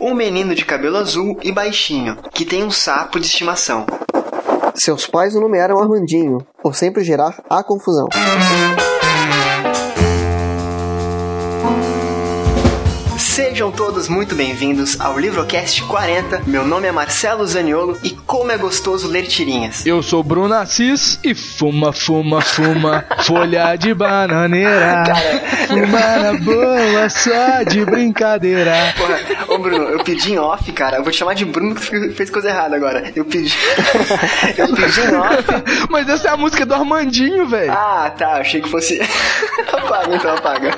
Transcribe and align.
um 0.00 0.14
menino 0.14 0.54
de 0.54 0.64
cabelo 0.64 0.96
azul 0.96 1.38
e 1.42 1.52
baixinho, 1.52 2.16
que 2.32 2.44
tem 2.44 2.64
um 2.64 2.70
sapo 2.70 3.20
de 3.20 3.26
estimação. 3.26 3.84
Seus 4.74 5.06
pais 5.06 5.34
o 5.34 5.40
nomearam 5.40 5.78
Armandinho, 5.78 6.38
por 6.62 6.74
sempre 6.74 7.04
gerar 7.04 7.42
a 7.50 7.62
confusão. 7.62 8.08
Sejam 13.60 13.72
todos 13.72 14.08
muito 14.08 14.34
bem-vindos 14.34 14.98
ao 14.98 15.18
Livrocast 15.18 15.82
40. 15.82 16.44
Meu 16.46 16.66
nome 16.66 16.88
é 16.88 16.92
Marcelo 16.92 17.46
Zaniolo 17.46 17.98
e 18.02 18.08
como 18.08 18.50
é 18.50 18.56
gostoso 18.56 19.06
ler 19.06 19.26
tirinhas. 19.26 19.84
Eu 19.84 20.02
sou 20.02 20.22
Bruno 20.22 20.54
Assis 20.54 21.20
e 21.22 21.34
fuma, 21.34 21.92
fuma, 21.92 22.40
fuma, 22.40 23.04
folha 23.20 23.76
de 23.76 23.92
bananeira. 23.92 25.04
Fuma 25.68 26.00
na 26.16 26.32
boa, 26.38 27.10
só 27.10 27.62
de 27.68 27.84
brincadeira. 27.84 28.94
Porra, 28.96 29.20
ô 29.54 29.58
Bruno, 29.58 29.84
eu 29.90 30.02
pedi 30.04 30.32
em 30.32 30.38
off, 30.38 30.72
cara. 30.72 30.96
Eu 30.96 31.02
vou 31.02 31.12
te 31.12 31.18
chamar 31.18 31.34
de 31.34 31.44
Bruno 31.44 31.74
que 31.74 32.12
fez 32.12 32.30
coisa 32.30 32.48
errada 32.48 32.76
agora. 32.76 33.12
Eu 33.14 33.26
pedi. 33.26 33.54
eu 34.56 34.74
pedi 34.74 35.00
em 35.02 35.14
off. 35.16 35.86
Mas 35.90 36.08
essa 36.08 36.28
é 36.28 36.30
a 36.30 36.36
música 36.38 36.64
do 36.64 36.72
Armandinho, 36.72 37.46
velho. 37.46 37.72
Ah, 37.72 38.10
tá. 38.16 38.38
Achei 38.38 38.62
que 38.62 38.70
fosse. 38.70 38.98
apaga, 39.70 40.14
então 40.14 40.34
apaga. 40.34 40.70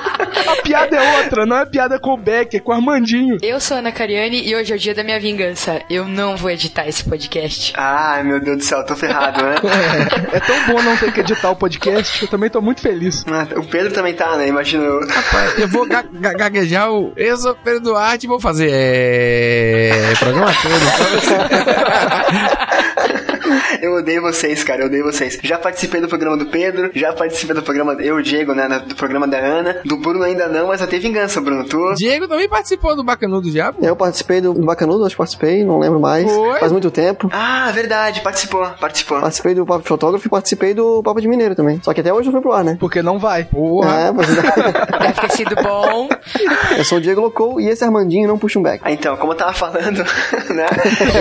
A 0.49 0.62
piada 0.62 0.97
é 0.97 1.19
outra, 1.19 1.47
não 1.47 1.59
é 1.59 1.67
piada 1.67 1.99
com 2.01 2.15
o 2.15 2.17
Beck, 2.17 2.57
é 2.57 2.61
com 2.61 2.72
o 2.73 2.77
Armandinho. 2.77 3.37
Eu 3.43 3.61
sou 3.61 3.77
a 3.77 3.81
Ana 3.81 3.93
Cariani 3.93 4.47
e 4.49 4.55
hoje 4.55 4.73
é 4.73 4.77
o 4.77 4.79
dia 4.79 4.95
da 4.95 5.05
minha 5.05 5.21
vingança. 5.21 5.83
Eu 5.91 6.07
não 6.07 6.37
vou 6.37 6.51
editar 6.51 6.87
esse 6.89 7.05
podcast. 7.05 7.73
Ai, 7.77 8.23
meu 8.23 8.41
Deus 8.41 8.59
do 8.59 8.65
céu, 8.65 8.85
tô 8.85 8.97
ferrado, 8.97 9.43
né? 9.43 9.55
É, 10.33 10.37
é 10.37 10.41
tão 10.41 10.67
bom 10.67 10.83
não 10.83 10.97
ter 10.97 11.12
que 11.12 11.21
editar 11.21 11.51
o 11.51 11.57
podcast, 11.57 12.23
eu 12.23 12.29
também 12.29 12.48
tô 12.51 12.61
muito 12.61 12.81
feliz. 12.81 13.25
Ah, 13.29 13.47
O 13.59 13.65
Pedro 13.65 13.93
também 13.93 14.15
tá, 14.15 14.37
né? 14.37 14.48
Imagino 14.48 14.85
eu. 14.85 15.01
Rapaz, 15.09 15.59
eu 15.59 15.69
vou 15.69 15.87
ga 15.87 16.03
ga 16.03 16.33
gaguejar 16.33 16.91
o. 16.91 17.12
Eu 17.17 17.37
sou 17.37 17.55
Pedro 17.55 17.81
Duarte 17.81 18.27
e 18.27 18.29
vou 18.29 18.41
fazer. 18.41 18.71
É. 18.73 20.12
Programa 20.19 20.53
todo. 20.62 20.73
Eu 23.81 23.95
odeio 23.95 24.22
vocês, 24.22 24.62
cara, 24.62 24.83
eu 24.83 24.86
odeio 24.86 25.05
vocês. 25.05 25.39
Já 25.42 25.58
participei 25.58 26.00
do 26.00 26.08
programa 26.08 26.36
do 26.36 26.47
Pedro, 26.47 26.91
já 26.95 27.12
participei 27.12 27.55
do 27.55 27.62
programa, 27.62 27.94
eu, 27.94 28.17
o 28.17 28.22
Diego, 28.22 28.55
né, 28.55 28.69
do 28.86 28.94
programa 28.94 29.27
da 29.27 29.39
Ana. 29.39 29.81
Do 29.84 29.97
Bruno 29.97 30.22
ainda 30.22 30.47
não, 30.48 30.69
mas 30.69 30.81
até 30.83 30.98
vingança, 30.98 31.41
Bruno. 31.41 31.64
Tu. 31.64 31.94
Diego 31.94 32.28
também 32.28 32.48
participou 32.48 32.94
do 32.94 33.03
Bacanudo 33.03 33.50
Diabo. 33.50 33.78
Eu 33.83 33.97
participei 33.97 34.41
do 34.41 34.53
Bacanudo, 34.55 35.05
acho 35.05 35.14
que 35.14 35.19
participei, 35.19 35.64
não 35.64 35.78
lembro 35.78 35.98
mais. 36.00 36.31
Foi? 36.31 36.61
Faz 36.61 36.72
muito 36.72 36.91
tempo. 36.91 37.28
Ah, 37.33 37.70
verdade, 37.72 38.20
participou, 38.20 38.67
participou. 38.81 39.20
Participei 39.20 39.55
do 39.55 39.66
Papo 39.66 39.83
de 39.83 39.89
Fotógrafo 39.89 40.27
e 40.27 40.31
participei 40.31 40.75
do 40.75 41.03
Papo 41.03 41.20
de 41.20 41.28
Mineiro 41.28 41.55
também. 41.55 41.81
Só 41.83 41.92
que 41.92 42.00
até 42.00 42.12
hoje 42.12 42.27
não 42.27 42.33
foi 42.33 42.41
pro 42.41 42.53
ar, 42.53 42.64
né? 42.64 42.77
Porque 42.78 43.03
não 43.03 43.19
vai. 43.19 43.44
Porra. 43.44 44.00
É, 44.00 44.12
mas 44.12 44.27
Deve 45.03 45.20
ter 45.20 45.31
sido 45.33 45.55
bom. 45.56 46.09
eu 46.77 46.84
sou 46.84 46.98
o 46.98 47.00
Diego 47.00 47.20
Locou 47.20 47.61
e 47.61 47.69
esse 47.69 47.84
Armandinho 47.84 48.28
não 48.28 48.39
puxa 48.39 48.59
um 48.59 48.62
back. 48.62 48.81
Ah, 48.84 48.92
então, 48.92 49.16
como 49.16 49.33
eu 49.33 49.37
tava 49.37 49.53
falando, 49.53 49.98
né? 50.50 50.66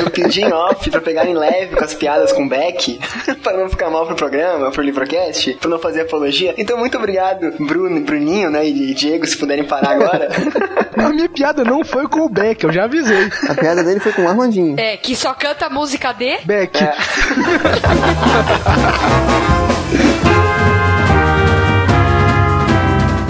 Eu 0.04 0.10
pedi 0.10 0.42
em 0.42 0.52
off 0.54 0.90
pra 0.90 1.02
pegarem 1.02 1.34
leve 1.34 1.76
com 1.76 1.84
as 1.84 1.94
piadas 1.94 2.21
com 2.32 2.44
o 2.44 2.50
Beck, 2.50 3.00
pra 3.42 3.54
não 3.54 3.70
ficar 3.70 3.90
mal 3.90 4.06
pro 4.06 4.16
programa, 4.16 4.72
pro 4.72 4.82
Livrocast, 4.82 5.58
pra 5.60 5.70
não 5.70 5.80
fazer 5.80 6.02
apologia. 6.02 6.54
Então, 6.58 6.78
muito 6.78 6.98
obrigado, 6.98 7.54
Bruno, 7.60 8.00
Bruninho, 8.02 8.50
né, 8.50 8.68
e 8.68 8.94
Diego, 8.94 9.26
se 9.26 9.38
puderem 9.38 9.64
parar 9.64 9.92
agora. 9.92 10.30
A 10.98 11.10
minha 11.10 11.30
piada 11.30 11.64
não 11.64 11.84
foi 11.84 12.08
com 12.08 12.22
o 12.22 12.30
Beck, 12.30 12.64
eu 12.64 12.72
já 12.72 12.84
avisei. 12.84 13.30
A 13.50 13.56
piada 13.56 13.84
dele 13.84 14.00
foi 14.00 14.12
com 14.12 14.24
o 14.24 14.28
Armandinho. 14.28 14.80
É, 14.80 14.98
que 14.98 15.16
só 15.16 15.34
canta 15.34 15.70
música 15.70 16.14
de. 16.14 16.38
Beck. 16.44 16.78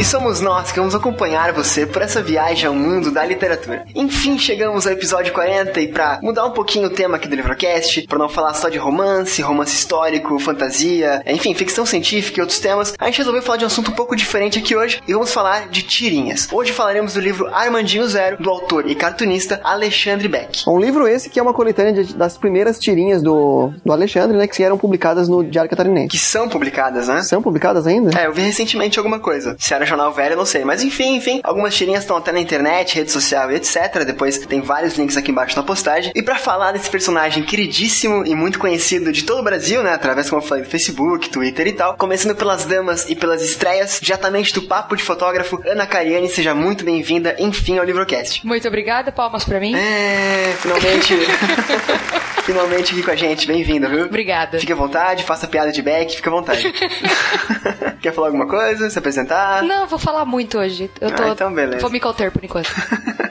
E 0.01 0.03
somos 0.03 0.41
nós 0.41 0.71
que 0.71 0.79
vamos 0.79 0.95
acompanhar 0.95 1.53
você 1.53 1.85
por 1.85 2.01
essa 2.01 2.23
viagem 2.23 2.65
ao 2.65 2.73
mundo 2.73 3.11
da 3.11 3.23
literatura. 3.23 3.85
Enfim, 3.93 4.35
chegamos 4.39 4.87
ao 4.87 4.93
episódio 4.93 5.31
40 5.31 5.79
e 5.79 5.89
pra 5.89 6.19
mudar 6.23 6.43
um 6.47 6.51
pouquinho 6.51 6.87
o 6.87 6.89
tema 6.89 7.17
aqui 7.17 7.27
do 7.27 7.35
Livrocast, 7.35 8.07
pra 8.07 8.17
não 8.17 8.27
falar 8.27 8.55
só 8.55 8.67
de 8.67 8.79
romance, 8.79 9.39
romance 9.43 9.75
histórico, 9.75 10.39
fantasia, 10.39 11.21
enfim, 11.27 11.53
ficção 11.53 11.85
científica 11.85 12.39
e 12.39 12.41
outros 12.41 12.57
temas, 12.57 12.95
a 12.97 13.05
gente 13.05 13.19
resolveu 13.19 13.43
falar 13.43 13.57
de 13.59 13.63
um 13.63 13.67
assunto 13.67 13.91
um 13.91 13.93
pouco 13.93 14.15
diferente 14.15 14.57
aqui 14.57 14.75
hoje 14.75 14.99
e 15.07 15.13
vamos 15.13 15.31
falar 15.31 15.69
de 15.69 15.83
tirinhas. 15.83 16.47
Hoje 16.51 16.71
falaremos 16.73 17.13
do 17.13 17.19
livro 17.19 17.47
Armandinho 17.53 18.07
Zero, 18.07 18.37
do 18.41 18.49
autor 18.49 18.89
e 18.89 18.95
cartunista 18.95 19.61
Alexandre 19.63 20.27
Beck. 20.27 20.63
Um 20.67 20.79
livro 20.79 21.07
esse 21.07 21.29
que 21.29 21.39
é 21.39 21.43
uma 21.43 21.53
coletânea 21.53 22.03
de- 22.03 22.15
das 22.15 22.35
primeiras 22.39 22.79
tirinhas 22.79 23.21
do, 23.21 23.71
do 23.85 23.93
Alexandre, 23.93 24.35
né? 24.35 24.47
Que 24.47 24.63
eram 24.63 24.79
publicadas 24.79 25.29
no 25.29 25.43
Diário 25.43 25.69
Catarinense. 25.69 26.07
Que 26.07 26.17
são 26.17 26.49
publicadas, 26.49 27.07
né? 27.07 27.21
São 27.21 27.39
publicadas 27.39 27.85
ainda? 27.85 28.19
É, 28.19 28.25
eu 28.25 28.33
vi 28.33 28.41
recentemente 28.41 28.97
alguma 28.97 29.19
coisa. 29.19 29.55
Jornal 29.91 30.11
velho, 30.11 30.33
eu 30.33 30.37
não 30.37 30.45
sei. 30.45 30.63
Mas 30.65 30.81
enfim, 30.81 31.15
enfim. 31.15 31.41
Algumas 31.43 31.75
tirinhas 31.75 32.03
estão 32.03 32.17
até 32.17 32.31
na 32.31 32.39
internet, 32.39 32.95
rede 32.95 33.11
social 33.11 33.51
e 33.51 33.55
etc. 33.55 34.03
Depois 34.05 34.37
tem 34.39 34.61
vários 34.61 34.97
links 34.97 35.17
aqui 35.17 35.31
embaixo 35.31 35.55
na 35.55 35.63
postagem. 35.63 36.11
E 36.15 36.21
pra 36.21 36.35
falar 36.35 36.71
desse 36.71 36.89
personagem 36.89 37.43
queridíssimo 37.43 38.25
e 38.25 38.33
muito 38.33 38.59
conhecido 38.59 39.11
de 39.11 39.23
todo 39.23 39.39
o 39.39 39.43
Brasil, 39.43 39.83
né? 39.83 39.93
Através, 39.93 40.29
como 40.29 40.41
eu 40.41 40.45
falei, 40.45 40.63
do 40.63 40.69
Facebook, 40.69 41.29
Twitter 41.29 41.67
e 41.67 41.73
tal. 41.73 41.95
Começando 41.95 42.35
pelas 42.35 42.65
damas 42.65 43.09
e 43.09 43.15
pelas 43.15 43.41
estreias, 43.41 43.99
diretamente 44.01 44.53
do 44.53 44.63
Papo 44.63 44.95
de 44.95 45.03
Fotógrafo, 45.03 45.61
Ana 45.65 45.85
Cariani, 45.85 46.29
seja 46.29 46.55
muito 46.55 46.85
bem-vinda, 46.85 47.35
enfim, 47.39 47.77
ao 47.77 47.85
Livrocast. 47.85 48.45
Muito 48.45 48.67
obrigada, 48.67 49.11
palmas 49.11 49.43
pra 49.43 49.59
mim. 49.59 49.75
É, 49.75 50.53
finalmente. 50.59 51.15
finalmente 52.43 52.93
aqui 52.93 53.03
com 53.03 53.11
a 53.11 53.15
gente. 53.15 53.47
Bem-vinda, 53.47 53.87
viu? 53.87 54.05
Obrigada. 54.05 54.59
Fique 54.59 54.71
à 54.71 54.75
vontade, 54.75 55.23
faça 55.23 55.47
piada 55.47 55.71
de 55.71 55.81
back, 55.81 56.15
fique 56.15 56.27
à 56.27 56.31
vontade. 56.31 56.71
Quer 58.01 58.13
falar 58.13 58.27
alguma 58.27 58.47
coisa? 58.47 58.89
Se 58.89 58.97
apresentar? 58.97 59.63
Não, 59.63 59.80
vou 59.87 59.99
falar 59.99 60.25
muito 60.25 60.57
hoje. 60.57 60.89
Eu 60.99 61.11
tô. 61.11 61.23
Ah, 61.23 61.29
então 61.29 61.53
beleza. 61.53 61.79
Vou 61.81 61.89
me 61.91 61.99
conter 61.99 62.31
por 62.31 62.43
enquanto. 62.43 62.69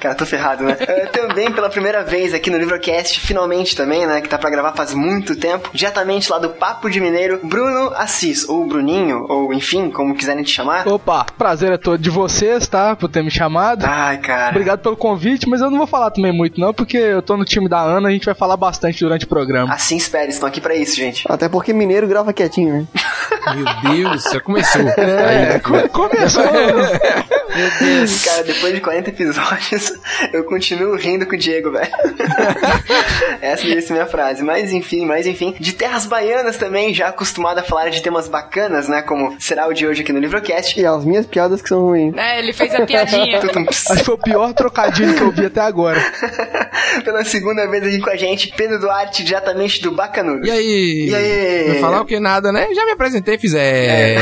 Cara, 0.00 0.14
tô 0.14 0.24
ferrado, 0.24 0.64
né? 0.64 0.76
Eh, 0.80 1.06
também 1.06 1.50
pela 1.52 1.68
primeira 1.68 2.02
vez 2.04 2.32
aqui 2.32 2.50
no 2.50 2.56
Livrocast, 2.58 3.20
finalmente 3.20 3.76
também, 3.76 4.06
né? 4.06 4.20
Que 4.20 4.28
tá 4.28 4.38
pra 4.38 4.48
gravar 4.48 4.72
faz 4.72 4.94
muito 4.94 5.34
tempo. 5.36 5.70
Diretamente 5.72 6.30
lá 6.30 6.38
do 6.38 6.50
Papo 6.50 6.88
de 6.88 7.00
Mineiro, 7.00 7.40
Bruno 7.42 7.92
Assis, 7.96 8.48
ou 8.48 8.64
Bruninho, 8.66 9.26
ou 9.28 9.52
enfim, 9.52 9.90
como 9.90 10.14
quiserem 10.14 10.42
te 10.44 10.50
chamar. 10.52 10.86
Opa, 10.86 11.26
prazer 11.36 11.72
é 11.72 11.76
todo 11.76 11.98
de 12.00 12.10
vocês, 12.10 12.66
tá? 12.68 12.94
Por 12.96 13.08
ter 13.08 13.22
me 13.22 13.30
chamado. 13.30 13.84
Ai, 13.86 14.18
cara. 14.18 14.50
Obrigado 14.50 14.80
pelo 14.80 14.96
convite, 14.96 15.48
mas 15.48 15.60
eu 15.60 15.70
não 15.70 15.78
vou 15.78 15.86
falar 15.86 16.10
também 16.12 16.32
muito 16.32 16.60
não, 16.60 16.72
porque 16.72 16.96
eu 16.96 17.20
tô 17.22 17.36
no 17.36 17.44
time 17.44 17.68
da 17.68 17.80
Ana, 17.80 18.08
a 18.08 18.12
gente 18.12 18.24
vai 18.26 18.34
falar 18.34 18.56
bastante 18.56 19.00
durante 19.04 19.24
o 19.24 19.28
programa. 19.28 19.72
Assim 19.74 19.96
espere, 19.96 20.30
estão 20.30 20.48
aqui 20.48 20.60
pra 20.60 20.74
isso, 20.76 20.96
gente. 20.96 21.24
Até 21.28 21.48
porque 21.48 21.72
mineiro 21.72 22.06
grava 22.06 22.32
quietinho, 22.32 22.72
né? 22.72 22.86
Meu 23.54 23.92
Deus, 24.10 24.24
já 24.24 24.40
começou. 24.40 24.82
É, 24.88 25.58
co- 25.60 25.88
começou. 26.06 26.44
Meu 27.58 27.70
Deus. 27.80 28.24
Cara, 28.24 28.42
depois 28.44 28.74
de 28.74 28.80
40 28.80 29.10
episódios, 29.10 29.92
eu 30.32 30.44
continuo 30.44 30.94
rindo 30.96 31.26
com 31.26 31.34
o 31.34 31.38
Diego, 31.38 31.72
velho. 31.72 31.90
Essa 33.40 33.62
devia 33.62 33.80
ser 33.80 33.94
minha 33.94 34.06
frase. 34.06 34.42
Mas 34.42 34.72
enfim, 34.72 35.06
mas 35.06 35.26
enfim. 35.26 35.54
De 35.58 35.72
terras 35.72 36.06
baianas 36.06 36.56
também, 36.56 36.92
já 36.94 37.08
acostumado 37.08 37.58
a 37.58 37.62
falar 37.62 37.88
de 37.88 38.02
temas 38.02 38.28
bacanas, 38.28 38.88
né? 38.88 39.02
Como 39.02 39.34
será 39.40 39.66
o 39.66 39.72
de 39.72 39.86
hoje 39.86 40.02
aqui 40.02 40.12
no 40.12 40.20
Livrocast. 40.20 40.78
E 40.78 40.86
as 40.86 41.04
minhas 41.04 41.26
piadas 41.26 41.62
que 41.62 41.68
são 41.68 41.80
ruins. 41.80 42.14
É, 42.16 42.38
ele 42.38 42.52
fez 42.52 42.74
a 42.74 42.84
piadinha. 42.84 43.38
Acho 43.38 43.96
que 43.98 44.04
foi 44.04 44.14
o 44.14 44.18
pior 44.18 44.52
trocadilho 44.52 45.14
que 45.14 45.22
eu 45.22 45.32
vi 45.32 45.46
até 45.46 45.60
agora. 45.60 46.00
Pela 47.04 47.24
segunda 47.24 47.66
vez 47.66 47.84
aqui 47.84 47.98
com 48.00 48.10
a 48.10 48.16
gente, 48.16 48.52
Pedro 48.56 48.78
Duarte, 48.78 49.24
diretamente 49.24 49.82
do 49.82 49.92
Bacanudo. 49.92 50.46
E 50.46 50.50
aí? 50.50 51.08
E 51.08 51.14
aí? 51.14 51.68
Vai 51.68 51.80
falar 51.80 52.00
o 52.02 52.06
que 52.06 52.20
nada, 52.20 52.52
né? 52.52 52.68
Já 52.74 52.84
me 52.84 52.92
apresentei, 52.92 53.38
fiz 53.38 53.54
é. 53.54 54.16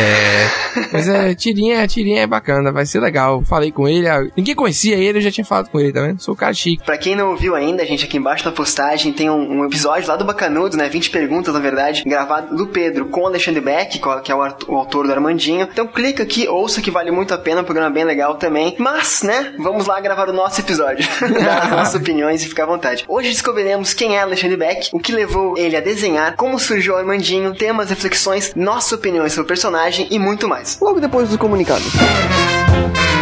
Mas 0.92 1.08
é, 1.08 1.34
tirinha, 1.34 1.65
tirinha 1.86 2.22
é 2.22 2.26
bacana, 2.26 2.72
vai 2.72 2.86
ser 2.86 3.00
legal. 3.00 3.42
Falei 3.42 3.72
com 3.72 3.88
ele, 3.88 4.08
ah, 4.08 4.26
ninguém 4.36 4.54
conhecia 4.54 4.96
ele, 4.96 5.18
eu 5.18 5.22
já 5.22 5.30
tinha 5.30 5.44
falado 5.44 5.70
com 5.70 5.80
ele, 5.80 5.92
tá 5.92 6.00
vendo? 6.02 6.20
Sou 6.20 6.34
um 6.34 6.36
cara 6.36 6.52
chique. 6.52 6.84
Pra 6.84 6.98
quem 6.98 7.16
não 7.16 7.30
ouviu 7.30 7.54
ainda, 7.54 7.84
gente, 7.86 8.04
aqui 8.04 8.16
embaixo 8.16 8.44
na 8.44 8.52
postagem 8.52 9.12
tem 9.12 9.30
um, 9.30 9.60
um 9.60 9.64
episódio 9.64 10.08
lá 10.08 10.16
do 10.16 10.24
Bacanudo, 10.24 10.76
né? 10.76 10.88
20 10.88 11.10
perguntas, 11.10 11.54
na 11.54 11.60
verdade, 11.60 12.02
gravado 12.04 12.56
do 12.56 12.66
Pedro 12.66 13.06
com 13.06 13.22
o 13.22 13.26
Alexandre 13.26 13.60
Beck, 13.60 13.98
que 14.22 14.32
é 14.32 14.34
o, 14.34 14.38
o 14.68 14.76
autor 14.76 15.06
do 15.06 15.12
Armandinho. 15.12 15.68
Então 15.70 15.86
clica 15.86 16.22
aqui, 16.22 16.46
ouça 16.48 16.80
que 16.80 16.90
vale 16.90 17.10
muito 17.10 17.34
a 17.34 17.38
pena, 17.38 17.62
um 17.62 17.64
programa 17.64 17.90
bem 17.90 18.04
legal 18.04 18.36
também. 18.36 18.74
Mas, 18.78 19.22
né, 19.22 19.54
vamos 19.58 19.86
lá 19.86 20.00
gravar 20.00 20.28
o 20.28 20.32
nosso 20.32 20.60
episódio. 20.60 21.06
Dar 21.42 21.64
as 21.64 21.70
nossas 21.70 21.94
opiniões 21.94 22.42
e 22.44 22.48
ficar 22.48 22.64
à 22.64 22.66
vontade. 22.66 23.04
Hoje 23.08 23.30
descobriremos 23.30 23.94
quem 23.94 24.16
é 24.16 24.20
Alexandre 24.20 24.56
Beck, 24.56 24.90
o 24.92 24.98
que 24.98 25.12
levou 25.12 25.56
ele 25.56 25.76
a 25.76 25.80
desenhar, 25.80 26.36
como 26.36 26.58
surgiu 26.58 26.94
o 26.94 26.96
Armandinho, 26.96 27.54
temas, 27.54 27.90
reflexões, 27.90 28.54
nossas 28.54 28.92
opiniões 28.92 29.32
sobre 29.32 29.44
o 29.44 29.48
personagem 29.48 30.06
e 30.10 30.18
muito 30.18 30.48
mais. 30.48 30.78
Logo 30.80 31.00
depois 31.00 31.28
dos 31.28 31.36
comunicados. 31.36 31.55
Seu 31.56 33.15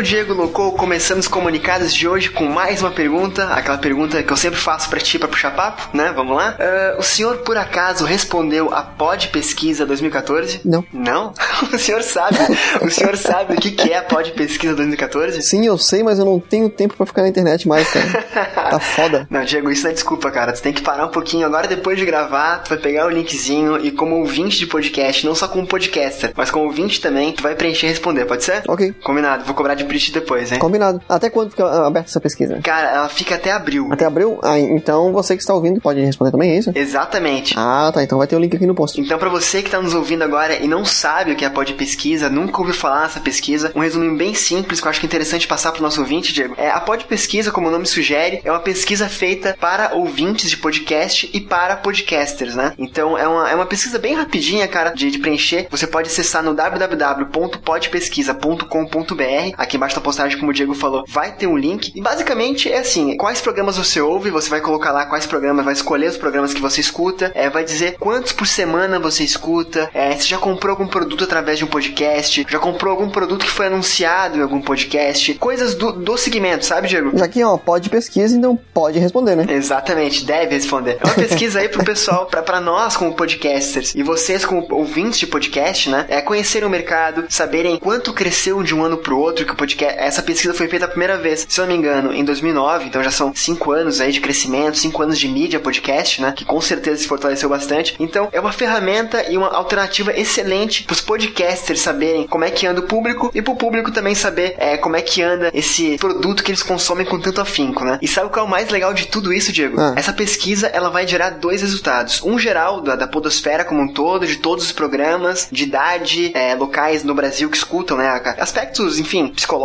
Eu, 0.00 0.04
Diego 0.04 0.32
Locou, 0.32 0.72
começando 0.72 1.18
os 1.18 1.28
comunicados 1.28 1.92
de 1.92 2.08
hoje 2.08 2.30
com 2.30 2.46
mais 2.46 2.80
uma 2.80 2.90
pergunta, 2.90 3.44
aquela 3.48 3.76
pergunta 3.76 4.22
que 4.22 4.32
eu 4.32 4.36
sempre 4.36 4.58
faço 4.58 4.88
pra 4.88 4.98
ti 4.98 5.18
pra 5.18 5.28
puxar 5.28 5.50
papo, 5.50 5.94
né? 5.94 6.10
Vamos 6.16 6.34
lá? 6.38 6.56
Uh, 6.58 7.00
o 7.00 7.02
senhor, 7.02 7.36
por 7.38 7.58
acaso, 7.58 8.06
respondeu 8.06 8.72
a 8.72 8.80
Pod 8.80 9.28
Pesquisa 9.28 9.84
2014? 9.84 10.62
Não. 10.64 10.82
Não? 10.90 11.34
o 11.70 11.76
senhor 11.76 12.02
sabe? 12.02 12.38
o 12.80 12.90
senhor 12.90 13.14
sabe 13.14 13.52
o 13.52 13.60
que, 13.60 13.72
que 13.72 13.92
é 13.92 13.98
a 13.98 14.02
Pod 14.02 14.32
Pesquisa 14.32 14.74
2014? 14.74 15.42
Sim, 15.42 15.66
eu 15.66 15.76
sei, 15.76 16.02
mas 16.02 16.18
eu 16.18 16.24
não 16.24 16.40
tenho 16.40 16.70
tempo 16.70 16.96
pra 16.96 17.04
ficar 17.04 17.20
na 17.20 17.28
internet 17.28 17.68
mais, 17.68 17.86
cara. 17.92 18.22
tá 18.70 18.80
foda. 18.80 19.26
Não, 19.30 19.44
Diego, 19.44 19.70
isso 19.70 19.82
não 19.82 19.90
é 19.90 19.94
desculpa, 19.94 20.30
cara. 20.30 20.52
Tu 20.52 20.62
tem 20.62 20.72
que 20.72 20.80
parar 20.80 21.04
um 21.06 21.10
pouquinho. 21.10 21.44
Agora, 21.44 21.68
depois 21.68 21.98
de 21.98 22.06
gravar, 22.06 22.62
tu 22.62 22.70
vai 22.70 22.78
pegar 22.78 23.06
o 23.06 23.10
linkzinho 23.10 23.84
e, 23.84 23.90
como 23.90 24.16
ouvinte 24.16 24.58
de 24.58 24.66
podcast, 24.66 25.26
não 25.26 25.34
só 25.34 25.46
como 25.46 25.66
podcaster, 25.66 26.32
mas 26.34 26.50
como 26.50 26.64
ouvinte 26.64 27.00
também, 27.02 27.32
tu 27.32 27.42
vai 27.42 27.54
preencher 27.54 27.86
e 27.86 27.90
responder, 27.90 28.24
pode 28.24 28.44
ser? 28.44 28.62
Ok. 28.66 28.94
Combinado. 29.02 29.44
Vou 29.44 29.54
cobrar 29.54 29.74
de 29.74 29.89
print 29.90 30.12
depois, 30.12 30.52
hein? 30.52 30.58
Combinado. 30.58 31.02
Até 31.08 31.28
quando 31.28 31.50
fica 31.50 31.86
aberta 31.86 32.08
essa 32.08 32.20
pesquisa? 32.20 32.60
Cara, 32.62 32.90
ela 32.90 33.08
fica 33.08 33.34
até 33.34 33.50
abril. 33.50 33.88
Até 33.90 34.04
abril? 34.04 34.38
Ah, 34.42 34.58
então 34.58 35.12
você 35.12 35.34
que 35.34 35.42
está 35.42 35.52
ouvindo 35.52 35.80
pode 35.80 36.00
responder 36.00 36.30
também, 36.30 36.52
é 36.52 36.58
isso? 36.58 36.70
Exatamente. 36.74 37.54
Ah, 37.56 37.90
tá. 37.92 38.02
Então 38.02 38.18
vai 38.18 38.28
ter 38.28 38.36
o 38.36 38.38
link 38.38 38.54
aqui 38.54 38.66
no 38.66 38.74
post. 38.74 39.00
Então, 39.00 39.18
pra 39.18 39.28
você 39.28 39.62
que 39.62 39.70
tá 39.70 39.82
nos 39.82 39.94
ouvindo 39.94 40.22
agora 40.22 40.56
e 40.56 40.68
não 40.68 40.84
sabe 40.84 41.32
o 41.32 41.36
que 41.36 41.44
é 41.44 41.48
a 41.48 41.50
pod 41.50 41.74
pesquisa, 41.74 42.30
nunca 42.30 42.60
ouviu 42.60 42.74
falar 42.74 43.02
nessa 43.02 43.20
pesquisa, 43.20 43.72
um 43.74 43.80
resumo 43.80 44.16
bem 44.16 44.34
simples 44.34 44.80
que 44.80 44.86
eu 44.86 44.90
acho 44.90 45.00
que 45.00 45.06
é 45.06 45.08
interessante 45.08 45.48
passar 45.48 45.72
pro 45.72 45.82
nosso 45.82 46.00
ouvinte, 46.00 46.32
Diego. 46.32 46.54
É, 46.56 46.70
a 46.70 46.80
pod 46.80 47.04
pesquisa, 47.06 47.50
como 47.50 47.68
o 47.68 47.70
nome 47.70 47.86
sugere, 47.86 48.40
é 48.44 48.50
uma 48.50 48.60
pesquisa 48.60 49.08
feita 49.08 49.56
para 49.60 49.94
ouvintes 49.94 50.50
de 50.50 50.56
podcast 50.56 51.28
e 51.32 51.40
para 51.40 51.76
podcasters, 51.76 52.54
né? 52.54 52.74
Então, 52.78 53.18
é 53.18 53.26
uma, 53.26 53.50
é 53.50 53.54
uma 53.54 53.66
pesquisa 53.66 53.98
bem 53.98 54.14
rapidinha, 54.14 54.68
cara, 54.68 54.90
de, 54.90 55.10
de 55.10 55.18
preencher. 55.18 55.66
Você 55.70 55.86
pode 55.86 56.08
acessar 56.08 56.42
no 56.42 56.54
www.podpesquisa.com.br. 56.54 59.54
Aqui 59.56 59.78
embaixo 59.80 59.96
da 59.96 60.02
postagem, 60.02 60.38
como 60.38 60.50
o 60.50 60.54
Diego 60.54 60.74
falou, 60.74 61.04
vai 61.08 61.32
ter 61.32 61.46
um 61.46 61.56
link. 61.56 61.90
E 61.94 62.02
basicamente 62.02 62.70
é 62.70 62.80
assim: 62.80 63.16
quais 63.16 63.40
programas 63.40 63.78
você 63.78 63.98
ouve, 63.98 64.30
você 64.30 64.50
vai 64.50 64.60
colocar 64.60 64.92
lá 64.92 65.06
quais 65.06 65.24
programas, 65.24 65.64
vai 65.64 65.72
escolher 65.72 66.10
os 66.10 66.18
programas 66.18 66.52
que 66.52 66.60
você 66.60 66.82
escuta, 66.82 67.32
é, 67.34 67.48
vai 67.48 67.64
dizer 67.64 67.96
quantos 67.98 68.32
por 68.32 68.46
semana 68.46 69.00
você 69.00 69.24
escuta, 69.24 69.88
é, 69.94 70.14
se 70.16 70.28
já 70.28 70.36
comprou 70.36 70.72
algum 70.72 70.86
produto 70.86 71.24
através 71.24 71.56
de 71.56 71.64
um 71.64 71.66
podcast, 71.66 72.46
já 72.46 72.58
comprou 72.58 72.90
algum 72.90 73.08
produto 73.08 73.46
que 73.46 73.50
foi 73.50 73.68
anunciado 73.68 74.36
em 74.36 74.42
algum 74.42 74.60
podcast, 74.60 75.32
coisas 75.34 75.74
do, 75.74 75.92
do 75.92 76.18
segmento, 76.18 76.66
sabe, 76.66 76.86
Diego? 76.86 77.16
Já 77.16 77.26
que 77.26 77.40
é 77.40 77.46
uma 77.46 77.56
pod 77.56 77.88
pesquisa, 77.88 78.36
então 78.36 78.58
pode 78.74 78.98
responder, 78.98 79.34
né? 79.34 79.46
Exatamente, 79.48 80.26
deve 80.26 80.54
responder. 80.54 80.98
É 81.00 81.06
uma 81.06 81.14
pesquisa 81.14 81.60
aí 81.60 81.68
pro 81.70 81.82
pessoal, 81.82 82.26
pra, 82.26 82.42
pra 82.42 82.60
nós 82.60 82.98
como 82.98 83.14
podcasters 83.14 83.94
e 83.94 84.02
vocês 84.02 84.44
como 84.44 84.66
ouvintes 84.70 85.18
de 85.18 85.26
podcast, 85.26 85.88
né? 85.88 86.04
É 86.10 86.20
conhecerem 86.20 86.68
o 86.68 86.70
mercado, 86.70 87.24
saberem 87.30 87.78
quanto 87.78 88.12
cresceu 88.12 88.62
de 88.62 88.74
um 88.74 88.84
ano 88.84 88.98
pro 88.98 89.18
outro, 89.18 89.46
que 89.46 89.52
o 89.52 89.56
podcast. 89.56 89.69
Essa 89.80 90.22
pesquisa 90.22 90.54
foi 90.54 90.68
feita 90.68 90.84
a 90.84 90.88
primeira 90.88 91.16
vez, 91.16 91.46
se 91.48 91.60
eu 91.60 91.66
não 91.66 91.72
me 91.72 91.78
engano, 91.78 92.12
em 92.12 92.24
2009, 92.24 92.86
então 92.86 93.02
já 93.02 93.10
são 93.10 93.32
cinco 93.34 93.72
anos 93.72 94.00
aí 94.00 94.12
de 94.12 94.20
crescimento, 94.20 94.78
cinco 94.78 95.02
anos 95.02 95.18
de 95.18 95.28
mídia 95.28 95.60
podcast, 95.60 96.20
né? 96.20 96.32
Que 96.36 96.44
com 96.44 96.60
certeza 96.60 97.00
se 97.00 97.08
fortaleceu 97.08 97.48
bastante. 97.48 97.94
Então 97.98 98.28
é 98.32 98.40
uma 98.40 98.52
ferramenta 98.52 99.30
e 99.30 99.36
uma 99.36 99.48
alternativa 99.48 100.12
excelente 100.18 100.84
pros 100.84 101.00
podcasters 101.00 101.80
saberem 101.80 102.26
como 102.26 102.44
é 102.44 102.50
que 102.50 102.66
anda 102.66 102.80
o 102.80 102.84
público 102.84 103.30
e 103.34 103.42
pro 103.42 103.56
público 103.56 103.90
também 103.90 104.14
saber 104.14 104.54
é, 104.58 104.76
como 104.76 104.96
é 104.96 105.02
que 105.02 105.22
anda 105.22 105.50
esse 105.54 105.96
produto 105.98 106.42
que 106.42 106.50
eles 106.50 106.62
consomem 106.62 107.06
com 107.06 107.18
tanto 107.18 107.40
afinco, 107.40 107.84
né? 107.84 107.98
E 108.02 108.08
sabe 108.08 108.28
o 108.28 108.30
que 108.30 108.38
é 108.38 108.42
o 108.42 108.48
mais 108.48 108.68
legal 108.70 108.92
de 108.92 109.06
tudo 109.06 109.32
isso, 109.32 109.52
Diego? 109.52 109.80
Ah. 109.80 109.94
Essa 109.96 110.12
pesquisa 110.12 110.66
ela 110.68 110.90
vai 110.90 111.06
gerar 111.06 111.30
dois 111.30 111.62
resultados. 111.62 112.22
Um 112.22 112.38
geral 112.38 112.80
da, 112.80 112.96
da 112.96 113.06
podosfera 113.06 113.64
como 113.64 113.82
um 113.82 113.88
todo, 113.88 114.26
de 114.26 114.36
todos 114.36 114.64
os 114.64 114.72
programas, 114.72 115.48
de 115.50 115.64
idade, 115.64 116.30
é, 116.34 116.54
locais 116.54 117.04
no 117.04 117.14
Brasil 117.14 117.48
que 117.48 117.56
escutam, 117.56 117.96
né? 117.96 118.20
Aspectos, 118.38 118.98
enfim, 118.98 119.28
psicológicos, 119.28 119.59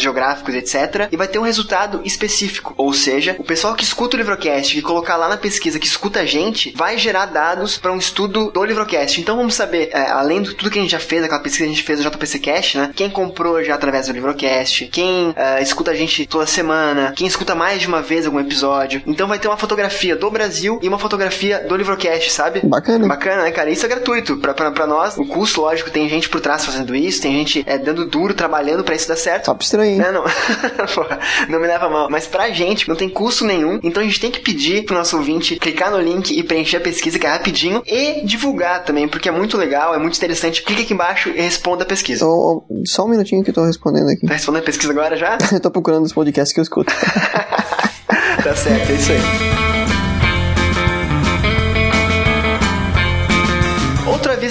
geográficos, 0.00 0.54
etc. 0.54 1.08
E 1.10 1.16
vai 1.16 1.28
ter 1.28 1.38
um 1.38 1.42
resultado 1.42 2.00
específico. 2.04 2.74
Ou 2.76 2.92
seja, 2.92 3.36
o 3.38 3.44
pessoal 3.44 3.74
que 3.74 3.84
escuta 3.84 4.16
o 4.16 4.18
Livrocast, 4.18 4.74
que 4.74 4.82
colocar 4.82 5.16
lá 5.16 5.28
na 5.28 5.36
pesquisa 5.36 5.78
que 5.78 5.86
escuta 5.86 6.20
a 6.20 6.26
gente, 6.26 6.72
vai 6.76 6.98
gerar 6.98 7.26
dados 7.26 7.76
para 7.78 7.92
um 7.92 7.98
estudo 7.98 8.50
do 8.50 8.64
Livrocast. 8.64 9.20
Então 9.20 9.36
vamos 9.36 9.54
saber, 9.54 9.90
é, 9.92 10.10
além 10.10 10.42
de 10.42 10.54
tudo 10.54 10.70
que 10.70 10.78
a 10.78 10.82
gente 10.82 10.92
já 10.92 11.00
fez, 11.00 11.22
aquela 11.22 11.40
pesquisa 11.40 11.64
que 11.64 11.72
a 11.72 11.74
gente 11.74 11.84
fez 11.84 12.00
no 12.00 12.10
JPC 12.10 12.40
né? 12.74 12.90
Quem 12.94 13.10
comprou 13.10 13.62
já 13.62 13.74
através 13.74 14.06
do 14.06 14.12
Livrocast, 14.12 14.88
quem 14.88 15.32
é, 15.36 15.62
escuta 15.62 15.90
a 15.90 15.94
gente 15.94 16.26
toda 16.26 16.46
semana, 16.46 17.12
quem 17.16 17.26
escuta 17.26 17.54
mais 17.54 17.80
de 17.80 17.86
uma 17.86 18.02
vez 18.02 18.26
algum 18.26 18.40
episódio. 18.40 19.02
Então 19.06 19.28
vai 19.28 19.38
ter 19.38 19.48
uma 19.48 19.56
fotografia 19.56 20.16
do 20.16 20.30
Brasil 20.30 20.78
e 20.82 20.88
uma 20.88 20.98
fotografia 20.98 21.60
do 21.60 21.76
Livrocast, 21.76 22.30
sabe? 22.30 22.60
Bacana. 22.64 23.06
Bacana, 23.06 23.42
né, 23.42 23.50
cara? 23.50 23.70
Isso 23.70 23.84
é 23.84 23.88
gratuito. 23.88 24.36
Pra 24.36 24.86
nós, 24.86 25.16
o 25.16 25.26
custo, 25.26 25.60
lógico, 25.60 25.90
tem 25.90 26.08
gente 26.08 26.28
por 26.28 26.40
trás 26.40 26.64
fazendo 26.64 26.94
isso, 26.94 27.22
tem 27.22 27.32
gente 27.32 27.62
é, 27.66 27.78
dando 27.78 28.04
duro, 28.04 28.34
trabalhando 28.34 28.84
pra 28.84 28.94
isso 28.94 29.08
dar 29.08 29.16
certo. 29.16 29.31
Papo 29.38 29.62
estranho, 29.62 29.92
hein? 29.92 29.98
Né, 29.98 30.12
não? 30.12 30.22
Porra, 30.94 31.18
não 31.48 31.60
me 31.60 31.66
leva 31.66 31.88
mal. 31.88 32.08
Mas 32.10 32.26
pra 32.26 32.50
gente, 32.50 32.88
não 32.88 32.96
tem 32.96 33.08
custo 33.08 33.44
nenhum. 33.44 33.80
Então 33.82 34.02
a 34.02 34.06
gente 34.06 34.20
tem 34.20 34.30
que 34.30 34.40
pedir 34.40 34.84
pro 34.84 34.96
nosso 34.96 35.16
ouvinte 35.16 35.56
clicar 35.56 35.90
no 35.90 36.00
link 36.00 36.36
e 36.36 36.42
preencher 36.42 36.78
a 36.78 36.80
pesquisa, 36.80 37.18
que 37.18 37.26
é 37.26 37.30
rapidinho, 37.30 37.82
e 37.86 38.24
divulgar 38.24 38.84
também, 38.84 39.08
porque 39.08 39.28
é 39.28 39.32
muito 39.32 39.56
legal, 39.56 39.94
é 39.94 39.98
muito 39.98 40.16
interessante. 40.16 40.62
Clica 40.62 40.82
aqui 40.82 40.94
embaixo 40.94 41.30
e 41.30 41.40
responda 41.40 41.84
a 41.84 41.86
pesquisa. 41.86 42.26
Ô, 42.26 42.64
ô, 42.68 42.82
só 42.86 43.04
um 43.04 43.08
minutinho 43.08 43.42
que 43.42 43.50
eu 43.50 43.54
tô 43.54 43.64
respondendo 43.64 44.08
aqui. 44.08 44.26
Tá 44.26 44.34
respondendo 44.34 44.62
a 44.62 44.66
pesquisa 44.66 44.92
agora 44.92 45.16
já? 45.16 45.38
eu 45.52 45.60
tô 45.60 45.70
procurando 45.70 46.04
os 46.04 46.12
podcasts 46.12 46.52
que 46.52 46.60
eu 46.60 46.62
escuto. 46.62 46.92
tá 48.42 48.56
certo, 48.56 48.90
é 48.90 48.94
isso 48.94 49.12
aí. 49.12 49.61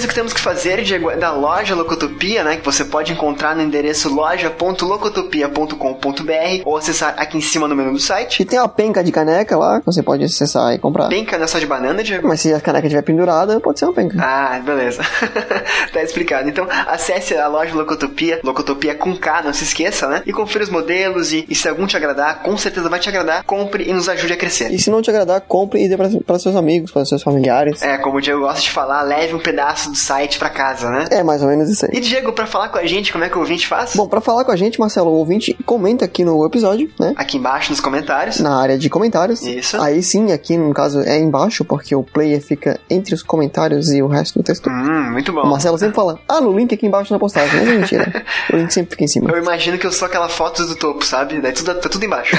Aviso 0.02 0.08
que 0.08 0.14
temos 0.14 0.32
que 0.32 0.40
fazer, 0.40 0.82
Diego, 0.82 1.12
é 1.12 1.16
da 1.16 1.30
loja 1.30 1.76
Locotopia, 1.76 2.42
né? 2.42 2.56
Que 2.56 2.64
você 2.64 2.84
pode 2.84 3.12
encontrar 3.12 3.54
no 3.54 3.62
endereço 3.62 4.12
loja.locotopia.com.br 4.12 6.62
ou 6.64 6.76
acessar 6.76 7.14
aqui 7.16 7.38
em 7.38 7.40
cima 7.40 7.68
no 7.68 7.76
menu 7.76 7.92
do 7.92 8.00
site. 8.00 8.42
E 8.42 8.44
tem 8.44 8.58
uma 8.58 8.68
penca 8.68 9.04
de 9.04 9.12
caneca 9.12 9.56
lá, 9.56 9.78
que 9.78 9.86
você 9.86 10.02
pode 10.02 10.24
acessar 10.24 10.74
e 10.74 10.78
comprar. 10.78 11.08
Penca 11.08 11.38
não 11.38 11.44
é 11.44 11.46
só 11.46 11.60
de 11.60 11.66
banana, 11.66 12.02
Diego? 12.02 12.26
Mas 12.26 12.40
se 12.40 12.52
a 12.52 12.60
caneca 12.60 12.88
estiver 12.88 13.02
pendurada, 13.02 13.60
pode 13.60 13.78
ser 13.78 13.84
uma 13.84 13.94
penca. 13.94 14.16
Ah, 14.20 14.58
beleza. 14.58 15.02
tá 15.92 16.02
explicado. 16.02 16.48
Então, 16.48 16.66
acesse 16.88 17.36
a 17.36 17.46
loja 17.46 17.72
Locotopia, 17.72 18.40
Locotopia 18.42 18.96
com 18.96 19.16
K, 19.16 19.42
não 19.42 19.52
se 19.52 19.62
esqueça, 19.62 20.08
né? 20.08 20.24
E 20.26 20.32
confira 20.32 20.64
os 20.64 20.70
modelos 20.70 21.32
e, 21.32 21.46
e 21.48 21.54
se 21.54 21.68
algum 21.68 21.86
te 21.86 21.96
agradar, 21.96 22.42
com 22.42 22.56
certeza 22.56 22.88
vai 22.88 22.98
te 22.98 23.08
agradar, 23.08 23.44
compre 23.44 23.88
e 23.88 23.92
nos 23.92 24.08
ajude 24.08 24.32
a 24.32 24.36
crescer. 24.36 24.72
E 24.72 24.80
se 24.80 24.90
não 24.90 25.00
te 25.00 25.10
agradar, 25.10 25.40
compre 25.42 25.84
e 25.84 25.88
dê 25.88 25.96
para 25.96 26.38
seus 26.40 26.56
amigos, 26.56 26.90
para 26.90 27.04
seus 27.04 27.22
familiares. 27.22 27.80
É, 27.82 27.98
como 27.98 28.18
o 28.18 28.20
Diego 28.20 28.40
gosta 28.40 28.60
de 28.60 28.70
falar, 28.70 29.02
leve 29.02 29.32
um 29.32 29.38
pedaço 29.38 29.91
do 29.92 29.98
site 29.98 30.38
pra 30.38 30.50
casa, 30.50 30.90
né? 30.90 31.04
É, 31.10 31.22
mais 31.22 31.42
ou 31.42 31.48
menos 31.48 31.70
isso 31.70 31.84
aí. 31.84 31.92
E 31.94 32.00
Diego, 32.00 32.32
pra 32.32 32.46
falar 32.46 32.70
com 32.70 32.78
a 32.78 32.86
gente, 32.86 33.12
como 33.12 33.24
é 33.24 33.28
que 33.28 33.36
o 33.36 33.40
ouvinte 33.40 33.66
faz? 33.66 33.94
Bom, 33.94 34.08
pra 34.08 34.20
falar 34.20 34.44
com 34.44 34.50
a 34.50 34.56
gente, 34.56 34.80
Marcelo, 34.80 35.10
o 35.10 35.14
ouvinte 35.14 35.56
comenta 35.64 36.04
aqui 36.04 36.24
no 36.24 36.44
episódio, 36.44 36.90
né? 36.98 37.12
Aqui 37.16 37.36
embaixo 37.36 37.70
nos 37.70 37.80
comentários. 37.80 38.40
Na 38.40 38.60
área 38.60 38.78
de 38.78 38.88
comentários. 38.88 39.42
Isso. 39.42 39.80
Aí 39.80 40.02
sim, 40.02 40.32
aqui 40.32 40.56
no 40.56 40.72
caso 40.72 41.00
é 41.00 41.18
embaixo, 41.18 41.64
porque 41.64 41.94
o 41.94 42.02
player 42.02 42.40
fica 42.40 42.80
entre 42.88 43.14
os 43.14 43.22
comentários 43.22 43.92
e 43.92 44.02
o 44.02 44.08
resto 44.08 44.38
do 44.38 44.42
texto. 44.42 44.68
Hum, 44.68 45.12
muito 45.12 45.32
bom. 45.32 45.42
O 45.42 45.50
Marcelo 45.50 45.78
sempre 45.78 45.94
fala, 45.94 46.18
ah, 46.28 46.40
no 46.40 46.56
link 46.56 46.74
aqui 46.74 46.86
embaixo 46.86 47.12
na 47.12 47.18
postagem. 47.18 47.60
Mas 47.60 47.68
é 47.68 47.72
mentira. 47.72 48.24
o 48.52 48.56
link 48.56 48.72
sempre 48.72 48.90
fica 48.92 49.04
em 49.04 49.08
cima. 49.08 49.30
Eu 49.30 49.38
imagino 49.38 49.78
que 49.78 49.86
eu 49.86 49.92
sou 49.92 50.06
aquela 50.06 50.28
foto 50.28 50.66
do 50.66 50.74
topo, 50.74 51.04
sabe? 51.04 51.40
Tudo, 51.52 51.74
tá 51.74 51.88
tudo 51.88 52.04
embaixo. 52.04 52.36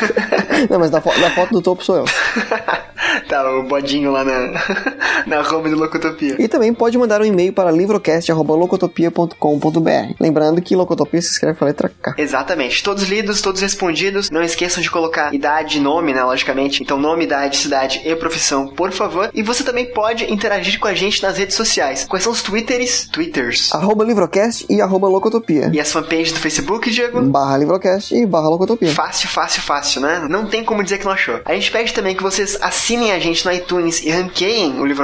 Não, 0.70 0.78
mas 0.78 0.90
da, 0.90 1.00
fo 1.00 1.10
da 1.20 1.30
foto 1.30 1.52
do 1.52 1.62
topo 1.62 1.84
sou 1.84 1.96
eu. 1.96 2.04
tá, 3.28 3.50
o 3.50 3.64
bodinho 3.64 4.10
lá 4.10 4.24
na, 4.24 4.52
na 5.26 5.40
home 5.40 5.70
do 5.70 5.76
Locotopia. 5.76 6.36
E 6.38 6.46
também 6.48 6.74
pode 6.74 6.98
mandar 6.98 7.20
um 7.20 7.24
e-mail 7.24 7.52
para 7.52 7.70
livrocast.locotopia.com.br. 7.70 10.14
Lembrando 10.20 10.62
que 10.62 10.76
Locotopia 10.76 11.22
se 11.22 11.30
escreve 11.30 11.58
com 11.58 11.64
a 11.64 11.68
letra 11.68 11.88
K. 11.88 12.14
Exatamente. 12.18 12.82
Todos 12.82 13.04
lidos, 13.04 13.40
todos 13.40 13.60
respondidos. 13.60 14.28
Não 14.30 14.42
esqueçam 14.42 14.82
de 14.82 14.90
colocar 14.90 15.32
idade 15.34 15.78
e 15.78 15.80
nome, 15.80 16.12
né? 16.12 16.24
Logicamente. 16.24 16.82
Então, 16.82 16.98
nome, 16.98 17.22
idade, 17.24 17.56
cidade 17.56 18.02
e 18.04 18.16
profissão, 18.16 18.68
por 18.68 18.92
favor. 18.92 19.30
E 19.34 19.42
você 19.42 19.62
também 19.62 19.86
pode 19.92 20.30
interagir 20.32 20.78
com 20.78 20.88
a 20.88 20.94
gente 20.94 21.22
nas 21.22 21.36
redes 21.38 21.56
sociais. 21.56 22.04
Quais 22.04 22.22
são 22.22 22.32
os 22.32 22.42
twitters? 22.42 23.08
Twitters. 23.08 23.72
Arroba 23.72 24.04
Livrocast 24.04 24.66
e 24.68 24.80
arroba 24.80 25.08
Locotopia. 25.08 25.70
E 25.72 25.80
as 25.80 25.92
fanpages 25.92 26.32
do 26.32 26.40
Facebook, 26.40 26.90
Diego? 26.90 27.22
Barra 27.22 27.56
Livrocast 27.58 28.14
e 28.14 28.26
barra 28.26 28.48
Locotopia. 28.48 28.92
Fácil, 28.92 29.28
fácil, 29.28 29.62
fácil, 29.62 30.00
né? 30.00 30.26
Não 30.28 30.46
tem 30.46 30.64
como 30.64 30.82
dizer 30.82 30.98
que 30.98 31.04
não 31.04 31.12
achou. 31.12 31.40
A 31.44 31.54
gente 31.54 31.70
pede 31.70 31.92
também 31.92 32.14
que 32.14 32.22
vocês 32.22 32.58
assinem 32.60 33.12
a 33.12 33.18
gente 33.18 33.44
no 33.44 33.52
iTunes 33.52 34.02
e 34.02 34.10
ranqueiem 34.10 34.80
o 34.80 34.84
Livrocast, 34.84 34.95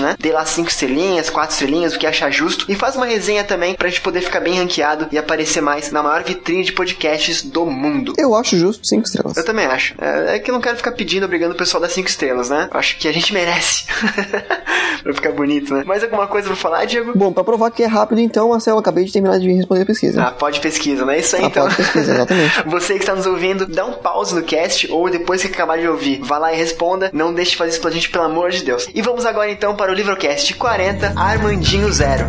né? 0.00 0.16
Dê 0.18 0.32
lá 0.32 0.44
cinco 0.44 0.68
estrelinhas, 0.68 1.30
quatro 1.30 1.52
estrelinhas, 1.52 1.94
o 1.94 1.98
que 1.98 2.06
achar 2.06 2.30
justo. 2.30 2.64
E 2.68 2.74
faz 2.74 2.96
uma 2.96 3.06
resenha 3.06 3.44
também 3.44 3.74
pra 3.74 3.88
gente 3.88 4.00
poder 4.00 4.20
ficar 4.20 4.40
bem 4.40 4.58
ranqueado 4.58 5.08
e 5.12 5.18
aparecer 5.18 5.60
mais 5.60 5.90
na 5.90 6.02
maior 6.02 6.22
vitrine 6.22 6.64
de 6.64 6.72
podcasts 6.72 7.42
do 7.42 7.64
mundo. 7.66 8.12
Eu 8.18 8.34
acho 8.34 8.56
justo 8.58 8.86
cinco 8.86 9.06
estrelas. 9.06 9.36
Eu 9.36 9.44
também 9.44 9.66
acho. 9.66 9.94
É, 10.00 10.36
é 10.36 10.38
que 10.38 10.50
eu 10.50 10.54
não 10.54 10.60
quero 10.60 10.76
ficar 10.76 10.92
pedindo, 10.92 11.24
obrigando 11.24 11.54
o 11.54 11.56
pessoal 11.56 11.80
das 11.80 11.92
cinco 11.92 12.08
estrelas, 12.08 12.50
né? 12.50 12.68
Eu 12.72 12.78
acho 12.78 12.98
que 12.98 13.08
a 13.08 13.12
gente 13.12 13.32
merece. 13.32 13.84
pra 15.02 15.14
ficar 15.14 15.32
bonito, 15.32 15.74
né? 15.74 15.84
Mais 15.86 16.02
alguma 16.02 16.26
coisa 16.26 16.46
pra 16.48 16.56
falar, 16.56 16.84
Diego? 16.84 17.12
Bom, 17.16 17.32
pra 17.32 17.44
provar 17.44 17.70
que 17.70 17.82
é 17.82 17.86
rápido, 17.86 18.20
então, 18.20 18.48
Marcelo, 18.48 18.78
acabei 18.78 19.04
de 19.04 19.12
terminar 19.12 19.38
de 19.38 19.50
responder 19.52 19.82
a 19.82 19.86
pesquisa. 19.86 20.22
Ah, 20.22 20.30
pode 20.30 20.60
pesquisa, 20.60 21.04
não 21.04 21.12
é 21.12 21.18
isso 21.18 21.36
aí, 21.36 21.44
Ah, 21.44 21.46
então? 21.46 21.62
pode 21.64 21.76
pesquisa, 21.76 22.12
exatamente. 22.12 22.62
Você 22.66 22.94
que 22.94 23.00
está 23.00 23.14
nos 23.14 23.26
ouvindo, 23.26 23.66
dá 23.66 23.84
um 23.84 23.92
pause 23.94 24.34
no 24.34 24.42
cast 24.42 24.90
ou 24.90 25.08
depois 25.10 25.42
que 25.42 25.48
acabar 25.48 25.78
de 25.78 25.88
ouvir, 25.88 26.20
vá 26.22 26.38
lá 26.38 26.52
e 26.52 26.56
responda. 26.56 27.10
Não 27.12 27.32
deixe 27.32 27.52
de 27.52 27.56
fazer 27.56 27.70
isso 27.70 27.80
pra 27.80 27.90
gente, 27.90 28.08
pelo 28.10 28.24
amor 28.24 28.50
de 28.50 28.64
Deus. 28.64 28.86
E 28.94 29.02
vamos 29.02 29.24
agora 29.26 29.35
agora 29.36 29.50
então 29.50 29.76
para 29.76 29.92
o 29.92 29.94
Livrocast 29.94 30.54
40, 30.54 31.12
Armandinho 31.14 31.92
Zero. 31.92 32.24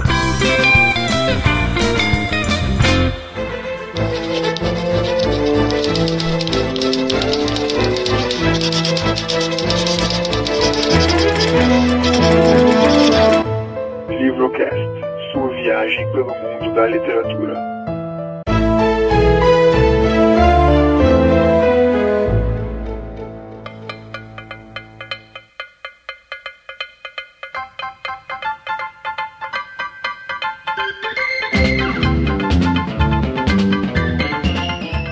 Livrocast, 14.09 14.75
sua 15.31 15.47
viagem 15.47 16.11
pelo 16.11 16.25
mundo 16.25 16.75
da 16.75 16.87
literatura. 16.87 17.76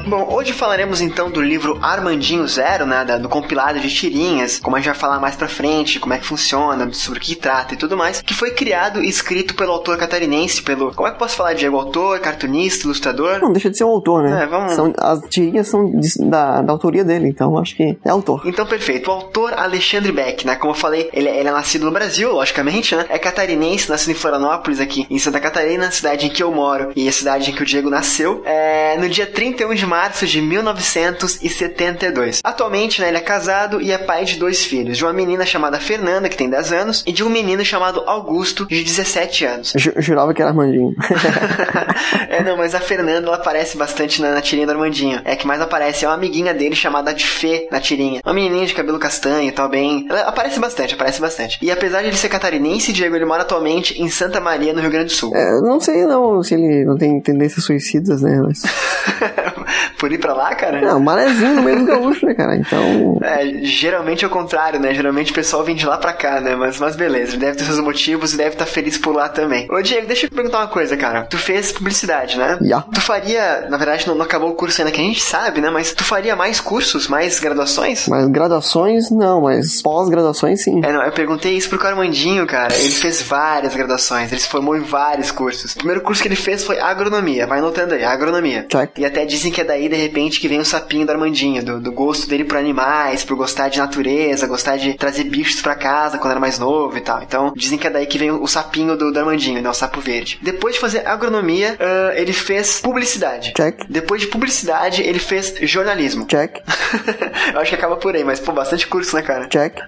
Bom, 0.07 0.27
hoje 0.31 0.53
falaremos 0.53 1.01
então 1.01 1.31
do 1.31 1.41
livro 1.41 1.79
Armandinho 1.81 2.47
Zero, 2.47 2.85
né, 2.85 3.03
do 3.19 3.27
compilado 3.27 3.79
de 3.79 3.89
tirinhas, 3.89 4.59
como 4.59 4.75
a 4.75 4.79
gente 4.79 4.88
vai 4.89 4.95
falar 4.95 5.19
mais 5.19 5.35
pra 5.35 5.47
frente, 5.47 6.00
como 6.00 6.13
é 6.13 6.19
que 6.19 6.25
funciona, 6.25 6.88
sobre 6.93 7.17
o 7.17 7.21
que 7.21 7.33
trata 7.35 7.74
e 7.74 7.77
tudo 7.77 7.97
mais, 7.97 8.21
que 8.21 8.33
foi 8.33 8.51
criado 8.51 9.03
e 9.03 9.09
escrito 9.09 9.55
pelo 9.55 9.71
autor 9.71 9.97
catarinense, 9.97 10.62
pelo, 10.62 10.93
como 10.93 11.07
é 11.07 11.12
que 11.12 11.15
eu 11.15 11.19
posso 11.19 11.35
falar, 11.35 11.53
Diego? 11.53 11.77
Autor, 11.77 12.19
cartunista, 12.19 12.85
ilustrador? 12.85 13.39
Não 13.41 13.51
deixa 13.51 13.69
de 13.71 13.77
ser 13.77 13.83
um 13.83 13.89
autor, 13.89 14.24
né? 14.24 14.43
É, 14.43 14.45
vamos- 14.45 14.74
São, 14.74 14.93
as 14.97 15.19
tirinhas 15.29 15.67
são 15.67 15.89
de- 16.00 16.29
da, 16.29 16.62
da 16.62 16.71
autoria 16.71 17.03
dele, 17.03 17.27
então 17.27 17.57
acho 17.57 17.75
que 17.75 17.97
é 18.05 18.09
autor. 18.09 18.43
Então, 18.45 18.65
perfeito. 18.65 19.09
O 19.09 19.13
autor 19.13 19.53
Alexandre 19.53 20.12
Beck, 20.12 20.45
né? 20.45 20.55
Como 20.55 20.71
eu 20.71 20.77
falei, 20.77 21.09
ele, 21.13 21.29
ele 21.29 21.50
é 21.50 21.51
nascido 21.51 21.85
no 21.85 21.91
Brasil, 21.91 22.31
logicamente, 22.31 22.95
né? 22.95 23.05
É 23.09 23.17
catarinense, 23.17 23.89
nascido 23.89 24.12
em 24.12 24.15
Florianópolis, 24.15 24.79
aqui 24.79 25.07
em 25.09 25.17
Santa 25.17 25.39
Catarina, 25.39 25.89
cidade 25.89 26.27
em 26.27 26.29
que 26.29 26.43
eu 26.43 26.51
moro 26.51 26.91
e 26.95 27.07
a 27.07 27.12
cidade 27.12 27.50
em 27.50 27.55
que 27.55 27.63
o 27.63 27.65
Diego 27.65 27.89
nasceu, 27.89 28.43
é, 28.45 28.95
no 28.97 29.09
dia 29.09 29.25
31 29.25 29.74
de 29.74 29.85
março 29.96 30.28
de 30.28 30.42
1972. 30.42 32.42
Atualmente, 32.44 33.00
né, 33.00 33.08
ele 33.08 33.16
é 33.18 33.22
casado 33.22 33.82
e 33.82 33.94
é 33.94 33.98
pai 33.98 34.25
de 34.25 34.38
dois 34.38 34.66
filhos, 34.66 34.98
de 34.98 35.06
uma 35.06 35.14
menina 35.14 35.46
chamada 35.46 35.80
Fernanda, 35.80 36.28
que 36.28 36.36
tem 36.36 36.50
10 36.50 36.74
anos, 36.74 37.02
e 37.08 37.14
de 37.14 37.24
um 37.24 37.30
menino 37.30 37.64
chamado 37.64 38.04
Augusto, 38.06 38.66
de 38.66 38.84
17 38.84 39.46
anos. 39.46 39.74
Eu 39.74 39.80
ju- 39.80 39.94
eu 39.96 40.02
jurava 40.02 40.34
que 40.34 40.42
era 40.42 40.52
Armandinho. 40.52 40.94
é, 42.30 42.44
não, 42.44 42.58
mas 42.58 42.75
a 42.75 42.82
Fernanda, 42.82 43.28
ela 43.28 43.38
aparece 43.38 43.78
bastante 43.78 44.22
na, 44.22 44.34
na 44.34 44.42
tirinha 44.42 44.68
do 44.68 44.74
Armandinho. 44.74 45.22
É 45.24 45.34
que 45.38 45.48
mais 45.48 45.62
aparece 45.62 46.04
é 46.04 46.10
uma 46.10 46.16
amiguinha 46.16 46.54
dele 46.54 46.75
chamada 46.75 47.14
de 47.14 47.25
Fê 47.25 47.70
na 47.72 47.80
tirinha. 47.80 48.20
Uma 48.25 48.34
menininha 48.34 48.66
de 48.66 48.74
cabelo 48.74 49.00
castanho 49.00 49.48
e 49.48 49.52
tal, 49.54 49.70
bem... 49.70 50.06
Ela 50.10 50.24
aparece 50.24 50.60
bastante, 50.60 50.94
aparece 50.94 51.22
bastante. 51.22 51.58
E 51.62 51.72
apesar 51.72 52.02
de 52.02 52.10
ele 52.10 52.18
ser 52.18 52.28
catarinense, 52.28 52.92
Diego, 52.92 53.16
ele 53.16 53.24
mora 53.25 53.44
atualmente 53.44 54.02
em 54.02 54.10
Santa 54.10 54.42
Maria, 54.42 54.74
no 54.74 54.82
Rio 54.82 54.92
Grande 54.92 55.06
do 55.08 55.12
Sul. 55.14 55.34
É, 55.34 55.62
não 55.62 55.80
sei 55.80 56.06
não 56.06 56.44
se 56.44 56.54
ele 56.54 56.84
não 56.84 56.98
tem 56.98 57.22
tendências 57.22 57.64
suicidas, 57.64 58.22
né? 58.22 58.42
Mas... 58.46 58.62
Por 59.98 60.12
ir 60.12 60.17
pra 60.17 60.34
lá, 60.34 60.53
cara? 60.55 60.82
Não, 60.82 61.00
marezinho 61.00 61.55
no 61.55 61.63
meio 61.63 61.77
dos 61.77 61.88
gaúchos, 61.88 62.24
né, 62.24 62.34
cara? 62.34 62.55
Então. 62.55 63.20
É, 63.24 63.46
geralmente 63.63 64.24
é 64.24 64.27
o 64.27 64.32
contrário, 64.32 64.79
né? 64.79 64.94
Geralmente 64.94 65.32
o 65.32 65.36
pessoal 65.36 65.63
vem 65.63 65.75
de 65.75 65.86
lá 65.86 65.98
pra 65.98 66.13
cá, 66.13 66.39
né? 66.39 66.55
Mas, 66.55 66.79
mas 66.79 66.96
beleza, 66.96 67.32
ele 67.34 67.39
deve 67.46 67.58
ter 67.58 67.63
seus 67.63 67.79
motivos 67.79 68.34
e 68.34 68.38
deve 68.38 68.51
estar 68.51 68.65
feliz 68.65 68.98
por 68.98 69.15
lá 69.15 69.29
também. 69.29 69.67
Ô, 69.72 69.82
Diego, 69.82 70.08
deixa 70.08 70.25
eu 70.25 70.29
te 70.29 70.36
perguntar 70.36 70.60
uma 70.60 70.67
coisa, 70.67 70.96
cara. 70.96 71.24
Tu 71.24 71.38
fez 71.38 71.72
publicidade, 71.72 72.38
né? 72.38 72.58
Já. 72.62 72.82
Tu 72.82 73.01
faria, 73.01 73.67
na 73.70 73.77
verdade, 73.77 74.08
não, 74.08 74.15
não 74.15 74.25
acabou 74.25 74.50
o 74.50 74.55
curso 74.55 74.82
ainda 74.82 74.91
que 74.91 75.01
a 75.01 75.03
gente 75.03 75.22
sabe, 75.22 75.62
né? 75.62 75.70
Mas 75.70 75.94
tu 75.94 76.03
faria 76.03 76.36
mais 76.36 76.60
cursos, 76.60 77.08
mais 77.08 77.39
graduações? 77.39 78.08
Mas 78.08 78.27
graduações, 78.27 79.10
não, 79.12 79.41
mas 79.41 79.82
pós-graduações, 79.82 80.63
sim. 80.63 80.82
É, 80.84 80.91
não, 80.91 81.03
eu 81.03 81.12
perguntei 81.12 81.55
isso 81.55 81.70
pro 81.70 81.77
Carmandinho, 81.77 82.46
cara. 82.48 82.74
Ele 82.74 82.91
fez 82.91 83.22
várias 83.22 83.75
graduações, 83.75 84.32
ele 84.32 84.41
se 84.41 84.48
formou 84.48 84.75
em 84.75 84.82
vários 84.82 85.32
cursos. 85.32 85.74
O 85.74 85.77
primeiro 85.77 86.01
curso 86.01 86.22
que 86.22 86.27
ele 86.27 86.36
fez 86.36 86.63
foi 86.63 86.79
agronomia, 86.79 87.46
vai 87.48 87.60
anotando 87.60 87.94
aí, 87.94 88.03
agronomia. 88.03 88.65
Check. 88.70 88.98
E 88.98 89.05
até 89.05 89.25
dizem 89.25 89.51
que 89.51 89.62
é 89.62 89.63
daí, 89.65 89.89
de 89.89 89.95
repente, 89.95 90.39
que 90.39 90.48
vem 90.48 90.60
o 90.60 90.65
sapinho 90.65 91.05
do 91.05 91.12
Armandinho, 91.12 91.63
do, 91.63 91.79
do 91.79 91.91
gosto 91.91 92.27
dele 92.27 92.43
por 92.43 92.57
animais, 92.57 93.24
por 93.24 93.36
gostar 93.36 93.69
de 93.69 93.79
natureza, 93.79 94.48
gostar 94.48 94.77
de 94.77 94.93
trazer 94.93 95.25
bichos 95.25 95.62
pra 95.62 95.75
casa 95.75 96.17
quando 96.17 96.31
era 96.31 96.39
mais 96.39 96.60
novo 96.60 96.98
e 96.98 97.01
tal. 97.01 97.22
Então, 97.24 97.53
dizem 97.55 97.77
que 97.77 97.88
é 97.88 97.89
daí 97.89 98.05
que 98.05 98.17
vem 98.17 98.31
o 98.31 98.48
sapinho 98.48 98.95
do, 98.95 99.12
do 99.12 99.19
Armandinho, 99.19 99.62
né? 99.62 99.69
O 99.69 99.74
sapo 99.74 100.00
verde. 100.00 100.39
Depois 100.41 100.75
de 100.75 100.81
fazer 100.81 101.05
agronomia, 101.05 101.77
ah, 101.79 102.13
ele 102.15 102.34
fez 102.34 102.79
publicidade. 102.81 103.53
Check. 103.55 103.86
Depois 103.89 104.22
de 104.22 104.27
publicidade, 104.27 105.01
ele 105.01 105.19
fez 105.19 105.55
jornalismo. 105.62 106.25
Check. 106.25 106.57
Eu 107.53 107.60
acho 107.60 107.69
que 107.69 107.75
acaba 107.75 107.95
por 107.98 108.15
aí, 108.15 108.24
mas, 108.24 108.39
pô, 108.39 108.51
bastante 108.51 108.88
curso, 108.88 109.15
né, 109.15 109.22
cara? 109.22 109.48
Check. 109.48 109.79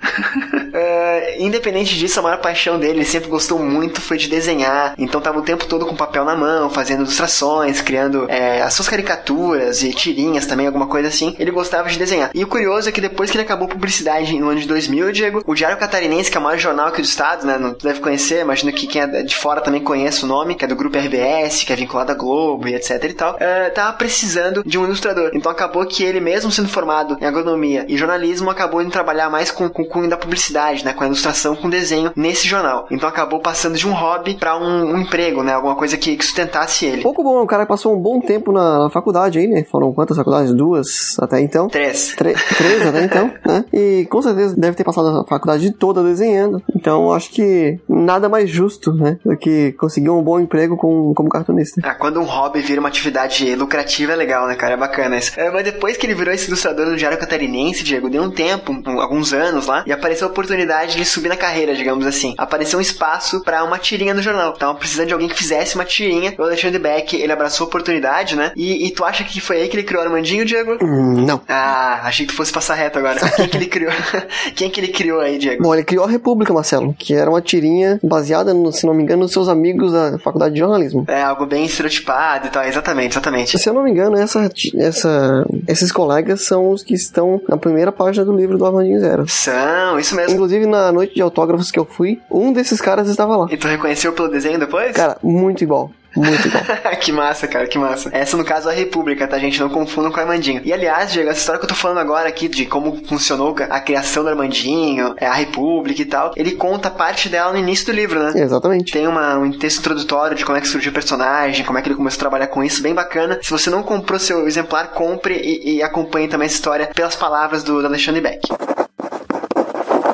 É, 0.74 1.38
independente 1.41 1.98
disso, 1.98 2.19
a 2.19 2.24
maior 2.24 2.39
paixão 2.39 2.79
dele, 2.79 3.00
ele 3.00 3.05
sempre 3.05 3.29
gostou 3.29 3.60
muito, 3.60 4.01
foi 4.01 4.17
de 4.17 4.27
desenhar. 4.27 4.93
Então 4.98 5.22
tava 5.22 5.39
o 5.39 5.41
tempo 5.41 5.65
todo 5.65 5.86
com 5.86 5.96
papel 5.96 6.25
na 6.25 6.36
mão, 6.36 6.69
fazendo 6.69 7.01
ilustrações, 7.01 7.81
criando 7.81 8.29
é, 8.29 8.62
as 8.62 8.74
suas 8.74 8.89
caricaturas 8.89 9.66
e 9.83 9.93
tirinhas 9.93 10.45
também, 10.45 10.67
alguma 10.67 10.88
coisa 10.88 11.07
assim. 11.07 11.36
Ele 11.39 11.51
gostava 11.51 11.89
de 11.89 11.97
desenhar. 11.97 12.31
E 12.33 12.43
o 12.43 12.47
curioso 12.47 12.89
é 12.89 12.91
que 12.91 13.01
depois 13.01 13.29
que 13.29 13.38
ele 13.38 13.43
acabou 13.43 13.67
publicidade 13.67 14.38
no 14.39 14.50
ano 14.50 14.59
de 14.59 14.67
2000, 14.67 15.12
Diego, 15.12 15.43
o 15.45 15.53
Diário 15.53 15.77
Catarinense, 15.77 16.31
que 16.31 16.38
é 16.38 16.39
o 16.39 16.43
maior 16.43 16.57
jornal 16.57 16.88
aqui 16.88 17.01
do 17.01 17.05
estado, 17.05 17.45
né? 17.45 17.57
Não 17.57 17.74
deve 17.74 18.00
conhecer, 18.00 18.41
imagino 18.41 18.71
que 18.71 18.88
quem 18.88 19.01
é 19.01 19.24
de 19.24 19.36
fora 19.36 19.62
também 19.62 19.81
conhece 19.81 20.24
o 20.24 20.27
nome, 20.27 20.55
que 20.55 20.65
é 20.65 20.67
do 20.67 20.75
grupo 20.75 20.97
RBS, 20.97 21.63
que 21.63 21.74
é 21.74 21.75
vinculado 21.75 22.12
à 22.12 22.15
Globo 22.15 22.67
e 22.67 22.75
etc 22.75 23.03
e 23.03 23.13
tal. 23.13 23.36
É, 23.39 23.69
tava 23.69 23.93
precisando 23.93 24.63
de 24.65 24.77
um 24.77 24.86
ilustrador. 24.86 25.31
Então 25.33 25.51
acabou 25.51 25.86
que 25.86 26.03
ele, 26.03 26.19
mesmo 26.19 26.51
sendo 26.51 26.69
formado 26.69 27.17
em 27.19 27.25
agronomia 27.25 27.86
e 27.88 27.97
jornalismo, 27.97 28.50
acabou 28.50 28.81
indo 28.81 28.91
trabalhar 28.91 29.29
mais 29.29 29.51
com, 29.51 29.69
com 29.69 29.81
o 29.83 29.88
cunho 29.88 30.09
da 30.09 30.17
publicidade, 30.17 30.83
né? 30.83 30.93
Com 30.93 31.03
a 31.03 31.07
ilustração, 31.07 31.55
com 31.55 31.69
desenho 31.69 32.12
nesse 32.15 32.47
jornal. 32.47 32.88
Então 32.91 33.07
acabou 33.07 33.39
passando 33.39 33.77
de 33.77 33.88
um 33.88 33.93
hobby 33.93 34.36
para 34.36 34.57
um, 34.57 34.93
um 34.93 35.01
emprego, 35.01 35.43
né? 35.43 35.53
Alguma 35.53 35.75
coisa 35.75 35.97
que, 35.97 36.15
que 36.15 36.25
sustentasse 36.25 36.86
ele. 36.86 37.01
Pouco 37.01 37.24
bom, 37.24 37.41
o 37.41 37.47
cara 37.47 37.65
passou 37.65 37.95
um 37.95 38.00
bom 38.00 38.19
tempo 38.19 38.51
na, 38.51 38.79
na 38.83 38.89
faculdade 38.89 39.39
aí, 39.39 39.47
né? 39.48 39.63
Foram 39.63 39.92
quantas 39.94 40.18
faculdades? 40.18 40.54
Duas 40.54 41.18
até 41.20 41.39
então. 41.42 41.68
Três. 41.68 42.16
Tre- 42.16 42.34
três 42.58 42.86
até 42.86 43.04
então, 43.04 43.32
né? 43.46 43.66
E 43.74 44.06
com 44.10 44.22
certeza 44.22 44.56
deve 44.56 44.75
ter 44.75 44.84
passado 44.84 45.08
a 45.22 45.25
faculdade 45.25 45.72
toda 45.72 46.04
desenhando. 46.04 46.62
Então 46.75 47.12
acho 47.13 47.30
que 47.32 47.80
nada 47.88 48.30
mais 48.30 48.50
justo, 48.50 48.94
né? 48.94 49.18
Do 49.25 49.38
que 49.38 49.72
conseguir 49.74 50.10
um 50.10 50.22
bom 50.22 50.39
emprego 50.39 50.77
com, 50.77 51.13
como 51.13 51.30
cartunista. 51.30 51.82
Ah, 51.84 51.96
quando 51.96 52.20
um 52.20 52.24
hobby 52.24 52.62
vira 52.62 52.80
uma 52.80 52.89
atividade 52.89 53.56
lucrativa 53.56 54.13
é 54.13 54.16
legal, 54.16 54.48
né, 54.48 54.56
cara? 54.56 54.74
É 54.74 54.77
bacana 54.77 55.18
isso. 55.18 55.32
É, 55.39 55.50
mas 55.51 55.63
depois 55.63 55.98
que 55.98 56.06
ele 56.06 56.13
virou 56.16 56.34
esse 56.34 56.48
ilustrador 56.48 56.86
no 56.88 56.96
Diário 56.96 57.18
Catarinense, 57.18 57.84
Diego, 57.84 58.10
deu 58.10 58.24
um 58.24 58.32
tempo, 58.32 58.72
um- 58.72 59.00
alguns 59.01 59.34
anos 59.34 59.68
lá, 59.68 59.84
e 59.86 59.92
apareceu 59.92 60.27
a 60.27 60.32
oportunidade 60.32 60.96
de 60.96 61.06
subir 61.06 61.30
na 61.30 61.38
carreira, 61.38 61.75
digamos 61.75 62.06
assim. 62.06 62.34
Apareceu 62.38 62.80
um 62.80 62.82
espaço 62.82 63.42
pra 63.44 63.63
uma 63.63 63.77
tirinha 63.77 64.13
no 64.13 64.22
jornal. 64.22 64.54
Tava 64.54 64.75
precisando 64.75 65.08
de 65.08 65.13
alguém 65.13 65.27
que 65.30 65.36
fizesse 65.36 65.75
uma 65.75 65.86
tirinha. 65.86 66.34
O 66.38 66.44
Alexandre 66.44 66.80
Beck, 66.80 67.13
ele 67.16 67.32
abraçou 67.32 67.66
a 67.66 67.68
oportunidade, 67.68 68.36
né? 68.36 68.51
E, 68.56 68.88
e 68.88 68.92
tu 68.92 69.04
acha 69.06 69.24
que 69.24 69.37
foi 69.41 69.62
aí 69.62 69.67
que 69.67 69.75
ele 69.75 69.84
criou 69.84 70.01
o 70.03 70.06
Armandinho, 70.06 70.46
Diego? 70.46 70.77
Hum, 70.82 71.25
não. 71.25 71.41
Ah, 71.48 72.01
achei 72.03 72.25
que 72.25 72.34
tu 72.34 72.38
fosse 72.38 72.51
passar 72.51 72.75
reto 72.75 73.00
agora. 73.00 73.20
Quem 73.36 73.48
que 73.48 73.58
ele 73.58 73.67
criou? 73.67 73.91
Quem 74.56 74.70
que 74.70 74.79
ele 74.79 74.88
criou 74.89 75.20
aí, 75.20 75.38
Diego? 75.38 75.63
Bom, 75.63 75.74
ele 75.74 75.84
criou 75.84 76.06
a 76.06 76.10
República, 76.10 76.53
Marcelo, 76.53 76.94
que 76.94 77.13
era 77.13 77.29
uma 77.29 77.41
tirinha 77.41 78.00
baseada, 78.03 78.53
no, 78.53 78.72
se 78.72 78.86
não 78.86 78.94
me 78.94 79.03
engano, 79.03 79.24
nos 79.24 79.32
seus 79.32 79.48
amigos 79.48 79.94
da 79.94 80.17
faculdade 80.20 80.53
de 80.53 80.60
jornalismo. 80.60 81.06
É 81.08 81.22
algo 81.22 81.46
bem 81.46 81.65
estereotipado 81.65 82.48
e 82.48 82.50
tal. 82.50 82.63
Exatamente, 82.63 83.13
exatamente. 83.13 83.58
Se 83.58 83.70
eu 83.70 83.74
não 83.74 83.84
me 83.84 83.91
engano, 83.91 84.17
essa, 84.17 84.50
essa, 84.77 85.46
esses 85.67 85.91
colegas 85.91 86.41
são 86.41 86.72
os 86.72 86.84
que 86.84 86.94
estão 86.94 87.41
na 87.48 87.58
primeira 87.58 87.91
página 87.91 88.25
do 88.25 88.36
livro 88.36 88.58
do 88.58 88.65
Armandinho 88.65 89.00
Zero. 89.00 89.27
São, 89.27 90.00
isso 90.00 90.15
mesmo. 90.15 90.34
Inclusive, 90.34 90.65
na 90.65 90.91
noite 90.91 91.15
de 91.15 91.22
autógrafos 91.22 91.72
que 91.72 91.79
eu 91.79 91.86
fui, 91.86 92.20
um 92.29 92.51
desses 92.53 92.82
caras 92.82 93.08
estava 93.08 93.36
lá. 93.36 93.48
E 93.50 93.58
tu 93.58 93.67
reconheceu 93.67 94.13
pelo 94.13 94.29
desenho 94.29 94.60
depois? 94.60 94.96
Cara, 94.96 95.17
muito 95.24 95.63
igual. 95.63 95.91
Muito 96.17 96.47
igual. 96.47 96.63
que 97.00 97.12
massa, 97.12 97.47
cara, 97.47 97.67
que 97.67 97.77
massa. 97.77 98.09
Essa, 98.12 98.36
no 98.36 98.43
caso, 98.43 98.69
é 98.69 98.71
a 98.71 98.75
República, 98.75 99.27
tá, 99.27 99.38
gente? 99.38 99.59
Não 99.59 99.69
confundam 99.69 100.12
com 100.12 100.17
o 100.17 100.21
Armandinho. 100.21 100.62
E, 100.63 100.74
aliás, 100.74 101.12
Diego, 101.12 101.29
essa 101.29 101.39
história 101.39 101.59
que 101.59 101.65
eu 101.65 101.69
tô 101.69 101.75
falando 101.75 102.00
agora 102.00 102.27
aqui 102.27 102.47
de 102.47 102.65
como 102.65 103.05
funcionou 103.05 103.55
a 103.69 103.79
criação 103.79 104.24
do 104.24 104.29
Armandinho, 104.29 105.13
é, 105.17 105.27
a 105.27 105.33
República 105.33 106.01
e 106.01 106.05
tal, 106.05 106.31
ele 106.36 106.51
conta 106.51 106.89
parte 106.89 107.29
dela 107.29 107.51
no 107.51 107.59
início 107.59 107.86
do 107.86 107.91
livro, 107.91 108.19
né? 108.19 108.31
Exatamente. 108.36 108.91
Tem 108.91 109.07
uma, 109.07 109.38
um 109.38 109.51
texto 109.51 109.79
introdutório 109.79 110.36
de 110.36 110.43
como 110.43 110.57
é 110.57 110.62
que 110.62 110.67
surgiu 110.67 110.91
o 110.91 110.93
personagem, 110.93 111.65
como 111.65 111.77
é 111.77 111.81
que 111.81 111.88
ele 111.88 111.95
começou 111.95 112.17
a 112.17 112.19
trabalhar 112.19 112.47
com 112.47 112.63
isso, 112.63 112.81
bem 112.81 112.93
bacana. 112.93 113.39
Se 113.41 113.51
você 113.51 113.69
não 113.69 113.83
comprou 113.83 114.19
seu 114.19 114.47
exemplar, 114.47 114.91
compre 114.91 115.36
e, 115.36 115.75
e 115.75 115.83
acompanhe 115.83 116.27
também 116.27 116.47
essa 116.47 116.55
história 116.55 116.88
pelas 116.88 117.15
palavras 117.15 117.63
do, 117.63 117.79
do 117.81 117.88
Alexandre 117.88 118.21
Beck. 118.21 118.87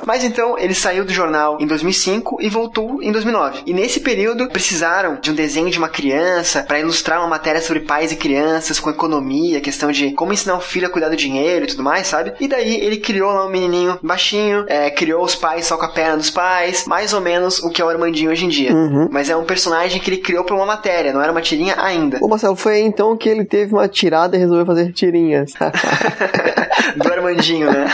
Mas 0.06 0.24
então 0.24 0.58
ele 0.58 0.74
saiu 0.74 1.06
do 1.06 1.14
jornal 1.14 1.58
em 1.60 1.68
2005 1.68 2.38
e 2.42 2.50
voltou 2.50 3.02
em 3.02 3.12
2009. 3.12 3.64
E 3.66 3.74
nesse 3.74 4.00
período 4.00 4.48
precisaram 4.50 5.18
de 5.22 5.32
um 5.32 5.34
desenho 5.34 5.70
de 5.70 5.78
uma 5.78 5.90
criança 5.90 6.64
para 6.64 6.80
ilustrar 6.80 7.20
uma 7.20 7.28
matéria 7.28 7.62
sobre 7.62 7.82
pais 7.82 8.12
e 8.12 8.16
crianças 8.16 8.80
com 8.80 8.90
economia, 8.90 9.62
questão 9.62 9.92
de 9.92 10.12
como 10.12 10.34
ensinar 10.34 10.56
o 10.56 10.62
filho 10.62 10.88
a 10.88 10.90
cuidar 10.90 11.10
do 11.10 11.16
dinheiro 11.16 11.66
e 11.66 11.68
tudo 11.68 11.84
mais, 11.84 12.08
sabe? 12.08 12.34
E 12.40 12.48
daí 12.48 12.76
ele 12.76 12.98
criou 12.98 13.32
lá 13.32 13.46
um 13.46 13.50
menininho 13.50 13.98
baixinho, 14.02 14.66
é, 14.68 14.90
criou 14.90 15.24
os 15.24 15.36
pais 15.36 15.66
só 15.66 15.78
com 15.78 15.86
a 15.86 15.90
perna 15.90 16.18
dos 16.18 16.30
pais, 16.30 16.86
mais 16.86 17.14
ou 17.14 17.22
menos 17.22 17.60
o 17.60 17.70
que 17.70 17.82
é 17.82 17.86
o 17.86 17.90
Armandinho 17.90 18.32
hoje 18.32 18.46
em 18.46 18.50
dia. 18.50 18.74
Uhum. 18.74 19.08
Mas 19.12 19.30
é 19.30 19.36
um 19.36 19.46
personagem 19.46 20.02
que 20.02 20.10
ele 20.10 20.18
criou 20.18 20.44
pra 20.44 20.56
uma 20.56 20.66
matéria, 20.66 21.14
não 21.14 21.22
era 21.22 21.32
uma 21.32 21.42
tirinha 21.42 21.76
ainda. 21.78 22.20
Ô 22.22 22.28
Marcelo, 22.28 22.56
foi 22.56 22.80
então 22.80 23.16
que 23.16 23.30
ele 23.30 23.46
teve 23.46 23.74
uma 23.74 23.88
tirada 23.88 24.36
e 24.36 24.40
resolveu 24.40 24.66
fazer 24.66 24.92
tirinhas. 24.92 25.54
do 26.96 27.12
Armandinho, 27.12 27.72
né? 27.72 27.86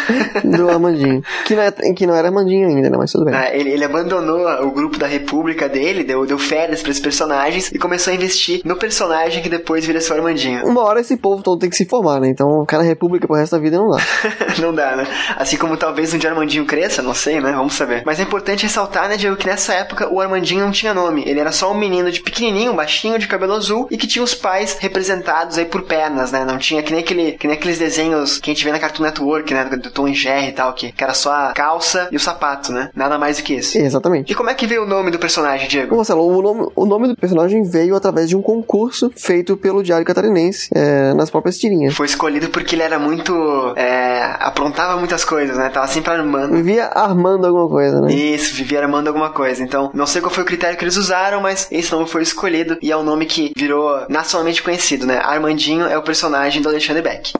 do 0.43 0.69
Armandinho. 0.69 1.23
Que, 1.49 1.55
na- 1.55 1.71
que 1.71 1.93
que 1.93 2.07
não 2.07 2.15
era 2.15 2.27
Armandinho 2.29 2.67
ainda, 2.67 2.89
né? 2.89 2.97
Mas 2.97 3.11
tudo 3.11 3.25
bem. 3.25 3.33
Ah, 3.35 3.53
ele, 3.53 3.71
ele 3.71 3.83
abandonou 3.83 4.47
o 4.63 4.71
grupo 4.71 4.97
da 4.97 5.05
República 5.07 5.67
dele, 5.67 6.03
deu, 6.03 6.25
deu 6.25 6.37
férias 6.39 6.81
pra 6.81 6.91
esses 6.91 7.01
personagens 7.01 7.71
e 7.71 7.77
começou 7.77 8.11
a 8.11 8.15
investir 8.15 8.61
no 8.63 8.75
personagem 8.77 9.41
que 9.43 9.49
depois 9.49 9.85
vira 9.85 9.99
seu 9.99 10.15
Armandinho. 10.15 10.65
Uma 10.65 10.81
hora 10.83 11.01
esse 11.01 11.17
povo 11.17 11.43
todo 11.43 11.59
tem 11.59 11.69
que 11.69 11.75
se 11.75 11.85
formar, 11.85 12.19
né? 12.21 12.29
Então, 12.29 12.61
ficar 12.61 12.77
na 12.77 12.83
República 12.83 13.27
pro 13.27 13.35
resto 13.35 13.53
da 13.55 13.61
vida 13.61 13.77
não 13.77 13.89
dá. 13.89 13.97
não 14.61 14.73
dá, 14.73 14.95
né? 14.95 15.07
Assim 15.35 15.57
como 15.57 15.75
talvez 15.75 16.13
um 16.13 16.17
dia 16.17 16.29
Armandinho 16.29 16.65
cresça, 16.65 17.01
não 17.01 17.13
sei, 17.13 17.41
né? 17.41 17.51
Vamos 17.51 17.73
saber. 17.73 18.03
Mas 18.05 18.19
é 18.19 18.23
importante 18.23 18.63
ressaltar, 18.63 19.09
né, 19.09 19.17
Diego, 19.17 19.35
que 19.35 19.47
nessa 19.47 19.73
época 19.73 20.07
o 20.13 20.21
Armandinho 20.21 20.61
não 20.61 20.71
tinha 20.71 20.93
nome. 20.93 21.23
Ele 21.27 21.39
era 21.39 21.51
só 21.51 21.71
um 21.71 21.77
menino 21.77 22.11
de 22.11 22.21
pequenininho, 22.21 22.73
baixinho, 22.73 23.19
de 23.19 23.27
cabelo 23.27 23.53
azul 23.53 23.87
e 23.91 23.97
que 23.97 24.07
tinha 24.07 24.23
os 24.23 24.33
pais 24.33 24.77
representados 24.79 25.57
aí 25.57 25.65
por 25.65 25.81
pernas, 25.83 26.31
né? 26.31 26.45
Não 26.45 26.57
tinha 26.57 26.81
que 26.83 26.91
nem, 26.91 27.01
aquele, 27.01 27.31
que 27.33 27.47
nem 27.47 27.55
aqueles 27.57 27.79
desenhos 27.79 28.37
que 28.37 28.51
a 28.51 28.53
gente 28.53 28.63
vê 28.63 28.71
na 28.71 28.79
Cartoon 28.79 29.03
Network, 29.03 29.53
né? 29.53 29.65
Do 29.65 29.89
Tom 29.89 30.07
e 30.07 30.13
Jerry 30.13 30.49
e 30.49 30.51
tal, 30.51 30.73
que, 30.73 30.91
que 30.91 31.03
era 31.03 31.13
só 31.13 31.33
a 31.47 31.53
calça 31.53 32.07
e 32.11 32.15
o 32.15 32.19
sapato, 32.19 32.71
né? 32.71 32.89
Nada 32.95 33.17
mais 33.17 33.37
do 33.37 33.43
que 33.43 33.55
isso. 33.55 33.77
Exatamente. 33.77 34.31
E 34.31 34.35
como 34.35 34.49
é 34.49 34.53
que 34.53 34.67
veio 34.67 34.83
o 34.83 34.87
nome 34.87 35.11
do 35.11 35.19
personagem, 35.19 35.67
Diego? 35.67 35.95
Marcelo, 35.95 36.25
o 36.25 36.41
nome, 36.41 36.67
o 36.75 36.85
nome 36.85 37.07
do 37.07 37.15
personagem 37.15 37.63
veio 37.63 37.95
através 37.95 38.29
de 38.29 38.35
um 38.35 38.41
concurso 38.41 39.11
feito 39.15 39.55
pelo 39.57 39.83
Diário 39.83 40.05
Catarinense 40.05 40.69
é, 40.73 41.13
nas 41.13 41.29
próprias 41.29 41.57
tirinhas. 41.57 41.95
Foi 41.95 42.05
escolhido 42.05 42.49
porque 42.49 42.75
ele 42.75 42.83
era 42.83 42.99
muito. 42.99 43.33
É, 43.75 44.35
aprontava 44.39 44.97
muitas 44.97 45.23
coisas, 45.23 45.57
né? 45.57 45.69
Tava 45.69 45.87
sempre 45.87 46.13
armando. 46.13 46.55
Vivia 46.55 46.85
armando 46.85 47.45
alguma 47.45 47.67
coisa, 47.67 48.01
né? 48.01 48.13
Isso, 48.13 48.55
vivia 48.55 48.81
armando 48.81 49.07
alguma 49.07 49.29
coisa. 49.29 49.63
Então, 49.63 49.91
não 49.93 50.05
sei 50.05 50.21
qual 50.21 50.31
foi 50.31 50.43
o 50.43 50.47
critério 50.47 50.77
que 50.77 50.83
eles 50.83 50.97
usaram, 50.97 51.41
mas 51.41 51.67
esse 51.71 51.91
nome 51.91 52.07
foi 52.07 52.23
escolhido 52.23 52.77
e 52.81 52.91
é 52.91 52.97
o 52.97 53.03
nome 53.03 53.25
que 53.25 53.51
virou 53.55 54.05
nacionalmente 54.09 54.63
conhecido, 54.63 55.05
né? 55.05 55.19
Armandinho 55.23 55.85
é 55.85 55.97
o 55.97 56.01
personagem 56.01 56.61
do 56.61 56.69
Alexandre 56.69 57.01
Beck. 57.01 57.33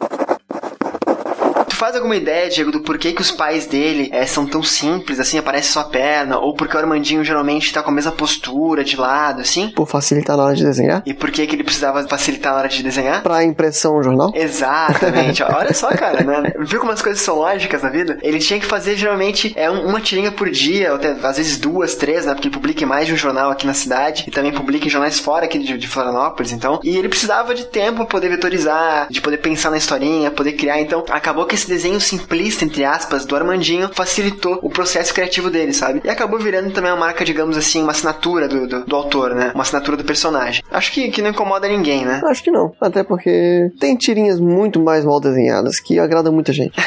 Faz 1.80 1.96
alguma 1.96 2.18
ideia, 2.18 2.50
Diego, 2.50 2.74
do 2.74 2.82
porquê 2.82 3.14
que 3.14 3.22
os 3.22 3.32
pais 3.32 3.66
dele 3.66 4.10
é, 4.12 4.26
são 4.26 4.46
tão 4.46 4.62
simples, 4.62 5.18
assim, 5.18 5.38
aparece 5.38 5.72
só 5.72 5.80
a 5.80 5.86
perna? 5.86 6.38
Ou 6.38 6.54
porque 6.54 6.76
o 6.76 6.80
Armandinho 6.80 7.24
geralmente 7.24 7.72
tá 7.72 7.82
com 7.82 7.90
a 7.90 7.94
mesma 7.94 8.12
postura, 8.12 8.84
de 8.84 8.98
lado, 8.98 9.40
assim? 9.40 9.70
Por 9.70 9.88
facilitar 9.88 10.36
na 10.36 10.44
hora 10.44 10.56
de 10.56 10.66
desenhar. 10.66 11.02
E 11.06 11.14
por 11.14 11.32
que 11.32 11.48
que 11.48 11.56
ele 11.56 11.64
precisava 11.64 12.06
facilitar 12.06 12.52
na 12.52 12.60
hora 12.60 12.68
de 12.68 12.84
desenhar? 12.84 13.24
Pra 13.24 13.46
impressão 13.46 13.96
no 13.96 14.04
jornal. 14.04 14.30
Exatamente. 14.36 15.42
Olha 15.48 15.74
só, 15.74 15.88
cara, 15.92 16.22
né? 16.22 16.52
Viu 16.60 16.82
como 16.82 16.92
as 16.92 17.02
coisas 17.02 17.22
são 17.22 17.36
lógicas 17.36 17.82
na 17.82 17.88
vida? 17.88 18.18
Ele 18.22 18.40
tinha 18.40 18.60
que 18.60 18.66
fazer 18.66 18.98
geralmente 18.98 19.54
é 19.56 19.70
uma 19.70 20.02
tirinha 20.02 20.34
por 20.34 20.50
dia, 20.50 20.90
ou 20.90 20.98
até 20.98 21.12
às 21.12 21.38
vezes 21.38 21.58
duas, 21.58 21.96
três, 21.96 22.26
né? 22.26 22.34
Porque 22.34 22.50
ele 22.50 22.56
publica 22.56 22.84
em 22.84 22.88
mais 22.88 23.08
de 23.08 23.14
um 23.14 23.18
jornal 23.18 23.52
aqui 23.52 23.66
na 23.66 23.74
cidade 23.74 24.26
e 24.28 24.32
também 24.32 24.52
publica 24.52 24.86
em 24.86 24.90
jornais 24.90 25.18
fora 25.18 25.46
aqui 25.46 25.58
de, 25.58 25.78
de 25.78 25.88
Florianópolis, 25.88 26.52
então. 26.52 26.82
E 26.84 26.98
ele 26.98 27.08
precisava 27.08 27.56
de 27.56 27.64
tempo 27.68 28.00
pra 28.00 28.06
poder 28.06 28.28
vetorizar, 28.28 29.08
de 29.10 29.22
poder 29.22 29.38
pensar 29.38 29.70
na 29.70 29.78
historinha, 29.78 30.30
poder 30.30 30.52
criar. 30.52 30.82
Então, 30.82 31.06
acabou 31.10 31.46
que 31.46 31.56
esse 31.56 31.69
desenho 31.70 32.02
simplista, 32.02 32.66
entre 32.66 32.84
aspas, 32.84 33.26
do 33.26 33.36
Armandinho 33.36 33.90
facilitou 33.94 34.60
o 34.62 34.70
processo 34.70 35.14
criativo 35.14 35.50
dele, 35.50 35.74
sabe? 35.74 36.02
E 36.04 36.10
acabou 36.10 36.40
virando 36.40 36.72
também 36.72 36.92
uma 36.92 37.00
marca, 37.00 37.24
digamos 37.24 37.56
assim, 37.56 37.82
uma 37.82 37.92
assinatura 37.92 38.48
do, 38.48 38.68
do, 38.68 38.86
do 38.86 38.96
autor, 38.96 39.34
né? 39.34 39.52
Uma 39.54 39.64
assinatura 39.64 39.96
do 39.96 40.04
personagem. 40.04 40.64
Acho 40.72 40.92
que, 40.92 41.10
que 41.10 41.22
não 41.22 41.30
incomoda 41.30 41.68
ninguém, 41.68 42.06
né? 42.06 42.22
Acho 42.26 42.44
que 42.44 42.52
não. 42.52 42.74
Até 42.82 43.04
porque 43.04 43.72
tem 43.80 43.96
tirinhas 43.96 44.40
muito 44.40 44.80
mais 44.80 45.06
mal 45.06 45.20
desenhadas 45.20 45.80
que 45.80 46.00
agradam 46.00 46.34
muita 46.34 46.52
gente. 46.52 46.74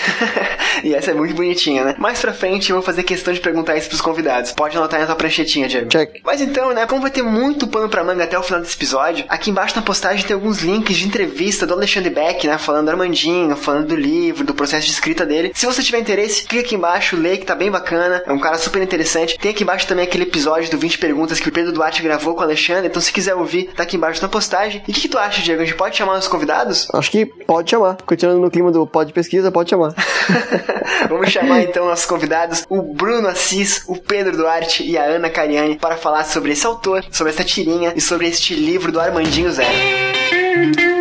e 0.82 0.94
essa 0.94 1.10
é 1.10 1.14
muito 1.14 1.34
bonitinha, 1.34 1.84
né? 1.84 1.94
Mais 1.98 2.20
pra 2.20 2.32
frente 2.32 2.70
eu 2.70 2.76
vou 2.76 2.82
fazer 2.82 3.02
questão 3.02 3.32
de 3.32 3.40
perguntar 3.40 3.76
isso 3.76 3.88
pros 3.88 4.00
convidados. 4.00 4.52
Pode 4.52 4.76
anotar 4.76 4.96
aí 4.96 5.02
na 5.02 5.06
tua 5.06 5.16
pranchetinha, 5.16 5.68
Diego. 5.68 5.88
Check. 5.88 6.20
Mas 6.24 6.40
então, 6.40 6.72
né, 6.72 6.86
como 6.86 7.00
vai 7.00 7.10
ter 7.10 7.22
muito 7.22 7.66
pano 7.66 7.88
pra 7.88 8.04
manga 8.04 8.24
até 8.24 8.38
o 8.38 8.42
final 8.42 8.60
desse 8.60 8.76
episódio, 8.76 9.24
aqui 9.28 9.50
embaixo 9.50 9.76
na 9.76 9.82
postagem 9.82 10.26
tem 10.26 10.34
alguns 10.34 10.60
links 10.60 10.96
de 10.96 11.06
entrevista 11.06 11.66
do 11.66 11.74
Alexandre 11.74 12.10
Beck, 12.10 12.46
né, 12.46 12.58
falando 12.58 12.86
do 12.86 12.90
Armandinho, 12.90 13.56
falando 13.56 13.88
do 13.88 13.96
livro, 13.96 14.44
do 14.44 14.54
processo 14.54 14.86
de 14.86 14.92
escrita 14.92 15.24
dele. 15.24 15.52
Se 15.54 15.66
você 15.66 15.82
tiver 15.82 15.98
interesse, 15.98 16.44
clica 16.44 16.66
aqui 16.66 16.74
embaixo, 16.74 17.16
lê 17.16 17.36
que 17.36 17.46
tá 17.46 17.54
bem 17.54 17.70
bacana, 17.70 18.22
é 18.26 18.32
um 18.32 18.38
cara 18.38 18.58
super 18.58 18.82
interessante. 18.82 19.38
Tem 19.38 19.50
aqui 19.50 19.62
embaixo 19.62 19.86
também 19.86 20.04
aquele 20.04 20.24
episódio 20.24 20.70
do 20.70 20.78
20 20.78 20.98
perguntas 20.98 21.40
que 21.40 21.48
o 21.48 21.52
Pedro 21.52 21.72
Duarte 21.72 22.02
gravou 22.02 22.34
com 22.34 22.40
o 22.40 22.44
Alexandre, 22.44 22.86
então 22.86 23.00
se 23.00 23.12
quiser 23.12 23.34
ouvir, 23.34 23.70
tá 23.74 23.82
aqui 23.82 23.96
embaixo 23.96 24.22
na 24.22 24.28
postagem. 24.28 24.82
E 24.86 24.90
o 24.90 24.94
que, 24.94 25.02
que 25.02 25.08
tu 25.08 25.18
acha, 25.18 25.42
Diego? 25.42 25.62
A 25.62 25.64
gente 25.64 25.76
pode 25.76 25.96
chamar 25.96 26.18
os 26.18 26.28
convidados? 26.28 26.88
Acho 26.92 27.10
que 27.10 27.26
pode 27.26 27.70
chamar. 27.70 27.96
Continuando 28.04 28.40
no 28.40 28.50
clima 28.50 28.70
do 28.70 28.86
pode 28.86 29.12
pesquisa, 29.12 29.50
pode 29.50 29.70
chamar. 29.70 29.94
Vamos 31.08 31.30
chamar 31.30 31.62
então 31.62 31.86
nossos 31.86 32.06
convidados, 32.06 32.64
o 32.68 32.82
Bruno 32.82 33.28
Assis, 33.28 33.84
o 33.86 33.96
Pedro 33.96 34.36
Duarte 34.36 34.82
e 34.82 34.96
a 34.96 35.04
Ana 35.04 35.30
Cariani, 35.30 35.76
para 35.76 35.96
falar 35.96 36.24
sobre 36.24 36.52
esse 36.52 36.66
autor, 36.66 37.04
sobre 37.10 37.32
essa 37.32 37.44
tirinha 37.44 37.92
e 37.96 38.00
sobre 38.00 38.28
este 38.28 38.54
livro 38.54 38.92
do 38.92 39.00
Armandinho 39.00 39.50
Zero. 39.50 40.91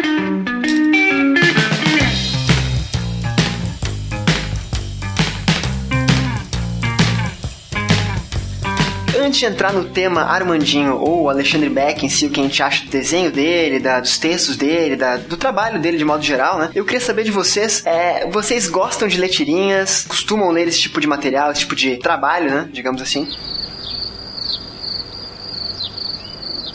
Antes 9.32 9.40
de 9.40 9.46
entrar 9.46 9.72
no 9.72 9.86
tema 9.86 10.24
Armandinho 10.24 10.98
ou 10.98 11.30
Alexandre 11.30 11.70
Beck 11.70 12.06
em 12.06 12.10
si, 12.10 12.26
o 12.26 12.30
que 12.30 12.42
a 12.42 12.44
gente 12.44 12.62
acha 12.62 12.84
do 12.84 12.92
desenho 12.92 13.32
dele, 13.32 13.80
da, 13.80 14.02
dos 14.02 14.18
textos 14.18 14.58
dele, 14.58 14.98
da, 14.98 15.16
do 15.16 15.38
trabalho 15.38 15.80
dele 15.80 15.98
de 15.98 16.04
modo 16.04 16.22
geral, 16.22 16.60
né? 16.60 16.70
Eu 16.76 16.84
queria 16.84 17.00
saber 17.00 17.24
de 17.24 17.32
vocês, 17.32 17.82
é, 17.86 18.30
vocês 18.30 18.68
gostam 18.68 19.08
de 19.08 19.18
ler 19.18 19.30
tirinhas? 19.30 20.06
Costumam 20.06 20.52
ler 20.52 20.68
esse 20.68 20.82
tipo 20.82 21.00
de 21.00 21.08
material, 21.08 21.50
esse 21.50 21.62
tipo 21.62 21.78
de 21.78 21.96
trabalho, 21.96 22.52
né? 22.52 22.70
Digamos 22.74 23.02
assim. 23.02 23.26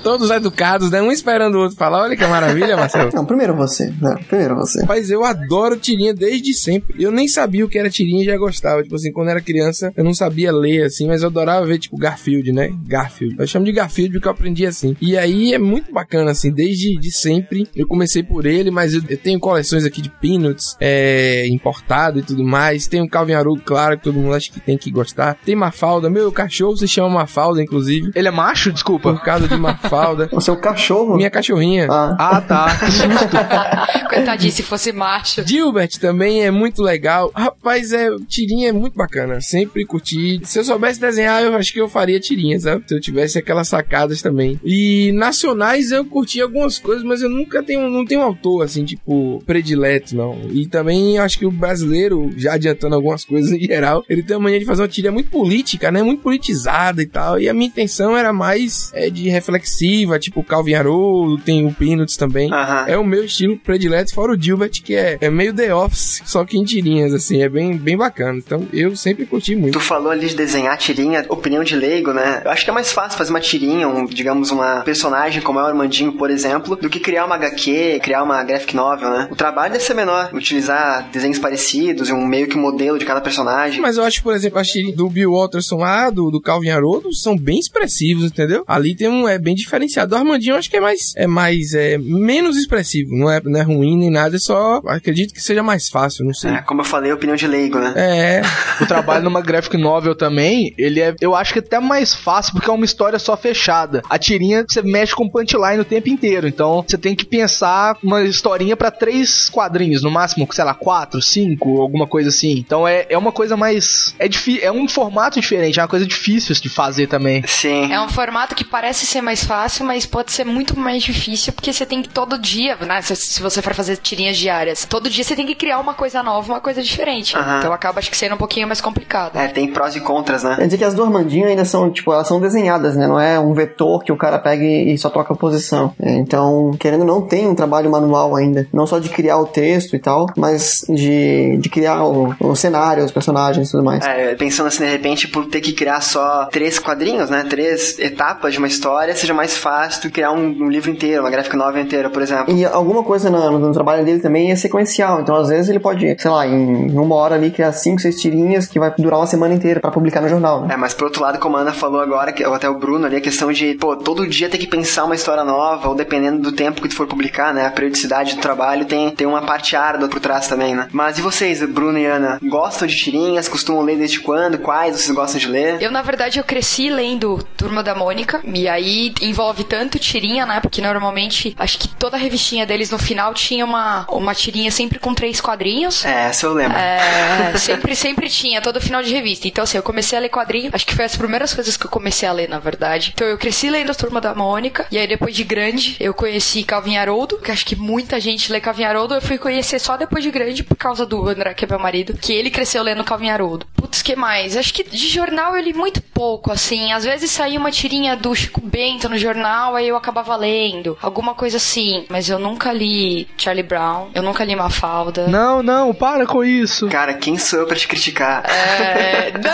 Todos 0.06 0.30
educados, 0.30 0.92
né? 0.92 1.02
Um 1.02 1.10
esperando 1.10 1.56
o 1.56 1.62
outro 1.62 1.76
falar. 1.76 2.02
Olha 2.02 2.16
que 2.16 2.24
maravilha, 2.24 2.76
Marcelo. 2.76 3.10
Não, 3.12 3.26
primeiro 3.26 3.56
você. 3.56 3.92
Não, 4.00 4.14
primeiro 4.14 4.54
você. 4.54 4.80
Rapaz, 4.82 5.10
eu 5.10 5.24
adoro 5.24 5.76
tirinha 5.76 6.14
desde 6.14 6.54
sempre. 6.54 6.94
Eu 7.02 7.10
nem 7.10 7.26
sabia 7.26 7.64
o 7.64 7.68
que 7.68 7.76
era 7.76 7.90
tirinha 7.90 8.22
e 8.22 8.24
já 8.24 8.36
gostava. 8.36 8.84
Tipo 8.84 8.94
assim, 8.94 9.10
quando 9.10 9.30
era 9.30 9.40
criança, 9.40 9.92
eu 9.96 10.04
não 10.04 10.14
sabia 10.14 10.52
ler, 10.52 10.84
assim, 10.84 11.08
mas 11.08 11.22
eu 11.22 11.28
adorava 11.28 11.66
ver, 11.66 11.80
tipo, 11.80 11.98
Garfield, 11.98 12.52
né? 12.52 12.72
Garfield. 12.86 13.34
Eu 13.36 13.48
chamo 13.48 13.64
de 13.64 13.72
Garfield 13.72 14.12
porque 14.12 14.28
eu 14.28 14.30
aprendi 14.30 14.64
assim. 14.64 14.96
E 15.00 15.18
aí 15.18 15.52
é 15.52 15.58
muito 15.58 15.92
bacana, 15.92 16.30
assim, 16.30 16.52
desde 16.52 16.96
de 16.96 17.10
sempre. 17.10 17.68
Eu 17.74 17.88
comecei 17.88 18.22
por 18.22 18.46
ele, 18.46 18.70
mas 18.70 18.94
eu, 18.94 19.02
eu 19.08 19.18
tenho 19.18 19.40
coleções 19.40 19.84
aqui 19.84 20.00
de 20.00 20.08
Peanuts, 20.08 20.76
é, 20.80 21.48
importado 21.48 22.20
e 22.20 22.22
tudo 22.22 22.44
mais. 22.44 22.86
Tem 22.86 23.02
o 23.02 23.08
Calvin 23.08 23.32
Haroldo, 23.32 23.62
claro, 23.64 23.98
que 23.98 24.04
todo 24.04 24.20
mundo 24.20 24.34
acha 24.36 24.52
que 24.52 24.60
tem 24.60 24.78
que 24.78 24.88
gostar. 24.88 25.36
Tem 25.44 25.56
Mafalda. 25.56 26.08
Meu 26.08 26.30
cachorro 26.30 26.76
se 26.76 26.86
chama 26.86 27.08
Mafalda, 27.08 27.60
inclusive. 27.60 28.12
Ele 28.14 28.28
é 28.28 28.30
macho? 28.30 28.72
Desculpa. 28.72 29.12
Por 29.12 29.24
causa 29.24 29.48
de 29.48 29.56
Mafalda. 29.56 29.95
O 30.32 30.40
seu 30.40 30.56
cachorro? 30.56 31.16
Minha 31.16 31.30
cachorrinha. 31.30 31.86
Ah. 31.90 32.16
Ah, 32.18 32.40
tá. 32.40 32.66
Coitadinho, 34.08 34.52
se 34.52 34.62
fosse 34.62 34.92
macho. 34.92 35.46
Gilbert 35.46 35.98
também 36.00 36.44
é 36.44 36.50
muito 36.50 36.82
legal. 36.82 37.30
Rapaz, 37.34 37.92
é, 37.92 38.08
tirinha 38.28 38.68
é 38.70 38.72
muito 38.72 38.96
bacana. 38.96 39.40
Sempre 39.40 39.84
curti. 39.84 40.40
Se 40.44 40.58
eu 40.58 40.64
soubesse 40.64 41.00
desenhar, 41.00 41.42
eu 41.42 41.54
acho 41.54 41.72
que 41.72 41.80
eu 41.80 41.88
faria 41.88 42.20
tirinha, 42.20 42.58
sabe? 42.58 42.84
Se 42.86 42.94
eu 42.94 43.00
tivesse 43.00 43.38
aquelas 43.38 43.68
sacadas 43.68 44.22
também. 44.22 44.60
E 44.64 45.12
nacionais 45.12 45.90
eu 45.90 46.04
curti 46.04 46.40
algumas 46.40 46.78
coisas, 46.78 47.04
mas 47.04 47.22
eu 47.22 47.28
nunca 47.28 47.62
tenho, 47.62 47.88
não 47.88 48.04
tenho 48.04 48.20
um 48.20 48.24
autor 48.24 48.62
assim, 48.62 48.84
tipo, 48.84 49.42
predileto, 49.46 50.16
não. 50.16 50.38
E 50.50 50.66
também 50.66 51.18
acho 51.18 51.38
que 51.38 51.46
o 51.46 51.50
brasileiro, 51.50 52.30
já 52.36 52.54
adiantando 52.54 52.94
algumas 52.94 53.24
coisas 53.24 53.50
em 53.52 53.60
geral, 53.60 54.04
ele 54.08 54.22
tem 54.22 54.36
a 54.36 54.40
mania 54.40 54.58
de 54.58 54.64
fazer 54.64 54.82
uma 54.82 54.88
tirinha 54.88 55.12
muito 55.12 55.30
política, 55.30 55.90
né? 55.90 56.02
Muito 56.02 56.22
politizada 56.22 57.02
e 57.02 57.06
tal. 57.06 57.40
E 57.40 57.48
a 57.48 57.54
minha 57.54 57.68
intenção 57.68 58.16
era 58.16 58.32
mais 58.32 58.90
é, 58.94 59.10
de 59.10 59.28
reflexiva, 59.28 59.85
tipo 60.20 60.42
Calvin 60.42 60.74
Haroldo, 60.74 61.42
tem 61.42 61.66
o 61.66 61.72
Peanuts 61.72 62.16
também. 62.16 62.50
É 62.86 62.96
o 62.96 63.04
meu 63.04 63.24
estilo 63.24 63.56
predileto, 63.58 64.14
fora 64.14 64.32
o 64.32 64.40
Gilbert, 64.40 64.82
que 64.82 64.94
é, 64.94 65.18
é 65.20 65.30
meio 65.30 65.54
The 65.54 65.74
Office, 65.74 66.22
só 66.24 66.44
que 66.44 66.58
em 66.58 66.64
tirinhas, 66.64 67.12
assim, 67.12 67.42
é 67.42 67.48
bem, 67.48 67.76
bem 67.76 67.96
bacana. 67.96 68.38
Então 68.38 68.66
eu 68.72 68.96
sempre 68.96 69.26
curti 69.26 69.54
muito. 69.54 69.74
Tu 69.74 69.80
falou 69.80 70.10
ali 70.10 70.28
de 70.28 70.34
desenhar 70.34 70.76
tirinha, 70.78 71.24
opinião 71.28 71.64
de 71.64 71.76
leigo, 71.76 72.12
né? 72.12 72.42
Eu 72.44 72.50
acho 72.50 72.64
que 72.64 72.70
é 72.70 72.74
mais 72.74 72.92
fácil 72.92 73.18
fazer 73.18 73.30
uma 73.30 73.40
tirinha, 73.40 73.88
um, 73.88 74.04
digamos, 74.06 74.50
uma 74.50 74.80
personagem 74.82 75.42
como 75.42 75.58
é 75.58 75.62
o 75.62 75.66
Armandinho, 75.66 76.12
por 76.12 76.30
exemplo, 76.30 76.76
do 76.76 76.88
que 76.88 77.00
criar 77.00 77.24
uma 77.24 77.34
HQ, 77.36 78.00
criar 78.02 78.22
uma 78.22 78.42
graphic 78.42 78.74
novel, 78.74 79.10
né? 79.10 79.28
O 79.30 79.36
trabalho 79.36 79.72
deve 79.72 79.84
ser 79.84 79.94
menor, 79.94 80.30
utilizar 80.32 81.08
desenhos 81.10 81.38
parecidos 81.38 82.08
e 82.08 82.12
um 82.12 82.26
meio 82.26 82.48
que 82.48 82.56
um 82.56 82.60
modelo 82.60 82.98
de 82.98 83.04
cada 83.04 83.20
personagem. 83.20 83.80
Mas 83.80 83.96
eu 83.96 84.04
acho, 84.04 84.22
por 84.22 84.34
exemplo, 84.34 84.58
as 84.58 84.68
tirinhas 84.68 84.96
do 84.96 85.08
Bill 85.08 85.32
Watterson 85.32 85.76
lá, 85.76 86.10
do, 86.10 86.30
do 86.30 86.40
Calvin 86.40 86.70
Haroldo, 86.70 87.14
são 87.14 87.36
bem 87.36 87.58
expressivos, 87.58 88.24
entendeu? 88.24 88.64
Ali 88.66 88.94
tem 88.94 89.08
um, 89.08 89.28
é 89.28 89.38
bem 89.38 89.54
diferenciado. 89.66 90.10
Do 90.10 90.16
Armandinho 90.16 90.54
eu 90.54 90.58
acho 90.58 90.70
que 90.70 90.76
é 90.76 90.80
mais, 90.80 91.12
é 91.16 91.26
mais, 91.26 91.74
é 91.74 91.98
menos 91.98 92.56
expressivo. 92.56 93.14
Não 93.14 93.30
é, 93.30 93.40
não 93.44 93.60
é 93.60 93.62
ruim 93.62 93.96
nem 93.96 94.10
nada, 94.10 94.36
é 94.36 94.38
só, 94.38 94.80
acredito 94.86 95.34
que 95.34 95.40
seja 95.40 95.62
mais 95.62 95.88
fácil, 95.88 96.24
não 96.24 96.32
sei. 96.32 96.52
É, 96.52 96.62
como 96.62 96.80
eu 96.80 96.84
falei, 96.84 97.12
opinião 97.12 97.36
de 97.36 97.46
leigo, 97.46 97.78
né? 97.78 97.92
É, 97.96 98.42
O 98.80 98.86
trabalho 98.86 99.24
numa 99.24 99.40
graphic 99.40 99.76
novel 99.76 100.14
também, 100.14 100.74
ele 100.76 101.00
é, 101.00 101.14
eu 101.20 101.34
acho 101.34 101.52
que 101.52 101.58
até 101.58 101.80
mais 101.80 102.14
fácil 102.14 102.52
porque 102.52 102.70
é 102.70 102.72
uma 102.72 102.84
história 102.84 103.18
só 103.18 103.36
fechada. 103.36 104.02
A 104.08 104.18
tirinha 104.18 104.64
você 104.68 104.82
mexe 104.82 105.14
com 105.14 105.28
punchline 105.28 105.80
o 105.80 105.84
tempo 105.84 106.08
inteiro, 106.08 106.46
então 106.46 106.84
você 106.86 106.96
tem 106.98 107.14
que 107.14 107.24
pensar 107.24 107.96
uma 108.02 108.22
historinha 108.22 108.76
pra 108.76 108.90
três 108.90 109.48
quadrinhos, 109.48 110.02
no 110.02 110.10
máximo, 110.10 110.46
sei 110.52 110.64
lá, 110.64 110.74
quatro, 110.74 111.20
cinco, 111.20 111.80
alguma 111.80 112.06
coisa 112.06 112.28
assim. 112.28 112.52
Então 112.58 112.86
é, 112.86 113.06
é 113.08 113.18
uma 113.18 113.32
coisa 113.32 113.56
mais 113.56 114.14
é 114.18 114.28
difícil, 114.28 114.62
é 114.62 114.70
um 114.70 114.88
formato 114.88 115.40
diferente, 115.40 115.78
é 115.78 115.82
uma 115.82 115.88
coisa 115.88 116.06
difícil 116.06 116.54
de 116.54 116.68
fazer 116.68 117.06
também. 117.06 117.42
Sim. 117.46 117.92
É 117.92 118.00
um 118.00 118.08
formato 118.08 118.54
que 118.54 118.64
parece 118.64 119.06
ser 119.06 119.22
mais 119.22 119.44
fácil 119.44 119.55
fácil, 119.56 119.86
mas 119.86 120.04
pode 120.04 120.32
ser 120.32 120.44
muito 120.44 120.78
mais 120.78 121.02
difícil 121.02 121.52
porque 121.52 121.72
você 121.72 121.86
tem 121.86 122.02
que 122.02 122.08
todo 122.08 122.38
dia, 122.38 122.76
né? 122.76 123.00
Se, 123.00 123.16
se 123.16 123.42
você 123.42 123.62
for 123.62 123.74
fazer 123.74 123.96
tirinhas 123.96 124.36
diárias, 124.36 124.84
todo 124.84 125.08
dia 125.08 125.24
você 125.24 125.34
tem 125.34 125.46
que 125.46 125.54
criar 125.54 125.78
uma 125.78 125.94
coisa 125.94 126.22
nova, 126.22 126.52
uma 126.52 126.60
coisa 126.60 126.82
diferente. 126.82 127.36
Aham. 127.36 127.58
Então 127.58 127.72
acaba 127.72 127.98
acho 127.98 128.10
que 128.10 128.16
sendo 128.16 128.34
um 128.34 128.38
pouquinho 128.38 128.66
mais 128.66 128.80
complicado. 128.80 129.36
É, 129.36 129.48
tem 129.48 129.72
prós 129.72 129.96
e 129.96 130.00
contras, 130.00 130.42
né? 130.42 130.56
Quer 130.56 130.64
dizer 130.66 130.78
que 130.78 130.84
as 130.84 130.94
do 130.94 131.02
Armandinho 131.02 131.46
ainda 131.46 131.64
são, 131.64 131.90
tipo, 131.90 132.12
elas 132.12 132.28
são 132.28 132.40
desenhadas, 132.40 132.96
né? 132.96 133.06
Não 133.06 133.18
é 133.18 133.38
um 133.38 133.54
vetor 133.54 134.04
que 134.04 134.12
o 134.12 134.16
cara 134.16 134.38
pega 134.38 134.64
e 134.64 134.96
e 134.96 134.98
só 134.98 135.10
troca 135.10 135.32
a 135.32 135.36
posição. 135.36 135.92
É, 136.00 136.10
Então, 136.16 136.72
querendo 136.78 137.00
ou 137.00 137.06
não, 137.06 137.22
tem 137.22 137.46
um 137.46 137.54
trabalho 137.54 137.90
manual 137.90 138.34
ainda. 138.36 138.66
Não 138.72 138.86
só 138.86 138.98
de 138.98 139.08
criar 139.08 139.38
o 139.38 139.46
texto 139.46 139.94
e 139.96 139.98
tal, 139.98 140.26
mas 140.36 140.84
de, 140.88 141.56
de 141.58 141.68
criar 141.68 142.04
o, 142.04 142.34
o 142.40 142.54
cenário, 142.56 143.04
os 143.04 143.12
personagens 143.12 143.68
e 143.68 143.70
tudo 143.70 143.84
mais. 143.84 144.04
É, 144.04 144.34
pensando 144.34 144.66
assim, 144.66 144.84
de 144.84 144.90
repente, 144.90 145.28
por 145.28 145.46
ter 145.46 145.60
que 145.60 145.72
criar 145.72 146.00
só 146.00 146.46
três 146.46 146.78
quadrinhos, 146.78 147.30
né? 147.30 147.44
Três 147.48 147.98
etapas 147.98 148.52
de 148.52 148.58
uma 148.58 148.66
história, 148.68 149.14
seja 149.14 149.34
mais 149.34 149.45
fácil 149.54 150.02
tu 150.02 150.10
criar 150.10 150.32
um, 150.32 150.46
um 150.46 150.68
livro 150.68 150.90
inteiro, 150.90 151.22
uma 151.22 151.30
gráfica 151.30 151.56
nova 151.56 151.78
inteira, 151.78 152.08
por 152.08 152.22
exemplo. 152.22 152.54
E 152.54 152.64
alguma 152.64 153.02
coisa 153.02 153.28
no, 153.28 153.58
no 153.58 153.72
trabalho 153.72 154.04
dele 154.04 154.20
também 154.20 154.50
é 154.50 154.56
sequencial. 154.56 155.20
Então, 155.20 155.36
às 155.36 155.48
vezes, 155.48 155.68
ele 155.68 155.78
pode, 155.78 156.16
sei 156.18 156.30
lá, 156.30 156.46
em 156.46 156.90
uma 156.96 157.14
hora 157.14 157.34
ali, 157.34 157.50
criar 157.50 157.72
cinco, 157.72 158.00
seis 158.00 158.20
tirinhas 158.20 158.66
que 158.66 158.78
vai 158.78 158.92
durar 158.98 159.20
uma 159.20 159.26
semana 159.26 159.54
inteira 159.54 159.80
pra 159.80 159.90
publicar 159.90 160.20
no 160.20 160.28
jornal, 160.28 160.62
né? 160.62 160.74
É, 160.74 160.76
mas 160.76 160.94
por 160.94 161.04
outro 161.04 161.22
lado, 161.22 161.38
como 161.38 161.56
a 161.56 161.60
Ana 161.60 161.72
falou 161.72 162.00
agora, 162.00 162.32
que, 162.32 162.44
ou 162.44 162.54
até 162.54 162.68
o 162.68 162.78
Bruno 162.78 163.06
ali, 163.06 163.16
a 163.16 163.20
questão 163.20 163.52
de, 163.52 163.74
pô, 163.74 163.96
todo 163.96 164.26
dia 164.26 164.48
ter 164.48 164.58
que 164.58 164.66
pensar 164.66 165.04
uma 165.04 165.14
história 165.14 165.44
nova, 165.44 165.88
ou 165.88 165.94
dependendo 165.94 166.40
do 166.40 166.52
tempo 166.52 166.80
que 166.80 166.88
tu 166.88 166.94
for 166.94 167.06
publicar, 167.06 167.52
né? 167.52 167.66
A 167.66 167.70
periodicidade 167.70 168.34
do 168.34 168.40
trabalho 168.40 168.84
tem, 168.84 169.10
tem 169.10 169.26
uma 169.26 169.42
parte 169.42 169.76
árdua 169.76 170.08
por 170.08 170.20
trás 170.20 170.46
também, 170.48 170.74
né? 170.74 170.88
Mas 170.92 171.18
e 171.18 171.22
vocês, 171.22 171.62
Bruno 171.62 171.98
e 171.98 172.06
Ana, 172.06 172.38
gostam 172.42 172.86
de 172.86 172.96
tirinhas? 172.96 173.48
Costumam 173.48 173.82
ler 173.82 173.96
desde 173.96 174.20
quando? 174.20 174.58
Quais 174.58 174.96
vocês 174.96 175.14
gostam 175.14 175.40
de 175.40 175.48
ler? 175.48 175.80
Eu, 175.80 175.90
na 175.90 176.02
verdade, 176.02 176.38
eu 176.38 176.44
cresci 176.44 176.88
lendo 176.90 177.38
Turma 177.56 177.82
da 177.82 177.94
Mônica, 177.94 178.40
e 178.44 178.68
aí 178.68 179.12
envolve 179.36 179.64
tanto 179.64 179.98
tirinha, 179.98 180.46
né? 180.46 180.60
Porque 180.60 180.80
normalmente, 180.80 181.54
acho 181.58 181.78
que 181.78 181.88
toda 181.88 182.16
revistinha 182.16 182.64
deles 182.64 182.90
no 182.90 182.98
final 182.98 183.34
tinha 183.34 183.66
uma, 183.66 184.06
uma 184.08 184.34
tirinha 184.34 184.70
sempre 184.70 184.98
com 184.98 185.12
três 185.12 185.42
quadrinhos. 185.42 186.06
É, 186.06 186.28
essa 186.28 186.46
eu 186.46 186.54
lembro. 186.54 186.78
É, 186.78 187.52
sempre, 187.58 187.94
sempre 187.94 188.30
tinha, 188.30 188.62
todo 188.62 188.80
final 188.80 189.02
de 189.02 189.12
revista. 189.12 189.46
Então, 189.46 189.64
assim, 189.64 189.76
eu 189.76 189.82
comecei 189.82 190.16
a 190.16 190.22
ler 190.22 190.30
quadrinho. 190.30 190.70
Acho 190.72 190.86
que 190.86 190.94
foi 190.94 191.04
as 191.04 191.14
primeiras 191.14 191.52
coisas 191.52 191.76
que 191.76 191.84
eu 191.84 191.90
comecei 191.90 192.26
a 192.26 192.32
ler, 192.32 192.48
na 192.48 192.58
verdade. 192.58 193.12
Então, 193.14 193.26
eu 193.26 193.36
cresci 193.36 193.68
lendo 193.68 193.90
a 193.90 193.94
Turma 193.94 194.22
da 194.22 194.34
Mônica. 194.34 194.86
E 194.90 194.96
aí, 194.96 195.06
depois 195.06 195.36
de 195.36 195.44
grande, 195.44 195.96
eu 196.00 196.14
conheci 196.14 196.64
Calvin 196.64 196.96
Haroldo, 196.96 197.36
que 197.36 197.50
acho 197.50 197.66
que 197.66 197.76
muita 197.76 198.18
gente 198.18 198.50
lê 198.50 198.58
Calvin 198.58 198.84
Haroldo. 198.84 199.14
Eu 199.14 199.20
fui 199.20 199.36
conhecer 199.36 199.78
só 199.78 199.98
depois 199.98 200.24
de 200.24 200.30
grande, 200.30 200.64
por 200.64 200.76
causa 200.76 201.04
do 201.04 201.28
André, 201.28 201.52
que 201.52 201.66
é 201.66 201.68
meu 201.68 201.78
marido, 201.78 202.14
que 202.14 202.32
ele 202.32 202.50
cresceu 202.50 202.82
lendo 202.82 203.04
Calvin 203.04 203.28
Haroldo. 203.28 203.66
Putz, 203.76 204.00
que 204.00 204.16
mais? 204.16 204.56
Acho 204.56 204.72
que 204.72 204.82
de 204.82 205.08
jornal 205.08 205.54
eu 205.54 205.62
li 205.62 205.74
muito 205.74 206.00
pouco, 206.00 206.50
assim. 206.50 206.92
Às 206.92 207.04
vezes 207.04 207.30
saía 207.30 207.58
uma 207.58 207.70
tirinha 207.70 208.16
do 208.16 208.34
Chico 208.34 208.62
Bento 208.62 209.08
no 209.08 209.18
jornal, 209.26 209.74
aí 209.74 209.88
eu 209.88 209.96
acabava 209.96 210.36
lendo. 210.36 210.96
Alguma 211.02 211.34
coisa 211.34 211.56
assim. 211.56 212.06
Mas 212.08 212.28
eu 212.28 212.38
nunca 212.38 212.72
li 212.72 213.28
Charlie 213.36 213.62
Brown, 213.62 214.08
eu 214.14 214.22
nunca 214.22 214.44
li 214.44 214.54
Mafalda. 214.54 215.26
Não, 215.26 215.62
não, 215.62 215.92
para 215.92 216.26
com 216.26 216.44
isso. 216.44 216.88
Cara, 216.88 217.14
quem 217.14 217.38
sou 217.38 217.60
eu 217.60 217.66
pra 217.66 217.76
te 217.76 217.88
criticar? 217.88 218.44
É. 218.48 219.32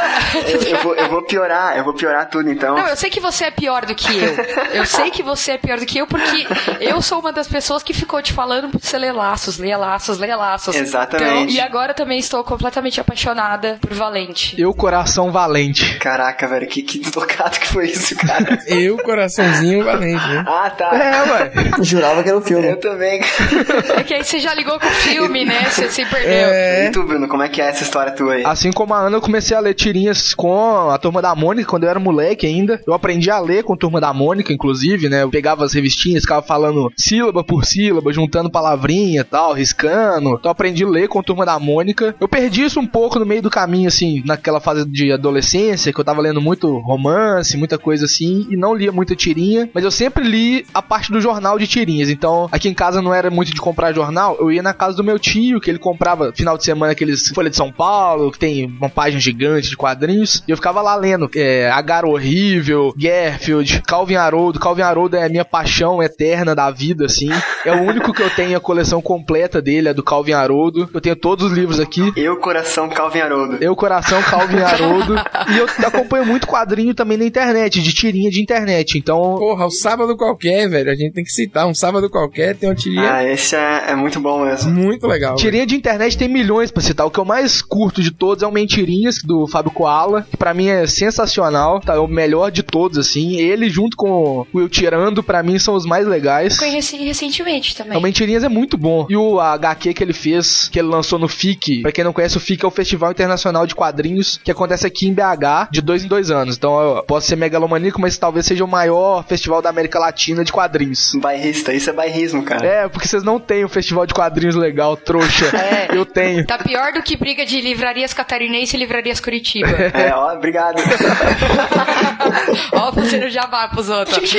Eu, 0.52 0.62
eu 0.62 0.82
vou, 0.82 0.94
eu 0.94 1.08
vou 1.08 1.22
piorar, 1.22 1.76
eu 1.76 1.84
vou 1.84 1.94
piorar 1.94 2.28
tudo 2.28 2.50
então. 2.50 2.74
Não, 2.74 2.88
eu 2.88 2.96
sei 2.96 3.10
que 3.10 3.20
você 3.20 3.44
é 3.44 3.50
pior 3.50 3.84
do 3.84 3.94
que 3.94 4.16
eu. 4.16 4.34
Eu 4.72 4.86
sei 4.86 5.10
que 5.10 5.22
você 5.22 5.52
é 5.52 5.58
pior 5.58 5.78
do 5.78 5.86
que 5.86 5.98
eu, 5.98 6.06
porque 6.06 6.46
eu 6.80 7.00
sou 7.02 7.20
uma 7.20 7.32
das 7.32 7.46
pessoas 7.46 7.82
que 7.82 7.92
ficou 7.92 8.20
te 8.22 8.32
falando 8.32 8.70
pra 8.70 8.78
você 8.80 8.98
ler 8.98 9.12
laços, 9.12 9.58
ler 9.58 9.76
laços, 9.76 10.18
ler 10.18 10.34
laços. 10.34 10.74
Exatamente. 10.74 11.32
Então, 11.32 11.48
e 11.48 11.60
agora 11.60 11.92
também 11.94 12.18
estou 12.18 12.42
completamente 12.42 13.00
apaixonada 13.00 13.78
por 13.80 13.92
Valente. 13.92 14.60
Eu, 14.60 14.72
coração 14.74 15.30
valente. 15.30 15.98
Caraca, 15.98 16.46
velho, 16.48 16.66
que, 16.66 16.82
que 16.82 16.98
tocado 17.10 17.58
que 17.58 17.68
foi 17.68 17.86
isso, 17.88 18.16
cara. 18.16 18.58
Eu, 18.66 18.96
coraçãozinho 18.98 19.61
valente, 19.82 20.28
né? 20.28 20.44
ah, 20.46 20.70
tá. 20.70 20.90
É, 20.94 21.30
ué. 21.30 21.52
Jurava 21.82 22.22
que 22.22 22.28
era 22.28 22.38
o 22.38 22.42
filme. 22.42 22.68
Eu 22.68 22.80
também, 22.80 23.20
cara. 23.20 24.00
É 24.00 24.02
que 24.02 24.14
aí 24.14 24.24
você 24.24 24.38
já 24.38 24.54
ligou 24.54 24.78
com 24.78 24.86
o 24.86 24.90
filme, 24.90 25.44
né? 25.44 25.64
Você 25.70 25.90
se 25.90 26.04
perdeu. 26.04 26.30
É. 26.30 26.86
E 26.86 26.90
tu, 26.90 27.02
Bruno, 27.04 27.28
como 27.28 27.42
é 27.42 27.48
que 27.48 27.60
é 27.60 27.68
essa 27.68 27.82
história 27.82 28.12
tua 28.12 28.34
aí? 28.34 28.44
Assim 28.44 28.72
como 28.72 28.94
a 28.94 29.00
Ana, 29.00 29.16
eu 29.16 29.20
comecei 29.20 29.56
a 29.56 29.60
ler 29.60 29.74
tirinhas 29.74 30.34
com 30.34 30.90
a 30.90 30.98
Turma 30.98 31.22
da 31.22 31.34
Mônica 31.34 31.68
quando 31.68 31.84
eu 31.84 31.90
era 31.90 31.98
moleque 31.98 32.46
ainda. 32.46 32.80
Eu 32.86 32.94
aprendi 32.94 33.30
a 33.30 33.38
ler 33.38 33.62
com 33.62 33.74
a 33.74 33.76
Turma 33.76 34.00
da 34.00 34.12
Mônica, 34.12 34.52
inclusive, 34.52 35.08
né? 35.08 35.22
Eu 35.22 35.30
pegava 35.30 35.64
as 35.64 35.72
revistinhas, 35.72 36.22
ficava 36.22 36.42
falando 36.42 36.90
sílaba 36.96 37.44
por 37.44 37.64
sílaba, 37.64 38.12
juntando 38.12 38.50
palavrinha 38.50 39.20
e 39.20 39.24
tal, 39.24 39.52
riscando. 39.52 40.30
Então 40.30 40.40
eu 40.44 40.50
aprendi 40.50 40.84
a 40.84 40.88
ler 40.88 41.08
com 41.08 41.20
a 41.20 41.22
Turma 41.22 41.44
da 41.44 41.58
Mônica. 41.58 42.14
Eu 42.20 42.28
perdi 42.28 42.64
isso 42.64 42.80
um 42.80 42.86
pouco 42.86 43.18
no 43.18 43.26
meio 43.26 43.42
do 43.42 43.50
caminho, 43.50 43.88
assim, 43.88 44.22
naquela 44.24 44.60
fase 44.60 44.84
de 44.88 45.12
adolescência, 45.12 45.92
que 45.92 46.00
eu 46.00 46.04
tava 46.04 46.20
lendo 46.20 46.40
muito 46.40 46.78
romance, 46.78 47.56
muita 47.56 47.78
coisa 47.78 48.04
assim, 48.04 48.46
e 48.50 48.56
não 48.56 48.74
lia 48.74 48.92
muita 48.92 49.14
tirinha. 49.14 49.51
Mas 49.72 49.84
eu 49.84 49.90
sempre 49.90 50.24
li 50.24 50.66
a 50.72 50.82
parte 50.82 51.10
do 51.10 51.20
jornal 51.20 51.58
de 51.58 51.66
tirinhas. 51.66 52.08
Então, 52.08 52.48
aqui 52.50 52.68
em 52.68 52.74
casa 52.74 53.00
não 53.02 53.12
era 53.12 53.30
muito 53.30 53.52
de 53.52 53.60
comprar 53.60 53.92
jornal, 53.92 54.36
eu 54.40 54.50
ia 54.50 54.62
na 54.62 54.74
casa 54.74 54.96
do 54.96 55.04
meu 55.04 55.18
tio, 55.18 55.60
que 55.60 55.70
ele 55.70 55.78
comprava 55.78 56.32
final 56.32 56.56
de 56.56 56.64
semana 56.64 56.92
aqueles 56.92 57.28
Folha 57.28 57.50
de 57.50 57.56
São 57.56 57.70
Paulo, 57.70 58.30
que 58.30 58.38
tem 58.38 58.66
uma 58.66 58.88
página 58.88 59.20
gigante 59.20 59.68
de 59.68 59.76
quadrinhos, 59.76 60.42
e 60.46 60.50
eu 60.50 60.56
ficava 60.56 60.80
lá 60.82 60.94
lendo 60.94 61.30
é, 61.36 61.70
Agar 61.70 62.04
Horrível, 62.04 62.92
Garfield, 62.96 63.82
Calvin 63.86 64.16
Haroldo. 64.16 64.58
Calvin 64.58 64.82
Haroldo 64.82 65.16
é 65.16 65.24
a 65.24 65.28
minha 65.28 65.44
paixão 65.44 66.02
eterna 66.02 66.54
da 66.54 66.70
vida, 66.70 67.06
assim. 67.06 67.30
É 67.64 67.72
o 67.72 67.82
único 67.82 68.12
que 68.12 68.22
eu 68.22 68.30
tenho 68.30 68.56
a 68.56 68.60
coleção 68.60 69.00
completa 69.00 69.60
dele, 69.60 69.88
é 69.88 69.94
do 69.94 70.02
Calvin 70.02 70.32
Haroldo. 70.32 70.88
Eu 70.92 71.00
tenho 71.00 71.16
todos 71.16 71.46
os 71.46 71.52
livros 71.52 71.80
aqui. 71.80 72.12
Eu, 72.16 72.36
coração 72.36 72.88
Calvin 72.88 73.20
Haroldo. 73.20 73.58
Eu, 73.60 73.74
coração, 73.76 74.22
Calvin 74.22 74.58
Haroldo. 74.58 75.14
e 75.52 75.58
eu 75.58 75.66
acompanho 75.86 76.26
muito 76.26 76.46
quadrinho 76.46 76.94
também 76.94 77.16
na 77.16 77.24
internet, 77.24 77.80
de 77.80 77.92
tirinha 77.92 78.30
de 78.30 78.40
internet. 78.40 78.98
Então, 78.98 79.36
Porra, 79.42 79.66
o 79.66 79.70
sábado 79.72 80.16
qualquer, 80.16 80.68
velho. 80.68 80.88
A 80.88 80.94
gente 80.94 81.14
tem 81.14 81.24
que 81.24 81.32
citar. 81.32 81.66
Um 81.66 81.74
sábado 81.74 82.08
qualquer 82.08 82.54
tem 82.54 82.68
uma 82.68 82.76
tirinha 82.76 83.12
Ah, 83.12 83.24
esse 83.24 83.56
é, 83.56 83.86
é 83.88 83.96
muito 83.96 84.20
bom 84.20 84.44
mesmo. 84.44 84.70
muito 84.70 85.04
legal. 85.04 85.30
velho. 85.32 85.42
Tirinha 85.42 85.66
de 85.66 85.74
internet 85.74 86.16
tem 86.16 86.28
milhões 86.28 86.70
pra 86.70 86.80
citar. 86.80 87.04
O 87.04 87.10
que 87.10 87.18
eu 87.18 87.24
mais 87.24 87.60
curto 87.60 88.00
de 88.00 88.12
todos 88.12 88.44
é 88.44 88.46
o 88.46 88.52
Mentirinhas, 88.52 89.16
do 89.24 89.48
Fábio 89.48 89.72
Koala, 89.72 90.24
que 90.30 90.36
pra 90.36 90.54
mim 90.54 90.68
é 90.68 90.86
sensacional, 90.86 91.80
tá? 91.80 91.94
É 91.94 91.98
o 91.98 92.06
melhor 92.06 92.52
de 92.52 92.62
todos, 92.62 92.96
assim. 92.96 93.34
Ele 93.34 93.68
junto 93.68 93.96
com 93.96 94.46
o 94.52 94.60
Eu 94.60 94.68
Tirando, 94.68 95.24
pra 95.24 95.42
mim, 95.42 95.58
são 95.58 95.74
os 95.74 95.84
mais 95.84 96.06
legais. 96.06 96.56
Conheci 96.56 96.96
recentemente 96.98 97.74
também. 97.74 97.98
O 97.98 98.00
Mentirinhas 98.00 98.44
é 98.44 98.48
muito 98.48 98.78
bom. 98.78 99.08
E 99.10 99.16
o 99.16 99.40
HQ 99.40 99.92
que 99.92 100.04
ele 100.04 100.12
fez, 100.12 100.68
que 100.68 100.78
ele 100.78 100.86
lançou 100.86 101.18
no 101.18 101.26
FIC, 101.26 101.82
pra 101.82 101.90
quem 101.90 102.04
não 102.04 102.12
conhece, 102.12 102.36
o 102.36 102.40
FIC 102.40 102.64
é 102.64 102.68
o 102.68 102.70
Festival 102.70 103.10
Internacional 103.10 103.66
de 103.66 103.74
Quadrinhos, 103.74 104.38
que 104.44 104.52
acontece 104.52 104.86
aqui 104.86 105.08
em 105.08 105.12
BH, 105.12 105.68
de 105.72 105.80
dois 105.80 106.04
em 106.04 106.08
dois 106.08 106.30
anos. 106.30 106.56
Então, 106.56 106.80
eu 106.98 107.02
posso 107.02 107.26
ser 107.26 107.34
megalomaníaco, 107.34 108.00
mas 108.00 108.16
talvez 108.16 108.46
seja 108.46 108.64
o 108.64 108.68
maior 108.68 109.21
festival 109.22 109.62
da 109.62 109.70
América 109.70 109.98
Latina 109.98 110.44
de 110.44 110.52
quadrinhos. 110.52 111.12
Bairrista, 111.16 111.72
isso 111.72 111.90
é 111.90 111.92
bairrismo, 111.92 112.42
cara. 112.42 112.66
É, 112.66 112.88
porque 112.88 113.06
vocês 113.06 113.22
não 113.22 113.38
têm 113.38 113.64
um 113.64 113.68
festival 113.68 114.06
de 114.06 114.14
quadrinhos 114.14 114.54
legal, 114.54 114.96
trouxa. 114.96 115.50
É. 115.62 115.88
Eu 115.96 116.04
tenho. 116.04 116.44
Tá 116.46 116.58
pior 116.58 116.92
do 116.92 117.02
que 117.02 117.16
briga 117.16 117.44
de 117.46 117.60
livrarias 117.60 118.12
catarinense 118.12 118.76
e 118.76 118.78
livrarias 118.78 119.20
Curitiba. 119.20 119.68
É, 119.94 120.12
ó, 120.14 120.34
obrigado. 120.34 120.76
Ó, 122.72 122.92
fazendo 122.92 123.28
jabá 123.28 123.68
pros 123.68 123.88
outros. 123.88 124.34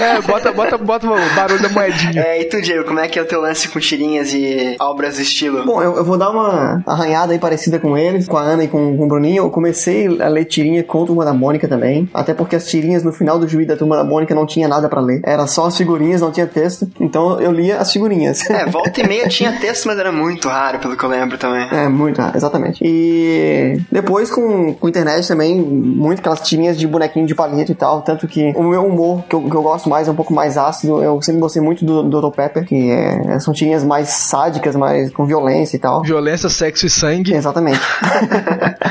É, 0.00 0.20
bota, 0.22 0.52
bota, 0.52 0.78
bota 0.78 1.06
o 1.06 1.34
barulho 1.34 1.62
da 1.62 1.68
moedinha. 1.68 2.22
é, 2.22 2.40
e 2.40 2.44
tu, 2.44 2.60
Diego, 2.60 2.84
como 2.84 3.00
é 3.00 3.08
que 3.08 3.18
é 3.18 3.22
o 3.22 3.24
teu 3.24 3.40
lance 3.40 3.68
com 3.68 3.78
tirinhas 3.80 4.32
e 4.34 4.76
obras 4.80 5.16
do 5.16 5.22
estilo? 5.22 5.64
Bom, 5.64 5.82
eu, 5.82 5.96
eu 5.96 6.04
vou 6.04 6.18
dar 6.18 6.30
uma 6.30 6.82
arranhada 6.86 7.32
aí 7.32 7.38
parecida 7.38 7.78
com 7.78 7.96
eles, 7.96 8.28
com 8.28 8.36
a 8.36 8.42
Ana 8.42 8.64
e 8.64 8.68
com, 8.68 8.96
com 8.96 9.04
o 9.04 9.08
Bruninho. 9.08 9.44
Eu 9.44 9.50
comecei 9.50 10.06
a 10.20 10.28
ler 10.28 10.44
tirinha 10.44 10.82
com 10.84 11.02
a 11.02 11.06
Turma 11.06 11.24
da 11.24 11.32
Mônica 11.32 11.66
também. 11.68 12.08
Até 12.12 12.34
porque 12.34 12.56
as 12.56 12.66
tirinhas 12.66 13.02
no 13.02 13.12
final 13.12 13.38
do 13.38 13.48
juiz 13.48 13.66
da 13.66 13.76
Turma 13.76 13.96
da 13.96 14.04
Mônica 14.12 14.34
não 14.34 14.44
tinha 14.46 14.68
nada 14.68 14.88
pra 14.88 15.00
ler. 15.00 15.20
Era 15.24 15.46
só 15.46 15.66
as 15.66 15.76
figurinhas, 15.76 16.20
não 16.20 16.30
tinha 16.30 16.46
texto. 16.46 16.86
Então 17.00 17.40
eu 17.40 17.50
lia 17.50 17.78
as 17.78 17.90
figurinhas. 17.92 18.48
É, 18.50 18.66
volta 18.70 19.00
e 19.00 19.06
meia 19.08 19.26
tinha 19.28 19.52
texto, 19.58 19.86
mas 19.86 19.98
era 19.98 20.12
muito 20.12 20.48
raro, 20.48 20.78
pelo 20.78 20.96
que 20.96 21.02
eu 21.04 21.08
lembro 21.08 21.38
também. 21.38 21.66
É, 21.70 21.88
muito 21.88 22.20
raro, 22.20 22.36
exatamente. 22.36 22.78
E 22.84 23.80
depois 23.90 24.30
com, 24.30 24.74
com 24.74 24.88
internet 24.88 25.26
também, 25.26 25.56
muito 25.60 26.18
aquelas 26.20 26.40
tirinhas 26.40 26.78
de 26.78 26.86
bonequinho 26.86 27.26
de 27.26 27.34
palito 27.34 27.72
e 27.72 27.74
tal. 27.74 28.02
Tanto 28.02 28.28
que 28.28 28.52
o 28.54 28.62
meu 28.62 28.84
humor, 28.84 29.22
que 29.28 29.34
eu, 29.34 29.42
que 29.42 29.54
eu 29.56 29.62
gosto 29.62 29.88
mais, 29.88 30.08
é 30.08 30.10
um 30.10 30.14
pouco 30.14 30.34
mais 30.34 30.58
ácido. 30.58 31.02
Eu 31.02 31.20
sempre 31.22 31.40
gostei 31.40 31.62
muito 31.62 31.84
do, 31.84 32.02
do 32.02 32.20
Dr. 32.20 32.34
Pepper, 32.36 32.64
que 32.66 32.90
é, 32.90 33.38
são 33.40 33.54
tirinhas 33.54 33.82
mais 33.84 34.08
sádicas, 34.10 34.76
mais 34.76 35.10
com 35.12 35.24
violência 35.24 35.76
e 35.76 35.78
tal. 35.80 36.02
Violência, 36.02 36.48
sexo 36.48 36.86
e 36.86 36.90
sangue. 36.90 37.32
Exatamente. 37.34 37.80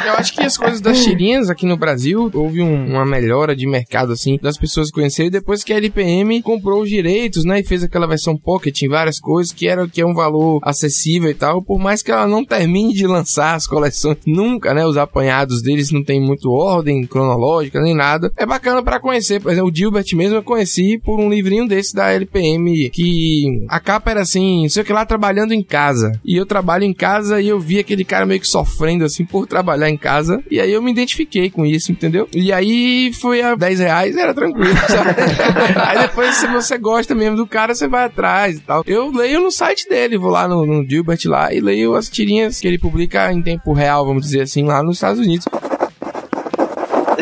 Eu 0.08 0.14
acho 0.14 0.34
que 0.34 0.42
as 0.44 0.58
coisas 0.58 0.82
das 0.82 1.00
tirinhas 1.04 1.50
aqui 1.50 1.66
no 1.66 1.78
Brasil 1.78 2.30
houve 2.34 2.62
um- 2.62 2.92
uma 2.96 3.06
melhora 3.06 3.56
de 3.56 3.68
mercado, 3.68 4.12
assim, 4.14 4.40
das 4.42 4.58
pessoas 4.58 4.90
depois 5.30 5.64
que 5.64 5.74
a 5.74 5.78
LPM 5.78 6.42
comprou 6.42 6.82
os 6.82 6.90
direitos, 6.90 7.44
né? 7.44 7.60
E 7.60 7.64
fez 7.64 7.84
aquela 7.84 8.08
versão 8.08 8.38
pocket 8.38 8.82
em 8.82 8.90
várias 8.90 9.20
coisas, 9.20 9.54
que 9.54 9.68
era 9.68 9.88
que 9.88 10.02
é 10.02 10.06
um 10.06 10.14
valor 10.14 10.60
acessível 10.64 11.30
e 11.30 11.34
tal. 11.34 11.62
Por 11.62 11.80
mais 11.80 12.02
que 12.02 12.12
ela 12.12 12.28
não 12.28 12.46
termine 12.46 12.94
de 12.94 13.06
lançar 13.08 13.56
as 13.56 13.68
coleções 13.68 14.18
nunca, 14.26 14.74
né? 14.74 14.86
Os 14.86 14.98
apanhados 14.98 15.62
deles 15.62 15.92
não 15.92 16.04
tem 16.04 16.22
muito 16.22 16.52
ordem 16.52 17.06
cronológica 17.06 17.82
nem 17.82 17.96
nada. 17.96 18.32
É 18.38 18.46
bacana 18.46 18.84
pra 18.84 19.00
conhecer. 19.00 19.42
Por 19.42 19.52
exemplo, 19.52 19.70
o 19.70 19.76
Gilbert 19.76 20.06
mesmo 20.14 20.38
eu 20.38 20.44
conheci 20.44 21.00
por 21.04 21.20
um 21.20 21.30
livrinho 21.30 21.68
desse 21.68 21.94
da 21.94 22.12
LPM, 22.12 22.90
que 22.90 23.66
a 23.70 23.80
capa 23.80 24.12
era 24.12 24.22
assim, 24.22 24.68
sei 24.70 24.84
que 24.84 24.94
lá, 24.94 25.06
trabalhando 25.06 25.54
em 25.54 25.64
casa. 25.64 26.12
E 26.24 26.36
eu 26.36 26.46
trabalho 26.46 26.84
em 26.84 26.94
casa 26.94 27.42
e 27.42 27.48
eu 27.48 27.60
vi 27.60 27.80
aquele 27.80 28.04
cara 28.04 28.26
meio 28.26 28.40
que 28.40 28.48
sofrendo, 28.48 29.06
assim, 29.06 29.26
por 29.26 29.48
trabalhar 29.48 29.90
em 29.90 29.98
casa. 29.98 30.44
E 30.50 30.60
aí 30.60 30.72
eu 30.72 30.82
me 30.82 30.92
identifiquei 30.92 31.50
com 31.50 31.66
isso, 31.66 31.92
entendeu? 31.92 32.28
E 32.34 32.52
aí 32.52 33.12
foi 33.14 33.42
a 33.42 33.56
10 33.56 33.80
reais, 33.80 34.16
era 34.16 34.34
tranquilo? 34.34 34.72
Aí 35.88 36.00
depois, 36.00 36.36
se 36.36 36.48
você 36.48 36.78
gosta 36.78 37.16
mesmo 37.16 37.38
do 37.38 37.48
cara, 37.48 37.74
você 37.74 37.88
vai 37.88 38.06
atrás 38.06 38.58
e 38.58 38.60
tal. 38.60 38.84
Eu 38.86 39.12
leio 39.12 39.42
no 39.42 39.52
site 39.52 39.88
dele, 39.88 40.18
vou 40.18 40.32
lá 40.32 40.48
no, 40.48 40.66
no 40.66 40.88
Gilbert 40.88 41.20
lá 41.26 41.54
e 41.54 41.60
leio 41.60 41.96
as 41.96 42.10
tirinhas 42.10 42.60
que 42.60 42.68
ele 42.68 42.78
publica 42.78 43.32
em 43.32 43.42
tempo 43.42 43.74
real, 43.74 44.06
vamos 44.06 44.24
dizer 44.24 44.42
assim, 44.42 44.66
lá 44.66 44.84
nos 44.84 44.98
Estados 44.98 45.20
Unidos 45.20 45.46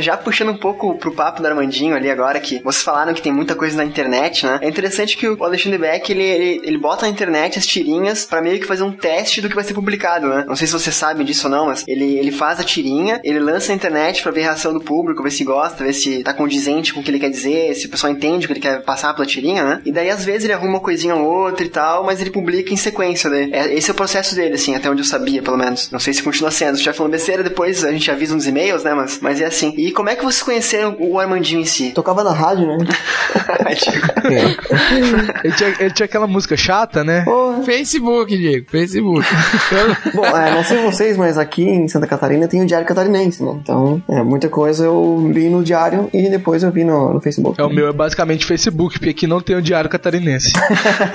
já 0.01 0.17
puxando 0.17 0.49
um 0.49 0.57
pouco 0.57 0.95
pro 0.97 1.13
papo 1.13 1.41
do 1.41 1.47
Armandinho 1.47 1.95
ali 1.95 2.09
agora, 2.09 2.39
que 2.39 2.61
vocês 2.63 2.83
falaram 2.83 3.13
que 3.13 3.21
tem 3.21 3.31
muita 3.31 3.55
coisa 3.55 3.77
na 3.77 3.85
internet, 3.85 4.45
né? 4.45 4.59
É 4.61 4.67
interessante 4.67 5.17
que 5.17 5.27
o 5.27 5.43
Alexandre 5.43 5.77
Beck, 5.77 6.09
ele, 6.11 6.23
ele, 6.23 6.61
ele 6.63 6.77
bota 6.77 7.05
na 7.05 7.11
internet 7.11 7.57
as 7.57 7.65
tirinhas 7.65 8.25
para 8.25 8.41
meio 8.41 8.59
que 8.59 8.65
fazer 8.65 8.83
um 8.83 8.91
teste 8.91 9.41
do 9.41 9.49
que 9.49 9.55
vai 9.55 9.63
ser 9.63 9.73
publicado, 9.73 10.27
né? 10.27 10.45
Não 10.47 10.55
sei 10.55 10.67
se 10.67 10.73
vocês 10.73 10.95
sabem 10.95 11.25
disso 11.25 11.47
ou 11.47 11.51
não, 11.51 11.67
mas 11.67 11.83
ele, 11.87 12.17
ele 12.17 12.31
faz 12.31 12.59
a 12.59 12.63
tirinha, 12.63 13.19
ele 13.23 13.39
lança 13.39 13.69
na 13.69 13.75
internet 13.75 14.21
para 14.21 14.31
ver 14.31 14.41
a 14.41 14.43
reação 14.45 14.73
do 14.73 14.81
público, 14.81 15.23
ver 15.23 15.31
se 15.31 15.43
gosta, 15.43 15.83
ver 15.83 15.93
se 15.93 16.23
tá 16.23 16.33
condizente 16.33 16.93
com 16.93 16.99
o 16.99 17.03
que 17.03 17.11
ele 17.11 17.19
quer 17.19 17.29
dizer, 17.29 17.73
se 17.75 17.87
o 17.87 17.89
pessoal 17.89 18.11
entende 18.11 18.45
o 18.45 18.47
que 18.47 18.53
ele 18.53 18.59
quer 18.59 18.83
passar 18.83 19.13
pela 19.13 19.25
tirinha, 19.25 19.63
né? 19.63 19.81
E 19.85 19.91
daí, 19.91 20.09
às 20.09 20.25
vezes, 20.25 20.43
ele 20.45 20.53
arruma 20.53 20.73
uma 20.73 20.79
coisinha 20.79 21.15
ou 21.15 21.25
outra 21.25 21.65
e 21.65 21.69
tal, 21.69 22.03
mas 22.03 22.21
ele 22.21 22.31
publica 22.31 22.73
em 22.73 22.77
sequência, 22.77 23.29
né? 23.29 23.49
É, 23.51 23.73
esse 23.73 23.89
é 23.89 23.93
o 23.93 23.95
processo 23.95 24.35
dele, 24.35 24.55
assim, 24.55 24.75
até 24.75 24.89
onde 24.89 25.01
eu 25.01 25.05
sabia, 25.05 25.41
pelo 25.41 25.57
menos. 25.57 25.91
Não 25.91 25.99
sei 25.99 26.13
se 26.13 26.23
continua 26.23 26.51
sendo. 26.51 26.71
Se 26.71 26.77
estiver 26.77 26.93
falando 26.93 27.11
besteira, 27.11 27.43
depois 27.43 27.83
a 27.83 27.91
gente 27.91 28.09
avisa 28.09 28.35
nos 28.35 28.47
e-mails, 28.47 28.83
né? 28.83 28.93
Mas, 28.93 29.19
mas 29.19 29.41
é 29.41 29.45
assim. 29.45 29.73
E 29.77 29.88
como 29.91 30.09
é 30.09 30.15
que 30.15 30.23
vocês 30.23 30.43
conheceram 30.43 30.95
o 30.99 31.19
Armandinho 31.19 31.61
em 31.61 31.65
si? 31.65 31.91
Tocava 31.91 32.23
na 32.23 32.31
rádio, 32.31 32.67
né? 32.67 32.77
ele, 35.43 35.53
tinha, 35.53 35.75
ele 35.79 35.91
tinha 35.91 36.05
aquela 36.05 36.27
música 36.27 36.55
chata, 36.57 37.03
né? 37.03 37.23
Porra. 37.23 37.63
Facebook, 37.63 38.37
Diego, 38.37 38.65
Facebook. 38.69 39.25
Bom, 40.13 40.25
é, 40.25 40.51
não 40.51 40.63
sei 40.63 40.83
vocês, 40.83 41.17
mas 41.17 41.37
aqui 41.37 41.63
em 41.63 41.87
Santa 41.87 42.07
Catarina 42.07 42.47
tem 42.47 42.61
o 42.61 42.65
Diário 42.65 42.87
Catarinense, 42.87 43.43
né? 43.43 43.57
Então, 43.61 44.01
é, 44.09 44.23
muita 44.23 44.49
coisa 44.49 44.85
eu 44.85 45.31
vi 45.33 45.49
no 45.49 45.63
Diário 45.63 46.09
e 46.13 46.29
depois 46.29 46.63
eu 46.63 46.71
vi 46.71 46.83
no, 46.83 47.13
no 47.13 47.21
Facebook. 47.21 47.59
É, 47.59 47.63
o 47.63 47.69
meu 47.69 47.87
é 47.87 47.93
basicamente 47.93 48.45
Facebook, 48.45 48.97
porque 48.97 49.09
aqui 49.11 49.27
não 49.27 49.41
tem 49.41 49.55
o 49.55 49.61
Diário 49.61 49.89
Catarinense. 49.89 50.53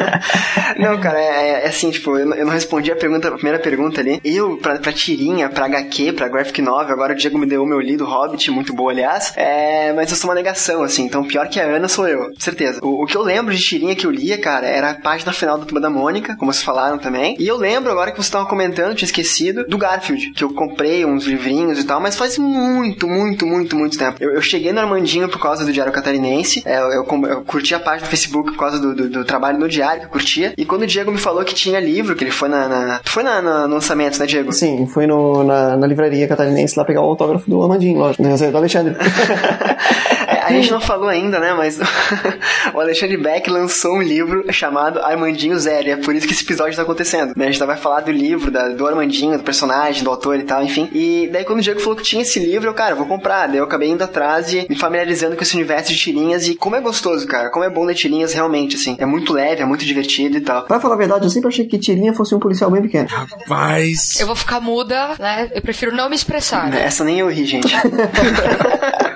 não, 0.78 0.98
cara, 1.00 1.20
é, 1.20 1.64
é, 1.64 1.68
assim, 1.68 1.90
tipo, 1.90 2.16
eu 2.16 2.26
não, 2.26 2.36
eu 2.36 2.46
não 2.46 2.52
respondi 2.52 2.90
a 2.90 2.96
pergunta, 2.96 3.28
a 3.28 3.32
primeira 3.32 3.58
pergunta 3.58 4.00
ali. 4.00 4.20
Eu, 4.24 4.56
pra, 4.56 4.78
pra 4.78 4.92
tirinha, 4.92 5.48
pra 5.48 5.66
HQ, 5.66 6.12
pra 6.12 6.28
graphic 6.28 6.60
novel, 6.62 6.92
agora 6.92 7.12
o 7.12 7.16
Diego 7.16 7.38
me 7.38 7.46
deu 7.46 7.62
o 7.62 7.66
meu 7.66 7.80
lido 7.80 8.04
Hobbit, 8.04 8.50
muito 8.54 8.74
boa, 8.74 8.92
aliás. 8.92 9.32
É, 9.36 9.92
mas 9.92 10.10
eu 10.10 10.16
sou 10.16 10.30
uma 10.30 10.34
negação, 10.34 10.82
assim, 10.82 11.04
então 11.04 11.24
pior 11.24 11.48
que 11.48 11.60
a 11.60 11.64
Ana 11.64 11.88
sou 11.88 12.08
eu, 12.08 12.32
certeza. 12.38 12.80
O, 12.82 13.02
o 13.02 13.06
que 13.06 13.16
eu 13.16 13.22
lembro 13.22 13.54
de 13.54 13.62
tirinha 13.62 13.94
que 13.94 14.06
eu 14.06 14.10
lia, 14.10 14.38
cara, 14.38 14.66
era 14.66 14.90
a 14.90 14.94
página 14.94 15.32
final 15.32 15.58
da 15.58 15.64
Turma 15.64 15.80
da 15.80 15.90
Mônica, 15.90 16.36
como 16.36 16.52
vocês 16.52 16.64
falaram 16.64 16.98
também. 16.98 17.36
E 17.38 17.46
eu 17.46 17.56
lembro, 17.56 17.90
agora 17.90 18.10
que 18.10 18.16
vocês 18.16 18.26
estavam 18.26 18.46
comentando, 18.46 18.94
tinha 18.94 19.06
esquecido, 19.06 19.64
do 19.66 19.78
Garfield, 19.78 20.32
que 20.32 20.44
eu 20.44 20.52
comprei 20.52 21.04
uns 21.04 21.24
livrinhos 21.24 21.78
e 21.78 21.84
tal, 21.84 22.00
mas 22.00 22.16
faz 22.16 22.38
muito, 22.38 23.06
muito, 23.06 23.46
muito, 23.46 23.76
muito 23.76 23.98
tempo. 23.98 24.16
Eu, 24.20 24.30
eu 24.30 24.42
cheguei 24.42 24.72
no 24.72 24.80
Armandinho 24.80 25.28
por 25.28 25.40
causa 25.40 25.64
do 25.64 25.72
Diário 25.72 25.92
Catarinense, 25.92 26.62
é, 26.64 26.78
eu, 26.78 27.04
eu, 27.04 27.44
curti 27.44 27.74
a 27.74 27.80
página 27.80 28.06
do 28.06 28.10
Facebook 28.10 28.52
por 28.52 28.58
causa 28.58 28.78
do, 28.78 28.94
do, 28.94 29.08
do, 29.08 29.24
trabalho 29.24 29.58
no 29.58 29.68
Diário 29.68 30.00
que 30.00 30.06
eu 30.06 30.10
curtia. 30.10 30.54
E 30.56 30.64
quando 30.64 30.82
o 30.82 30.86
Diego 30.86 31.10
me 31.10 31.18
falou 31.18 31.44
que 31.44 31.54
tinha 31.54 31.80
livro, 31.80 32.14
que 32.14 32.24
ele 32.24 32.30
foi 32.30 32.48
na. 32.48 32.68
na 32.68 33.00
foi 33.04 33.22
na, 33.22 33.42
na, 33.42 33.66
no 33.66 33.74
lançamento, 33.74 34.18
né, 34.18 34.26
Diego? 34.26 34.52
Sim, 34.52 34.86
fui 34.86 35.06
no, 35.06 35.44
na, 35.44 35.76
na 35.76 35.86
livraria 35.86 36.28
catarinense 36.28 36.78
lá 36.78 36.84
pegar 36.84 37.00
o 37.00 37.04
autógrafo 37.04 37.48
do 37.48 37.62
Armandinho, 37.62 37.98
lógico, 37.98 38.22
né? 38.22 38.32
Do 38.50 38.58
Alexandre. 38.58 38.96
a 40.44 40.52
gente 40.52 40.70
não 40.70 40.80
falou 40.80 41.08
ainda, 41.08 41.38
né? 41.38 41.52
Mas 41.54 41.78
o 42.72 42.80
Alexandre 42.80 43.16
Beck 43.16 43.48
lançou 43.48 43.96
um 43.96 44.02
livro 44.02 44.52
chamado 44.52 45.00
Armandinho 45.00 45.58
Zero. 45.58 45.88
E 45.88 45.90
é 45.92 45.96
por 45.96 46.14
isso 46.14 46.26
que 46.26 46.32
esse 46.32 46.44
episódio 46.44 46.76
tá 46.76 46.82
acontecendo. 46.82 47.32
Né? 47.36 47.46
A 47.46 47.50
gente 47.50 47.64
vai 47.64 47.76
falar 47.76 48.00
do 48.00 48.12
livro, 48.12 48.50
da, 48.50 48.68
do 48.68 48.86
Armandinho, 48.86 49.38
do 49.38 49.44
personagem, 49.44 50.02
do 50.02 50.10
autor 50.10 50.38
e 50.38 50.42
tal, 50.42 50.62
enfim. 50.62 50.88
E 50.92 51.28
daí 51.32 51.44
quando 51.44 51.60
o 51.60 51.62
Diego 51.62 51.80
falou 51.80 51.96
que 51.96 52.02
tinha 52.02 52.22
esse 52.22 52.38
livro, 52.38 52.68
eu, 52.68 52.74
cara, 52.74 52.94
vou 52.94 53.06
comprar. 53.06 53.46
Daí 53.48 53.58
eu 53.58 53.64
acabei 53.64 53.88
indo 53.88 54.04
atrás 54.04 54.52
e 54.52 54.66
me 54.68 54.76
familiarizando 54.76 55.36
com 55.36 55.42
esse 55.42 55.54
universo 55.54 55.92
de 55.92 55.98
tirinhas. 55.98 56.46
E 56.48 56.54
como 56.54 56.76
é 56.76 56.80
gostoso, 56.80 57.26
cara. 57.26 57.50
Como 57.50 57.64
é 57.64 57.70
bom 57.70 57.84
ler 57.84 57.94
tirinhas 57.94 58.32
realmente, 58.32 58.76
assim. 58.76 58.96
É 58.98 59.06
muito 59.06 59.32
leve, 59.32 59.62
é 59.62 59.64
muito 59.64 59.84
divertido 59.84 60.36
e 60.36 60.40
tal. 60.40 60.64
Pra 60.64 60.80
falar 60.80 60.94
a 60.94 60.98
verdade, 60.98 61.24
eu 61.24 61.30
sempre 61.30 61.48
achei 61.48 61.66
que 61.66 61.78
tirinha 61.78 62.12
fosse 62.12 62.34
um 62.34 62.38
policial 62.38 62.70
bem 62.70 62.82
pequeno. 62.82 63.08
Rapaz. 63.08 64.20
Eu 64.20 64.26
vou 64.26 64.36
ficar 64.36 64.60
muda, 64.60 65.14
né? 65.18 65.50
Eu 65.54 65.62
prefiro 65.62 65.94
não 65.94 66.08
me 66.08 66.16
expressar. 66.16 66.72
Essa 66.74 67.04
nem 67.04 67.20
eu 67.20 67.28
ri, 67.28 67.44
gente. 67.44 67.74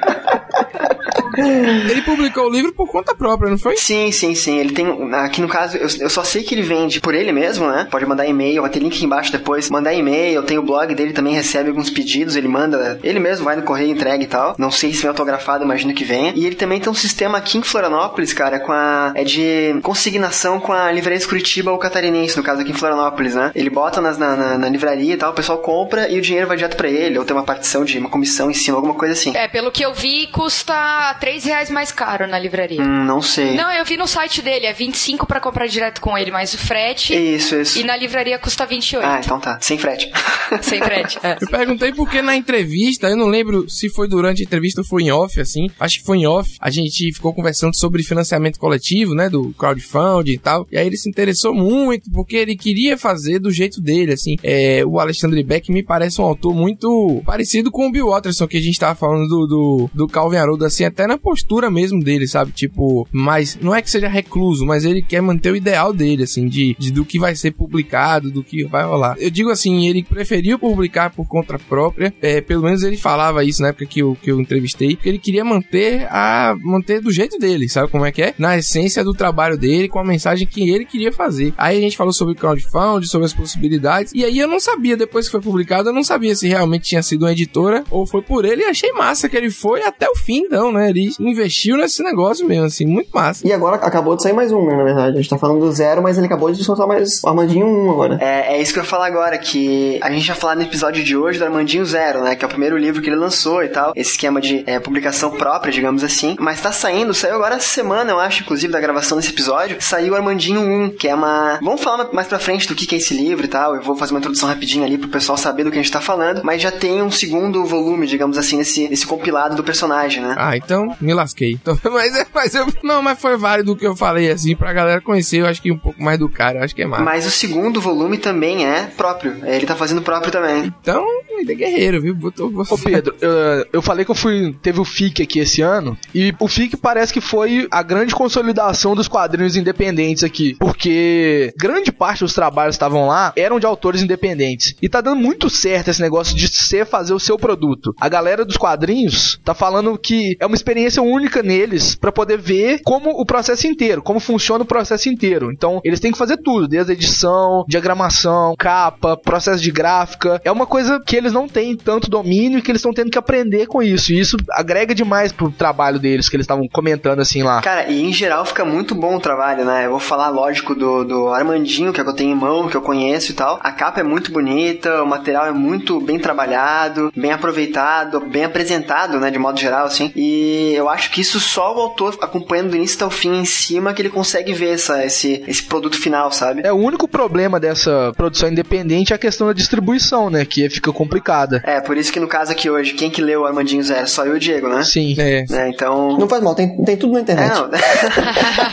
Ele 1.90 2.02
publicou 2.02 2.46
o 2.46 2.50
livro 2.50 2.72
por 2.72 2.88
conta 2.90 3.14
própria, 3.14 3.50
não 3.50 3.58
foi? 3.58 3.76
Sim, 3.76 4.10
sim, 4.12 4.34
sim. 4.34 4.58
Ele 4.58 4.72
tem. 4.72 4.86
Aqui 5.14 5.40
no 5.40 5.48
caso, 5.48 5.76
eu, 5.76 5.88
eu 6.00 6.10
só 6.10 6.24
sei 6.24 6.42
que 6.42 6.54
ele 6.54 6.62
vende 6.62 7.00
por 7.00 7.14
ele 7.14 7.32
mesmo, 7.32 7.66
né? 7.66 7.86
Pode 7.90 8.06
mandar 8.06 8.26
e-mail, 8.26 8.62
vai 8.62 8.70
ter 8.70 8.80
link 8.80 8.96
aqui 8.96 9.04
embaixo 9.04 9.32
depois. 9.32 9.70
Mandar 9.70 9.94
e-mail, 9.94 10.42
tem 10.42 10.58
o 10.58 10.62
blog 10.62 10.94
dele 10.94 11.12
também, 11.12 11.34
recebe 11.34 11.68
alguns 11.68 11.90
pedidos, 11.90 12.36
ele 12.36 12.48
manda. 12.48 12.98
Ele 13.02 13.18
mesmo 13.18 13.44
vai 13.44 13.56
no 13.56 13.62
correio, 13.62 13.90
entrega 13.90 14.22
e 14.22 14.26
tal. 14.26 14.54
Não 14.58 14.70
sei 14.70 14.92
se 14.92 15.00
vem 15.00 15.08
autografado, 15.08 15.64
imagino 15.64 15.94
que 15.94 16.04
venha. 16.04 16.32
E 16.34 16.46
ele 16.46 16.56
também 16.56 16.80
tem 16.80 16.90
um 16.90 16.94
sistema 16.94 17.38
aqui 17.38 17.58
em 17.58 17.62
Florianópolis, 17.62 18.32
cara, 18.32 18.58
com 18.58 18.72
a. 18.72 19.12
É 19.14 19.24
de 19.24 19.78
consignação 19.82 20.60
com 20.60 20.72
a 20.72 20.90
livraria 20.90 21.18
de 21.18 21.26
Curitiba 21.26 21.70
ou 21.70 21.78
catarinense, 21.78 22.36
no 22.36 22.42
caso 22.42 22.62
aqui 22.62 22.70
em 22.70 22.74
Florianópolis, 22.74 23.34
né? 23.34 23.52
Ele 23.54 23.70
bota 23.70 24.00
nas, 24.00 24.18
na, 24.18 24.36
na, 24.36 24.58
na, 24.58 24.68
livraria 24.68 25.14
e 25.14 25.16
tal, 25.16 25.30
o 25.30 25.34
pessoal 25.34 25.58
compra 25.58 26.08
e 26.08 26.18
o 26.18 26.22
dinheiro 26.22 26.46
vai 26.46 26.56
direto 26.56 26.76
pra 26.76 26.88
ele, 26.88 27.18
ou 27.18 27.24
tem 27.24 27.36
uma 27.36 27.44
partição 27.44 27.84
de 27.84 27.98
uma 27.98 28.08
comissão 28.08 28.50
em 28.50 28.54
cima, 28.54 28.76
alguma 28.76 28.94
coisa 28.94 29.14
assim. 29.14 29.36
É, 29.36 29.48
pelo 29.48 29.70
que 29.70 29.84
eu 29.84 29.92
vi, 29.92 30.26
custa 30.28 31.14
3 31.28 31.44
reais 31.44 31.70
mais 31.70 31.92
caro 31.92 32.26
na 32.26 32.38
livraria. 32.38 32.80
Hum, 32.80 33.04
não 33.04 33.20
sei. 33.20 33.54
Não, 33.54 33.70
eu 33.70 33.84
vi 33.84 33.98
no 33.98 34.06
site 34.06 34.40
dele, 34.40 34.64
é 34.64 34.72
25 34.72 35.26
para 35.26 35.38
comprar 35.38 35.66
direto 35.66 36.00
com 36.00 36.16
ele, 36.16 36.30
mais 36.30 36.54
o 36.54 36.58
frete. 36.58 37.14
Isso, 37.14 37.54
isso. 37.54 37.78
E 37.78 37.84
na 37.84 37.94
livraria 37.94 38.38
custa 38.38 38.64
28. 38.64 39.04
Ah, 39.04 39.20
então 39.22 39.38
tá. 39.38 39.58
Sem 39.60 39.76
frete. 39.76 40.10
Sem 40.62 40.80
frete. 40.80 41.18
É. 41.22 41.36
Eu 41.38 41.48
perguntei 41.48 41.92
porque 41.92 42.22
na 42.22 42.34
entrevista, 42.34 43.08
eu 43.08 43.16
não 43.16 43.26
lembro 43.26 43.68
se 43.68 43.90
foi 43.90 44.08
durante 44.08 44.40
a 44.40 44.44
entrevista 44.46 44.80
ou 44.80 44.86
foi 44.86 45.02
em 45.02 45.10
off, 45.10 45.38
assim. 45.38 45.66
Acho 45.78 45.98
que 45.98 46.06
foi 46.06 46.16
em 46.16 46.26
off. 46.26 46.50
A 46.58 46.70
gente 46.70 47.12
ficou 47.12 47.34
conversando 47.34 47.76
sobre 47.76 48.02
financiamento 48.02 48.58
coletivo, 48.58 49.14
né? 49.14 49.28
Do 49.28 49.52
crowdfunding 49.52 50.32
e 50.32 50.38
tal. 50.38 50.66
E 50.72 50.78
aí 50.78 50.86
ele 50.86 50.96
se 50.96 51.10
interessou 51.10 51.52
muito 51.52 52.10
porque 52.10 52.36
ele 52.36 52.56
queria 52.56 52.96
fazer 52.96 53.38
do 53.38 53.50
jeito 53.50 53.82
dele, 53.82 54.14
assim. 54.14 54.36
É, 54.42 54.82
o 54.86 54.98
Alexandre 54.98 55.42
Beck 55.42 55.70
me 55.70 55.82
parece 55.82 56.22
um 56.22 56.24
autor 56.24 56.54
muito 56.54 57.22
parecido 57.26 57.70
com 57.70 57.86
o 57.86 57.92
Bill 57.92 58.08
Watterson, 58.08 58.48
que 58.48 58.56
a 58.56 58.62
gente 58.62 58.80
tava 58.80 58.94
falando 58.94 59.28
do, 59.28 59.46
do, 59.46 59.90
do 59.92 60.08
Calvin 60.08 60.38
Haroldo, 60.38 60.64
assim, 60.64 60.84
até 60.84 61.06
na 61.06 61.17
postura 61.18 61.70
mesmo 61.70 62.00
dele, 62.00 62.26
sabe? 62.26 62.52
Tipo, 62.52 63.06
mas 63.12 63.58
não 63.60 63.74
é 63.74 63.82
que 63.82 63.90
seja 63.90 64.08
recluso, 64.08 64.64
mas 64.64 64.84
ele 64.84 65.02
quer 65.02 65.20
manter 65.20 65.52
o 65.52 65.56
ideal 65.56 65.92
dele, 65.92 66.24
assim, 66.24 66.48
de, 66.48 66.76
de 66.78 66.90
do 66.90 67.04
que 67.04 67.18
vai 67.18 67.34
ser 67.34 67.52
publicado, 67.52 68.30
do 68.30 68.42
que 68.42 68.64
vai 68.64 68.84
rolar. 68.84 69.16
Eu 69.18 69.30
digo 69.30 69.50
assim, 69.50 69.88
ele 69.88 70.02
preferiu 70.02 70.58
publicar 70.58 71.10
por 71.10 71.26
conta 71.26 71.58
própria, 71.58 72.12
é, 72.20 72.40
pelo 72.40 72.62
menos 72.62 72.82
ele 72.82 72.96
falava 72.96 73.44
isso 73.44 73.62
na 73.62 73.68
época 73.68 73.86
que 73.86 74.00
eu, 74.00 74.16
que 74.20 74.30
eu 74.30 74.40
entrevistei, 74.40 74.96
que 74.96 75.08
ele 75.08 75.18
queria 75.18 75.44
manter 75.44 76.06
a 76.10 76.56
manter 76.62 77.00
do 77.00 77.10
jeito 77.10 77.38
dele, 77.38 77.68
sabe 77.68 77.90
como 77.90 78.04
é 78.04 78.12
que 78.12 78.22
é? 78.22 78.34
Na 78.38 78.56
essência 78.56 79.04
do 79.04 79.12
trabalho 79.12 79.56
dele, 79.56 79.88
com 79.88 79.98
a 79.98 80.04
mensagem 80.04 80.46
que 80.46 80.70
ele 80.70 80.84
queria 80.84 81.12
fazer. 81.12 81.52
Aí 81.56 81.78
a 81.78 81.80
gente 81.80 81.96
falou 81.96 82.12
sobre 82.12 82.34
crowdfunding, 82.34 83.06
sobre 83.06 83.26
as 83.26 83.32
possibilidades, 83.32 84.12
e 84.14 84.24
aí 84.24 84.38
eu 84.38 84.48
não 84.48 84.60
sabia, 84.60 84.96
depois 84.96 85.26
que 85.26 85.32
foi 85.32 85.40
publicado, 85.40 85.88
eu 85.88 85.92
não 85.92 86.04
sabia 86.04 86.34
se 86.34 86.48
realmente 86.48 86.88
tinha 86.88 87.02
sido 87.02 87.22
uma 87.22 87.32
editora 87.32 87.84
ou 87.90 88.06
foi 88.06 88.22
por 88.22 88.44
ele, 88.44 88.62
e 88.62 88.66
achei 88.66 88.92
massa 88.92 89.28
que 89.28 89.36
ele 89.36 89.50
foi 89.50 89.82
até 89.82 90.08
o 90.08 90.16
fim, 90.16 90.40
então, 90.40 90.72
né? 90.72 90.90
Ele 90.90 91.07
investiu 91.18 91.76
nesse 91.76 92.02
negócio 92.02 92.46
mesmo, 92.46 92.64
assim, 92.64 92.86
muito 92.86 93.10
massa. 93.12 93.46
E 93.46 93.52
agora 93.52 93.76
acabou 93.76 94.16
de 94.16 94.22
sair 94.22 94.32
mais 94.32 94.52
um, 94.52 94.64
né, 94.66 94.76
na 94.76 94.84
verdade. 94.84 95.18
A 95.18 95.20
gente 95.20 95.30
tá 95.30 95.38
falando 95.38 95.60
do 95.60 95.72
zero, 95.72 96.02
mas 96.02 96.16
ele 96.16 96.26
acabou 96.26 96.50
de 96.50 96.62
soltar 96.64 96.86
mais 96.86 97.22
o 97.22 97.28
Armandinho 97.28 97.66
1 97.66 97.90
agora. 97.90 98.18
É, 98.20 98.56
é 98.56 98.62
isso 98.62 98.72
que 98.72 98.78
eu 98.78 98.82
ia 98.82 98.88
falar 98.88 99.06
agora, 99.06 99.36
que 99.38 99.98
a 100.02 100.10
gente 100.10 100.26
já 100.26 100.34
falou 100.34 100.56
no 100.56 100.62
episódio 100.62 101.04
de 101.04 101.16
hoje 101.16 101.38
do 101.38 101.44
Armandinho 101.44 101.84
Zero, 101.84 102.22
né? 102.22 102.34
Que 102.34 102.44
é 102.44 102.46
o 102.46 102.50
primeiro 102.50 102.76
livro 102.76 103.02
que 103.02 103.08
ele 103.08 103.16
lançou 103.16 103.62
e 103.62 103.68
tal. 103.68 103.92
Esse 103.94 104.12
esquema 104.12 104.40
de 104.40 104.64
é, 104.66 104.78
publicação 104.78 105.30
própria, 105.30 105.72
digamos 105.72 106.02
assim. 106.02 106.36
Mas 106.38 106.60
tá 106.60 106.72
saindo, 106.72 107.14
saiu 107.14 107.36
agora 107.36 107.56
essa 107.56 107.68
semana, 107.68 108.10
eu 108.10 108.18
acho, 108.18 108.42
inclusive, 108.42 108.72
da 108.72 108.80
gravação 108.80 109.18
desse 109.18 109.30
episódio. 109.30 109.76
Saiu 109.80 110.12
o 110.12 110.16
Armandinho 110.16 110.60
1, 110.60 110.90
que 110.90 111.08
é 111.08 111.14
uma. 111.14 111.58
Vamos 111.62 111.80
falar 111.80 112.08
mais 112.12 112.26
pra 112.26 112.38
frente 112.38 112.66
do 112.68 112.74
que 112.74 112.94
é 112.94 112.98
esse 112.98 113.14
livro 113.14 113.44
e 113.44 113.48
tal. 113.48 113.74
Eu 113.74 113.82
vou 113.82 113.96
fazer 113.96 114.12
uma 114.12 114.18
introdução 114.18 114.48
rapidinha 114.48 114.86
ali 114.86 114.98
pro 114.98 115.08
pessoal 115.08 115.36
saber 115.36 115.64
do 115.64 115.70
que 115.70 115.78
a 115.78 115.82
gente 115.82 115.92
tá 115.92 116.00
falando. 116.00 116.42
Mas 116.44 116.62
já 116.62 116.70
tem 116.70 117.02
um 117.02 117.10
segundo 117.10 117.64
volume, 117.64 118.06
digamos 118.06 118.38
assim, 118.38 118.56
nesse, 118.56 118.88
nesse 118.88 119.06
compilado 119.06 119.56
do 119.56 119.64
personagem, 119.64 120.22
né? 120.22 120.34
Ah, 120.38 120.56
então 120.56 120.94
me 121.00 121.14
lasquei. 121.14 121.58
Então, 121.68 121.76
mas, 121.92 122.14
é, 122.16 122.26
mas 122.32 122.54
eu, 122.54 122.66
não, 122.82 123.02
mas 123.02 123.20
foi 123.20 123.36
válido 123.36 123.72
o 123.72 123.76
que 123.76 123.86
eu 123.86 123.94
falei, 123.94 124.30
assim, 124.30 124.56
pra 124.56 124.72
galera 124.72 125.00
conhecer, 125.00 125.38
eu 125.38 125.46
acho 125.46 125.60
que 125.60 125.70
um 125.70 125.78
pouco 125.78 126.02
mais 126.02 126.18
do 126.18 126.28
cara, 126.28 126.58
eu 126.58 126.64
acho 126.64 126.74
que 126.74 126.82
é 126.82 126.86
mais. 126.86 127.04
Mas 127.04 127.26
o 127.26 127.30
segundo 127.30 127.80
volume 127.80 128.16
também 128.16 128.64
é 128.66 128.84
próprio. 128.96 129.36
Ele 129.44 129.66
tá 129.66 129.76
fazendo 129.76 130.00
próprio 130.00 130.32
também. 130.32 130.72
Então, 130.80 131.04
ele 131.38 131.52
é 131.52 131.54
guerreiro, 131.54 132.00
viu? 132.00 132.14
Botou 132.14 132.50
você. 132.50 132.74
Ô 132.74 132.78
Pedro, 132.78 133.14
eu, 133.20 133.66
eu 133.74 133.82
falei 133.82 134.04
que 134.04 134.10
eu 134.10 134.14
fui. 134.14 134.54
Teve 134.62 134.80
o 134.80 134.84
FIC 134.84 135.22
aqui 135.22 135.40
esse 135.40 135.60
ano. 135.60 135.96
E 136.14 136.34
o 136.38 136.48
FIC 136.48 136.76
parece 136.76 137.12
que 137.12 137.20
foi 137.20 137.68
a 137.70 137.82
grande 137.82 138.14
consolidação 138.14 138.94
dos 138.94 139.08
quadrinhos 139.08 139.56
independentes 139.56 140.24
aqui. 140.24 140.56
Porque 140.58 141.52
grande 141.56 141.92
parte 141.92 142.20
dos 142.20 142.34
trabalhos 142.34 142.74
que 142.74 142.76
estavam 142.76 143.06
lá 143.06 143.32
eram 143.36 143.60
de 143.60 143.66
autores 143.66 144.02
independentes. 144.02 144.74
E 144.80 144.88
tá 144.88 145.00
dando 145.00 145.20
muito 145.20 145.50
certo 145.50 145.88
esse 145.88 146.00
negócio 146.00 146.34
de 146.34 146.48
você 146.48 146.84
fazer 146.84 147.14
o 147.14 147.20
seu 147.20 147.38
produto. 147.38 147.94
A 148.00 148.08
galera 148.08 148.44
dos 148.44 148.56
quadrinhos 148.56 149.38
tá 149.44 149.54
falando 149.54 149.96
que 149.98 150.36
é 150.40 150.46
uma 150.46 150.56
experiência 150.56 150.77
experiência 150.78 151.02
única 151.02 151.42
neles 151.42 151.94
pra 151.96 152.12
poder 152.12 152.38
ver 152.38 152.80
como 152.84 153.10
o 153.10 153.26
processo 153.26 153.66
inteiro, 153.66 154.02
como 154.02 154.20
funciona 154.20 154.62
o 154.62 154.66
processo 154.66 155.08
inteiro. 155.08 155.50
Então, 155.50 155.80
eles 155.84 155.98
têm 155.98 156.12
que 156.12 156.18
fazer 156.18 156.36
tudo, 156.38 156.68
desde 156.68 156.92
a 156.92 156.94
edição, 156.94 157.64
diagramação, 157.68 158.54
capa, 158.56 159.16
processo 159.16 159.62
de 159.62 159.72
gráfica. 159.72 160.40
É 160.44 160.52
uma 160.52 160.66
coisa 160.66 161.00
que 161.04 161.16
eles 161.16 161.32
não 161.32 161.48
têm 161.48 161.76
tanto 161.76 162.08
domínio 162.08 162.58
e 162.58 162.62
que 162.62 162.70
eles 162.70 162.80
estão 162.80 162.92
tendo 162.92 163.10
que 163.10 163.18
aprender 163.18 163.66
com 163.66 163.82
isso. 163.82 164.12
E 164.12 164.20
isso 164.20 164.36
agrega 164.52 164.94
demais 164.94 165.32
pro 165.32 165.50
trabalho 165.50 165.98
deles, 165.98 166.28
que 166.28 166.36
eles 166.36 166.44
estavam 166.44 166.68
comentando 166.68 167.20
assim 167.20 167.42
lá. 167.42 167.60
Cara, 167.60 167.88
e 167.88 168.04
em 168.04 168.12
geral 168.12 168.44
fica 168.44 168.64
muito 168.64 168.94
bom 168.94 169.16
o 169.16 169.20
trabalho, 169.20 169.64
né? 169.64 169.86
Eu 169.86 169.90
vou 169.90 170.00
falar, 170.00 170.28
lógico, 170.28 170.74
do, 170.74 171.04
do 171.04 171.28
Armandinho, 171.28 171.92
que 171.92 172.00
é 172.00 172.04
que 172.04 172.10
eu 172.10 172.14
tenho 172.14 172.32
em 172.32 172.38
mão, 172.38 172.68
que 172.68 172.76
eu 172.76 172.82
conheço 172.82 173.32
e 173.32 173.34
tal. 173.34 173.58
A 173.62 173.72
capa 173.72 174.00
é 174.00 174.04
muito 174.04 174.30
bonita, 174.30 175.02
o 175.02 175.06
material 175.06 175.46
é 175.46 175.52
muito 175.52 176.00
bem 176.00 176.18
trabalhado, 176.18 177.12
bem 177.16 177.32
aproveitado, 177.32 178.20
bem 178.20 178.44
apresentado, 178.44 179.18
né? 179.18 179.30
De 179.30 179.38
modo 179.38 179.58
geral, 179.58 179.86
assim. 179.86 180.12
E 180.14 180.67
eu 180.72 180.88
acho 180.88 181.10
que 181.10 181.20
isso 181.20 181.38
só 181.40 181.74
o 181.76 181.80
autor 181.80 182.16
acompanhando 182.20 182.70
do 182.70 182.76
início 182.76 182.96
até 182.96 183.04
o 183.06 183.10
fim 183.10 183.40
em 183.40 183.44
cima 183.44 183.92
que 183.94 184.02
ele 184.02 184.08
consegue 184.10 184.52
ver 184.52 184.74
essa, 184.74 185.04
esse, 185.04 185.42
esse 185.46 185.62
produto 185.62 185.96
final, 186.00 186.30
sabe? 186.32 186.62
É, 186.64 186.72
o 186.72 186.76
único 186.76 187.06
problema 187.08 187.58
dessa 187.60 188.12
produção 188.16 188.48
independente 188.48 189.12
é 189.12 189.16
a 189.16 189.18
questão 189.18 189.46
da 189.46 189.52
distribuição, 189.52 190.30
né? 190.30 190.44
Que 190.44 190.68
fica 190.70 190.92
complicada. 190.92 191.62
É, 191.64 191.80
por 191.80 191.96
isso 191.96 192.12
que 192.12 192.20
no 192.20 192.26
caso 192.28 192.52
aqui 192.52 192.68
hoje, 192.70 192.94
quem 192.94 193.10
que 193.10 193.20
leu 193.20 193.42
o 193.42 193.46
Armandinho 193.46 193.82
Zero? 193.82 194.08
Só 194.08 194.24
eu 194.24 194.34
e 194.34 194.36
o 194.36 194.40
Diego, 194.40 194.68
né? 194.68 194.82
Sim. 194.84 195.14
É. 195.18 195.44
É, 195.50 195.68
então. 195.68 196.16
Não 196.18 196.28
faz 196.28 196.42
mal, 196.42 196.54
tem, 196.54 196.82
tem 196.84 196.96
tudo 196.96 197.12
na 197.12 197.18
É, 197.20 197.22
internet. 197.22 197.54
não. 197.54 197.68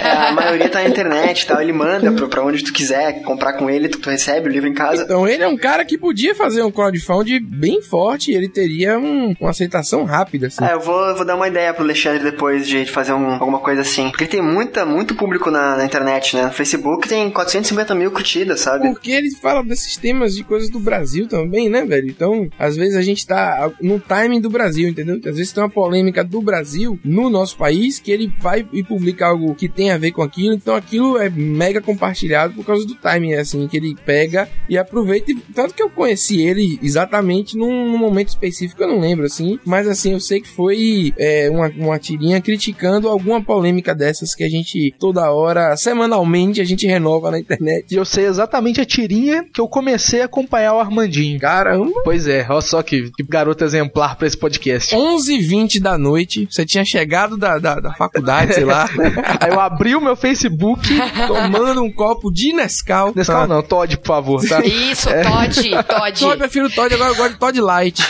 É, 0.06 0.10
a 0.30 0.32
maioria 0.32 0.70
tá 0.70 0.82
na 0.84 0.90
internet 0.90 1.42
e 1.42 1.48
tal. 1.48 1.62
Ele 1.62 1.74
manda 1.74 2.12
pra, 2.12 2.28
pra 2.28 2.44
onde 2.44 2.64
tu 2.64 2.72
quiser 2.74 3.22
comprar 3.24 3.54
com 3.54 3.70
ele, 3.70 3.90
tu, 3.90 4.00
tu 4.00 4.10
recebe 4.10 4.50
o 4.50 4.52
livro 4.52 4.68
em 4.70 4.74
casa. 4.74 5.04
Então 5.04 5.28
ele 5.28 5.44
é 5.44 5.48
um 5.48 5.58
cara 5.58 5.84
que 5.86 5.98
podia 5.98 6.36
fazer 6.36 6.62
um 6.64 6.72
crowdfunding 6.72 7.40
bem 7.42 7.82
forte 7.82 8.32
e 8.32 8.36
ele 8.36 8.50
teria 8.50 8.98
um- 8.98 9.34
uma 9.40 9.50
aceitação 9.50 10.04
rápida, 10.04 10.48
assim. 10.48 10.64
É, 10.64 10.74
eu 10.74 10.80
vou, 10.80 11.00
eu 11.08 11.16
vou 11.16 11.26
dar 11.26 11.36
uma 11.36 11.48
ideia 11.48 11.74
pro 11.74 11.85
Alexandre 11.86 12.24
depois 12.24 12.68
de, 12.68 12.86
fazer 12.86 13.14
um- 13.14 13.34
alguma 13.34 13.60
coisa 13.60 13.82
assim. 13.82 14.10
Porque 14.10 14.26
tem 14.26 14.42
muita, 14.42 14.86
muito 14.86 15.16
público 15.16 15.50
na, 15.50 15.78
na 15.78 15.86
internet, 15.86 16.36
né? 16.36 16.44
No 16.46 16.52
Facebook 16.52 17.08
tem 17.08 17.30
450 17.30 17.96
mil 17.96 18.12
curtidas, 18.12 18.60
sabe? 18.62 18.90
Porque 18.90 19.12
ele 19.12 19.32
fala 19.36 19.64
desses 19.64 19.98
temas 19.98 20.36
de 20.36 20.44
coisas 20.44 20.70
do 20.70 20.80
Brasil 20.80 21.28
também, 21.28 21.70
né, 21.70 21.86
velho? 21.86 22.08
Então, 22.10 22.48
às 22.60 22.76
vezes 22.76 22.96
a 22.96 23.02
gente 23.02 23.26
tá 23.26 23.72
no 23.82 24.00
timing 24.00 24.42
do 24.42 24.50
Brasil, 24.50 24.88
entendeu? 24.88 25.16
Às 25.26 25.38
vezes 25.38 25.52
tem 25.52 25.64
uma 25.64 25.70
polêmica 25.70 26.24
do 26.24 26.42
Brasil 26.42 27.00
no 27.04 27.30
nosso 27.30 27.58
país 27.58 28.00
que 28.00 28.12
ele 28.12 28.32
vai 28.40 28.66
e 28.74 28.84
publica 28.84 29.28
algo 29.28 29.56
que 29.56 29.68
tem 29.70 29.92
a 29.92 29.98
ver 29.98 30.12
com 30.12 30.22
aquilo, 30.22 30.54
então 30.54 30.76
aquilo 30.76 31.18
é 31.18 31.30
mega 31.30 31.82
compartilhado 31.82 32.54
por 32.54 32.66
causa 32.66 32.86
do 32.86 32.96
timing, 32.96 33.34
assim, 33.34 33.68
que 33.68 33.78
ele 33.78 33.96
pega 34.06 34.48
e 34.70 34.78
aproveita. 34.78 35.32
Tanto 35.54 35.74
que 35.74 35.82
eu 35.84 35.90
conheci 35.90 36.42
ele 36.42 36.80
exatamente 36.82 37.58
num, 37.58 37.90
num 37.92 37.98
momento 37.98 38.30
específico, 38.30 38.82
eu 38.84 38.88
não 38.88 39.00
lembro, 39.00 39.26
assim, 39.26 39.60
mas 39.66 39.88
assim, 39.88 40.14
eu 40.14 40.20
sei 40.20 40.42
que 40.42 40.48
foi 40.48 41.14
é, 41.18 41.50
uma, 41.50 41.70
uma 41.78 41.98
tirinha 42.00 42.42
criticando 42.42 43.10
alguma 43.10 43.42
polêmica 43.42 43.94
dessas 43.94 44.34
que 44.36 44.44
a 44.44 44.50
gente 44.50 44.94
toda 45.00 45.30
hora, 45.32 45.76
semanalmente, 45.78 46.62
a 46.62 46.66
gente 46.66 46.86
renova 46.88 47.32
na 47.32 47.40
internet. 47.40 47.92
E 47.92 47.96
eu 47.96 48.06
sei 48.06 48.26
exatamente 48.26 48.82
a 48.82 48.86
tirinha 48.86 49.46
que 49.54 49.60
eu 49.62 49.68
comecei 49.68 50.22
a 50.22 50.26
acompanhar 50.26 50.74
o 50.74 50.80
Armandinho. 50.80 51.40
Caramba! 51.40 52.02
Pois 52.04 52.28
é, 52.28 52.46
olha 52.50 52.62
só 52.62 52.82
que, 52.82 53.12
que 53.12 53.24
garoto 53.24 53.64
exemplar 53.64 54.16
pra 54.16 54.28
esse 54.28 54.38
podcast. 54.38 54.96
11h20 54.96 55.80
da 55.82 55.98
noite, 55.98 56.48
você 56.50 56.66
tinha 56.66 56.84
chegado 56.86 57.38
da, 57.38 57.58
da, 57.58 57.76
da 57.80 57.94
faculdade, 57.94 58.54
sei 58.54 58.66
lá, 58.66 58.90
Aí 59.40 59.50
eu 59.52 59.60
abri 59.60 59.96
o 59.96 60.02
meu 60.02 60.16
Facebook. 60.16 60.88
tomando 61.28 61.82
um 61.84 61.92
copo 61.92 62.32
de 62.32 62.54
Nescau. 62.54 63.12
Nescau 63.16 63.42
Ah. 63.44 63.48
não, 63.48 63.62
Todd, 63.62 63.98
por 63.98 64.08
favor, 64.08 64.48
tá? 64.48 64.60
Isso, 64.66 65.10
Todd, 65.24 65.70
Todd. 65.88 66.20
Só 66.20 66.32
eu 66.34 66.38
prefiro 66.38 66.70
Todd, 66.70 66.94
agora 66.94 67.12
eu 67.12 67.16
gosto 67.16 67.34
de 67.34 67.40
Todd 67.40 67.62
Light. 67.62 68.02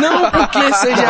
Não 0.00 0.30
porque 0.30 0.72
seja. 0.74 1.02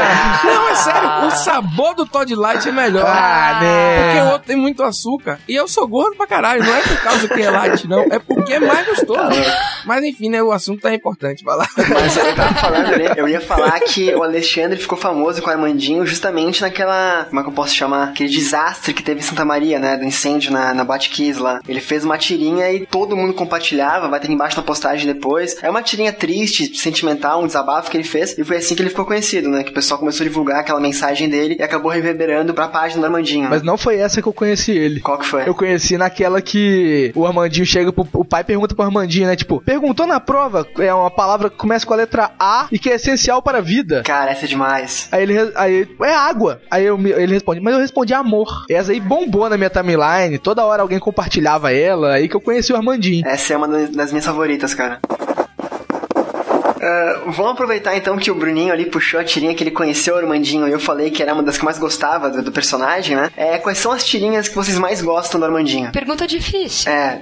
Não, 0.45 0.69
é 0.69 0.75
sério, 0.75 1.27
o 1.27 1.31
sabor 1.31 1.68
do 1.99 2.07
Todd 2.07 2.33
Light 2.35 2.69
é 2.69 2.73
melhor. 2.73 3.05
Ah, 3.07 3.59
né? 3.61 4.03
Porque 4.03 4.21
o 4.21 4.33
outro 4.33 4.47
tem 4.47 4.57
muito 4.57 4.83
açúcar. 4.83 5.41
E 5.49 5.55
eu 5.55 5.67
sou 5.67 5.87
gordo 5.87 6.17
pra 6.17 6.27
caralho. 6.27 6.65
Não 6.65 6.75
é 6.75 6.83
por 6.83 7.01
causa 7.03 7.29
que 7.29 7.43
é 7.43 7.51
light, 7.51 7.89
não. 7.89 8.03
É 8.11 8.19
porque 8.19 8.53
é 8.53 8.61
mais 8.61 8.87
gostoso. 8.87 9.41
Mas 9.85 10.05
enfim, 10.05 10.29
né? 10.29 10.43
O 10.43 10.53
assunto 10.53 10.81
tá 10.81 10.95
importante. 10.95 11.45
Vai 11.45 11.57
lá. 11.57 11.67
Mas 11.77 12.17
eu 12.17 12.35
tava 12.35 12.55
falando, 12.55 12.91
né? 12.97 13.15
Eu 13.17 13.29
ia 13.29 13.41
falar 13.41 13.81
que 13.81 14.15
o 14.15 14.23
Alexandre 14.23 14.79
ficou 14.79 14.97
famoso 14.97 15.43
com 15.43 15.49
o 15.49 15.53
Armandinho 15.53 16.07
justamente 16.07 16.63
naquela. 16.63 17.27
Como 17.29 17.41
é 17.41 17.43
que 17.43 17.49
eu 17.49 17.55
posso 17.55 17.75
chamar? 17.75 18.11
Aquele 18.11 18.29
desastre 18.29 18.95
que 18.95 19.03
teve 19.03 19.21
em 19.21 19.23
Santa 19.23 19.45
Maria, 19.45 19.79
né? 19.79 19.97
Do 19.97 20.05
incêndio 20.05 20.53
na, 20.53 20.73
na 20.73 20.85
Batkiss 20.85 21.39
lá. 21.39 21.61
Ele 21.69 21.81
fez 21.81 22.05
uma 22.05 22.17
tirinha 22.17 22.71
e 22.73 22.87
todo 22.87 23.17
mundo 23.17 23.35
compartilhava, 23.35 24.09
vai 24.09 24.21
ter 24.21 24.31
embaixo 24.31 24.57
na 24.57 24.63
postagem 24.63 25.07
depois. 25.07 25.57
É 25.63 25.69
uma 25.69 25.83
tirinha 25.83 26.13
triste, 26.13 26.77
sentimental, 26.77 27.43
um 27.43 27.47
desabafo 27.47 27.91
que 27.91 27.97
ele 27.97 28.05
fez. 28.05 28.39
E 28.39 28.45
foi 28.45 28.57
assim 28.57 28.75
que 28.75 28.83
ele 28.83 28.91
ficou 28.91 29.05
conhecido, 29.05 29.49
né? 29.49 29.63
Que 29.63 29.71
o 29.71 29.75
pessoal 29.75 29.99
começou 29.99 30.25
a 30.25 30.29
divulgar 30.29 30.61
aquela 30.61 30.81
mensagem 30.81 31.29
dele 31.29 31.58
e 31.59 31.63
acabou 31.63 31.91
reverberando 31.91 32.55
pra 32.55 32.69
página 32.69 33.01
do 33.01 33.07
Armandinho. 33.07 33.43
né? 33.45 33.49
Mas 33.51 33.63
não 33.63 33.77
foi 33.77 33.97
essa 33.97 34.23
que 34.23 34.29
eu 34.29 34.33
conheci 34.33 34.71
ele. 34.71 35.01
Qual 35.01 35.19
que 35.19 35.27
foi? 35.27 35.49
Eu 35.49 35.55
conheci 35.55 35.99
naquela 35.99 36.41
que 36.41 37.11
o 37.17 37.27
Armandinho 37.27 37.67
chega 37.67 37.93
pro. 37.93 38.07
O 38.13 38.25
pai 38.25 38.45
pergunta 38.45 38.75
pro 38.75 38.85
Armandinho, 38.85 39.27
né? 39.27 39.35
Tipo, 39.35 39.61
perguntou 39.61 40.07
na 40.07 40.21
prova, 40.21 40.67
é 40.79 40.95
uma 40.95 41.11
palavra 41.11 41.51
que 41.51 41.57
começa 41.57 41.85
com 41.85 41.95
a 41.95 41.97
letra 41.97 42.31
A 42.39 42.69
e 42.71 42.79
que 42.79 42.89
é 42.89 42.95
essencial 42.95 43.43
para 43.43 43.59
a 43.59 43.61
vida. 43.61 44.03
Cara, 44.05 44.31
essa 44.31 44.45
é 44.45 44.49
demais. 44.49 45.09
Aí 45.11 45.23
ele, 45.23 45.53
aí, 45.57 45.89
é 46.03 46.15
água. 46.15 46.61
Aí 46.71 46.85
eu, 46.85 46.97
ele 46.99 47.35
responde, 47.35 47.61
mas 47.61 47.75
eu 47.75 47.81
respondi 47.81 48.15
amor. 48.15 48.65
Essa 48.71 48.93
aí 48.93 49.01
bombou 49.01 49.49
na 49.51 49.57
minha 49.57 49.71
timeline, 49.71 50.39
toda 50.39 50.65
hora 50.65 50.83
alguém 50.83 50.99
compartilhava 51.01 51.73
ela, 51.73 52.15
aí 52.15 52.29
que 52.29 52.37
eu 52.37 52.41
conheci 52.41 52.73
o 52.73 52.77
Armandinho. 52.77 53.27
Essa 53.27 53.55
é 53.55 53.57
uma 53.57 53.67
das 53.67 54.13
minhas 54.13 54.25
favoritas, 54.27 54.75
cara. 54.75 55.01
Ah, 56.81 57.23
vamos 57.27 57.53
aproveitar 57.53 57.97
então 57.97 58.17
que 58.17 58.31
o 58.31 58.35
Bruninho 58.35 58.73
ali 58.73 58.87
puxou 58.87 59.19
a 59.21 59.25
tirinha 59.25 59.55
que 59.55 59.63
ele 59.63 59.71
conheceu 59.71 60.15
o 60.15 60.19
Armandinho 60.19 60.67
e 60.69 60.73
eu 60.73 60.81
falei 60.81 61.11
que 61.11 61.23
era 61.23 61.35
uma 61.35 61.43
das 61.43 61.59
que 61.59 61.65
mais 61.65 61.79
gostava 61.79 62.31
do, 62.31 62.43
do 62.43 62.53
personagem, 62.53 63.17
né? 63.17 63.31
É, 63.37 63.59
quais 63.59 63.79
são 63.79 63.93
as 63.93 64.05
tirinhas 64.05 64.49
que 64.49 64.55
vocês 64.55 64.79
mais 64.79 65.01
gostam 65.03 65.39
do 65.41 65.47
Armandinho? 65.47 65.91
Pergunta 65.93 66.27
difícil. 66.27 66.91
É. 66.91 67.21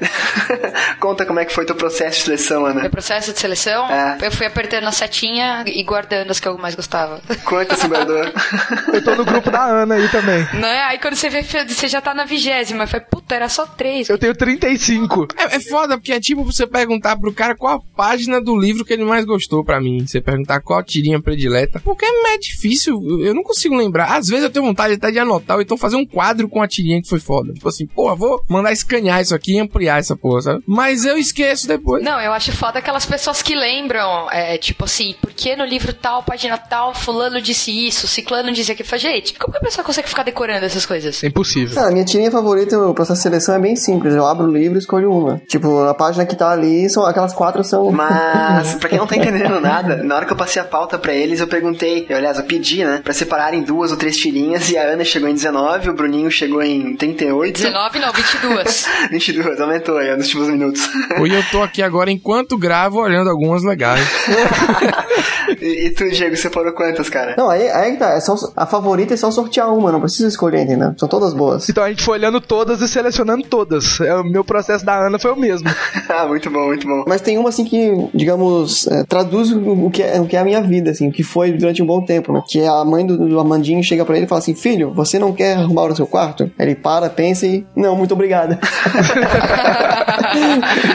Conta 1.00 1.24
como 1.26 1.40
é 1.40 1.44
que 1.44 1.52
foi 1.52 1.64
teu 1.64 1.74
processo 1.74 2.18
de 2.18 2.24
seleção, 2.24 2.62
Meu 2.62 2.70
Ana. 2.70 2.90
processo 2.90 3.32
de 3.32 3.38
seleção, 3.38 3.86
É. 3.90 4.18
eu 4.22 4.30
fui 4.32 4.46
apertando 4.46 4.86
a 4.86 4.92
setinha 4.92 5.64
e 5.66 5.82
guardando 5.82 6.30
as 6.30 6.40
que 6.40 6.48
eu 6.48 6.56
mais 6.58 6.74
gostava. 6.74 7.20
Quantas 7.44 7.78
você 7.78 7.88
guardou? 7.88 8.16
Eu 8.92 9.02
tô 9.04 9.14
no 9.14 9.24
grupo 9.24 9.50
da 9.50 9.62
Ana 9.64 9.94
aí 9.96 10.08
também. 10.08 10.38
né? 10.54 10.82
Aí 10.84 10.98
quando 10.98 11.14
você 11.16 11.28
vê, 11.28 11.42
você 11.42 11.88
já 11.88 12.00
tá 12.00 12.14
na 12.14 12.24
vigésima. 12.24 12.84
Eu 12.84 12.88
falei, 12.88 13.06
puta, 13.10 13.34
era 13.34 13.48
só 13.48 13.66
três. 13.66 14.08
Eu 14.08 14.18
tenho 14.18 14.34
35. 14.34 15.28
É, 15.36 15.56
é 15.56 15.60
foda, 15.60 15.96
porque 15.98 16.12
é 16.12 16.20
tipo 16.20 16.44
você 16.44 16.66
perguntar 16.66 17.16
pro 17.18 17.32
cara 17.32 17.54
qual 17.54 17.74
a 17.76 17.96
página 17.96 18.40
do 18.40 18.56
livro 18.58 18.84
que 18.84 18.92
ele 18.92 19.04
mais 19.04 19.24
gostou 19.24 19.45
pra 19.64 19.80
mim. 19.80 20.06
Você 20.06 20.20
perguntar 20.20 20.60
qual 20.60 20.78
a 20.78 20.84
tirinha 20.84 21.20
predileta. 21.20 21.80
Porque 21.80 22.04
é 22.04 22.38
difícil, 22.38 23.00
eu 23.20 23.34
não 23.34 23.42
consigo 23.42 23.76
lembrar. 23.76 24.16
Às 24.16 24.28
vezes 24.28 24.44
eu 24.44 24.50
tenho 24.50 24.64
vontade 24.64 24.94
até 24.94 25.10
de 25.10 25.18
anotar, 25.18 25.56
ou 25.56 25.62
então 25.62 25.76
fazer 25.76 25.96
um 25.96 26.04
quadro 26.04 26.48
com 26.48 26.62
a 26.62 26.68
tirinha 26.68 27.00
que 27.00 27.08
foi 27.08 27.20
foda. 27.20 27.52
Tipo 27.52 27.68
assim, 27.68 27.86
porra, 27.86 28.14
vou 28.14 28.42
mandar 28.48 28.72
escanear 28.72 29.20
isso 29.20 29.34
aqui 29.34 29.54
e 29.54 29.60
ampliar 29.60 29.98
essa 29.98 30.16
porra, 30.16 30.42
sabe? 30.42 30.62
Mas 30.66 31.04
eu 31.04 31.16
esqueço 31.16 31.66
depois. 31.66 32.04
Não, 32.04 32.20
eu 32.20 32.32
acho 32.32 32.52
foda 32.52 32.78
aquelas 32.78 33.06
pessoas 33.06 33.42
que 33.42 33.54
lembram, 33.54 34.30
é, 34.30 34.58
tipo 34.58 34.84
assim, 34.84 35.14
porque 35.20 35.56
no 35.56 35.64
livro 35.64 35.92
tal, 35.92 36.22
página 36.22 36.58
tal, 36.58 36.94
fulano 36.94 37.40
disse 37.40 37.70
isso, 37.70 38.06
ciclano 38.06 38.52
disse 38.52 38.72
aquilo. 38.72 38.88
Fala, 38.88 39.00
Gente, 39.00 39.34
como 39.38 39.52
que 39.52 39.58
a 39.58 39.60
pessoa 39.62 39.84
consegue 39.84 40.08
ficar 40.08 40.22
decorando 40.22 40.64
essas 40.64 40.84
coisas? 40.84 41.22
É 41.22 41.28
impossível. 41.28 41.74
Cara, 41.74 41.90
minha 41.92 42.04
tirinha 42.04 42.30
favorita, 42.30 42.78
o 42.78 42.94
processo 42.94 43.18
de 43.18 43.22
seleção 43.22 43.54
é 43.54 43.58
bem 43.58 43.76
simples. 43.76 44.14
Eu 44.14 44.26
abro 44.26 44.46
o 44.46 44.52
livro 44.52 44.76
e 44.76 44.80
escolho 44.80 45.12
uma. 45.12 45.38
Tipo, 45.48 45.80
a 45.84 45.94
página 45.94 46.26
que 46.26 46.34
tá 46.34 46.50
ali, 46.50 46.88
são 46.90 47.04
aquelas 47.04 47.32
quatro 47.32 47.62
são. 47.62 47.90
Mas, 47.90 48.74
pra 48.76 48.88
quem 48.88 48.98
não 48.98 49.06
tá 49.06 49.16
entendendo 49.16 49.35
nada, 49.60 50.02
na 50.02 50.16
hora 50.16 50.26
que 50.26 50.32
eu 50.32 50.36
passei 50.36 50.60
a 50.60 50.64
pauta 50.64 50.98
pra 50.98 51.12
eles, 51.12 51.40
eu 51.40 51.46
perguntei, 51.46 52.06
eu, 52.08 52.16
aliás, 52.16 52.38
eu 52.38 52.44
pedi, 52.44 52.84
né, 52.84 53.00
pra 53.02 53.12
separarem 53.12 53.62
duas 53.62 53.90
ou 53.90 53.96
três 53.96 54.16
tirinhas, 54.16 54.70
e 54.70 54.76
a 54.76 54.82
Ana 54.82 55.04
chegou 55.04 55.28
em 55.28 55.34
19, 55.34 55.90
o 55.90 55.94
Bruninho 55.94 56.30
chegou 56.30 56.62
em 56.62 56.96
38. 56.96 57.54
19 57.54 57.98
não, 57.98 58.12
22. 58.12 58.86
22, 59.10 59.60
aumentou 59.60 59.98
aí 59.98 60.14
nos 60.16 60.26
últimos 60.26 60.48
minutos. 60.48 60.88
Hoje 61.20 61.34
eu 61.34 61.44
tô 61.50 61.62
aqui 61.62 61.82
agora, 61.82 62.10
enquanto 62.10 62.56
gravo, 62.56 63.00
olhando 63.00 63.30
algumas 63.30 63.62
legais. 63.62 64.06
e, 65.60 65.86
e 65.86 65.90
tu, 65.90 66.08
Diego, 66.10 66.36
separou 66.36 66.72
quantas, 66.72 67.08
cara? 67.08 67.34
Não, 67.36 67.48
aí, 67.48 67.68
aí 67.70 67.92
que 67.92 67.98
tá. 67.98 68.10
É 68.10 68.20
só, 68.20 68.34
a 68.56 68.66
favorita 68.66 69.14
é 69.14 69.16
só 69.16 69.30
sortear 69.30 69.72
uma, 69.72 69.92
não 69.92 70.00
precisa 70.00 70.28
escolher, 70.28 70.62
entendeu? 70.62 70.94
São 70.98 71.08
todas 71.08 71.34
boas. 71.34 71.68
Então 71.68 71.82
a 71.82 71.88
gente 71.88 72.02
foi 72.02 72.18
olhando 72.18 72.40
todas 72.40 72.80
e 72.80 72.88
selecionando 72.88 73.46
todas. 73.46 74.00
É, 74.00 74.14
O 74.14 74.24
meu 74.24 74.44
processo 74.44 74.84
da 74.84 75.06
Ana 75.06 75.18
foi 75.18 75.32
o 75.32 75.36
mesmo. 75.36 75.68
ah, 76.08 76.26
muito 76.26 76.50
bom, 76.50 76.66
muito 76.66 76.86
bom. 76.86 77.04
Mas 77.06 77.20
tem 77.20 77.38
uma 77.38 77.48
assim 77.48 77.64
que, 77.64 78.08
digamos, 78.14 78.86
é, 78.88 79.04
traduz 79.26 79.52
o 79.52 79.86
o 79.86 79.90
que, 79.90 80.02
é, 80.02 80.20
o 80.20 80.26
que 80.26 80.36
é 80.36 80.40
a 80.40 80.44
minha 80.44 80.60
vida, 80.60 80.90
assim, 80.90 81.08
o 81.08 81.12
que 81.12 81.22
foi 81.22 81.52
durante 81.52 81.82
um 81.82 81.86
bom 81.86 82.00
tempo, 82.04 82.32
né? 82.32 82.42
Que 82.48 82.60
é 82.60 82.68
a 82.68 82.84
mãe 82.84 83.04
do, 83.04 83.16
do 83.28 83.38
Armandinho 83.38 83.82
chega 83.82 84.04
pra 84.04 84.16
ele 84.16 84.26
e 84.26 84.28
fala 84.28 84.38
assim: 84.38 84.54
Filho, 84.54 84.92
você 84.92 85.18
não 85.18 85.32
quer 85.32 85.56
arrumar 85.56 85.86
o 85.86 85.96
seu 85.96 86.06
quarto? 86.06 86.44
Aí 86.58 86.66
ele 86.66 86.74
para, 86.74 87.10
pensa 87.10 87.46
e. 87.46 87.66
Não, 87.74 87.96
muito 87.96 88.14
obrigada. 88.14 88.58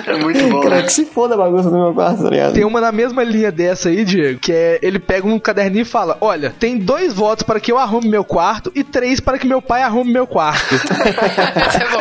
É 0.07 0.17
muito 0.17 0.47
bom, 0.49 0.61
Cara, 0.61 0.77
né? 0.77 0.83
que 0.83 0.93
se 0.93 1.05
foda 1.05 1.35
a 1.35 1.37
bagunça 1.37 1.69
do 1.69 1.77
meu 1.77 1.93
quarto, 1.93 2.23
tá 2.23 2.29
ligado? 2.29 2.53
Tem 2.53 2.65
uma 2.65 2.81
na 2.81 2.91
mesma 2.91 3.23
linha 3.23 3.51
dessa 3.51 3.89
aí, 3.89 4.03
Diego, 4.03 4.39
que 4.39 4.51
é 4.51 4.79
ele 4.81 4.99
pega 4.99 5.27
um 5.27 5.39
caderninho 5.39 5.83
e 5.83 5.85
fala: 5.85 6.17
Olha, 6.21 6.53
tem 6.59 6.77
dois 6.77 7.13
votos 7.13 7.43
para 7.43 7.59
que 7.59 7.71
eu 7.71 7.77
arrume 7.77 8.09
meu 8.09 8.23
quarto 8.23 8.71
e 8.75 8.83
três 8.83 9.19
para 9.19 9.37
que 9.37 9.47
meu 9.47 9.61
pai 9.61 9.81
arrume 9.81 10.11
meu 10.11 10.27
quarto. 10.27 10.75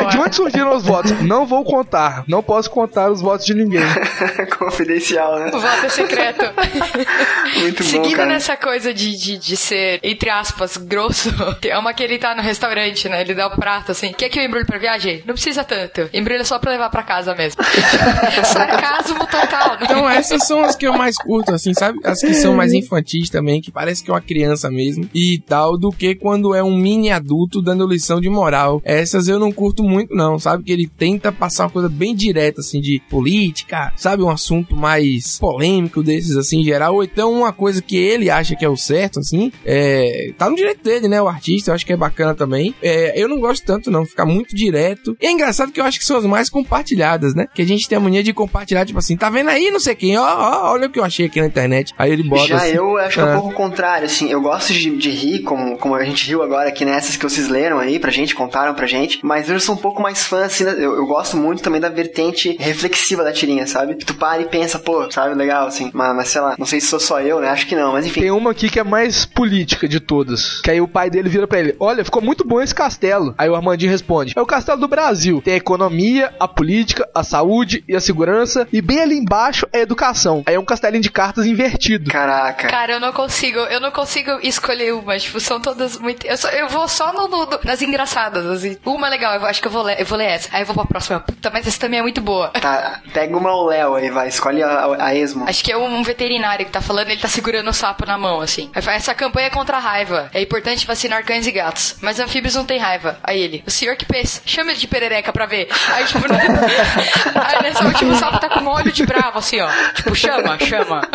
É 0.01 0.05
de 0.05 0.17
onde 0.17 0.35
surgiram 0.35 0.75
os 0.75 0.83
votos? 0.83 1.11
Não 1.21 1.45
vou 1.45 1.63
contar. 1.63 2.23
Não 2.27 2.41
posso 2.41 2.69
contar 2.69 3.11
os 3.11 3.21
votos 3.21 3.45
de 3.45 3.53
ninguém. 3.53 3.83
Confidencial, 4.57 5.39
né? 5.39 5.51
O 5.53 5.59
voto 5.59 5.85
é 5.85 5.89
secreto. 6.21 7.59
Muito 7.59 7.83
bom, 7.83 7.89
Seguindo 7.89 8.15
cara. 8.15 8.29
nessa 8.29 8.57
coisa 8.57 8.93
de, 8.93 9.15
de, 9.17 9.37
de 9.37 9.57
ser, 9.57 9.99
entre 10.03 10.29
aspas, 10.29 10.77
grosso, 10.77 11.31
tem 11.55 11.75
uma 11.77 11.93
que 11.93 12.03
ele 12.03 12.17
tá 12.17 12.35
no 12.35 12.41
restaurante, 12.41 13.07
né? 13.09 13.21
Ele 13.21 13.33
dá 13.33 13.47
o 13.47 13.51
prato 13.51 13.91
assim. 13.91 14.13
Quer 14.13 14.29
que 14.29 14.39
eu 14.39 14.43
embrulhe 14.43 14.65
pra 14.65 14.77
viagem? 14.77 15.23
Não 15.25 15.33
precisa 15.33 15.63
tanto. 15.63 16.09
Embrulha 16.13 16.43
só 16.43 16.59
pra 16.59 16.71
levar 16.71 16.89
pra 16.89 17.03
casa 17.03 17.35
mesmo. 17.35 17.61
Sarcasmo 18.43 19.25
total, 19.27 19.71
né? 19.73 19.79
Então 19.83 20.09
essas 20.09 20.45
são 20.45 20.63
as 20.63 20.75
que 20.75 20.87
eu 20.87 20.93
mais 20.93 21.17
curto, 21.17 21.53
assim, 21.53 21.73
sabe? 21.73 21.99
As 22.03 22.19
que 22.19 22.33
são 22.33 22.55
mais 22.55 22.73
infantis 22.73 23.29
também, 23.29 23.61
que 23.61 23.71
parece 23.71 24.03
que 24.03 24.09
é 24.09 24.13
uma 24.13 24.21
criança 24.21 24.69
mesmo 24.69 25.09
e 25.13 25.39
tal, 25.39 25.77
do 25.77 25.91
que 25.91 26.15
quando 26.15 26.53
é 26.55 26.63
um 26.63 26.75
mini 26.75 27.11
adulto 27.11 27.61
dando 27.61 27.87
lição 27.87 28.19
de 28.19 28.29
moral. 28.29 28.81
Essas 28.83 29.27
eu 29.27 29.39
não 29.39 29.51
curto 29.51 29.83
muito, 29.83 30.15
não, 30.15 30.39
sabe? 30.39 30.63
Que 30.63 30.71
ele 30.71 30.87
tenta 30.87 31.31
passar 31.31 31.65
uma 31.65 31.69
coisa 31.69 31.89
bem 31.89 32.15
direta, 32.15 32.61
assim, 32.61 32.79
de 32.79 33.01
política, 33.09 33.91
sabe? 33.95 34.23
Um 34.23 34.29
assunto 34.29 34.75
mais 34.75 35.37
polêmico 35.39 36.03
desses, 36.11 36.35
assim, 36.35 36.59
em 36.61 36.63
geral. 36.63 36.95
Ou 36.95 37.03
então 37.03 37.31
uma 37.31 37.53
coisa 37.53 37.81
que 37.81 37.95
ele 37.97 38.29
acha 38.29 38.55
que 38.55 38.65
é 38.65 38.69
o 38.69 38.77
certo, 38.77 39.19
assim, 39.19 39.51
é... 39.65 40.31
tá 40.37 40.49
no 40.49 40.55
direito 40.55 40.83
dele, 40.83 41.07
né? 41.07 41.21
O 41.21 41.27
artista, 41.27 41.71
eu 41.71 41.75
acho 41.75 41.85
que 41.85 41.93
é 41.93 41.97
bacana 41.97 42.33
também. 42.35 42.73
É, 42.81 43.13
eu 43.21 43.27
não 43.27 43.39
gosto 43.39 43.65
tanto, 43.65 43.89
não, 43.91 44.05
ficar 44.05 44.25
muito 44.25 44.55
direto. 44.55 45.15
E 45.21 45.25
é 45.27 45.31
engraçado 45.31 45.71
que 45.71 45.79
eu 45.79 45.85
acho 45.85 45.99
que 45.99 46.05
são 46.05 46.17
as 46.17 46.25
mais 46.25 46.49
compartilhadas, 46.49 47.33
né? 47.35 47.47
Que 47.53 47.61
a 47.61 47.65
gente 47.65 47.87
tem 47.87 47.97
a 47.97 48.01
mania 48.01 48.23
de 48.23 48.33
compartilhar, 48.33 48.85
tipo 48.85 48.99
assim, 48.99 49.15
tá 49.15 49.29
vendo 49.29 49.49
aí, 49.49 49.69
não 49.71 49.79
sei 49.79 49.95
quem, 49.95 50.17
ó, 50.17 50.23
ó, 50.23 50.73
olha 50.73 50.87
o 50.87 50.89
que 50.89 50.99
eu 50.99 51.03
achei 51.03 51.25
aqui 51.25 51.39
na 51.39 51.47
internet. 51.47 51.93
Aí 51.97 52.11
ele 52.11 52.23
bota 52.23 52.47
Já 52.47 52.57
assim, 52.57 52.75
eu 52.75 52.97
acho 52.97 53.13
que 53.15 53.19
é 53.19 53.23
um 53.25 53.29
Ah. 53.29 53.33
pouco 53.33 53.49
o 53.49 53.53
contrário, 53.53 54.05
assim. 54.05 54.29
Eu 54.29 54.41
gosto 54.41 54.73
de, 54.73 54.95
de 54.97 55.09
rir, 55.09 55.39
como, 55.43 55.77
como 55.77 55.95
a 55.95 56.03
gente 56.03 56.27
riu 56.27 56.41
agora 56.41 56.69
aqui 56.69 56.85
nessas 56.85 57.15
que 57.17 57.23
vocês 57.23 57.47
leram 57.49 57.79
aí 57.79 57.99
pra 57.99 58.11
gente, 58.11 58.35
contaram 58.35 58.73
pra 58.73 58.87
gente. 58.87 59.19
Mas 59.23 59.49
eu 59.49 59.59
sou 59.59 59.75
um 59.75 59.77
pouco 59.77 60.01
mais 60.01 60.23
fã, 60.25 60.45
assim. 60.45 60.63
Eu, 60.63 60.95
eu 60.95 61.05
gosto 61.05 61.37
muito 61.37 61.61
também 61.61 61.79
da 61.81 61.89
vertente 61.89 62.55
reflexiva 62.59 63.23
da 63.23 63.31
tirinha, 63.31 63.65
sabe? 63.67 63.95
Que 63.95 64.05
tu 64.05 64.15
para 64.15 64.41
e 64.41 64.45
pensa, 64.45 64.79
pô, 64.79 65.09
sabe, 65.11 65.35
legal, 65.35 65.67
assim. 65.67 65.91
Mas, 66.01 66.15
mas 66.15 66.29
sei 66.29 66.41
lá, 66.41 66.55
não 66.57 66.65
sei 66.65 66.79
se 66.81 66.87
sou 66.87 66.99
só 66.99 67.21
eu, 67.21 67.39
né? 67.39 67.49
Acho 67.49 67.67
que 67.67 67.75
não, 67.75 67.91
mas 67.93 68.05
enfim. 68.05 68.21
Tem 68.21 68.31
uma 68.31 68.51
aqui 68.51 68.69
que 68.69 68.79
é 68.79 68.83
mais 68.83 69.25
política 69.25 69.87
de 69.87 69.99
todas. 69.99 70.61
Que 70.61 70.71
aí 70.71 70.81
o 70.81 70.87
pai 70.87 71.09
dele 71.09 71.29
vira 71.29 71.47
pra 71.47 71.59
ele: 71.59 71.75
Olha, 71.79 72.03
ficou 72.03 72.21
muito 72.21 72.45
bom 72.47 72.61
esse 72.61 72.73
castelo. 72.75 73.33
Aí 73.37 73.49
o 73.49 73.55
Armandinho 73.55 73.91
responde: 73.91 74.33
É 74.35 74.41
o 74.41 74.45
castelo 74.45 74.79
do 74.79 74.87
Brasil. 74.87 75.41
Tem 75.43 75.53
a 75.53 75.57
economia, 75.57 76.33
a 76.39 76.47
política, 76.47 77.07
a 77.13 77.23
saúde 77.23 77.83
e 77.87 77.95
a 77.95 77.99
segurança. 78.01 78.67
E 78.71 78.81
bem 78.81 79.01
ali 79.01 79.15
embaixo 79.17 79.67
é 79.71 79.79
a 79.79 79.81
educação. 79.81 80.43
Aí 80.45 80.55
é 80.55 80.59
um 80.59 80.65
castelinho 80.65 81.03
de 81.03 81.11
cartas 81.11 81.45
invertido. 81.45 82.09
Caraca. 82.09 82.67
Cara, 82.67 82.93
eu 82.93 82.99
não 82.99 83.11
consigo, 83.13 83.59
eu 83.59 83.79
não 83.79 83.91
consigo 83.91 84.31
escolher 84.43 84.93
uma, 84.93 85.17
tipo, 85.17 85.39
são 85.39 85.59
todas 85.59 85.97
muito. 85.97 86.25
Eu, 86.25 86.37
só- 86.37 86.49
eu 86.49 86.67
vou 86.69 86.87
só 86.87 87.11
no, 87.13 87.27
no- 87.27 87.45
no- 87.45 87.59
nas 87.63 87.81
engraçadas, 87.81 88.45
assim. 88.45 88.77
Uma 88.85 89.07
é 89.07 89.09
legal, 89.09 89.33
eu 89.35 89.45
acho 89.45 89.61
que 89.61 89.67
eu 89.67 89.71
vou 89.71 89.83
ler, 89.83 89.99
eu 89.99 90.05
vou 90.05 90.17
ler 90.17 90.25
essa. 90.31 90.49
Aí 90.51 90.61
eu 90.61 90.65
vou 90.65 90.75
pra 90.75 90.85
próxima. 90.85 91.19
Puta, 91.19 91.49
mas 91.51 91.67
essa 91.67 91.79
também 91.79 91.99
é 91.99 92.01
muito 92.03 92.21
boa. 92.21 92.49
Tá, 92.49 93.01
pega 93.13 93.35
uma 93.37 93.49
ao 93.49 93.65
Léo 93.65 93.95
aí, 93.95 94.09
vai. 94.09 94.27
Escolhe 94.27 94.61
a, 94.63 94.67
a, 94.69 95.05
a 95.07 95.15
esmo. 95.15 95.45
Acho 95.47 95.63
que 95.63 95.71
é 95.71 95.77
um 95.95 96.03
veterinário 96.03 96.65
que 96.65 96.71
tá 96.71 96.81
falando, 96.81 97.09
ele 97.09 97.21
tá 97.21 97.27
segurando 97.27 97.69
o 97.69 97.73
sapo 97.73 98.05
na 98.05 98.17
mão, 98.17 98.41
assim. 98.41 98.69
Aí 98.73 98.81
fala, 98.81 98.97
essa 98.97 99.13
campanha 99.13 99.47
é 99.47 99.49
contra 99.49 99.77
a 99.77 99.79
raiva. 99.79 100.29
É 100.33 100.41
importante 100.41 100.85
vacinar 100.85 101.25
cães 101.25 101.47
e 101.47 101.51
gatos. 101.51 101.95
Mas 102.01 102.19
anfíbios 102.19 102.55
não 102.55 102.65
têm 102.65 102.79
raiva. 102.79 103.17
Aí 103.23 103.39
ele, 103.39 103.63
o 103.65 103.71
senhor 103.71 103.95
que 103.95 104.05
pensa, 104.05 104.41
chama 104.45 104.71
ele 104.71 104.79
de 104.79 104.87
perereca 104.87 105.31
pra 105.31 105.45
ver. 105.45 105.67
Aí, 105.93 106.05
tipo, 106.05 106.21
aí 106.31 107.63
nessa 107.63 107.85
última 107.85 108.13
o 108.13 108.15
sapo 108.15 108.39
tá 108.39 108.49
com 108.49 108.61
um 108.61 108.69
olho 108.69 108.91
de 108.91 109.05
bravo, 109.05 109.39
assim, 109.39 109.59
ó. 109.59 109.69
Tipo, 109.95 110.15
chama, 110.15 110.57
chama. 110.59 111.01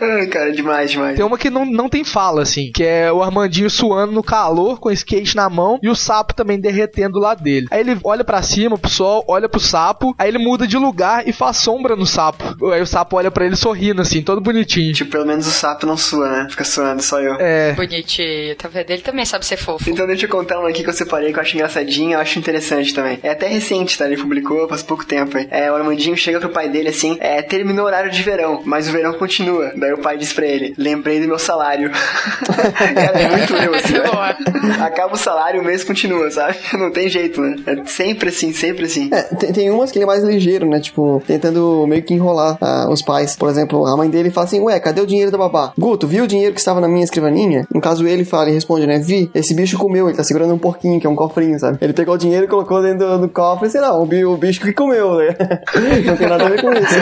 Ai, 0.00 0.26
cara, 0.26 0.52
demais, 0.52 0.90
demais. 0.90 1.16
Tem 1.16 1.24
uma 1.24 1.38
que 1.38 1.50
não, 1.50 1.64
não 1.64 1.88
tem 1.88 2.04
fala, 2.04 2.42
assim, 2.42 2.70
que 2.72 2.84
é 2.84 3.12
o 3.12 3.22
Armandinho 3.22 3.70
suando 3.70 4.12
no 4.12 4.22
calor, 4.22 4.78
com 4.78 4.88
o 4.88 4.92
skate 4.92 5.36
na 5.36 5.48
mão, 5.48 5.78
e 5.82 5.88
o 5.88 5.94
sapo 5.94 6.34
também 6.34 6.60
derretendo 6.60 7.18
lá 7.18 7.34
dele. 7.34 7.66
Aí 7.70 7.80
ele 7.80 7.98
olha 8.04 8.24
pra 8.24 8.42
cima, 8.42 8.78
pro 8.78 8.90
sol, 8.90 9.24
olha 9.28 9.48
pro 9.48 9.60
sapo, 9.60 10.14
aí 10.18 10.28
ele 10.28 10.38
muda 10.38 10.66
de 10.66 10.76
lugar 10.76 11.26
e 11.26 11.32
faz 11.32 11.56
sombra 11.56 11.96
no 11.96 12.06
sapo. 12.06 12.44
Aí 12.72 12.80
o 12.80 12.86
sapo 12.86 13.16
olha 13.16 13.30
pra 13.30 13.46
ele 13.46 13.56
sorrindo, 13.56 14.02
assim, 14.02 14.11
todo 14.20 14.40
bonitinho. 14.40 14.92
Tipo, 14.92 15.12
pelo 15.12 15.26
menos 15.26 15.46
o 15.46 15.50
sapo 15.50 15.86
não 15.86 15.96
sua, 15.96 16.28
né? 16.28 16.46
Fica 16.50 16.64
suando, 16.64 17.02
só 17.02 17.20
eu. 17.20 17.34
É, 17.38 17.72
Bonitinho, 17.72 18.54
tá 18.56 18.68
vendo? 18.68 18.90
Ele 18.90 19.02
também 19.02 19.24
sabe 19.24 19.46
ser 19.46 19.56
fofo. 19.56 19.88
Então 19.88 20.06
deixa 20.06 20.26
eu 20.26 20.30
contar 20.30 20.58
uma 20.58 20.68
aqui 20.68 20.82
que 20.82 20.88
eu 20.88 20.92
separei 20.92 21.32
que 21.32 21.38
eu 21.38 21.42
acho 21.42 21.54
engraçadinha, 21.54 22.16
eu 22.16 22.20
acho 22.20 22.38
interessante 22.38 22.92
também. 22.92 23.18
É 23.22 23.30
até 23.30 23.46
recente, 23.46 23.96
tá? 23.96 24.06
Ele 24.06 24.16
publicou 24.16 24.68
faz 24.68 24.82
pouco 24.82 25.04
tempo 25.06 25.38
aí. 25.38 25.46
É, 25.50 25.70
o 25.70 25.74
Armandinho 25.74 26.16
chega 26.16 26.40
pro 26.40 26.48
pai 26.48 26.68
dele 26.68 26.88
assim, 26.88 27.16
é, 27.20 27.40
terminou 27.42 27.84
o 27.84 27.86
horário 27.86 28.10
de 28.10 28.22
verão, 28.22 28.62
mas 28.64 28.88
o 28.88 28.92
verão 28.92 29.12
continua. 29.14 29.72
Daí 29.76 29.92
o 29.92 29.98
pai 29.98 30.18
diz 30.18 30.32
pra 30.32 30.46
ele, 30.46 30.74
lembrei 30.76 31.20
do 31.20 31.28
meu 31.28 31.38
salário. 31.38 31.90
Cara, 31.90 33.18
é 33.20 33.28
muito 33.28 33.54
eu, 33.54 33.74
assim, 33.74 33.96
é 33.96 34.66
né? 34.66 34.76
Acaba 34.80 35.14
o 35.14 35.18
salário, 35.18 35.60
o 35.60 35.64
mês 35.64 35.84
continua, 35.84 36.30
sabe? 36.30 36.56
Não 36.74 36.90
tem 36.90 37.08
jeito, 37.08 37.40
né? 37.40 37.56
É 37.66 37.84
sempre 37.86 38.28
assim, 38.28 38.52
sempre 38.52 38.86
assim. 38.86 39.10
É, 39.12 39.22
tem, 39.22 39.52
tem 39.52 39.70
umas 39.70 39.90
que 39.90 39.98
ele 39.98 40.04
é 40.04 40.06
mais 40.06 40.24
ligeiro, 40.24 40.68
né? 40.68 40.80
Tipo, 40.80 41.22
tentando 41.26 41.86
meio 41.86 42.02
que 42.02 42.14
enrolar 42.14 42.56
ah, 42.60 42.88
os 42.90 43.02
pais. 43.02 43.36
Por 43.36 43.48
exemplo, 43.48 43.86
a 43.86 43.96
mãe 44.02 44.10
dele 44.10 44.30
fala 44.30 44.46
assim: 44.46 44.60
Ué, 44.60 44.78
cadê 44.80 45.00
o 45.00 45.06
dinheiro 45.06 45.30
da 45.30 45.38
babá? 45.38 45.72
Guto, 45.78 46.06
viu 46.06 46.24
o 46.24 46.26
dinheiro 46.26 46.52
que 46.52 46.60
estava 46.60 46.80
na 46.80 46.88
minha 46.88 47.04
escrivaninha? 47.04 47.66
No 47.72 47.80
caso, 47.80 48.06
ele 48.06 48.24
fala 48.24 48.50
e 48.50 48.52
responde, 48.52 48.86
né? 48.86 48.98
Vi, 48.98 49.30
esse 49.34 49.54
bicho 49.54 49.78
comeu, 49.78 50.08
ele 50.08 50.16
tá 50.16 50.24
segurando 50.24 50.54
um 50.54 50.58
porquinho, 50.58 51.00
que 51.00 51.06
é 51.06 51.10
um 51.10 51.16
cofrinho, 51.16 51.58
sabe? 51.58 51.78
Ele 51.80 51.92
pegou 51.92 52.14
o 52.14 52.18
dinheiro 52.18 52.44
e 52.44 52.48
colocou 52.48 52.82
dentro 52.82 53.06
do, 53.06 53.18
do 53.20 53.28
cofre, 53.28 53.70
sei 53.70 53.80
lá, 53.80 53.96
o, 53.96 54.02
o 54.02 54.36
bicho 54.36 54.60
que 54.60 54.72
comeu, 54.72 55.16
né? 55.16 55.36
Não 56.04 56.16
tem 56.16 56.28
nada 56.28 56.46
a 56.46 56.48
ver 56.48 56.60
com 56.60 56.72
isso. 56.72 56.94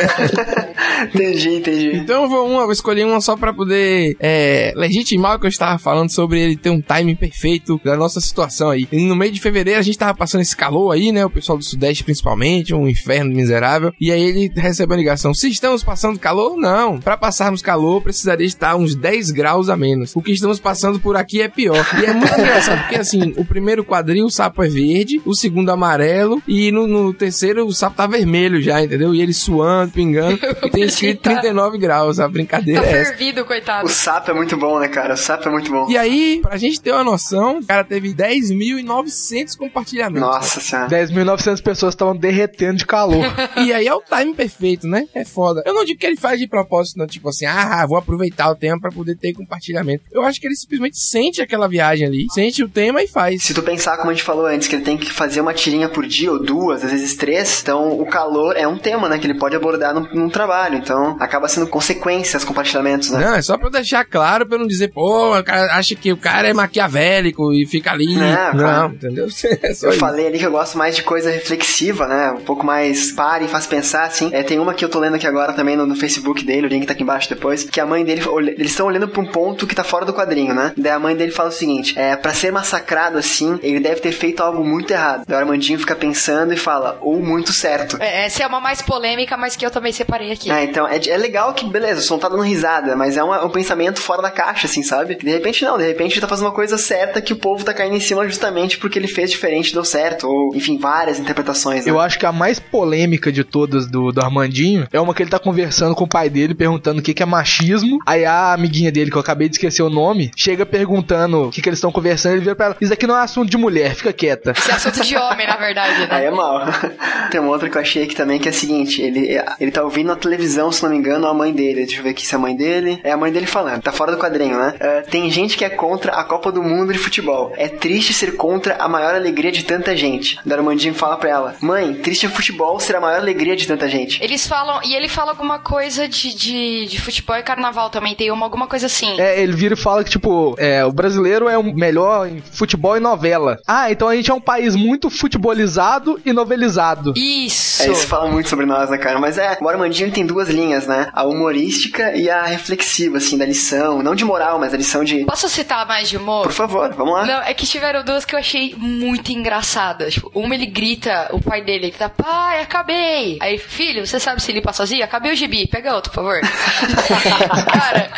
entendi, 1.15 1.57
entendi. 1.57 1.97
Então 1.97 2.25
eu 2.25 2.29
vou 2.29 2.47
uma, 2.47 2.63
vou 2.65 2.73
escolher 2.73 3.05
uma 3.05 3.21
só 3.21 3.37
pra 3.37 3.53
poder 3.53 4.17
é, 4.21 4.73
legitimar 4.77 5.37
o 5.37 5.41
que 5.41 5.47
eu 5.47 5.51
estava 5.51 5.79
falando 5.79 6.11
sobre 6.11 6.41
ele 6.41 6.57
ter 6.57 6.71
um 6.71 6.81
timing 6.81 7.17
perfeito 7.17 7.81
da 7.85 7.97
nossa 7.97 8.21
situação 8.21 8.71
aí. 8.71 8.87
E 8.93 9.05
no 9.05 9.17
meio 9.17 9.33
de 9.33 9.41
fevereiro 9.41 9.79
a 9.79 9.83
gente 9.83 9.99
tava 9.99 10.15
passando 10.15 10.43
esse 10.43 10.57
calor 10.57 10.93
aí, 10.93 11.13
né? 11.13 11.25
O 11.25 11.31
pessoal 11.31 11.57
do 11.57 11.65
Sudeste 11.65 12.05
principalmente, 12.05 12.75
um 12.75 12.89
inferno 12.89 13.35
miserável. 13.35 13.93
E 14.01 14.11
aí 14.11 14.23
ele 14.23 14.53
recebe 14.55 14.95
a 14.95 14.97
ligação: 14.97 15.35
se 15.35 15.49
estamos 15.49 15.83
passando 15.83 16.19
calor? 16.19 16.57
Não. 16.57 16.80
Pra 17.03 17.17
passarmos 17.17 17.63
calor 17.63 18.01
precisaria 18.03 18.47
estar 18.47 18.75
uns 18.77 18.95
10 18.95 19.31
graus 19.31 19.69
a 19.69 19.77
menos. 19.77 20.15
O 20.15 20.23
que 20.23 20.33
estamos 20.33 20.59
passando 20.59 20.99
por 21.01 21.17
aqui 21.17 21.43
é 21.43 21.49
pior. 21.49 21.85
E 22.01 22.05
é 22.07 22.13
muito 22.13 22.33
engraçado 22.33 22.81
porque 22.83 22.97
assim, 22.97 23.35
o 23.37 23.45
primeiro 23.45 23.85
quadril 23.85 24.25
o 24.27 24.31
sapo 24.31 24.63
é 24.63 24.69
verde, 24.69 25.21
o 25.25 25.35
segundo 25.35 25.71
amarelo 25.71 26.43
e 26.49 26.71
no, 26.73 26.87
no 26.87 27.13
terceiro 27.13 27.67
o 27.67 27.73
sapo 27.73 27.97
tá 27.97 28.07
vermelho 28.07 28.61
já, 28.63 28.83
entendeu? 28.83 29.15
E 29.15 29.21
ele 29.21 29.33
suando, 29.35 29.93
pingando. 29.93 30.39
E 30.65 30.71
tem 30.71 30.85
escrito 30.85 31.23
39 31.23 31.79
graus. 31.79 32.21
A 32.21 32.29
brincadeira 32.29 32.81
Tá 32.83 32.87
é 32.89 33.01
essa. 33.01 33.11
fervido, 33.11 33.45
coitado. 33.45 33.87
O 33.87 33.89
sapo 33.89 34.31
é 34.31 34.35
muito 34.35 34.57
bom, 34.57 34.79
né, 34.79 34.89
cara? 34.89 35.15
O 35.15 35.17
sapo 35.17 35.49
é 35.49 35.53
muito 35.53 35.71
bom. 35.71 35.87
E 35.91 35.97
aí, 35.97 36.41
pra 36.43 36.57
gente 36.57 36.81
ter 36.81 36.93
uma 36.93 37.03
noção, 37.05 37.59
o 37.59 37.67
cara 37.67 37.83
teve 37.85 38.13
10.900 38.15 39.57
compartilhamentos. 39.57 40.21
Nossa 40.29 40.61
senhora. 40.61 40.89
10.900 40.89 41.63
pessoas 41.63 41.95
estavam 41.95 42.17
derretendo 42.17 42.77
de 42.79 42.87
calor. 42.87 43.25
E 43.57 43.73
aí 43.73 43.87
é 43.87 43.95
o 43.95 44.01
time 44.03 44.35
perfeito, 44.35 44.87
né? 44.87 45.07
É 45.15 45.25
foda. 45.25 45.63
Eu 45.67 45.75
não 45.75 45.85
digo 45.85 45.99
que 45.99 46.07
ele 46.07 46.17
faz 46.17 46.39
de 46.39 46.47
propósito, 46.49 46.70
não. 46.97 47.07
Tipo 47.07 47.29
assim, 47.29 47.47
ah, 47.47 47.85
vou 47.87 47.97
aproveitar 47.99 48.51
o 48.51 48.55
tema 48.57 48.79
pra 48.81 48.91
poder 48.91 49.17
ter 49.17 49.33
compartilhamento. 49.33 50.05
Eu 50.13 50.23
acho 50.23 50.41
que 50.41 50.47
ele 50.47 50.57
simplesmente 50.57 50.99
sente 50.99 51.41
aquela 51.43 51.69
viagem 51.69 52.07
ali, 52.07 52.27
sente 52.33 52.63
o 52.63 52.69
tema 52.69 53.03
e 53.03 53.09
faz. 53.09 53.43
Se 53.45 53.55
tu 53.55 53.63
pensar, 53.63 53.97
como 53.97 54.11
a 54.11 54.15
gente 54.15 54.23
falou 54.25 54.47
antes, 54.47 54.69
que 54.69 54.75
ele 54.77 54.85
tem 54.85 54.97
que 54.97 55.11
fazer 55.13 55.41
uma 55.41 55.55
tirinha 55.55 55.89
por 55.89 56.07
dia, 56.07 56.31
ou 56.33 56.39
duas, 56.43 56.85
às 56.85 56.91
vezes 56.91 57.15
três, 57.17 57.61
então 57.63 57.99
o 58.01 58.07
calor 58.07 58.57
é 58.57 58.67
um 58.67 58.79
tema, 58.79 59.09
né, 59.09 59.19
que 59.19 59.27
ele 59.27 59.35
pode 59.39 59.57
abordar 59.57 59.95
num, 59.95 60.07
num 60.15 60.29
trabalho, 60.29 60.77
então 60.77 61.17
acaba 61.21 61.49
sendo 61.49 61.67
consequências, 61.67 62.45
compartilhamentos, 62.45 63.11
né? 63.11 63.21
Não, 63.25 63.35
é 63.35 63.43
só 63.43 63.57
pra 63.57 63.67
eu 63.69 63.73
deixar 63.73 64.05
claro, 64.05 64.47
pra 64.47 64.59
não 64.59 64.67
dizer, 64.67 64.89
pô, 64.89 65.37
o 65.39 65.43
cara 65.45 65.75
acha 65.77 65.95
que 65.95 66.13
o 66.13 66.17
cara 66.17 66.49
é 66.49 66.53
maquiavélico 66.53 67.53
e 67.53 67.67
fica 67.67 67.93
ali. 67.93 68.15
Não, 68.15 68.53
Não, 68.55 68.59
claro. 68.59 68.93
entendeu? 68.95 69.27
É 69.63 69.69
Eu 69.69 69.73
isso. 69.73 69.93
falei 69.95 70.27
ali 70.27 70.39
que 70.39 70.47
eu 70.47 70.51
gosto 70.51 70.77
mais 70.79 70.95
de 70.97 71.03
coisa 71.03 71.31
reflexiva, 71.31 72.07
né? 72.07 72.31
Um 72.33 72.43
pouco 72.43 72.65
mais 72.65 73.13
para 73.13 73.43
e 73.45 73.49
faz 73.49 73.67
pensar, 73.67 74.05
assim. 74.05 74.31
É, 74.33 74.43
tem 74.43 74.59
uma 74.59 74.75
que 74.75 74.85
eu 74.85 74.89
tô 74.89 74.99
lendo 74.99 75.17
aqui 75.17 75.27
agora 75.27 75.53
também 75.53 75.77
no, 75.77 75.87
no 75.87 75.97
Facebook 75.97 76.45
dele, 76.45 76.60
o 76.67 76.69
link 76.71 76.87
tá 76.87 76.93
aqui 76.93 77.03
embaixo 77.03 77.29
depois, 77.29 77.65
que 77.65 77.81
a 77.81 77.87
mãe 77.87 78.05
dele, 78.05 78.23
eles 78.57 78.71
estão 78.73 78.87
olhando 78.87 79.09
pra 79.09 79.21
um 79.21 79.27
ponto 79.27 79.67
que 79.67 79.75
tá 79.75 79.85
fora 79.85 80.05
do 80.05 80.13
quadrinho, 80.13 80.55
né? 80.55 80.73
Daí 80.77 80.93
a 80.93 80.99
mãe 80.99 81.15
dele 81.17 81.33
fala 81.33 81.49
o 81.49 81.53
seguinte, 81.53 81.99
é, 81.99 82.17
pra 82.17 82.33
ser 82.35 82.53
massacrado 82.53 83.19
assim, 83.19 83.59
ele 83.63 83.81
deve 83.81 84.01
ter 84.01 84.13
feito 84.13 84.41
algo 84.43 84.65
muito 84.65 84.91
errado. 84.93 85.25
Daí 85.27 85.37
o 85.37 85.41
Armandinho 85.41 85.79
fica 85.79 85.95
pensando 85.95 86.53
e 86.53 86.57
fala, 86.57 86.99
ou 87.01 87.21
muito 87.21 87.53
certo. 87.53 87.97
É, 88.01 88.27
essa 88.27 88.43
é 88.43 88.47
uma 88.47 88.61
mais 88.61 88.83
polêmica, 88.83 89.37
mas 89.37 89.57
que 89.57 89.65
eu 89.65 89.71
também 89.71 89.93
separei 89.93 90.33
aqui. 90.33 90.51
Ah, 90.51 90.63
então, 90.63 90.87
é, 90.87 90.97
é 91.09 91.17
legal 91.17 91.53
que, 91.55 91.65
beleza, 91.67 92.01
o 92.01 92.03
som 92.05 92.19
tá 92.19 92.29
dando 92.29 92.43
risada, 92.43 92.97
mas 92.97 93.17
é 93.17 93.23
uma- 93.23 93.45
um 93.45 93.51
pensamento 93.51 94.01
fora 94.01 94.23
da 94.23 94.31
caixa, 94.31 94.67
assim, 94.67 94.83
sabe? 94.83 95.15
De 95.15 95.31
repente 95.31 95.65
não, 95.65 95.79
de 95.79 95.87
repente 95.87 96.15
ele 96.15 96.21
tá 96.21 96.29
fazendo 96.29 96.47
uma 96.47 96.53
coisa 96.55 96.77
certa 96.79 97.21
que 97.21 97.33
o 97.33 97.37
povo 97.37 97.65
tá 97.65 97.73
caindo 97.75 97.97
em 97.97 98.01
cima 98.01 98.27
justamente 98.27 98.79
porque 98.79 98.99
ele 98.99 99.09
fez 99.09 99.31
diferente, 99.31 99.73
deu 99.73 99.85
certo, 99.85 100.27
ou, 100.29 100.55
enfim, 100.55 100.79
várias 100.79 101.19
interpretações, 101.19 101.85
né? 101.87 101.91
Eu 101.91 102.01
acho 102.01 102.19
que 102.19 102.27
a 102.27 102.33
mais 102.33 102.59
polêmica 102.59 103.31
de 103.33 103.45
todas 103.45 103.87
do, 103.91 104.13
do 104.13 104.21
Armandinho 104.21 104.87
é 104.93 105.01
uma 105.01 105.15
que 105.15 105.23
ele 105.23 105.31
tá 105.31 105.39
conversando 105.39 105.95
com 105.95 106.05
o 106.05 106.09
pai 106.09 106.29
dele, 106.29 106.50
perguntando 106.55 107.01
o 107.01 107.03
que, 107.03 107.15
que 107.15 107.23
é 107.23 107.27
machismo. 107.27 107.99
Aí 108.07 108.25
a 108.25 108.53
amiguinha 108.53 108.91
dele, 108.91 109.11
que 109.11 109.17
eu 109.17 109.21
acabei 109.21 109.49
de 109.49 109.57
esquecer 109.57 109.83
o 109.83 109.91
nome, 109.91 110.31
chega 110.37 110.65
perguntando 110.67 111.49
o 111.49 111.51
que, 111.51 111.61
que 111.63 111.69
eles 111.69 111.79
estão 111.79 111.93
conversando. 111.93 112.33
Ele 112.33 112.41
vira 112.43 112.55
pra 112.57 112.67
ela: 112.67 112.77
Isso 112.81 112.93
aqui 112.93 113.07
não 113.07 113.17
é 113.17 113.23
assunto 113.23 113.51
de 113.51 113.57
mulher, 113.57 113.95
fica 113.95 114.13
quieta. 114.13 114.53
Esse 114.57 114.71
é 114.71 114.75
assunto 114.75 115.03
de 115.03 115.17
homem, 115.17 115.47
na 115.47 115.57
verdade, 115.57 116.03
Aí 116.11 116.23
né? 116.23 116.27
é 116.27 116.31
mal. 116.31 116.61
Tem 117.31 117.41
uma 117.41 117.51
outra 117.51 117.69
que 117.69 117.77
eu 117.77 117.81
achei 117.81 118.05
aqui 118.05 118.15
também 118.15 118.39
que 118.39 118.49
é 118.49 118.51
a 118.51 118.55
seguinte: 118.55 119.01
ele, 119.01 119.41
ele 119.61 119.71
tá 119.71 119.83
ouvindo 119.83 120.09
na 120.09 120.17
televisão, 120.17 120.73
se 120.73 120.83
não 120.83 120.91
me 120.91 120.97
engano, 120.97 121.27
a 121.27 121.35
mãe 121.35 121.53
dele. 121.53 121.87
Deixa 121.87 122.01
eu 122.01 122.05
ver 122.05 122.11
aqui 122.11 122.27
se 122.27 122.35
é 122.35 122.39
a 122.39 122.41
mãe 122.41 122.57
dele. 122.57 122.71
dele. 122.71 123.01
É 123.03 123.13
a 123.13 123.17
mãe 123.17 123.33
dele 123.33 123.47
falando, 123.47 123.83
tá 123.83 123.93
fora 123.93 124.13
do 124.13 124.19
quadrinho, 124.19 124.59
né? 124.59 124.75
É, 124.79 125.01
tem 125.03 125.31
gente 125.31 125.57
que 125.57 125.65
é 125.65 125.71
contra 125.71 126.13
a 126.13 126.25
Copa 126.25 126.53
do 126.53 126.63
Mundo 126.63 126.93
de 126.93 126.99
futebol. 126.99 127.53
É 127.57 127.69
triste 127.69 128.13
ser 128.13 128.37
contra 128.37 128.77
a 128.77 128.89
maior 128.89 129.15
alegria 129.15 129.51
de 129.51 129.65
tanta 129.65 129.97
gente. 129.97 130.39
O 130.47 130.53
Armandinho 130.53 130.95
fala 130.95 131.17
pra 131.17 131.31
ela: 131.31 131.57
Mãe, 131.61 131.95
triste 131.95 132.27
é 132.27 132.29
futebol 132.29 132.79
ser 132.81 132.97
a 132.97 133.01
maior 133.01 133.19
alegria 133.19 133.57
de 133.57 133.67
tanta 133.67 133.89
gente. 133.89 134.23
Eles 134.23 134.47
falam, 134.47 134.81
e 134.85 134.95
ele 134.95 135.09
fala 135.09 135.31
alguma 135.31 135.59
coisa 135.59 136.09
de, 136.09 136.35
de, 136.41 136.87
de 136.87 137.01
futebol 137.01 137.37
e 137.37 137.43
carnaval 137.43 137.91
também, 137.91 138.15
tem 138.15 138.31
uma, 138.31 138.47
alguma 138.47 138.67
coisa 138.67 138.87
assim. 138.87 139.21
É, 139.21 139.41
ele 139.41 139.53
vira 139.53 139.75
e 139.75 139.77
fala 139.77 140.03
que, 140.03 140.11
tipo, 140.11 140.55
é, 140.59 140.85
o 140.85 140.93
brasileiro 140.93 141.49
é 141.49 141.59
o 141.59 141.63
melhor 141.63 142.27
em 142.27 142.41
futebol 142.41 142.97
e 142.97 143.01
novela. 143.01 143.59
Ah, 143.67 143.91
então 143.93 144.09
a 144.09 144.17
gente 144.17 144.31
é 144.31 144.35
um 144.35 144.41
país 144.41 144.75
muito 144.75 145.11
futebolizado 145.11 146.19
e 146.25 146.33
novelizado. 146.33 147.13
Isso! 147.15 147.83
É, 147.83 147.91
isso 147.91 148.07
fala 148.07 148.31
muito 148.31 148.49
sobre 148.49 148.65
nós, 148.65 148.89
né, 148.89 148.97
cara? 148.97 149.19
Mas 149.19 149.37
é, 149.37 149.59
o 149.61 149.69
Armandinho 149.69 150.11
tem 150.11 150.25
duas 150.25 150.49
linhas, 150.49 150.87
né? 150.87 151.11
A 151.13 151.25
humorística 151.25 152.17
e 152.17 152.31
a 152.31 152.43
reflexiva, 152.43 153.19
assim, 153.19 153.37
da 153.37 153.45
lição. 153.45 154.03
Não 154.03 154.15
de 154.15 154.25
moral, 154.25 154.59
mas 154.59 154.73
a 154.73 154.77
lição 154.77 155.05
de. 155.05 155.25
Posso 155.27 155.49
citar 155.49 155.87
mais 155.87 156.09
de 156.09 156.17
humor? 156.17 156.45
Por 156.45 156.53
favor, 156.53 156.93
vamos 156.95 157.13
lá. 157.13 157.27
Não, 157.27 157.43
é 157.43 157.53
que 157.53 157.67
tiveram 157.67 158.03
duas 158.03 158.25
que 158.25 158.35
eu 158.35 158.39
achei 158.39 158.75
muito 158.79 159.31
engraçadas. 159.31 160.15
Tipo, 160.15 160.31
uma 160.35 160.55
ele 160.55 160.67
grita, 160.67 161.29
o 161.33 161.41
pai 161.41 161.63
dele, 161.63 161.87
ele 161.87 161.93
tá, 161.93 162.09
pai, 162.09 162.63
acabei. 162.63 163.39
Aí, 163.41 163.59
filho, 163.59 164.07
você 164.07 164.19
sabe 164.19 164.41
se 164.41 164.53
limpar 164.53 164.73
sozinho? 164.73 165.05
Acabei 165.05 165.33
o 165.33 165.37
gibi, 165.37 165.67
pega 165.67 165.95
outro, 165.95 166.11
por 166.11 166.17
favor. 166.17 166.30
Cara. 166.39 168.11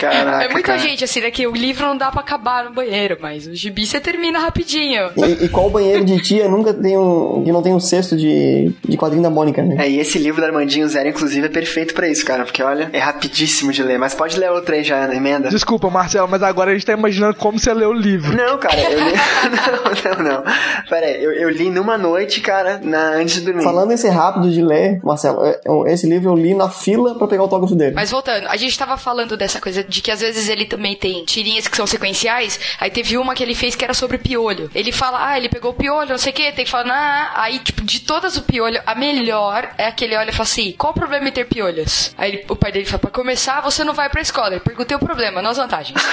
Caraca, 0.00 0.44
é 0.44 0.48
muita 0.48 0.62
cara. 0.68 0.78
gente, 0.78 1.04
assim, 1.04 1.20
né? 1.20 1.30
Que 1.30 1.46
o 1.46 1.52
livro 1.54 1.86
não 1.86 1.96
dá 1.96 2.10
pra 2.10 2.20
acabar 2.20 2.64
no 2.64 2.72
banheiro, 2.72 3.16
mas 3.20 3.46
o 3.46 3.54
gibi 3.54 3.86
você 3.86 4.00
termina 4.00 4.38
rapidinho. 4.38 5.10
E, 5.16 5.44
e 5.44 5.48
qual 5.48 5.70
banheiro 5.70 6.04
de 6.04 6.20
tia 6.20 6.48
nunca 6.48 6.74
tem 6.74 6.96
um. 6.98 7.42
que 7.44 7.52
não 7.52 7.62
tem 7.62 7.72
um 7.74 7.80
cesto 7.80 8.16
de, 8.16 8.72
de 8.86 8.96
quadrinho 8.96 9.22
da 9.22 9.30
Mônica, 9.30 9.62
né? 9.62 9.76
É, 9.86 9.88
e 9.88 9.98
esse 10.00 10.18
livro 10.18 10.40
do 10.40 10.46
Armandinho 10.46 10.88
Zero, 10.88 11.08
inclusive, 11.08 11.46
é 11.46 11.50
perfeito 11.50 11.94
pra 11.94 12.08
isso, 12.08 12.24
cara. 12.24 12.44
Porque, 12.44 12.62
olha, 12.62 12.90
é 12.92 12.98
rapidíssimo 12.98 13.72
de 13.72 13.82
ler. 13.82 13.98
Mas 13.98 14.14
pode 14.14 14.38
ler 14.38 14.50
outra 14.50 14.76
aí 14.76 14.82
já, 14.82 15.06
na 15.06 15.14
emenda. 15.14 15.48
Desculpa, 15.48 15.88
Marcelo, 15.90 16.28
mas 16.28 16.42
agora 16.42 16.70
a 16.70 16.74
gente 16.74 16.86
tá 16.86 16.92
imaginando 16.92 17.34
como 17.36 17.58
você 17.58 17.72
leu 17.72 17.90
o 17.90 17.94
livro. 17.94 18.36
Não, 18.36 18.58
cara, 18.58 18.80
eu 18.80 18.98
li. 18.98 19.12
não, 20.14 20.24
não, 20.24 20.34
não. 20.42 20.44
Pera 20.88 21.06
aí, 21.06 21.22
eu, 21.22 21.32
eu 21.32 21.50
li 21.50 21.70
numa 21.70 21.96
noite, 21.96 22.40
cara, 22.40 22.80
na... 22.82 23.10
antes 23.14 23.36
de 23.36 23.40
dormir. 23.42 23.62
Falando 23.62 23.92
em 23.92 23.96
ser 23.96 24.10
rápido 24.10 24.50
de 24.50 24.62
ler, 24.62 25.00
Marcelo, 25.02 25.44
é- 25.44 25.60
é- 25.64 25.92
esse 25.92 26.08
livro 26.08 26.30
eu 26.30 26.34
li 26.36 26.54
na 26.54 26.68
fila 26.68 27.14
pra 27.16 27.26
pegar 27.26 27.42
o 27.42 27.44
autógrafo 27.44 27.74
dele. 27.74 27.94
Mas 27.94 28.10
voltando, 28.10 28.46
a 28.48 28.56
gente 28.56 28.76
tava 28.78 28.96
falando 28.96 29.36
dessa 29.36 29.60
coisa 29.60 29.75
de 29.84 30.00
que 30.00 30.10
às 30.10 30.20
vezes 30.20 30.48
ele 30.48 30.64
também 30.64 30.94
tem 30.94 31.24
tirinhas 31.24 31.66
que 31.68 31.76
são 31.76 31.86
sequenciais. 31.86 32.58
Aí 32.78 32.90
teve 32.90 33.16
uma 33.18 33.34
que 33.34 33.42
ele 33.42 33.54
fez 33.54 33.74
que 33.74 33.84
era 33.84 33.94
sobre 33.94 34.18
piolho. 34.18 34.70
Ele 34.74 34.92
fala, 34.92 35.28
ah, 35.30 35.36
ele 35.36 35.48
pegou 35.48 35.70
o 35.72 35.74
piolho, 35.74 36.10
não 36.10 36.18
sei 36.18 36.32
o 36.32 36.34
que, 36.34 36.52
tem 36.52 36.64
que 36.64 36.70
falar, 36.70 36.86
ah, 36.94 37.42
aí, 37.42 37.58
tipo, 37.58 37.82
de 37.82 38.00
todas 38.00 38.36
o 38.36 38.42
piolho, 38.42 38.80
a 38.86 38.94
melhor 38.94 39.68
é 39.78 39.86
aquele 39.86 40.16
olha 40.16 40.30
e 40.30 40.32
fala 40.32 40.42
assim: 40.44 40.72
qual 40.76 40.92
o 40.92 40.94
problema 40.94 41.28
em 41.28 41.32
ter 41.32 41.44
piolhos? 41.46 42.12
Aí 42.18 42.30
ele- 42.32 42.44
o 42.48 42.56
pai 42.56 42.72
dele 42.72 42.84
fala, 42.84 42.98
pra 42.98 43.10
começar, 43.10 43.60
você 43.60 43.84
não 43.84 43.94
vai 43.94 44.08
pra 44.08 44.20
escola. 44.20 44.50
Ele 44.50 44.60
perguntei 44.60 44.96
o 44.96 45.00
problema, 45.00 45.40
não 45.42 45.50
as 45.50 45.56
vantagens. 45.56 45.96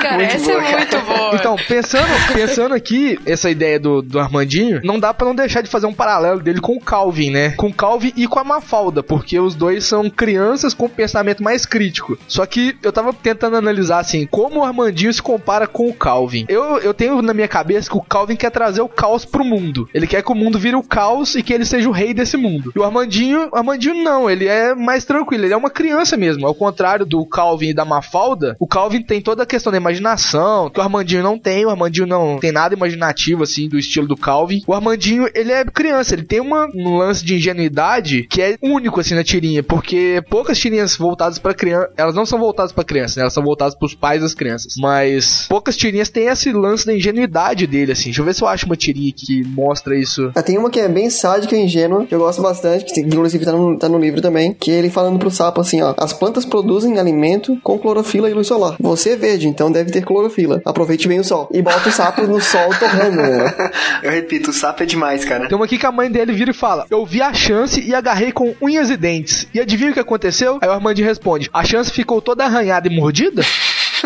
Cara, 0.00 0.16
Muito 0.16 0.34
essa 0.34 0.44
boa, 0.52 0.60
é 0.62 0.70
cara. 0.70 0.78
muito 0.78 0.98
boa. 1.00 1.34
Então, 1.34 1.56
pensando, 1.68 2.08
pensando 2.32 2.74
aqui, 2.74 3.18
essa 3.26 3.50
ideia 3.50 3.78
do, 3.78 4.02
do 4.02 4.18
Armandinho, 4.18 4.80
não 4.84 4.98
dá 4.98 5.12
pra 5.14 5.26
não 5.26 5.34
deixar 5.34 5.62
de 5.62 5.68
fazer 5.70 5.86
um 5.86 5.94
paralelo 5.94 6.40
dele 6.40 6.60
com 6.60 6.76
o 6.76 6.80
Calvin, 6.80 7.30
né? 7.30 7.50
Com 7.56 7.68
o 7.68 7.72
Calvin 7.74 8.12
e 8.16 8.26
com 8.26 8.38
a 8.38 8.44
Mafalda, 8.44 9.02
porque 9.02 9.38
os 9.38 9.54
dois 9.54 9.84
são 9.84 10.08
crianças 10.08 10.74
com 10.74 10.88
pensamento 10.88 11.42
mais 11.42 11.66
crítico. 11.66 12.18
Só 12.28 12.46
que 12.46 12.76
eu 12.82 12.92
tava 12.92 13.12
tentando 13.12 13.56
analisar, 13.56 13.98
assim, 13.98 14.26
como 14.26 14.60
o 14.60 14.64
Armandinho 14.64 15.12
se 15.12 15.22
compara 15.22 15.66
com 15.66 15.88
o 15.88 15.94
Calvin. 15.94 16.44
Eu, 16.48 16.78
eu 16.78 16.94
tenho 16.94 17.20
na 17.22 17.34
minha 17.34 17.48
cabeça 17.48 17.90
que 17.90 17.96
o 17.96 18.02
Calvin 18.02 18.36
quer 18.36 18.50
trazer 18.50 18.80
o 18.80 18.88
caos 18.88 19.24
pro 19.24 19.44
mundo. 19.44 19.88
Ele 19.92 20.06
quer 20.06 20.22
que 20.22 20.32
o 20.32 20.34
mundo 20.34 20.58
vire 20.58 20.76
o 20.76 20.82
caos 20.82 21.34
e 21.34 21.42
que 21.42 21.52
ele 21.52 21.64
seja 21.64 21.88
o 21.88 21.92
rei 21.92 22.14
desse 22.14 22.36
mundo. 22.36 22.72
E 22.74 22.78
o 22.78 22.84
Armandinho, 22.84 23.48
o 23.52 23.56
Armandinho 23.56 24.02
não, 24.02 24.30
ele 24.30 24.46
é 24.46 24.74
mais 24.74 25.04
tranquilo, 25.04 25.44
ele 25.44 25.54
é 25.54 25.56
uma 25.56 25.70
criança 25.70 26.16
mesmo. 26.16 26.46
Ao 26.46 26.54
contrário 26.54 27.06
do 27.06 27.24
Calvin 27.26 27.68
e 27.68 27.74
da 27.74 27.84
Mafalda, 27.84 28.56
o 28.58 28.66
Calvin 28.66 29.02
tem 29.02 29.20
toda 29.20 29.42
a 29.42 29.46
questão 29.46 29.70
da 29.70 29.78
imaginação, 29.78 30.70
que 30.70 30.78
o 30.78 30.82
Armandinho 30.82 31.22
não 31.22 31.38
tem. 31.38 31.64
O 31.64 31.70
Armandinho 31.70 32.06
não 32.06 32.38
tem 32.38 32.52
nada 32.52 32.74
imaginativo, 32.74 33.42
assim, 33.42 33.68
do 33.68 33.78
estilo 33.78 34.06
do 34.06 34.16
Calvin. 34.16 34.62
O 34.66 34.74
Armandinho, 34.74 35.28
ele 35.34 35.52
é 35.52 35.64
criança, 35.64 36.14
ele 36.14 36.24
tem 36.24 36.40
uma, 36.40 36.68
um 36.74 36.96
lance 36.96 37.24
de 37.24 37.34
ingenuidade 37.36 38.03
que 38.28 38.42
é 38.42 38.56
único, 38.62 39.00
assim, 39.00 39.14
na 39.14 39.24
tirinha, 39.24 39.62
porque 39.62 40.22
poucas 40.30 40.58
tirinhas 40.58 40.96
voltadas 40.96 41.38
pra 41.38 41.54
criança, 41.54 41.90
elas 41.96 42.14
não 42.14 42.26
são 42.26 42.38
voltadas 42.38 42.72
pra 42.72 42.84
criança, 42.84 43.18
né? 43.18 43.22
Elas 43.22 43.32
são 43.32 43.42
voltadas 43.42 43.74
pros 43.74 43.94
pais 43.94 44.22
das 44.22 44.34
crianças. 44.34 44.74
Mas 44.78 45.46
poucas 45.48 45.76
tirinhas 45.76 46.08
têm 46.08 46.26
esse 46.26 46.52
lance 46.52 46.86
da 46.86 46.94
ingenuidade 46.94 47.66
dele, 47.66 47.92
assim. 47.92 48.04
Deixa 48.04 48.20
eu 48.20 48.24
ver 48.24 48.34
se 48.34 48.42
eu 48.42 48.48
acho 48.48 48.66
uma 48.66 48.76
tirinha 48.76 49.12
que 49.14 49.44
mostra 49.44 49.98
isso. 49.98 50.30
Ah, 50.34 50.42
Tem 50.42 50.58
uma 50.58 50.70
que 50.70 50.80
é 50.80 50.88
bem 50.88 51.08
sádica 51.10 51.56
e 51.56 51.60
ingênua, 51.62 52.06
que 52.06 52.14
eu 52.14 52.18
gosto 52.18 52.42
bastante, 52.42 52.92
que 52.92 53.00
inclusive 53.00 53.44
tá 53.44 53.52
no, 53.52 53.78
tá 53.78 53.88
no 53.88 53.98
livro 53.98 54.20
também, 54.20 54.52
que 54.52 54.70
é 54.70 54.74
ele 54.74 54.90
falando 54.90 55.18
pro 55.18 55.30
sapo 55.30 55.60
assim, 55.60 55.80
ó, 55.82 55.94
as 55.96 56.12
plantas 56.12 56.44
produzem 56.44 56.98
alimento 56.98 57.58
com 57.62 57.78
clorofila 57.78 58.30
e 58.30 58.34
luz 58.34 58.46
solar. 58.46 58.76
Você 58.80 59.10
é 59.10 59.16
verde, 59.16 59.48
então 59.48 59.70
deve 59.70 59.90
ter 59.90 60.04
clorofila. 60.04 60.60
Aproveite 60.64 61.08
bem 61.08 61.20
o 61.20 61.24
sol. 61.24 61.48
E 61.52 61.62
bota 61.62 61.88
o 61.88 61.92
sapo 61.92 62.22
no 62.26 62.40
sol 62.40 62.68
torrando, 62.78 63.16
né? 63.16 63.54
Eu 64.02 64.10
repito, 64.10 64.50
o 64.50 64.52
sapo 64.52 64.82
é 64.82 64.86
demais, 64.86 65.24
cara. 65.24 65.48
Tem 65.48 65.56
uma 65.56 65.64
aqui 65.64 65.78
que 65.78 65.86
a 65.86 65.92
mãe 65.92 66.10
dele 66.10 66.32
vira 66.32 66.50
e 66.50 66.54
fala: 66.54 66.86
Eu 66.90 67.04
vi 67.06 67.22
a 67.22 67.32
chance 67.32 67.80
e 67.80 67.93
agarrei 67.94 68.32
com 68.32 68.54
unhas 68.60 68.90
e 68.90 68.96
dentes. 68.96 69.46
E 69.54 69.60
adivinha 69.60 69.90
o 69.90 69.94
que 69.94 70.00
aconteceu? 70.00 70.58
Aí 70.60 70.68
o 70.68 70.72
Armandinho 70.72 71.06
responde: 71.06 71.48
A 71.52 71.64
chance 71.64 71.90
ficou 71.90 72.20
toda 72.20 72.44
arranhada 72.44 72.88
e 72.88 72.94
mordida? 72.94 73.42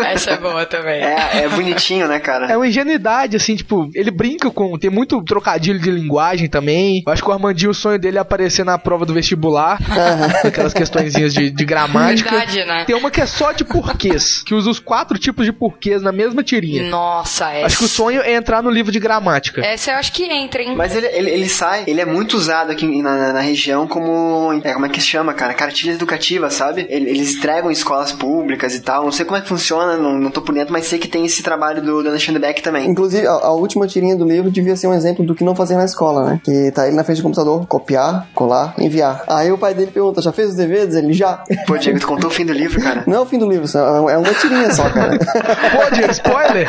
Essa 0.05 0.31
é 0.31 0.37
boa 0.37 0.65
também. 0.65 1.01
É, 1.01 1.43
é 1.43 1.49
bonitinho, 1.49 2.07
né, 2.07 2.19
cara? 2.19 2.47
É 2.51 2.55
uma 2.57 2.67
ingenuidade, 2.67 3.35
assim, 3.35 3.55
tipo, 3.55 3.89
ele 3.93 4.11
brinca 4.11 4.49
com. 4.51 4.77
Tem 4.77 4.89
muito 4.89 5.21
trocadilho 5.23 5.79
de 5.79 5.91
linguagem 5.91 6.47
também. 6.49 7.03
Eu 7.05 7.13
acho 7.13 7.23
que 7.23 7.29
o 7.29 7.33
Armandinho, 7.33 7.71
o 7.71 7.73
sonho 7.73 7.99
dele 7.99 8.17
é 8.17 8.21
aparecer 8.21 8.63
na 8.65 8.77
prova 8.77 9.05
do 9.05 9.13
vestibular. 9.13 9.79
aquelas 10.43 10.73
questõezinhas 10.73 11.33
de, 11.33 11.49
de 11.49 11.65
gramática. 11.65 12.29
Verdade, 12.31 12.65
né? 12.65 12.83
Tem 12.85 12.95
uma 12.95 13.11
que 13.11 13.21
é 13.21 13.25
só 13.25 13.51
de 13.51 13.63
porquês, 13.63 14.41
que 14.43 14.53
usa 14.53 14.69
os 14.69 14.79
quatro 14.79 15.17
tipos 15.17 15.45
de 15.45 15.51
porquês 15.51 16.01
na 16.01 16.11
mesma 16.11 16.43
tirinha. 16.43 16.89
Nossa, 16.89 17.51
essa. 17.51 17.65
Acho 17.65 17.77
que 17.79 17.85
o 17.85 17.87
sonho 17.87 18.21
é 18.21 18.33
entrar 18.33 18.61
no 18.63 18.69
livro 18.69 18.91
de 18.91 18.99
gramática. 18.99 19.61
Essa 19.65 19.91
eu 19.91 19.95
acho 19.97 20.11
que 20.11 20.23
entra, 20.23 20.61
hein? 20.61 20.75
Mas 20.75 20.95
ele, 20.95 21.07
ele, 21.07 21.29
ele 21.29 21.49
sai, 21.49 21.83
ele 21.87 22.01
é 22.01 22.05
muito 22.05 22.35
usado 22.35 22.71
aqui 22.71 23.01
na, 23.01 23.17
na- 23.17 23.33
na 23.33 23.41
região 23.41 23.87
como. 23.87 24.59
É, 24.63 24.73
como 24.73 24.85
é 24.85 24.89
que 24.89 25.01
se 25.01 25.07
chama, 25.07 25.33
cara? 25.33 25.53
Cartilha 25.53 25.91
educativa, 25.93 26.49
sabe? 26.49 26.85
Ele- 26.89 27.09
Eles 27.09 27.35
entregam 27.35 27.69
em 27.69 27.73
escolas 27.73 28.11
públicas 28.11 28.73
e 28.75 28.81
tal. 28.81 29.03
Não 29.05 29.11
sei 29.11 29.25
como 29.25 29.37
é 29.37 29.41
que 29.41 29.47
funciona, 29.47 29.88
não, 29.97 30.17
não 30.17 30.31
tô 30.31 30.41
por 30.41 30.53
dentro, 30.53 30.71
mas 30.73 30.85
sei 30.87 30.99
que 30.99 31.07
tem 31.07 31.25
esse 31.25 31.41
trabalho 31.43 31.81
do, 31.81 32.01
do 32.03 32.09
Alexandre 32.09 32.39
Beck 32.41 32.61
também. 32.61 32.87
Inclusive, 32.89 33.25
a, 33.27 33.31
a 33.31 33.51
última 33.51 33.87
tirinha 33.87 34.15
do 34.15 34.25
livro 34.25 34.49
devia 34.51 34.75
ser 34.75 34.87
um 34.87 34.93
exemplo 34.93 35.25
do 35.25 35.33
que 35.35 35.43
não 35.43 35.55
fazer 35.55 35.75
na 35.75 35.85
escola, 35.85 36.23
né? 36.25 36.41
Que 36.43 36.71
tá 36.71 36.87
ele 36.87 36.95
na 36.95 37.03
frente 37.03 37.17
do 37.17 37.23
computador, 37.23 37.65
copiar, 37.67 38.27
colar, 38.33 38.73
enviar. 38.77 39.23
Aí 39.27 39.51
o 39.51 39.57
pai 39.57 39.73
dele 39.73 39.91
pergunta, 39.91 40.21
já 40.21 40.31
fez 40.31 40.49
os 40.49 40.55
deveres? 40.55 40.95
Ele, 40.95 41.13
já. 41.13 41.43
Pô, 41.67 41.77
Diego, 41.77 41.99
tu 41.99 42.07
contou 42.07 42.29
o 42.29 42.33
fim 42.33 42.45
do 42.45 42.53
livro, 42.53 42.81
cara. 42.81 43.03
Não 43.07 43.17
é 43.17 43.19
o 43.19 43.25
fim 43.25 43.37
do 43.37 43.49
livro, 43.49 43.67
só- 43.67 44.09
é 44.09 44.17
uma 44.17 44.33
tirinha 44.33 44.71
só, 44.73 44.89
cara. 44.89 45.17
Pô, 45.19 45.95
Diego, 45.95 46.11
spoiler! 46.11 46.67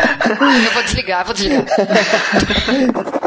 Eu 0.64 0.73
vou 0.73 0.83
desligar, 0.83 1.25
vou 1.25 1.35
desligar. 1.35 1.64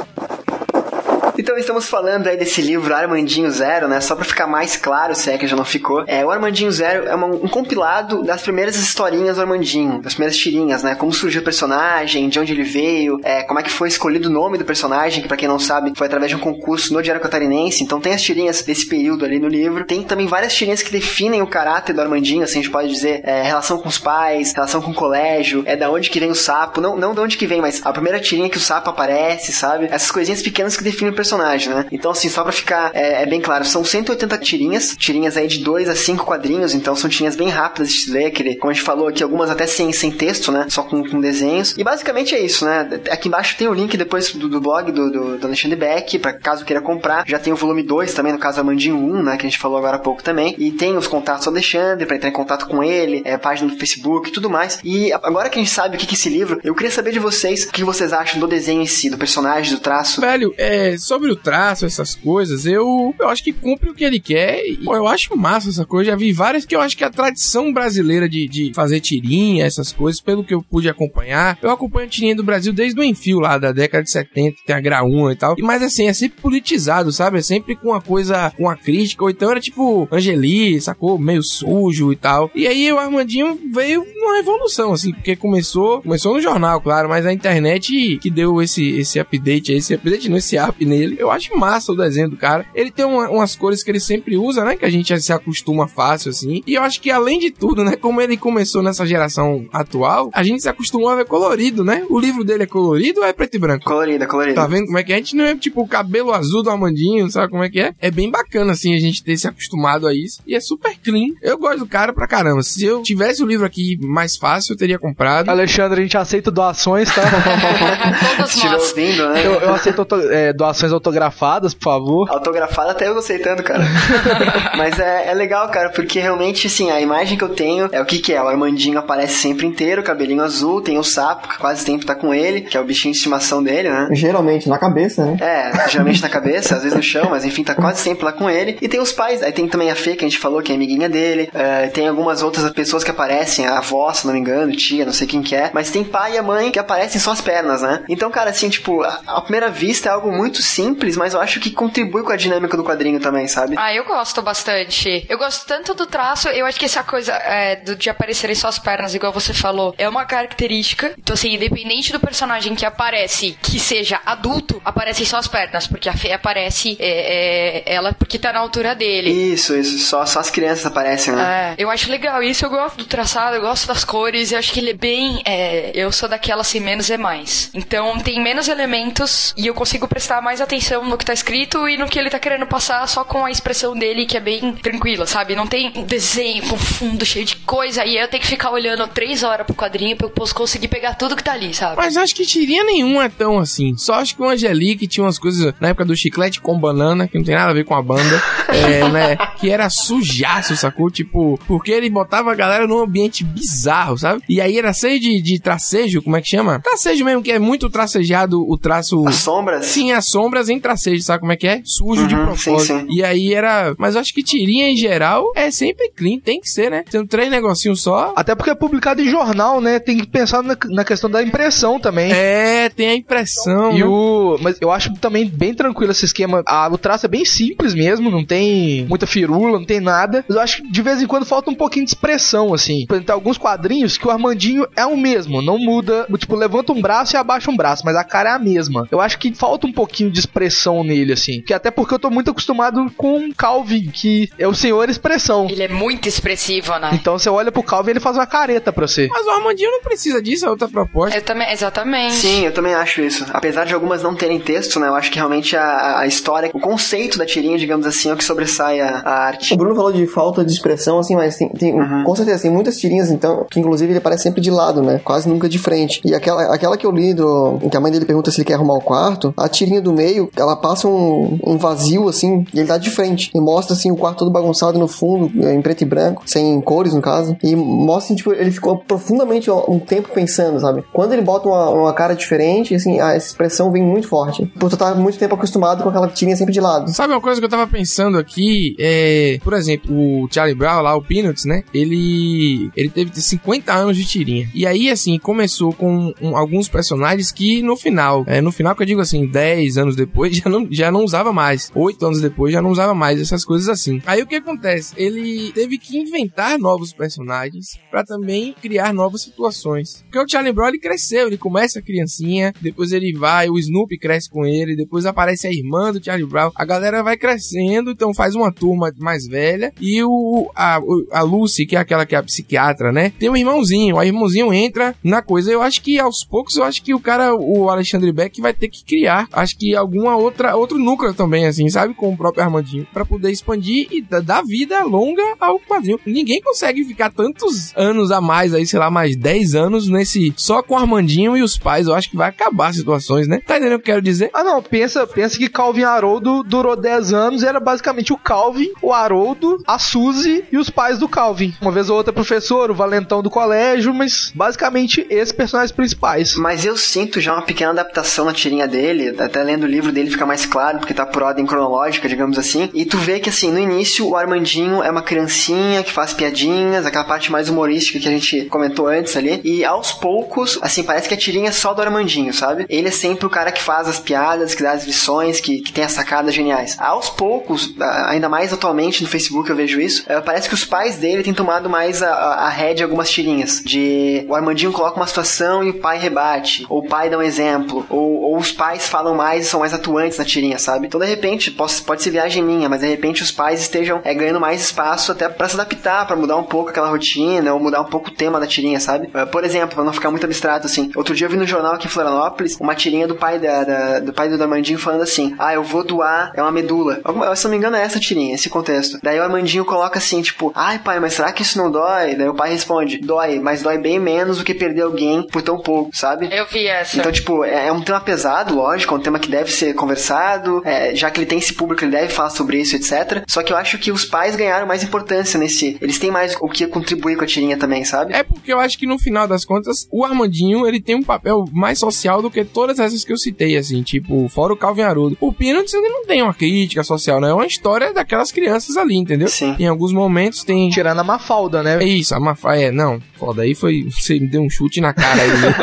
Então 1.37 1.57
estamos 1.57 1.87
falando 1.89 2.27
aí 2.27 2.37
desse 2.37 2.61
livro 2.61 2.93
Armandinho 2.93 3.49
Zero, 3.49 3.87
né? 3.87 3.99
Só 4.01 4.15
pra 4.15 4.23
ficar 4.23 4.45
mais 4.45 4.77
claro, 4.77 5.15
se 5.15 5.31
é 5.31 5.37
que 5.37 5.47
já 5.47 5.55
não 5.55 5.65
ficou. 5.65 6.03
É, 6.05 6.23
o 6.23 6.29
Armandinho 6.29 6.71
Zero 6.71 7.07
é 7.07 7.15
uma- 7.15 7.25
um 7.27 7.47
compilado 7.47 8.23
das 8.23 8.41
primeiras 8.43 8.75
historinhas 8.75 9.35
do 9.37 9.41
Armandinho, 9.41 9.99
das 10.01 10.13
primeiras 10.13 10.37
tirinhas, 10.37 10.83
né? 10.83 10.93
Como 10.95 11.11
surgiu 11.11 11.41
o 11.41 11.43
personagem, 11.43 12.29
de 12.29 12.39
onde 12.39 12.53
ele 12.53 12.63
veio, 12.63 13.19
é, 13.23 13.41
como 13.43 13.59
é 13.59 13.63
que 13.63 13.71
foi 13.71 13.87
escolhido 13.87 14.29
o 14.29 14.31
nome 14.31 14.57
do 14.59 14.65
personagem, 14.65 15.21
que 15.23 15.27
pra 15.27 15.35
quem 15.35 15.47
não 15.47 15.57
sabe, 15.57 15.91
foi 15.95 16.05
através 16.05 16.29
de 16.29 16.35
um 16.35 16.39
concurso 16.39 16.93
no 16.93 17.01
Diário 17.01 17.21
Catarinense. 17.21 17.83
Então 17.83 17.99
tem 17.99 18.13
as 18.13 18.21
tirinhas 18.21 18.61
desse 18.61 18.85
período 18.87 19.25
ali 19.25 19.39
no 19.39 19.47
livro. 19.47 19.85
Tem 19.85 20.03
também 20.03 20.27
várias 20.27 20.53
tirinhas 20.53 20.83
que 20.83 20.91
definem 20.91 21.41
o 21.41 21.47
caráter 21.47 21.93
do 21.93 22.01
Armandinho, 22.01 22.43
assim 22.43 22.59
a 22.59 22.61
gente 22.61 22.71
pode 22.71 22.89
dizer, 22.89 23.21
é, 23.23 23.41
relação 23.41 23.79
com 23.79 23.89
os 23.89 23.97
pais, 23.97 24.53
relação 24.53 24.81
com 24.81 24.91
o 24.91 24.95
colégio, 24.95 25.63
é 25.65 25.75
da 25.75 25.89
onde 25.89 26.09
que 26.11 26.19
vem 26.19 26.29
o 26.29 26.35
sapo, 26.35 26.79
não, 26.79 26.95
não 26.95 27.13
de 27.15 27.19
onde 27.21 27.37
que 27.37 27.47
vem, 27.47 27.59
mas 27.59 27.81
a 27.83 27.91
primeira 27.91 28.19
tirinha 28.19 28.49
que 28.49 28.57
o 28.57 28.61
sapo 28.61 28.89
aparece, 28.91 29.51
sabe? 29.51 29.87
Essas 29.89 30.11
coisinhas 30.11 30.41
pequenas 30.43 30.77
que 30.77 30.83
definem 30.83 31.11
o 31.11 31.15
personagem, 31.23 31.73
né? 31.73 31.85
Então, 31.91 32.11
assim, 32.11 32.29
só 32.29 32.43
pra 32.43 32.51
ficar 32.51 32.91
é, 32.93 33.23
é 33.23 33.25
bem 33.25 33.39
claro, 33.39 33.63
são 33.63 33.83
180 33.83 34.37
tirinhas, 34.39 34.95
tirinhas 34.97 35.37
aí 35.37 35.47
de 35.47 35.59
2 35.59 35.87
a 35.87 35.95
5 35.95 36.25
quadrinhos, 36.25 36.73
então 36.73 36.95
são 36.95 37.09
tirinhas 37.09 37.35
bem 37.35 37.49
rápidas 37.49 37.89
de 37.89 38.01
se 38.01 38.11
ler, 38.11 38.31
como 38.59 38.71
a 38.71 38.73
gente 38.73 38.83
falou 38.83 39.07
aqui, 39.07 39.23
algumas 39.23 39.49
até 39.49 39.65
sem, 39.65 39.91
sem 39.93 40.11
texto, 40.11 40.51
né? 40.51 40.65
Só 40.69 40.83
com, 40.83 41.03
com 41.03 41.21
desenhos. 41.21 41.75
E 41.77 41.83
basicamente 41.83 42.35
é 42.35 42.39
isso, 42.39 42.65
né? 42.65 42.87
Aqui 43.09 43.27
embaixo 43.27 43.55
tem 43.57 43.67
o 43.67 43.73
link 43.73 43.95
depois 43.95 44.33
do, 44.33 44.49
do 44.49 44.59
blog 44.59 44.91
do, 44.91 45.11
do, 45.11 45.37
do 45.37 45.47
Alexandre 45.47 45.77
Beck, 45.77 46.19
pra 46.19 46.33
caso 46.33 46.65
queira 46.65 46.81
comprar. 46.81 47.23
Já 47.27 47.39
tem 47.39 47.53
o 47.53 47.55
volume 47.55 47.83
2 47.83 48.13
também, 48.13 48.33
no 48.33 48.39
caso 48.39 48.59
Amandinho 48.59 48.97
1, 48.97 49.23
né? 49.23 49.37
Que 49.37 49.45
a 49.45 49.49
gente 49.49 49.59
falou 49.59 49.77
agora 49.77 49.97
há 49.97 49.99
pouco 49.99 50.21
também. 50.21 50.55
E 50.57 50.71
tem 50.71 50.97
os 50.97 51.07
contatos 51.07 51.45
do 51.45 51.51
Alexandre, 51.51 52.05
pra 52.05 52.15
entrar 52.15 52.29
em 52.29 52.33
contato 52.33 52.67
com 52.67 52.83
ele, 52.83 53.21
é, 53.23 53.37
página 53.37 53.71
do 53.71 53.77
Facebook 53.77 54.29
e 54.29 54.33
tudo 54.33 54.49
mais. 54.49 54.79
E 54.83 55.11
agora 55.13 55.49
que 55.49 55.59
a 55.59 55.61
gente 55.61 55.73
sabe 55.73 55.95
o 55.95 55.99
que 55.99 56.07
é 56.07 56.13
esse 56.13 56.29
livro, 56.29 56.59
eu 56.63 56.75
queria 56.75 56.91
saber 56.91 57.11
de 57.11 57.19
vocês 57.19 57.63
o 57.65 57.71
que 57.71 57.83
vocês 57.83 58.11
acham 58.11 58.39
do 58.39 58.47
desenho 58.47 58.81
em 58.81 58.87
si, 58.87 59.09
do 59.09 59.17
personagem, 59.17 59.73
do 59.73 59.79
traço. 59.79 60.21
Velho, 60.21 60.53
é, 60.57 60.97
sobre 61.13 61.31
o 61.31 61.35
traço, 61.35 61.85
essas 61.85 62.15
coisas, 62.15 62.65
eu, 62.65 63.13
eu 63.19 63.29
acho 63.29 63.43
que 63.43 63.53
cumpre 63.53 63.89
o 63.89 63.93
que 63.93 64.03
ele 64.03 64.19
quer. 64.19 64.65
E, 64.65 64.77
pô, 64.77 64.95
eu 64.95 65.07
acho 65.07 65.37
massa 65.37 65.69
essa 65.69 65.85
coisa. 65.85 66.11
Já 66.11 66.17
vi 66.17 66.33
várias 66.33 66.65
que 66.65 66.75
eu 66.75 66.81
acho 66.81 66.97
que 66.97 67.03
a 67.03 67.09
tradição 67.09 67.71
brasileira 67.71 68.27
de, 68.27 68.47
de 68.47 68.71
fazer 68.73 68.99
tirinha, 68.99 69.63
essas 69.63 69.91
coisas, 69.91 70.19
pelo 70.19 70.43
que 70.43 70.53
eu 70.53 70.63
pude 70.63 70.89
acompanhar, 70.89 71.57
eu 71.61 71.69
acompanho 71.69 72.09
tirinha 72.09 72.35
do 72.35 72.43
Brasil 72.43 72.73
desde 72.73 72.99
o 72.99 73.03
Enfio 73.03 73.39
lá, 73.39 73.59
da 73.59 73.71
década 73.71 74.03
de 74.03 74.11
70, 74.11 74.57
tem 74.65 74.75
a 74.75 74.79
Graúna 74.79 75.33
e 75.33 75.35
tal. 75.35 75.55
Mas 75.59 75.83
assim, 75.83 76.07
é 76.07 76.13
sempre 76.13 76.41
politizado, 76.41 77.11
sabe? 77.11 77.37
É 77.37 77.41
sempre 77.41 77.75
com 77.75 77.89
uma 77.89 78.01
coisa, 78.01 78.51
com 78.57 78.63
uma 78.63 78.75
crítica, 78.75 79.23
ou 79.23 79.29
então 79.29 79.51
era 79.51 79.59
tipo 79.59 80.07
Angeli, 80.11 80.81
sacou? 80.81 81.19
Meio 81.19 81.43
sujo 81.43 82.11
e 82.11 82.15
tal. 82.15 82.49
E 82.55 82.65
aí 82.65 82.91
o 82.91 82.97
Armandinho 82.97 83.59
veio 83.71 84.03
numa 84.15 84.37
revolução, 84.37 84.93
assim, 84.93 85.13
porque 85.13 85.35
começou, 85.35 86.01
começou 86.01 86.33
no 86.33 86.41
jornal, 86.41 86.81
claro, 86.81 87.07
mas 87.07 87.25
a 87.25 87.33
internet 87.33 88.17
que 88.17 88.29
deu 88.31 88.61
esse, 88.61 88.97
esse 88.97 89.19
update, 89.19 89.73
esse 89.73 89.93
update 89.93 90.27
não, 90.27 90.37
esse 90.37 90.57
up 90.57 90.83
nele, 91.03 91.17
eu 91.19 91.29
acho 91.29 91.55
massa 91.57 91.91
o 91.91 91.95
desenho 91.95 92.29
do 92.29 92.37
cara. 92.37 92.65
Ele 92.73 92.91
tem 92.91 93.05
uma, 93.05 93.29
umas 93.29 93.55
cores 93.55 93.83
que 93.83 93.91
ele 93.91 93.99
sempre 93.99 94.37
usa, 94.37 94.63
né? 94.63 94.75
Que 94.75 94.85
a 94.85 94.89
gente 94.89 95.19
se 95.21 95.33
acostuma 95.33 95.87
fácil, 95.87 96.29
assim. 96.29 96.63
E 96.65 96.73
eu 96.73 96.83
acho 96.83 97.01
que 97.01 97.11
além 97.11 97.39
de 97.39 97.51
tudo, 97.51 97.83
né? 97.83 97.95
Como 97.95 98.21
ele 98.21 98.37
começou 98.37 98.81
nessa 98.81 99.05
geração 99.05 99.67
atual, 99.71 100.29
a 100.33 100.43
gente 100.43 100.61
se 100.61 100.69
acostumou 100.69 101.09
a 101.09 101.15
ver 101.15 101.25
colorido, 101.25 101.83
né? 101.83 102.05
O 102.09 102.19
livro 102.19 102.43
dele 102.43 102.63
é 102.63 102.67
colorido 102.67 103.21
ou 103.21 103.25
é 103.25 103.33
preto 103.33 103.55
e 103.55 103.59
branco? 103.59 103.85
Colorida, 103.85 104.25
colorida. 104.25 104.55
Tá 104.55 104.67
vendo 104.67 104.85
como 104.85 104.97
é 104.97 105.03
que 105.03 105.11
é? 105.11 105.15
A 105.15 105.19
gente 105.19 105.35
não 105.35 105.45
é 105.45 105.55
tipo 105.55 105.81
o 105.81 105.87
cabelo 105.87 106.33
azul 106.33 106.63
do 106.63 106.69
Amandinho, 106.69 107.29
sabe 107.29 107.51
como 107.51 107.63
é 107.63 107.69
que 107.69 107.79
é? 107.79 107.93
É 107.99 108.09
bem 108.09 108.29
bacana, 108.29 108.71
assim, 108.71 108.93
a 108.95 108.99
gente 108.99 109.23
ter 109.23 109.37
se 109.37 109.47
acostumado 109.47 110.07
a 110.07 110.13
isso. 110.13 110.41
E 110.45 110.55
é 110.55 110.59
super 110.59 110.95
clean. 111.03 111.33
Eu 111.41 111.57
gosto 111.57 111.79
do 111.79 111.85
cara 111.85 112.13
pra 112.13 112.27
caramba. 112.27 112.63
Se 112.63 112.83
eu 112.85 113.01
tivesse 113.01 113.43
o 113.43 113.45
livro 113.45 113.65
aqui 113.65 113.97
mais 114.01 114.37
fácil, 114.37 114.73
eu 114.73 114.77
teria 114.77 114.99
comprado. 114.99 115.49
Alexandre, 115.49 115.99
a 115.99 116.03
gente 116.03 116.17
aceita 116.17 116.51
doações, 116.51 117.13
tá? 117.13 117.23
Estiver 118.45 118.71
nós. 118.71 118.93
né? 118.95 119.45
eu, 119.45 119.53
eu 119.53 119.73
aceito 119.73 120.05
é, 120.31 120.53
doações 120.53 120.91
autografadas, 120.93 121.73
por 121.73 121.83
favor. 121.83 122.29
Autografado 122.29 122.91
até 122.91 123.07
eu 123.07 123.17
aceitando, 123.17 123.63
cara. 123.63 123.83
Mas 124.77 124.99
é, 124.99 125.29
é 125.29 125.33
legal, 125.33 125.67
cara, 125.69 125.89
porque 125.89 126.19
realmente, 126.19 126.67
assim, 126.67 126.91
a 126.91 127.01
imagem 127.01 127.37
que 127.37 127.43
eu 127.43 127.49
tenho 127.49 127.89
é 127.91 128.01
o 128.01 128.05
que 128.05 128.19
que 128.19 128.33
é. 128.33 128.41
O 128.41 128.47
Armandinho 128.47 128.97
aparece 128.97 129.35
sempre 129.35 129.65
inteiro, 129.65 130.03
cabelinho 130.03 130.43
azul, 130.43 130.81
tem 130.81 130.97
o 130.97 131.03
sapo, 131.03 131.47
que 131.47 131.57
quase 131.57 131.83
sempre 131.83 132.05
tá 132.05 132.15
com 132.15 132.33
ele, 132.33 132.61
que 132.61 132.77
é 132.77 132.79
o 132.79 132.85
bichinho 132.85 133.11
de 133.11 133.17
estimação 133.17 133.63
dele, 133.63 133.89
né? 133.89 134.07
Geralmente, 134.11 134.69
na 134.69 134.77
cabeça, 134.77 135.25
né? 135.25 135.37
É, 135.39 135.89
geralmente 135.89 136.21
na 136.21 136.29
cabeça, 136.29 136.75
às 136.75 136.83
vezes 136.83 136.95
no 136.95 137.03
chão, 137.03 137.27
mas 137.29 137.45
enfim, 137.45 137.63
tá 137.63 137.75
quase 137.75 138.01
sempre 138.01 138.25
lá 138.25 138.31
com 138.31 138.49
ele. 138.49 138.77
E 138.81 138.87
tem 138.87 138.99
os 138.99 139.11
pais, 139.11 139.41
aí 139.41 139.51
tem 139.51 139.67
também 139.67 139.91
a 139.91 139.95
Fê, 139.95 140.15
que 140.15 140.25
a 140.25 140.27
gente 140.27 140.39
falou, 140.39 140.61
que 140.61 140.71
é 140.71 140.75
amiguinha 140.75 141.09
dele. 141.09 141.49
É, 141.53 141.87
tem 141.87 142.07
algumas 142.07 142.41
outras 142.41 142.69
pessoas 142.71 143.03
que 143.03 143.11
aparecem, 143.11 143.65
a 143.65 143.77
avó, 143.77 144.11
se 144.13 144.25
não 144.25 144.33
me 144.33 144.39
engano, 144.39 144.75
tia, 144.75 145.05
não 145.05 145.13
sei 145.13 145.27
quem 145.27 145.41
que 145.41 145.55
é. 145.55 145.71
Mas 145.73 145.91
tem 145.91 146.03
pai 146.03 146.33
e 146.35 146.37
a 146.37 146.43
mãe 146.43 146.71
que 146.71 146.79
aparecem 146.79 147.19
só 147.19 147.31
as 147.31 147.41
pernas, 147.41 147.81
né? 147.81 148.03
Então, 148.09 148.29
cara, 148.29 148.49
assim, 148.49 148.69
tipo, 148.69 149.01
a, 149.01 149.21
à 149.27 149.41
primeira 149.41 149.69
vista 149.69 150.09
é 150.09 150.11
algo 150.11 150.31
muito 150.31 150.61
simples, 150.61 150.82
mas 151.17 151.33
eu 151.33 151.41
acho 151.41 151.59
que 151.59 151.71
contribui 151.71 152.23
com 152.23 152.31
a 152.31 152.35
dinâmica 152.35 152.75
do 152.77 152.83
quadrinho 152.83 153.19
também, 153.19 153.47
sabe? 153.47 153.75
Ah, 153.77 153.93
eu 153.93 154.05
gosto 154.05 154.41
bastante. 154.41 155.25
Eu 155.29 155.37
gosto 155.37 155.65
tanto 155.65 155.93
do 155.93 156.05
traço, 156.05 156.49
eu 156.49 156.65
acho 156.65 156.79
que 156.79 156.85
essa 156.85 157.03
coisa 157.03 157.33
é, 157.33 157.75
do, 157.77 157.95
de 157.95 158.09
aparecerem 158.09 158.55
só 158.55 158.67
as 158.67 158.79
pernas, 158.79 159.15
igual 159.15 159.31
você 159.31 159.53
falou, 159.53 159.93
é 159.97 160.07
uma 160.07 160.25
característica. 160.25 161.13
Então, 161.17 161.33
assim, 161.33 161.53
independente 161.53 162.11
do 162.11 162.19
personagem 162.19 162.75
que 162.75 162.85
aparece, 162.85 163.57
que 163.61 163.79
seja 163.79 164.19
adulto, 164.25 164.81
aparecem 164.83 165.25
só 165.25 165.37
as 165.37 165.47
pernas, 165.47 165.87
porque 165.87 166.09
a 166.09 166.13
Fê 166.13 166.31
aparece 166.31 166.97
é, 166.99 167.83
é, 167.87 167.93
ela 167.93 168.13
porque 168.13 168.37
tá 168.37 168.51
na 168.53 168.59
altura 168.59 168.95
dele. 168.95 169.31
Isso, 169.31 169.75
isso. 169.75 169.99
Só, 169.99 170.25
só 170.25 170.39
as 170.39 170.49
crianças 170.49 170.85
aparecem, 170.85 171.33
né? 171.33 171.75
É, 171.77 171.83
eu 171.83 171.89
acho 171.89 172.09
legal 172.09 172.41
isso, 172.43 172.65
eu 172.65 172.69
gosto 172.69 172.97
do 172.97 173.05
traçado, 173.05 173.55
eu 173.55 173.61
gosto 173.61 173.87
das 173.87 174.03
cores, 174.03 174.51
eu 174.51 174.59
acho 174.59 174.71
que 174.71 174.79
ele 174.79 174.91
é 174.91 174.93
bem. 174.93 175.41
é, 175.45 175.91
eu 175.93 176.11
sou 176.11 176.27
daquela 176.27 176.61
assim, 176.61 176.79
menos 176.79 177.09
é 177.09 177.17
mais. 177.17 177.69
Então 177.73 178.19
tem 178.19 178.41
menos 178.41 178.67
elementos 178.67 179.53
e 179.57 179.67
eu 179.67 179.73
consigo 179.73 180.07
prestar 180.07 180.41
mais 180.41 180.59
atenção 180.61 180.72
no 181.03 181.17
que 181.17 181.25
tá 181.25 181.33
escrito 181.33 181.87
e 181.87 181.97
no 181.97 182.07
que 182.07 182.17
ele 182.17 182.29
tá 182.29 182.39
querendo 182.39 182.65
passar 182.65 183.07
só 183.07 183.23
com 183.23 183.45
a 183.45 183.51
expressão 183.51 183.95
dele, 183.95 184.25
que 184.25 184.37
é 184.37 184.39
bem 184.39 184.73
tranquila, 184.73 185.25
sabe? 185.25 185.55
Não 185.55 185.67
tem 185.67 185.91
um 185.95 186.03
desenho 186.03 186.67
com 186.67 186.77
fundo 186.77 187.25
cheio 187.25 187.45
de 187.45 187.57
coisa 187.57 188.05
e 188.05 188.17
eu 188.17 188.27
tenho 188.27 188.41
que 188.41 188.47
ficar 188.47 188.71
olhando 188.71 189.07
três 189.07 189.43
horas 189.43 189.65
pro 189.65 189.75
quadrinho 189.75 190.15
pra 190.15 190.27
eu 190.27 190.31
posso 190.31 190.53
conseguir 190.55 190.87
pegar 190.87 191.15
tudo 191.15 191.35
que 191.35 191.43
tá 191.43 191.53
ali, 191.53 191.73
sabe? 191.73 191.97
Mas 191.97 192.17
acho 192.17 192.35
que 192.35 192.45
tirinha 192.45 192.83
nenhuma 192.83 193.25
é 193.25 193.29
tão 193.29 193.59
assim. 193.59 193.95
Só 193.97 194.15
acho 194.15 194.35
que 194.35 194.41
o 194.41 194.49
Angelique 194.49 195.07
tinha 195.07 195.23
umas 195.23 195.37
coisas 195.37 195.73
na 195.79 195.89
época 195.89 196.05
do 196.05 196.15
chiclete 196.15 196.59
com 196.59 196.79
banana, 196.79 197.27
que 197.27 197.37
não 197.37 197.45
tem 197.45 197.55
nada 197.55 197.71
a 197.71 197.73
ver 197.73 197.85
com 197.85 197.95
a 197.95 198.01
banda, 198.01 198.41
é, 198.69 199.07
né? 199.09 199.35
Que 199.57 199.69
era 199.69 199.89
sujaço, 199.89 200.75
sacou? 200.75 201.09
Tipo, 201.09 201.59
porque 201.67 201.91
ele 201.91 202.09
botava 202.09 202.51
a 202.51 202.55
galera 202.55 202.87
num 202.87 202.99
ambiente 202.99 203.43
bizarro, 203.43 204.17
sabe? 204.17 204.41
E 204.49 204.59
aí 204.59 204.77
era 204.77 204.93
cheio 204.93 205.19
de, 205.19 205.41
de 205.41 205.59
tracejo, 205.59 206.21
como 206.21 206.35
é 206.35 206.41
que 206.41 206.49
chama? 206.49 206.79
Tracejo 206.79 207.23
mesmo, 207.23 207.43
que 207.43 207.51
é 207.51 207.59
muito 207.59 207.89
tracejado 207.89 208.59
o 208.67 208.77
traço. 208.77 209.27
As 209.27 209.35
sombras. 209.35 209.85
Sim, 209.85 210.11
as 210.11 210.25
sombras 210.25 210.62
em 210.69 210.79
tracejo, 210.79 211.21
sabe 211.23 211.41
como 211.41 211.51
é 211.51 211.57
que 211.57 211.67
é? 211.67 211.81
Sujo 211.83 212.27
de 212.27 212.35
Uhum, 212.35 212.43
propósito. 212.45 212.79
sim, 212.93 212.99
sim. 213.01 213.07
E 213.09 213.23
aí 213.23 213.53
era. 213.53 213.93
Mas 213.97 214.15
eu 214.15 214.21
acho 214.21 214.33
que 214.33 214.43
tirinha 214.43 214.89
em 214.89 214.95
geral 214.97 215.51
é 215.55 215.69
sempre 215.71 216.09
clean, 216.15 216.39
tem 216.39 216.59
que 216.59 216.69
ser, 216.69 216.89
né? 216.89 217.03
Tem 217.09 217.25
três 217.25 217.49
negocinhos 217.49 218.01
só. 218.01 218.33
Até 218.35 218.55
porque 218.55 218.69
é 218.71 218.75
publicado 218.75 219.21
em 219.21 219.29
jornal, 219.29 219.79
né? 219.81 219.99
Tem 219.99 220.17
que 220.17 220.27
pensar 220.27 220.61
na, 220.63 220.75
na 220.89 221.03
questão 221.03 221.29
da 221.29 221.41
impressão 221.43 221.99
também. 221.99 222.31
É, 222.31 222.89
tem 222.89 223.09
a 223.09 223.15
impressão. 223.15 223.91
E 223.95 223.99
né? 223.99 224.05
o. 224.05 224.57
Mas 224.61 224.77
eu 224.81 224.91
acho 224.91 225.13
também 225.15 225.47
bem 225.47 225.73
tranquilo 225.73 226.11
esse 226.11 226.25
esquema. 226.25 226.63
Ah, 226.67 226.89
o 226.91 226.97
traço 226.97 227.25
é 227.25 227.29
bem 227.29 227.45
simples 227.45 227.93
mesmo, 227.93 228.29
não 228.31 228.43
tem 228.45 229.05
muita 229.07 229.27
firula, 229.27 229.79
não 229.79 229.85
tem 229.85 229.99
nada. 229.99 230.43
Mas 230.47 230.55
eu 230.55 230.61
acho 230.61 230.81
que 230.81 230.91
de 230.91 231.01
vez 231.01 231.21
em 231.21 231.27
quando 231.27 231.45
falta 231.45 231.69
um 231.69 231.75
pouquinho 231.75 232.05
de 232.05 232.11
expressão, 232.11 232.73
assim. 232.73 233.05
Por 233.07 233.13
exemplo, 233.15 233.27
tem 233.27 233.33
alguns 233.33 233.57
quadrinhos 233.57 234.17
que 234.17 234.27
o 234.27 234.31
Armandinho 234.31 234.87
é 234.95 235.05
o 235.05 235.17
mesmo, 235.17 235.61
não 235.61 235.77
muda. 235.77 236.27
Tipo, 236.37 236.55
levanta 236.55 236.91
um 236.93 237.01
braço 237.01 237.35
e 237.35 237.37
abaixa 237.37 237.69
um 237.71 237.75
braço, 237.77 238.03
mas 238.05 238.15
a 238.15 238.23
cara 238.23 238.49
é 238.49 238.53
a 238.53 238.59
mesma. 238.59 239.07
Eu 239.11 239.19
acho 239.21 239.37
que 239.39 239.53
falta 239.53 239.87
um 239.87 239.91
pouquinho 239.91 240.29
de 240.31 240.39
expressão 240.43 241.03
nele, 241.03 241.33
assim. 241.33 241.61
Que 241.61 241.73
até 241.73 241.91
porque 241.91 242.13
eu 242.13 242.19
tô 242.19 242.29
muito 242.29 242.51
acostumado 242.51 243.11
com 243.17 243.37
o 243.47 243.55
Calvin, 243.55 244.09
que 244.11 244.49
é 244.57 244.67
o 244.67 244.73
senhor 244.73 245.09
expressão. 245.09 245.67
Ele 245.69 245.83
é 245.83 245.87
muito 245.87 246.27
expressivo, 246.27 246.97
né? 246.99 247.11
Então 247.13 247.37
você 247.37 247.49
olha 247.49 247.71
pro 247.71 247.83
Calvin 247.83 248.09
e 248.09 248.13
ele 248.13 248.19
faz 248.19 248.35
uma 248.35 248.45
careta 248.45 248.91
pra 248.91 249.07
você. 249.07 249.27
Mas 249.31 249.45
o 249.45 249.49
Armandinho 249.49 249.91
não 249.91 250.01
precisa 250.01 250.41
disso, 250.41 250.65
é 250.65 250.69
outra 250.69 250.87
proposta. 250.87 251.37
Eu 251.37 251.41
também, 251.41 251.71
exatamente. 251.71 252.35
Sim, 252.35 252.65
eu 252.65 252.73
também 252.73 252.93
acho 252.93 253.21
isso. 253.21 253.45
Apesar 253.51 253.85
de 253.85 253.93
algumas 253.93 254.21
não 254.23 254.35
terem 254.35 254.59
texto, 254.59 254.99
né? 254.99 255.07
Eu 255.07 255.15
acho 255.15 255.31
que 255.31 255.37
realmente 255.37 255.75
a, 255.75 256.19
a 256.19 256.27
história, 256.27 256.69
o 256.73 256.79
conceito 256.79 257.37
da 257.37 257.45
tirinha, 257.45 257.77
digamos 257.77 258.05
assim, 258.05 258.29
é 258.29 258.33
o 258.33 258.37
que 258.37 258.43
sobressai 258.43 258.99
a, 258.99 259.19
a 259.19 259.45
arte. 259.45 259.73
O 259.73 259.77
Bruno 259.77 259.95
falou 259.95 260.11
de 260.11 260.25
falta 260.27 260.63
de 260.63 260.71
expressão, 260.71 261.19
assim, 261.19 261.35
mas 261.35 261.57
tem, 261.57 261.69
tem 261.69 261.93
com 262.23 262.35
certeza, 262.35 262.63
tem 262.63 262.71
muitas 262.71 262.97
tirinhas, 262.97 263.29
então, 263.29 263.65
que 263.69 263.79
inclusive 263.79 264.11
ele 264.11 264.17
aparece 264.17 264.43
sempre 264.43 264.61
de 264.61 264.71
lado, 264.71 265.01
né? 265.01 265.21
Quase 265.23 265.47
nunca 265.47 265.69
de 265.69 265.79
frente. 265.79 266.21
E 266.25 266.33
aquela, 266.33 266.73
aquela 266.73 266.97
que 266.97 267.05
eu 267.05 267.11
li, 267.11 267.33
do, 267.33 267.79
em 267.81 267.89
que 267.89 267.97
a 267.97 267.99
mãe 267.99 268.11
dele 268.11 268.25
pergunta 268.25 268.51
se 268.51 268.57
ele 268.57 268.65
quer 268.65 268.75
arrumar 268.75 268.95
o 268.95 269.01
quarto, 269.01 269.53
a 269.57 269.67
tirinha 269.67 270.01
do 270.01 270.13
meio, 270.13 270.32
ela 270.55 270.75
passa 270.75 271.07
um, 271.07 271.59
um 271.65 271.77
vazio, 271.77 272.27
assim, 272.27 272.65
e 272.73 272.79
ele 272.79 272.87
tá 272.87 272.97
de 272.97 273.09
frente. 273.09 273.51
E 273.53 273.59
mostra, 273.59 273.93
assim, 273.95 274.11
o 274.11 274.15
quarto 274.15 274.39
todo 274.39 274.51
bagunçado 274.51 274.97
no 274.99 275.07
fundo, 275.07 275.51
em 275.69 275.81
preto 275.81 276.01
e 276.01 276.05
branco, 276.05 276.43
sem 276.45 276.79
cores, 276.81 277.13
no 277.13 277.21
caso. 277.21 277.55
E 277.63 277.75
mostra, 277.75 278.25
assim, 278.25 278.35
tipo, 278.35 278.53
ele 278.53 278.71
ficou 278.71 278.97
profundamente 278.97 279.69
um 279.71 279.99
tempo 279.99 280.29
pensando, 280.33 280.79
sabe? 280.79 281.03
Quando 281.13 281.33
ele 281.33 281.41
bota 281.41 281.67
uma, 281.67 281.89
uma 281.89 282.13
cara 282.13 282.35
diferente, 282.35 282.95
assim, 282.95 283.19
a 283.19 283.35
expressão 283.35 283.91
vem 283.91 284.03
muito 284.03 284.27
forte. 284.27 284.65
Por 284.79 284.89
tu 284.89 284.93
estar 284.95 285.15
muito 285.15 285.37
tempo 285.37 285.55
acostumado 285.55 286.03
com 286.03 286.09
aquela 286.09 286.27
tirinha 286.27 286.55
sempre 286.55 286.73
de 286.73 286.79
lado. 286.81 287.11
Sabe 287.11 287.33
uma 287.33 287.41
coisa 287.41 287.59
que 287.59 287.65
eu 287.65 287.69
tava 287.69 287.87
pensando 287.87 288.37
aqui? 288.37 288.95
É, 288.99 289.57
por 289.63 289.73
exemplo, 289.73 290.13
o 290.15 290.47
Charlie 290.51 290.75
Brown 290.75 291.01
lá, 291.01 291.15
o 291.15 291.21
Peanuts, 291.21 291.65
né? 291.65 291.83
Ele 291.93 292.89
ele 292.95 293.09
teve 293.09 293.31
50 293.39 293.93
anos 293.93 294.17
de 294.17 294.25
tirinha. 294.25 294.69
E 294.73 294.85
aí, 294.85 295.09
assim, 295.09 295.37
começou 295.37 295.93
com 295.93 296.33
um- 296.41 296.55
alguns 296.57 296.87
personagens 296.87 297.51
que 297.51 297.81
no 297.81 297.95
final, 297.95 298.43
é, 298.47 298.61
no 298.61 298.71
final 298.71 298.95
que 298.95 299.01
eu 299.01 299.07
digo 299.07 299.21
assim, 299.21 299.45
10 299.47 299.97
anos 299.97 300.15
depois, 300.15 300.22
já 300.51 300.69
não, 300.69 300.87
já 300.91 301.11
não 301.11 301.23
usava 301.23 301.51
mais. 301.51 301.91
8 301.95 302.25
anos 302.25 302.41
depois, 302.41 302.73
já 302.73 302.81
não 302.81 302.91
usava 302.91 303.13
mais 303.13 303.39
essas 303.39 303.65
coisas 303.65 303.89
assim. 303.89 304.21
Aí 304.25 304.41
o 304.41 304.47
que 304.47 304.55
acontece? 304.55 305.13
Ele 305.17 305.71
teve 305.73 305.97
que 305.97 306.17
inventar 306.17 306.77
novos 306.77 307.13
personagens 307.13 307.99
pra 308.09 308.23
também 308.23 308.73
criar 308.81 309.13
novas 309.13 309.41
situações. 309.41 310.23
Porque 310.23 310.39
o 310.39 310.47
Charlie 310.47 310.73
Brown, 310.73 310.89
ele 310.89 310.99
cresceu, 310.99 311.47
ele 311.47 311.57
começa 311.57 312.01
criancinha, 312.01 312.73
depois 312.81 313.11
ele 313.11 313.33
vai, 313.33 313.69
o 313.69 313.77
Snoopy 313.77 314.17
cresce 314.17 314.49
com 314.49 314.65
ele, 314.65 314.95
depois 314.95 315.25
aparece 315.25 315.67
a 315.67 315.71
irmã 315.71 316.11
do 316.11 316.23
Charlie 316.23 316.47
Brown. 316.47 316.71
A 316.75 316.85
galera 316.85 317.23
vai 317.23 317.37
crescendo, 317.37 318.11
então 318.11 318.33
faz 318.33 318.55
uma 318.55 318.71
turma 318.71 319.11
mais 319.17 319.47
velha. 319.47 319.91
E 319.99 320.23
o 320.23 320.71
a, 320.75 320.99
a 321.31 321.41
Lucy, 321.41 321.85
que 321.85 321.95
é 321.95 321.99
aquela 321.99 322.25
que 322.25 322.35
é 322.35 322.37
a 322.37 322.43
psiquiatra, 322.43 323.11
né? 323.11 323.31
Tem 323.39 323.49
um 323.49 323.57
irmãozinho. 323.57 324.15
O 324.15 324.23
irmãozinho 324.23 324.73
entra 324.73 325.15
na 325.23 325.41
coisa. 325.41 325.71
Eu 325.71 325.81
acho 325.81 326.01
que 326.01 326.19
aos 326.19 326.43
poucos, 326.43 326.75
eu 326.75 326.83
acho 326.83 327.03
que 327.03 327.13
o 327.13 327.19
cara, 327.19 327.55
o 327.55 327.89
Alexandre 327.89 328.31
Beck, 328.31 328.61
vai 328.61 328.73
ter 328.73 328.89
que 328.89 329.03
criar, 329.03 329.47
acho 329.51 329.77
que 329.77 329.95
alguma 330.17 330.35
outra, 330.37 330.75
outro 330.75 330.97
núcleo 330.97 331.33
também, 331.33 331.65
assim, 331.65 331.89
sabe? 331.89 332.13
Com 332.13 332.31
o 332.33 332.37
próprio 332.37 332.63
Armandinho, 332.63 333.07
pra 333.13 333.25
poder 333.25 333.51
expandir 333.51 334.07
e 334.11 334.21
da- 334.21 334.39
dar 334.39 334.63
vida 334.63 335.03
longa 335.03 335.43
ao 335.59 335.79
quadrinho. 335.79 336.19
Ninguém 336.25 336.61
consegue 336.61 337.03
ficar 337.03 337.31
tantos 337.31 337.91
anos 337.95 338.31
a 338.31 338.39
mais 338.41 338.73
aí, 338.73 338.85
sei 338.85 338.99
lá, 338.99 339.09
mais 339.09 339.35
10 339.35 339.75
anos 339.75 340.07
nesse, 340.07 340.53
só 340.57 340.81
com 340.81 340.93
o 340.95 340.97
Armandinho 340.97 341.57
e 341.57 341.61
os 341.63 341.77
pais. 341.77 342.07
Eu 342.07 342.13
acho 342.13 342.29
que 342.29 342.37
vai 342.37 342.49
acabar 342.49 342.87
as 342.89 342.95
situações, 342.95 343.47
né? 343.47 343.59
Tá 343.65 343.77
entendendo 343.77 343.95
o 343.95 343.99
que 343.99 344.11
eu 344.11 344.15
quero 344.15 344.21
dizer? 344.21 344.49
Ah, 344.53 344.63
não, 344.63 344.81
pensa, 344.81 345.25
pensa 345.25 345.57
que 345.57 345.69
Calvin 345.69 346.03
Haroldo 346.03 346.63
durou 346.63 346.95
10 346.95 347.33
anos 347.33 347.63
e 347.63 347.65
era 347.65 347.79
basicamente 347.79 348.31
o 348.33 348.37
Calvin, 348.37 348.89
o 349.01 349.11
Haroldo, 349.13 349.81
a 349.87 349.97
Suzy 349.97 350.63
e 350.71 350.77
os 350.77 350.89
pais 350.89 351.17
do 351.19 351.27
Calvin. 351.27 351.73
Uma 351.81 351.91
vez 351.91 352.09
ou 352.09 352.17
outra 352.17 352.33
professor, 352.33 352.91
o 352.91 352.95
valentão 352.95 353.41
do 353.41 353.49
colégio, 353.49 354.13
mas 354.13 354.51
basicamente 354.53 355.25
esses 355.29 355.51
personagens 355.51 355.91
principais. 355.91 356.55
Mas 356.55 356.85
eu 356.85 356.95
sinto 356.97 357.39
já 357.41 357.53
uma 357.53 357.61
pequena 357.61 357.91
adaptação 357.91 358.45
na 358.45 358.53
tirinha 358.53 358.87
dele, 358.87 359.35
até 359.39 359.63
lendo 359.63 359.83
o 359.83 359.87
livro 359.87 360.02
dele 360.11 360.23
dele 360.23 360.31
fica 360.31 360.45
mais 360.45 360.65
claro, 360.65 360.99
porque 360.99 361.13
tá 361.13 361.25
por 361.25 361.43
ordem 361.43 361.65
cronológica, 361.65 362.27
digamos 362.27 362.57
assim. 362.57 362.89
E 362.93 363.05
tu 363.05 363.17
vê 363.17 363.39
que, 363.39 363.49
assim, 363.49 363.71
no 363.71 363.79
início, 363.79 364.27
o 364.27 364.35
Armandinho 364.35 365.03
é 365.03 365.11
uma 365.11 365.21
criancinha 365.21 366.01
que 366.03 366.11
faz 366.11 366.33
piadinhas, 366.33 367.05
aquela 367.05 367.23
parte 367.23 367.51
mais 367.51 367.69
humorística 367.69 368.19
que 368.19 368.27
a 368.27 368.31
gente 368.31 368.65
comentou 368.65 369.07
antes 369.07 369.35
ali. 369.35 369.61
E 369.63 369.83
aos 369.83 370.11
poucos, 370.11 370.79
assim, 370.81 371.03
parece 371.03 371.27
que 371.27 371.33
a 371.33 371.37
tirinha 371.37 371.69
é 371.69 371.71
só 371.71 371.93
do 371.93 372.01
Armandinho, 372.01 372.53
sabe? 372.53 372.85
Ele 372.89 373.09
é 373.09 373.11
sempre 373.11 373.45
o 373.45 373.49
cara 373.49 373.71
que 373.71 373.81
faz 373.81 374.07
as 374.07 374.19
piadas, 374.19 374.73
que 374.73 374.83
dá 374.83 374.91
as 374.91 375.05
lições, 375.05 375.59
que, 375.59 375.81
que 375.81 375.91
tem 375.91 376.03
as 376.03 376.11
sacadas 376.13 376.53
geniais. 376.53 376.95
Aos 376.99 377.29
poucos, 377.29 377.93
ainda 378.27 378.47
mais 378.47 378.71
atualmente 378.71 379.21
no 379.21 379.29
Facebook 379.29 379.69
eu 379.69 379.75
vejo 379.75 379.99
isso, 379.99 380.23
é, 380.27 380.39
parece 380.41 380.67
que 380.67 380.75
os 380.75 380.85
pais 380.85 381.17
dele 381.17 381.43
têm 381.43 381.53
tomado 381.53 381.89
mais 381.89 382.21
a, 382.21 382.29
a, 382.29 382.53
a 382.65 382.69
rédea 382.69 383.05
algumas 383.05 383.29
tirinhas. 383.29 383.81
De 383.83 384.45
o 384.47 384.55
Armandinho 384.55 384.91
coloca 384.91 385.17
uma 385.17 385.27
situação 385.27 385.83
e 385.83 385.89
o 385.89 385.99
pai 385.99 386.17
rebate, 386.17 386.85
ou 386.89 386.99
o 386.99 387.07
pai 387.07 387.29
dá 387.29 387.37
um 387.37 387.41
exemplo, 387.41 388.05
ou, 388.09 388.41
ou 388.41 388.57
os 388.57 388.71
pais 388.71 389.07
falam 389.07 389.35
mais 389.35 389.65
e 389.65 389.69
são 389.69 389.79
mais 389.79 389.92
atuantes 389.93 390.37
na 390.37 390.45
tirinha, 390.45 390.77
sabe? 390.77 391.07
Então, 391.07 391.19
de 391.19 391.25
repente, 391.25 391.71
pode, 391.71 392.01
pode 392.01 392.21
ser 392.21 392.31
viagem 392.31 392.63
minha, 392.63 392.89
mas 392.89 393.01
de 393.01 393.07
repente 393.07 393.43
os 393.43 393.51
pais 393.51 393.81
estejam 393.81 394.21
é, 394.23 394.33
ganhando 394.33 394.59
mais 394.59 394.81
espaço 394.81 395.31
até 395.31 395.47
para 395.49 395.67
se 395.67 395.75
adaptar, 395.75 396.25
para 396.25 396.35
mudar 396.35 396.57
um 396.57 396.63
pouco 396.63 396.89
aquela 396.89 397.09
rotina, 397.09 397.73
ou 397.73 397.79
mudar 397.79 398.01
um 398.01 398.05
pouco 398.05 398.29
o 398.29 398.33
tema 398.33 398.59
da 398.59 398.67
tirinha, 398.67 398.99
sabe? 398.99 399.27
Uh, 399.27 399.47
por 399.47 399.63
exemplo, 399.63 399.95
pra 399.95 400.03
não 400.03 400.13
ficar 400.13 400.31
muito 400.31 400.45
abstrato 400.45 400.85
assim, 400.85 401.11
outro 401.15 401.35
dia 401.35 401.47
eu 401.47 401.51
vi 401.51 401.57
no 401.57 401.65
jornal 401.65 401.93
aqui 401.93 402.07
em 402.07 402.09
Florianópolis 402.09 402.77
uma 402.79 402.95
tirinha 402.95 403.27
do 403.27 403.35
pai 403.35 403.59
da, 403.59 403.83
da 403.83 404.19
do 404.19 404.33
pai 404.33 404.49
do 404.49 404.61
Armandinho 404.61 404.97
falando 404.97 405.21
assim: 405.21 405.55
Ah, 405.59 405.73
eu 405.73 405.83
vou 405.83 406.03
doar, 406.03 406.51
é 406.55 406.61
uma 406.61 406.71
medula. 406.71 407.19
Alguma, 407.23 407.55
se 407.55 407.63
não 407.65 407.71
me 407.71 407.77
engano, 407.77 407.95
é 407.95 408.01
essa 408.01 408.19
tirinha, 408.19 408.55
esse 408.55 408.69
contexto. 408.69 409.19
Daí 409.21 409.39
o 409.39 409.43
Armandinho 409.43 409.85
coloca 409.85 410.17
assim, 410.17 410.41
tipo, 410.41 410.71
ai 410.75 410.99
pai, 410.99 411.19
mas 411.19 411.33
será 411.33 411.51
que 411.51 411.61
isso 411.61 411.77
não 411.77 411.91
dói? 411.91 412.35
Daí 412.35 412.47
o 412.47 412.55
pai 412.55 412.71
responde, 412.71 413.17
dói, 413.17 413.59
mas 413.59 413.81
dói 413.81 413.97
bem 413.97 414.19
menos 414.19 414.57
do 414.57 414.63
que 414.63 414.73
perder 414.73 415.01
alguém 415.01 415.43
por 415.43 415.61
tão 415.61 415.79
pouco, 415.79 416.15
sabe? 416.15 416.49
Eu 416.51 416.65
vi 416.65 416.87
essa. 416.87 417.17
Então, 417.17 417.31
tipo, 417.31 417.63
é, 417.63 417.87
é 417.87 417.91
um 417.91 418.01
tema 418.01 418.19
pesado, 418.19 418.75
lógico, 418.75 419.13
é 419.13 419.17
um 419.17 419.21
tema 419.21 419.39
que 419.39 419.49
deve 419.49 419.71
ser 419.71 419.82
conversado, 419.91 420.81
é, 420.85 421.15
já 421.15 421.31
que 421.31 421.39
ele 421.39 421.47
tem 421.47 421.57
esse 421.57 421.73
público, 421.73 422.03
ele 422.03 422.11
deve 422.11 422.29
falar 422.31 422.51
sobre 422.51 422.79
isso, 422.79 422.95
etc. 422.95 423.43
Só 423.47 423.63
que 423.63 423.73
eu 423.73 423.77
acho 423.77 423.97
que 423.97 424.11
os 424.11 424.23
pais 424.25 424.55
ganharam 424.55 424.85
mais 424.85 425.03
importância 425.03 425.59
nesse. 425.59 425.97
Eles 425.99 426.19
têm 426.19 426.31
mais 426.31 426.55
o 426.61 426.69
que 426.69 426.85
contribuir 426.87 427.35
com 427.35 427.43
a 427.43 427.47
tirinha 427.47 427.77
também, 427.77 428.05
sabe? 428.05 428.33
É 428.33 428.43
porque 428.43 428.71
eu 428.71 428.79
acho 428.79 428.97
que 428.97 429.07
no 429.07 429.17
final 429.17 429.47
das 429.47 429.65
contas, 429.65 430.07
o 430.11 430.23
Armandinho, 430.23 430.87
ele 430.87 431.01
tem 431.01 431.15
um 431.15 431.23
papel 431.23 431.65
mais 431.71 431.99
social 431.99 432.41
do 432.41 432.51
que 432.51 432.63
todas 432.63 432.99
essas 432.99 433.25
que 433.25 433.33
eu 433.33 433.37
citei, 433.37 433.75
assim, 433.75 434.03
tipo, 434.03 434.47
fora 434.49 434.73
o 434.73 434.77
Calvin 434.77 435.01
Haroldo. 435.01 435.37
O 435.39 435.51
Peanuts, 435.51 435.93
ele 435.93 436.09
não 436.09 436.25
tem 436.25 436.41
uma 436.41 436.53
crítica 436.53 437.03
social, 437.03 437.41
né? 437.41 437.49
É 437.49 437.53
uma 437.53 437.65
história 437.65 438.13
daquelas 438.13 438.51
crianças 438.51 438.97
ali, 438.97 439.15
entendeu? 439.15 439.47
Sim. 439.47 439.75
Em 439.79 439.87
alguns 439.87 440.13
momentos 440.13 440.63
tem... 440.63 440.89
Tirando 440.89 441.19
a 441.19 441.23
Mafalda, 441.23 441.81
né? 441.81 442.03
É 442.03 442.07
isso, 442.07 442.35
a 442.35 442.39
Mafalda, 442.39 442.81
é, 442.81 442.91
não, 442.91 443.19
foda, 443.35 443.63
aí 443.63 443.73
foi, 443.73 444.03
você 444.11 444.39
me 444.39 444.47
deu 444.47 444.61
um 444.61 444.69
chute 444.69 445.01
na 445.01 445.13
cara 445.13 445.41
aí. 445.41 445.49
né? 445.49 445.73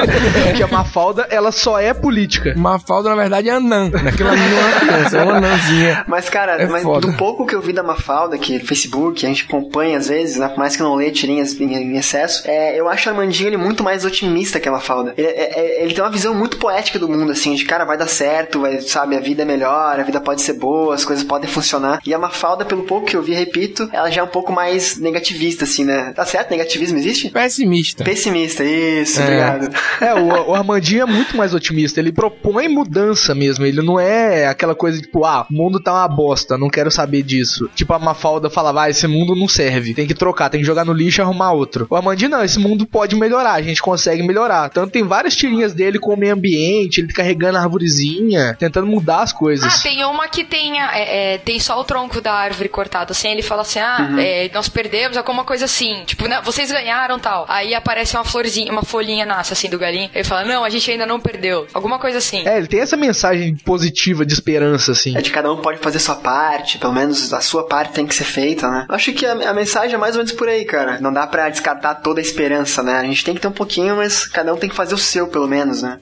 Porque 0.49 0.63
a 0.63 0.69
Mafalda, 0.69 1.27
ela 1.31 1.53
só 1.53 1.79
é 1.79 1.93
política. 1.93 2.55
Mafalda, 2.57 3.11
na 3.11 3.17
verdade, 3.17 3.49
é 3.49 3.53
anã. 3.53 3.90
Naquela 3.91 4.33
ali 4.33 4.41
não 4.41 4.59
é 4.59 4.63
uma 4.65 4.81
criança, 4.81 5.19
é 5.19 5.23
uma 5.23 5.37
anãzinha. 5.37 6.05
Mas, 6.07 6.29
cara, 6.29 6.53
É 6.63 6.67
mas 6.67 6.83
do 6.83 7.13
pouco 7.15 7.47
que 7.47 7.55
eu 7.55 7.61
vi 7.61 7.73
da 7.73 7.83
Mafalda, 7.83 8.39
que 8.39 8.59
no 8.59 8.65
Facebook, 8.65 9.25
a 9.25 9.29
gente 9.29 9.45
acompanha 9.49 9.99
às 9.99 10.09
vezes, 10.09 10.37
né? 10.37 10.49
Por 10.49 10.59
mais 10.59 10.77
que 10.77 10.83
eu 10.83 10.87
não 10.87 10.95
leia 10.95 11.11
tirinhas 11.11 11.59
em, 11.61 11.73
em 11.75 11.97
excesso, 11.97 12.43
é, 12.47 12.79
eu 12.79 12.89
acho 12.89 13.09
o 13.09 13.13
Armandinho 13.13 13.49
ele 13.49 13.57
muito 13.57 13.83
mais 13.83 14.05
otimista 14.05 14.61
que 14.61 14.69
a 14.69 14.73
Mafalda. 14.73 15.15
Ele, 15.17 15.27
é- 15.27 15.61
é- 15.61 15.83
ele 15.85 15.95
tem 15.95 16.03
uma 16.03 16.11
visão 16.11 16.35
muito 16.35 16.57
poética 16.59 16.99
do 16.99 17.09
mundo, 17.09 17.33
assim, 17.33 17.55
de 17.55 17.65
cara, 17.65 17.85
vai 17.85 17.97
dar 17.99 18.07
certo, 18.09 18.61
vai, 18.61 18.81
sabe, 18.81 19.17
a 19.17 19.21
vida 19.21 19.43
é 19.43 19.45
melhor, 19.45 19.99
a 19.99 20.03
vida 20.03 20.21
pode 20.21 20.43
ser 20.43 20.55
boa, 20.55 20.95
as 20.95 21.05
coisas 21.05 21.25
podem 21.25 21.49
funcionar. 21.51 22.01
E 22.07 22.13
a 22.15 22.19
Mafalda, 22.19 22.65
pelo 22.65 22.83
pouco 22.85 23.07
que 23.07 23.17
eu 23.17 23.23
vi, 23.23 23.35
repito, 23.35 23.89
ela 23.93 24.11
já 24.11 24.21
é 24.21 24.25
um 24.25 24.29
pouco 24.29 24.53
mais 24.53 24.97
negativista, 24.99 25.65
assim, 25.65 25.85
né? 25.85 26.13
Tá 26.15 26.25
certo? 26.25 26.51
Negativismo 26.51 26.99
existe? 26.99 27.31
Pessimista. 27.31 28.05
Pessimista, 28.05 28.65
isso, 28.65 29.21
É. 29.21 29.25
obrigado. 29.25 29.75
É, 30.01 30.15
o, 30.15 30.51
o 30.51 30.55
Armandinho 30.55 31.03
é 31.03 31.07
muito 31.07 31.37
mais 31.37 31.55
otimista. 31.55 32.01
Ele 32.01 32.13
propõe 32.13 32.69
mudança 32.69 33.35
mesmo. 33.35 33.65
Ele 33.65 33.80
não 33.83 33.99
é 33.99 34.47
aquela 34.47 34.75
coisa 34.75 35.01
tipo, 35.01 35.25
ah, 35.25 35.47
o 35.51 35.55
mundo 35.55 35.81
tá 35.81 35.93
uma 35.93 36.09
bosta, 36.09 36.57
não 36.59 36.69
quero 36.71 36.91
saber 36.91 37.23
disso. 37.23 37.69
Tipo, 37.75 37.93
a 37.95 37.99
Mafalda 37.99 38.49
falava, 38.51 38.83
ah, 38.83 38.91
esse 38.91 39.07
mundo 39.07 39.35
não 39.35 39.49
serve. 39.49 39.95
Tem 39.95 40.07
que 40.07 40.15
trocar, 40.15 40.49
tem 40.51 40.61
que 40.61 40.67
jogar 40.67 40.85
no 40.85 40.93
lixo 40.93 41.21
e 41.21 41.23
arrumar 41.23 41.53
outro. 41.53 41.87
O 41.91 41.97
Armandinho 41.97 42.31
não, 42.31 42.43
esse 42.45 42.59
mundo 42.59 42.87
pode 42.87 43.17
melhorar, 43.17 43.53
a 43.55 43.63
gente 43.63 43.83
consegue 43.83 44.23
melhorar. 44.23 44.69
Tanto 44.71 44.93
tem 44.93 45.03
várias 45.03 45.35
tirinhas 45.37 45.73
dele 45.75 45.99
com 45.99 46.15
o 46.15 46.17
meio 46.17 46.35
ambiente, 46.35 47.01
ele 47.01 47.13
carregando 47.13 47.59
a 47.59 47.63
arvorezinha, 47.63 48.57
tentando 48.59 48.87
mudar 48.87 49.23
as 49.23 49.33
coisas. 49.33 49.73
Ah, 49.73 49.83
tem 49.83 50.05
uma 50.05 50.29
que 50.29 50.45
tem, 50.45 50.81
é, 50.81 51.35
é, 51.35 51.39
tem 51.39 51.59
só 51.59 51.79
o 51.81 51.85
tronco 51.85 52.21
da 52.21 52.33
árvore 52.33 52.69
cortado, 52.69 53.13
assim, 53.13 53.29
ele 53.29 53.43
fala 53.43 53.63
assim, 53.63 53.79
ah, 53.79 54.09
Uhum. 54.11 54.19
é, 54.19 54.51
nós 54.53 54.69
perdemos, 54.69 55.17
alguma 55.17 55.45
coisa 55.45 55.65
assim, 55.65 56.03
tipo, 56.07 56.27
né, 56.27 56.41
vocês 56.45 56.71
ganharam 56.71 57.19
tal. 57.19 57.45
Aí 57.49 57.75
aparece 57.75 58.17
uma 58.17 58.25
florzinha, 58.25 58.71
uma 58.73 58.83
folhinha 58.83 59.27
nasce, 59.27 59.53
assim, 59.53 59.69
do 59.69 59.79
galinho, 59.79 60.11
ele 60.15 60.25
fala, 60.25 60.45
não, 60.45 60.65
a 60.65 60.71
gente 60.71 60.91
ainda 60.91 61.05
não 61.07 61.21
perdeu, 61.21 61.67
alguma 61.75 61.99
coisa 61.99 62.19
assim. 62.19 62.47
É, 62.47 62.57
ele 62.59 62.67
tem 62.67 62.81
essa 62.81 62.97
mensagem 62.97 63.57
positiva 63.61 64.25
de 64.25 64.33
esperança, 64.33 64.93
assim. 64.93 65.17
É 65.17 65.21
de 65.21 65.31
cada 65.31 65.53
um 65.53 65.57
pode 65.57 65.79
fazer 65.79 65.99
sua 65.99 66.17
parte, 66.17 66.79
pelo 66.79 66.93
menos 66.93 67.33
a 67.33 67.41
sua 67.41 67.67
parte 67.67 67.93
tem 67.93 68.07
que 68.07 68.15
ser 68.15 68.25
feita, 68.25 68.69
né? 68.71 68.87
Eu 68.89 68.95
Acho 68.95 69.13
que 69.13 69.27
a, 69.27 69.33
a 69.51 69.55
mensagem 69.55 69.95
é 69.95 69.99
mais 69.99 70.15
ou 70.15 70.19
menos 70.19 70.33
por 70.33 70.49
aí, 70.49 70.65
cara. 70.65 71.01
Não 71.01 71.13
dá 71.13 71.27
pra 71.27 71.49
descartar 71.49 71.97
toda 71.97 72.21
a 72.21 72.23
esperança, 72.23 72.83
né? 72.83 72.99
A 72.99 73.05
gente 73.05 73.25
tem 73.25 73.35
que 73.35 73.41
ter 73.41 73.49
um 73.49 73.53
pouquinho, 73.53 73.97
mas 73.97 74.27
cada 74.27 74.53
um 74.53 74.57
tem 74.57 74.69
que 74.69 74.77
fazer 74.77 74.95
o 74.95 74.99
seu, 74.99 75.29
pelo 75.29 75.49
menos, 75.49 75.83
né? 75.83 75.99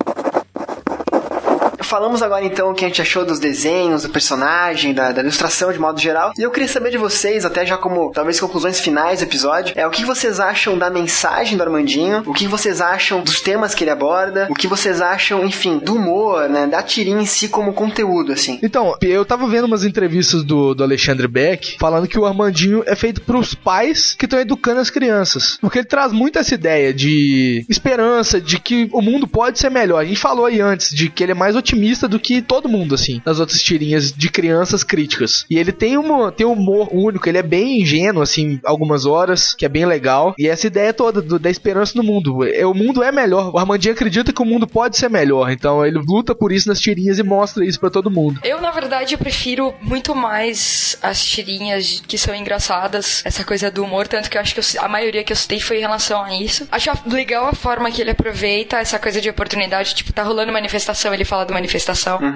Falamos 1.89 2.21
agora 2.21 2.45
então 2.45 2.71
o 2.71 2.75
que 2.75 2.85
a 2.85 2.89
gente 2.89 3.01
achou 3.01 3.25
dos 3.25 3.39
desenhos, 3.39 4.03
do 4.03 4.11
personagem, 4.11 4.93
da, 4.93 5.11
da 5.11 5.23
ilustração 5.23 5.73
de 5.73 5.79
modo 5.79 5.99
geral. 5.99 6.35
E 6.37 6.43
eu 6.43 6.51
queria 6.51 6.69
saber 6.69 6.91
de 6.91 6.99
vocês, 6.99 7.47
até 7.47 7.65
já 7.65 7.79
como 7.79 8.13
talvez 8.13 8.39
conclusões 8.39 8.79
finais 8.79 9.21
do 9.21 9.23
episódio, 9.23 9.73
é 9.75 9.87
o 9.87 9.91
que 9.91 10.05
vocês 10.05 10.39
acham 10.39 10.77
da 10.77 10.91
mensagem 10.91 11.57
do 11.57 11.63
Armandinho, 11.63 12.25
o 12.27 12.35
que 12.35 12.47
vocês 12.47 12.83
acham 12.83 13.23
dos 13.23 13.41
temas 13.41 13.75
que 13.75 13.85
ele 13.85 13.91
aborda, 13.91 14.49
o 14.51 14.55
que 14.55 14.67
vocês 14.67 15.01
acham, 15.01 15.43
enfim, 15.47 15.79
do 15.79 15.95
humor, 15.95 16.47
né? 16.51 16.67
Da 16.67 16.83
tirinha 16.83 17.23
em 17.23 17.27
si 17.27 17.49
como 17.49 17.73
conteúdo, 17.73 18.33
assim. 18.33 18.59
Então, 18.63 18.95
eu 19.01 19.25
tava 19.25 19.49
vendo 19.49 19.65
umas 19.65 19.83
entrevistas 19.83 20.45
do, 20.45 20.75
do 20.75 20.83
Alexandre 20.83 21.27
Beck 21.27 21.79
falando 21.81 22.07
que 22.07 22.19
o 22.19 22.27
Armandinho 22.27 22.83
é 22.85 22.95
feito 22.95 23.23
pros 23.23 23.55
pais 23.55 24.13
que 24.13 24.27
estão 24.27 24.39
educando 24.39 24.83
as 24.83 24.91
crianças. 24.91 25.57
Porque 25.59 25.79
ele 25.79 25.89
traz 25.89 26.13
muito 26.13 26.39
essa 26.39 26.53
ideia 26.53 26.93
de 26.93 27.65
esperança, 27.67 28.39
de 28.39 28.61
que 28.61 28.91
o 28.93 29.01
mundo 29.01 29.27
pode 29.27 29.59
ser 29.59 29.71
melhor. 29.71 30.01
A 30.01 30.05
gente 30.05 30.21
falou 30.21 30.45
aí 30.45 30.61
antes 30.61 30.95
de 30.95 31.09
que 31.09 31.23
ele 31.23 31.33
é 31.33 31.35
mais 31.35 31.57
otimista 31.57 31.78
do 32.09 32.19
que 32.21 32.43
todo 32.43 32.69
mundo, 32.69 32.95
assim, 32.95 33.21
nas 33.25 33.39
outras 33.41 33.63
tirinhas 33.63 34.13
de 34.13 34.31
crianças 34.31 34.83
críticas. 34.85 35.45
E 35.51 35.59
ele 35.59 35.73
tem, 35.73 35.97
uma, 35.97 36.31
tem 36.33 36.47
um 36.47 36.53
humor 36.53 36.89
único, 36.93 37.29
ele 37.29 37.39
é 37.39 37.43
bem 37.43 37.81
ingênuo, 37.81 38.23
assim, 38.23 38.61
algumas 38.65 39.07
horas, 39.07 39.55
que 39.55 39.65
é 39.65 39.69
bem 39.69 39.87
legal. 39.87 40.35
E 40.39 40.49
essa 40.49 40.67
ideia 40.67 40.93
toda 40.93 41.21
do- 41.23 41.39
da 41.39 41.51
esperança 41.51 41.93
no 41.97 42.03
mundo. 42.03 42.45
É, 42.45 42.67
o 42.67 42.75
mundo 42.75 43.03
é 43.03 43.13
melhor. 43.13 43.51
O 43.55 43.59
Armandinho 43.59 43.95
acredita 43.95 44.33
que 44.33 44.43
o 44.43 44.45
mundo 44.45 44.67
pode 44.67 44.97
ser 44.97 45.09
melhor. 45.09 45.51
Então 45.51 45.85
ele 45.85 45.99
luta 45.99 46.35
por 46.35 46.53
isso 46.53 46.69
nas 46.69 46.81
tirinhas 46.81 47.19
e 47.19 47.23
mostra 47.23 47.65
isso 47.65 47.79
pra 47.81 47.91
todo 47.91 48.11
mundo. 48.11 48.41
Eu, 48.45 48.61
na 48.61 48.71
verdade, 48.71 49.15
eu 49.15 49.19
prefiro 49.19 49.75
muito 49.83 50.15
mais 50.15 50.99
as 51.03 51.25
tirinhas 51.25 52.03
que 52.07 52.19
são 52.19 52.35
engraçadas, 52.35 53.23
essa 53.25 53.45
coisa 53.45 53.71
do 53.71 53.85
humor, 53.85 54.07
tanto 54.09 54.29
que 54.31 54.37
eu 54.37 54.41
acho 54.41 54.55
que 54.55 54.61
eu- 54.61 54.83
a 54.83 54.89
maioria 54.89 55.23
que 55.25 55.33
eu 55.33 55.37
citei 55.37 55.61
foi 55.61 55.79
em 55.79 55.81
relação 55.81 56.23
a 56.23 56.35
isso. 56.37 56.67
Acho 56.71 56.91
legal 57.07 57.47
a 57.47 57.53
forma 57.53 57.91
que 57.91 58.01
ele 58.01 58.11
aproveita 58.11 58.79
essa 58.79 58.99
coisa 58.99 59.21
de 59.21 59.31
oportunidade, 59.31 59.95
tipo, 59.95 60.13
tá 60.13 60.23
rolando 60.23 60.53
manifestação, 60.53 61.13
ele 61.15 61.25
fala 61.25 61.45
do 61.45 61.53
manifestação. 61.53 61.68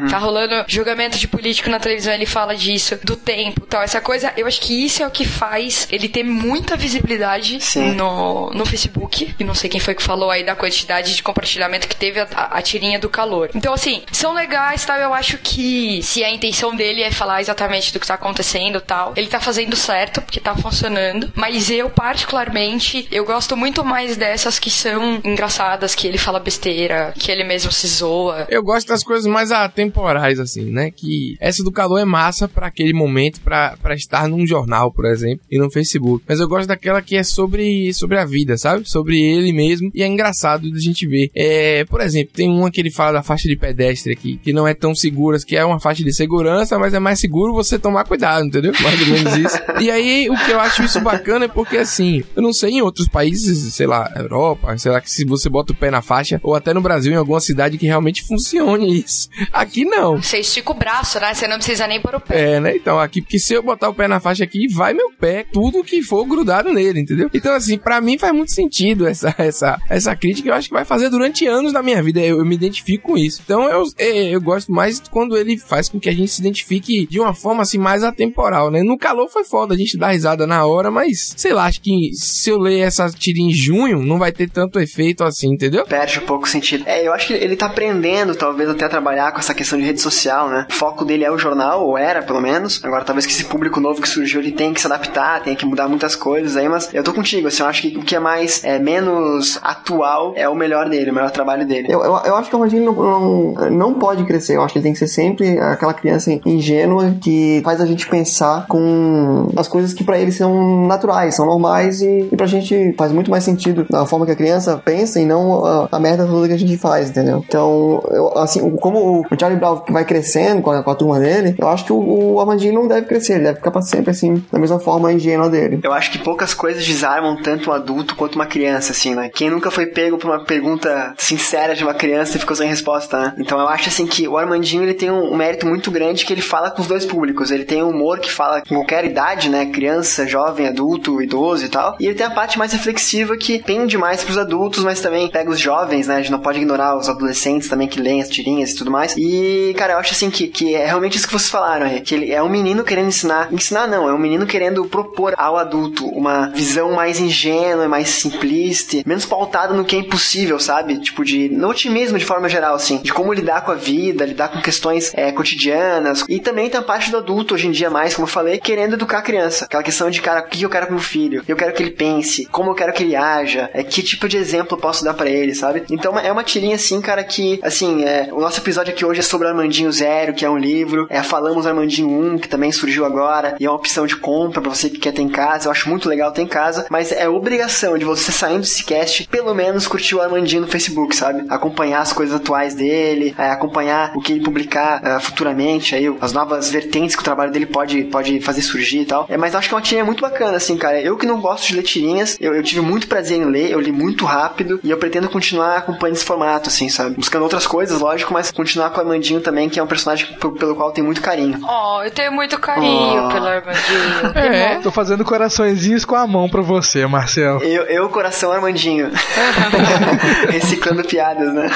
Tá 0.09 0.19
rolando 0.19 0.65
julgamento 0.69 1.19
de 1.19 1.27
político 1.29 1.71
na 1.71 1.79
televisão, 1.81 2.13
ele 2.13 2.27
fala 2.27 2.55
disso, 2.55 2.99
do 3.05 3.17
tempo 3.17 3.63
tal. 3.67 3.83
Essa 3.83 4.01
coisa, 4.01 4.33
eu 4.37 4.47
acho 4.47 4.61
que 4.61 4.85
isso 4.85 5.03
é 5.03 5.07
o 5.07 5.11
que 5.11 5.25
faz 5.27 5.87
ele 5.91 6.09
ter 6.09 6.23
muita 6.23 6.77
visibilidade 6.77 7.61
Sim. 7.61 7.93
no, 7.93 8.51
no 8.51 8.65
Facebook. 8.67 9.35
E 9.39 9.45
não 9.45 9.55
sei 9.55 9.69
quem 9.71 9.81
foi 9.81 9.95
que 9.95 10.03
falou 10.03 10.31
aí 10.31 10.45
da 10.45 10.55
quantidade 10.55 11.15
de 11.17 11.23
compartilhamento 11.23 11.89
que 11.89 11.97
teve 11.97 12.21
a, 12.21 12.29
a- 12.35 12.59
a 12.59 12.63
tirinha 12.63 12.99
do 12.99 13.09
calor. 13.09 13.51
Então, 13.55 13.73
assim, 13.73 14.03
são 14.13 14.33
legais, 14.33 14.85
tal. 14.85 14.97
Eu 14.99 15.13
acho 15.15 15.39
que 15.39 16.03
se 16.03 16.23
a 16.25 16.31
intenção 16.31 16.75
dele 16.75 17.03
é 17.03 17.11
falar 17.11 17.41
exatamente 17.41 17.93
do 17.93 18.01
que 18.01 18.07
tá 18.07 18.15
acontecendo 18.15 18.81
tal, 18.81 19.13
ele 19.17 19.27
tá 19.27 19.41
fazendo 19.41 19.75
certo, 19.77 20.21
porque 20.23 20.41
tá 20.41 20.55
funcionando. 20.55 21.33
Mas 21.35 21.71
eu, 21.71 21.89
particularmente, 21.91 23.07
eu 23.11 23.25
gosto 23.25 23.57
muito 23.57 23.85
mais 23.85 24.17
dessas 24.17 24.59
que 24.59 24.71
são 24.71 25.21
engraçadas, 25.25 25.95
que 25.95 26.07
ele 26.07 26.19
fala 26.19 26.41
besteira, 26.41 27.13
que 27.19 27.31
ele 27.31 27.45
mesmo 27.45 27.71
se 27.73 27.87
zoa. 27.87 28.47
Eu 28.49 28.63
gosto 28.63 28.89
das 28.89 29.03
coisas 29.05 29.22
mais 29.27 29.51
atemporais, 29.51 30.39
assim, 30.39 30.71
né? 30.71 30.91
Que 30.91 31.37
essa 31.41 31.63
do 31.63 31.73
calor 31.73 31.99
é 31.99 32.05
massa 32.05 32.49
pra 32.49 32.67
aquele 32.67 32.93
momento, 32.93 33.41
pra 33.41 33.77
estar 33.95 34.29
num 34.29 34.47
jornal, 34.47 34.93
por 34.93 35.07
exemplo, 35.07 35.45
e 35.51 35.59
no 35.59 35.71
Facebook. 35.71 36.25
Mas 36.29 36.41
eu 36.41 36.49
gosto 36.49 36.69
daquela 36.69 37.03
que 37.03 37.17
é 37.17 37.23
sobre, 37.23 37.93
sobre 37.93 38.19
a 38.19 38.25
vida, 38.25 38.57
sabe? 38.57 38.89
Sobre 38.89 39.21
ele 39.21 39.53
mesmo. 39.53 39.91
E 39.95 40.03
é 40.03 40.07
engraçado 40.07 40.71
de 40.71 40.77
a 40.77 40.81
gente 40.81 41.07
ver. 41.07 41.31
É, 41.35 41.85
por 41.85 42.01
exemplo, 42.01 42.33
tem 42.35 42.49
uma 42.49 42.71
que 42.71 42.81
ele 42.81 42.91
fala 42.91 43.13
da 43.13 43.23
faixa 43.23 43.49
de 43.49 43.57
pedestre 43.57 44.13
aqui, 44.13 44.39
que 44.43 44.53
não 44.53 44.67
é 44.67 44.75
tão 44.75 44.95
segura, 44.95 45.39
que 45.39 45.57
é 45.57 45.65
uma 45.65 45.81
faixa 45.81 46.05
de 46.05 46.13
segurança, 46.13 46.79
mas 46.79 46.95
é 46.95 46.99
mais 46.99 47.21
seguro 47.21 47.53
você 47.53 47.79
tomar 47.79 48.05
cuidado, 48.05 48.47
entendeu? 48.47 48.73
Mais 48.83 49.01
ou 49.01 49.07
menos 49.07 49.37
isso. 49.37 49.59
E 49.81 49.91
aí, 49.91 50.29
o 50.29 50.37
que 50.45 50.51
eu 50.51 50.61
acho 50.61 50.83
isso 50.83 51.01
bacana 51.01 51.47
é 51.47 51.49
porque, 51.49 51.77
assim, 51.77 52.23
eu 52.37 52.43
não 52.43 52.53
sei 52.53 52.73
em 52.73 52.83
outros 52.83 53.09
países, 53.09 53.75
sei 53.75 53.87
lá, 53.87 54.11
Europa, 54.17 54.77
sei 54.79 54.93
lá, 54.93 55.01
que 55.01 55.11
se 55.11 55.25
você 55.25 55.49
bota 55.49 55.73
o 55.73 55.77
pé 55.77 55.91
na 55.91 56.03
faixa, 56.03 56.41
ou 56.43 56.55
até 56.55 56.73
no 56.73 56.81
Brasil, 56.81 57.13
em 57.13 57.17
alguma 57.17 57.41
cidade 57.41 57.79
que 57.79 57.87
realmente 57.87 58.23
funcione 58.23 59.01
isso. 59.01 59.12
Mas 59.13 59.29
aqui 59.53 59.85
não. 59.85 60.23
Você 60.23 60.39
estica 60.39 60.73
o 60.73 60.75
braço, 60.75 61.21
né? 61.21 61.35
Você 61.35 61.47
não 61.47 61.57
precisa 61.57 61.87
nem 61.87 62.01
pôr 62.01 62.15
o 62.15 62.21
pé. 62.21 62.55
É, 62.55 62.61
né? 62.61 62.77
Então, 62.77 62.99
aqui, 62.99 63.21
porque 63.21 63.39
se 63.39 63.55
eu 63.55 63.63
botar 63.63 63.89
o 63.89 63.95
pé 63.95 64.09
na 64.09 64.21
faixa 64.21 64.45
aqui, 64.45 64.67
vai 64.73 64.95
meu 64.95 65.11
pé, 65.13 65.45
tudo 65.53 65.85
que 65.85 66.03
for 66.03 66.25
grudado 66.25 66.73
nele, 66.73 67.01
entendeu? 67.01 67.31
Então, 67.33 67.55
assim, 67.55 67.79
pra 67.79 68.01
mim 68.01 68.19
faz 68.19 68.33
muito 68.33 68.53
sentido 68.53 69.07
essa, 69.07 69.35
essa, 69.39 69.79
essa 69.89 70.17
crítica. 70.17 70.49
Eu 70.49 70.55
acho 70.55 70.69
que 70.69 70.75
vai 70.75 70.85
fazer 70.85 71.11
durante 71.11 71.47
anos 71.47 71.73
na 71.73 71.83
minha 71.83 72.03
vida. 72.03 72.21
Eu, 72.21 72.39
eu 72.39 72.45
me 72.45 72.55
identifico 72.55 73.11
com 73.11 73.19
isso. 73.19 73.43
Então, 73.45 73.69
eu, 73.69 73.85
eu, 73.99 74.15
eu 74.15 74.41
gosto 74.41 74.73
mais 74.73 75.01
quando 75.11 75.37
ele 75.37 75.59
faz 75.59 75.89
com 75.89 76.01
que 76.01 76.09
a 76.09 76.15
gente 76.15 76.31
se 76.31 76.41
identifique 76.41 77.07
de 77.07 77.21
uma 77.21 77.35
forma, 77.35 77.63
assim, 77.63 77.79
mais 77.79 78.03
atemporal, 78.03 78.71
né? 78.71 78.83
No 78.83 78.97
calor 78.97 79.29
foi 79.29 79.45
foda, 79.45 79.75
a 79.75 79.77
gente 79.77 79.99
dá 79.99 80.11
risada 80.11 80.47
na 80.47 80.65
hora, 80.65 80.91
mas, 80.91 81.35
sei 81.37 81.53
lá, 81.53 81.67
acho 81.67 81.81
que 81.81 82.11
se 82.15 82.51
eu 82.51 82.59
ler 82.59 82.81
essa 82.81 83.09
tira 83.11 83.41
em 83.41 83.53
junho, 83.53 84.03
não 84.03 84.19
vai 84.19 84.33
ter 84.33 84.49
tanto 84.49 84.79
efeito 84.79 85.25
assim, 85.25 85.53
entendeu? 85.53 85.85
Perde 85.85 86.19
um 86.19 86.27
pouco 86.27 86.45
o 86.45 86.49
sentido. 86.49 86.85
É, 86.87 87.07
eu 87.07 87.13
acho 87.13 87.27
que 87.29 87.33
ele 87.33 87.57
tá 87.57 87.67
aprendendo, 87.67 88.35
talvez, 88.35 88.69
até 88.69 88.85
a 88.85 88.89
trabalhar 89.03 89.33
com 89.33 89.41
essa 89.41 89.53
questão 89.53 89.77
de 89.77 89.85
rede 89.85 90.01
social, 90.01 90.49
né? 90.49 90.67
O 90.71 90.73
foco 90.73 91.05
dele 91.05 91.25
é 91.25 91.31
o 91.31 91.37
jornal, 91.37 91.85
ou 91.85 91.99
era, 91.99 92.23
pelo 92.23 92.41
menos. 92.41 92.81
Agora, 92.85 93.05
talvez 93.05 93.27
que 93.27 93.33
esse 93.33 93.45
público 93.45 93.81
novo 93.81 94.01
que 94.01 94.09
surgiu, 94.09 94.41
ele 94.41 94.53
tem 94.53 94.73
que 94.73 94.81
se 94.81 94.87
adaptar, 94.87 95.43
tem 95.43 95.57
que 95.57 95.67
mudar 95.67 95.89
muitas 95.89 96.15
coisas 96.15 96.57
aí, 96.57 96.69
mas 96.69 96.89
eu 96.95 97.03
tô 97.03 97.13
contigo, 97.13 97.49
assim, 97.49 97.63
eu 97.63 97.69
acho 97.69 97.83
que 97.83 97.99
o 97.99 98.03
que 98.03 98.15
é 98.15 98.21
mais, 98.21 98.63
é 98.63 98.79
menos 98.79 99.59
atual 99.61 100.35
é 100.37 100.49
o 100.49 100.55
melhor 100.55 100.89
dele, 100.89 101.11
o 101.11 101.15
melhor 101.15 101.33
trabalho 101.33 101.67
dele. 101.67 101.89
Eu, 101.91 102.05
eu, 102.05 102.17
eu 102.25 102.37
acho 102.37 102.49
que 102.49 102.55
o 102.55 102.59
Armandinho 102.59 102.85
não, 102.85 102.95
não, 102.95 103.71
não 103.71 103.95
pode 103.95 104.25
crescer, 104.25 104.57
eu 104.57 104.63
acho 104.63 104.73
que 104.73 104.79
ele 104.79 104.85
tem 104.85 104.93
que 104.93 104.99
ser 105.01 105.09
sempre 105.09 105.59
aquela 105.59 105.93
criança 105.93 106.31
ingênua 106.47 107.17
que 107.21 107.61
faz 107.65 107.81
a 107.81 107.87
gente 107.87 108.07
pensar 108.07 108.67
com 108.69 109.49
as 109.57 109.67
coisas 109.67 109.93
que 109.93 110.05
para 110.05 110.19
ele 110.19 110.31
são 110.31 110.87
naturais, 110.87 111.35
são 111.35 111.47
normais 111.47 112.01
e, 112.01 112.29
e 112.31 112.37
pra 112.37 112.47
gente 112.47 112.95
faz 112.97 113.11
muito 113.11 113.31
mais 113.31 113.43
sentido 113.43 113.85
a 113.93 114.07
forma 114.07 114.27
que 114.27 114.33
a 114.33 114.37
criança 114.37 114.81
pensa 114.85 115.21
e 115.21 115.25
não 115.25 115.65
a, 115.65 115.89
a 115.91 115.99
merda 115.99 116.25
toda 116.25 116.47
que 116.47 116.55
a 116.55 116.59
gente 116.59 116.77
faz, 116.77 117.11
entendeu? 117.11 117.45
Então, 117.47 118.01
eu, 118.11 118.39
assim, 118.39 118.71
como 118.77 118.92
o 118.99 119.27
Charlie 119.39 119.59
Brown 119.59 119.83
vai 119.89 120.05
crescendo 120.05 120.63
com 120.63 120.71
a, 120.71 120.83
com 120.83 120.91
a 120.91 120.95
turma 120.95 121.21
dele, 121.21 121.55
eu 121.59 121.69
acho 121.69 121.85
que 121.85 121.93
o, 121.93 121.99
o 121.99 122.73
não 122.73 122.89
deve 122.89 123.07
crescer, 123.07 123.35
ele 123.35 123.45
deve 123.45 123.57
ficar 123.57 123.71
pra 123.71 123.83
sempre 123.83 124.11
assim, 124.11 124.43
da 124.51 124.59
mesma 124.59 124.79
forma 124.79 125.13
ingênua 125.13 125.49
dele. 125.49 125.81
Eu 125.83 125.93
acho 125.93 126.11
que 126.11 126.19
poucas 126.19 126.55
coisas 126.55 126.85
desarmam 126.85 127.37
tanto 127.43 127.71
um 127.71 127.73
adulto 127.73 128.15
quanto 128.15 128.35
uma 128.35 128.47
criança, 128.47 128.93
assim, 128.93 129.15
né? 129.15 129.29
Quem 129.29 129.51
nunca 129.51 129.71
foi 129.71 129.87
pego 129.87 130.19
por 130.19 130.31
uma 130.31 130.45
pergunta 130.45 131.15
sincera 131.19 131.75
de 131.75 131.83
uma 131.83 131.95
criança 131.95 132.37
e 132.37 132.41
ficou 132.41 132.57
sem 132.57 132.69
resposta, 132.69 133.19
né? 133.19 133.35
Então 133.39 133.59
eu 133.59 133.69
acho, 133.69 133.89
assim, 133.89 134.07
que 134.07 134.27
o 134.27 134.37
Armandinho, 134.37 134.83
ele 134.83 134.95
tem 134.95 135.11
um, 135.11 135.33
um 135.33 135.37
mérito 135.37 135.67
muito 135.67 135.91
grande 135.91 136.25
que 136.25 136.33
ele 136.33 136.43
fala 136.43 136.71
com 136.71 136.83
os 136.83 136.89
dois 136.89 137.05
públicos. 137.05 137.51
Ele 137.51 137.65
tem 137.65 137.83
um 137.83 137.91
humor 137.91 138.19
que 138.19 138.31
fala 138.31 138.61
com 138.61 138.75
qualquer 138.75 139.05
idade, 139.05 139.49
né? 139.49 139.67
Criança, 139.67 140.27
jovem, 140.27 140.67
adulto, 140.67 141.23
idoso 141.23 141.65
e 141.65 141.69
tal. 141.69 141.97
E 142.01 142.07
ele 142.07 142.15
tem 142.15 142.27
a 142.27 142.31
parte 142.31 142.59
mais 142.59 142.73
reflexiva 142.73 143.37
que 143.37 143.63
pende 143.63 143.97
mais 143.97 144.25
pros 144.25 144.39
adultos, 144.39 144.85
mas 144.85 145.01
também 145.01 145.31
pega 145.31 145.51
os 145.51 145.61
jovens, 145.61 146.09
né? 146.09 146.17
A 146.17 146.19
gente 146.19 146.33
não 146.33 146.41
pode 146.41 146.59
ignorar 146.59 146.97
os 146.97 147.09
adolescentes 147.09 147.69
também 147.69 147.89
que 147.89 148.01
leem 148.01 148.21
as 148.21 148.29
tirinhas 148.29 148.71
e 148.71 148.77
tudo 148.77 148.82
mais. 148.91 149.15
E, 149.17 149.75
cara, 149.77 149.95
eu 149.95 149.99
acho 149.99 150.13
assim 150.13 150.31
que, 150.31 150.49
que 150.49 150.75
é 150.75 150.87
realmente 150.87 151.17
isso 151.17 151.27
que 151.27 151.33
vocês 151.33 151.51
falaram, 151.51 151.87
é, 151.87 152.01
que 152.01 152.15
ele 152.15 152.33
é 152.33 152.43
um 152.43 152.49
menino 152.49 152.85
querendo 152.85 153.09
ensinar. 153.09 153.53
Ensinar 153.53 153.87
não, 153.87 154.09
é 154.09 154.15
um 154.15 154.19
menino 154.19 154.47
querendo 154.47 154.85
propor 154.87 155.35
ao 155.37 155.57
adulto 155.57 156.07
uma 156.07 156.49
visão 156.49 156.93
mais 156.93 157.21
ingênua, 157.21 157.89
mais 157.89 158.09
simplista, 158.09 159.03
menos 159.07 159.25
pautada 159.25 159.75
no 159.75 159.85
que 159.85 159.97
é 159.97 159.99
impossível, 159.99 160.59
sabe? 160.59 160.99
Tipo, 160.99 161.25
de. 161.25 161.49
no 161.49 161.69
otimismo 161.69 162.19
de 162.19 162.25
forma 162.25 162.49
geral, 162.49 162.75
assim. 162.75 162.99
De 162.99 163.13
como 163.13 163.33
lidar 163.33 163.63
com 163.63 163.71
a 163.71 163.75
vida, 163.75 164.25
lidar 164.25 164.49
com 164.49 164.61
questões 164.61 165.13
é, 165.15 165.33
cotidianas. 165.33 166.25
E 166.29 166.41
também 166.41 166.69
tem 166.69 166.81
a 166.81 166.83
parte 166.83 167.11
do 167.11 167.19
adulto 167.19 167.55
hoje 167.55 167.69
em 167.69 167.71
dia 167.71 167.91
mais, 167.91 168.15
como 168.15 168.27
eu 168.27 168.31
falei, 168.31 168.59
querendo 168.59 168.95
educar 168.95 169.19
a 169.19 169.23
criança. 169.23 169.65
Aquela 169.65 169.83
questão 169.83 170.11
de, 170.11 170.21
cara, 170.21 170.41
o 170.41 170.49
que 170.49 170.63
eu 170.63 170.71
quero 170.71 170.87
pro 170.87 170.95
meu 170.95 171.05
filho? 171.05 171.43
Eu 171.47 171.57
quero 171.57 171.73
que 171.73 171.83
ele 171.83 171.91
pense, 171.91 172.47
como 172.47 172.71
eu 172.71 172.75
quero 172.75 172.93
que 172.93 173.03
ele 173.03 173.17
haja, 173.17 173.71
é, 173.73 173.83
que 173.83 174.03
tipo 174.03 174.29
de 174.29 174.37
exemplo 174.37 174.77
eu 174.77 174.81
posso 174.81 175.05
dar 175.05 175.15
para 175.15 175.31
ele, 175.31 175.55
sabe? 175.55 175.85
Então 175.91 176.19
é 176.19 176.31
uma 176.31 176.45
tirinha 176.45 176.77
assim, 176.77 177.01
cara, 177.01 177.23
que, 177.25 177.61
assim, 177.63 178.05
é, 178.05 178.29
o 178.33 178.41
nosso 178.41 178.62
episódio 178.63 178.93
aqui 178.93 179.05
hoje 179.05 179.19
é 179.19 179.23
sobre 179.25 179.49
Armandinho 179.49 179.91
Zero, 179.91 180.33
que 180.33 180.45
é 180.45 180.51
um 180.51 180.57
livro. 180.57 181.07
É, 181.11 181.21
falamos 181.23 181.67
Armandinho 181.67 182.09
1, 182.09 182.39
que 182.39 182.49
também 182.49 182.71
surgiu 182.71 183.05
agora, 183.05 183.57
e 183.59 183.67
é 183.67 183.69
uma 183.69 183.77
opção 183.77 184.07
de 184.07 184.17
compra 184.17 184.61
para 184.61 184.71
você 184.71 184.89
que 184.89 184.99
quer 184.99 185.13
ter 185.13 185.23
em 185.23 185.29
casa. 185.29 185.67
Eu 185.67 185.73
acho 185.73 185.89
muito 185.89 186.09
legal 186.09 186.31
ter 186.31 186.43
em 186.43 186.47
casa, 186.47 186.87
mas 186.89 187.11
é 187.11 187.29
obrigação 187.29 187.99
de 187.99 188.05
você 188.05 188.31
saindo 188.31 188.61
desse 188.61 188.85
cast, 188.85 189.27
pelo 189.27 189.53
menos 189.53 189.89
curtir 189.89 190.15
o 190.15 190.21
Armandinho 190.21 190.63
no 190.63 190.69
Facebook, 190.69 191.15
sabe? 191.17 191.45
Acompanhar 191.49 192.01
as 192.01 192.13
coisas 192.13 192.37
atuais 192.37 192.75
dele, 192.75 193.35
é, 193.37 193.51
acompanhar 193.51 194.13
o 194.15 194.21
que 194.21 194.33
ele 194.33 194.43
publicar 194.43 195.01
é, 195.05 195.19
futuramente, 195.19 195.97
aí, 195.97 196.15
as 196.21 196.33
novas 196.33 196.71
vertentes 196.71 197.17
que 197.17 197.23
o 197.23 197.25
trabalho 197.25 197.51
dele 197.51 197.67
pode, 197.67 198.05
pode 198.05 198.41
fazer 198.41 198.63
surgir 198.63 199.01
e 199.01 199.07
tal. 199.07 199.27
É, 199.29 199.37
mas 199.37 199.57
acho 199.57 199.69
que 199.69 199.75
é 199.75 199.77
uma 199.77 199.83
tirinha 199.83 200.05
muito 200.05 200.21
bacana, 200.21 200.57
assim, 200.57 200.77
cara. 200.77 201.01
Eu 201.01 201.17
que 201.17 201.27
não 201.27 201.41
gosto 201.41 201.67
de 201.67 201.75
ler 201.75 201.83
tirinhas, 201.83 202.37
eu, 202.41 202.55
eu 202.55 202.63
tive 202.63 202.81
muito 202.81 203.09
prazer 203.09 203.39
em 203.39 203.45
ler, 203.45 203.73
eu 203.73 203.81
li 203.81 203.91
muito 203.91 204.25
rápido 204.25 204.79
e 204.85 204.91
eu 204.91 204.99
pretendo 204.99 205.29
continuar 205.29 205.79
acompanhando 205.79 206.17
esse 206.17 206.25
formato, 206.25 206.69
assim, 206.69 206.89
sabe? 206.89 207.17
Buscando 207.17 207.43
outras 207.43 207.67
coisas, 207.67 208.01
lógico, 208.01 208.33
mas 208.33 208.52
continuar 208.55 208.91
com 208.91 208.99
o 208.99 209.01
Armandinho 209.01 209.41
também, 209.41 209.69
que 209.69 209.79
é 209.79 209.83
um 209.83 209.87
personagem 209.87 210.27
pelo 210.59 210.75
qual 210.75 210.89
eu 210.89 210.93
tenho 210.95 211.05
muito 211.07 211.21
carinho. 211.21 211.59
Oh, 211.63 212.03
eu 212.03 212.11
tenho 212.11 212.33
muito 212.33 212.59
carinho 212.59 213.25
Oh. 213.27 213.29
pelo 213.33 213.47
Armandinho. 213.47 214.33
É. 214.53 214.77
Tô 214.81 214.91
fazendo 214.91 215.25
coraçõezinhos 215.25 216.05
com 216.05 216.15
a 216.15 216.27
mão 216.27 216.49
pra 216.49 216.63
você, 216.63 217.07
Marcelo. 217.07 217.63
Eu, 217.63 217.85
eu 217.85 218.09
coração 218.09 218.53
Armandinho. 218.53 219.11
Reciclando 220.51 221.05
piadas, 221.05 221.53
né? 221.53 221.69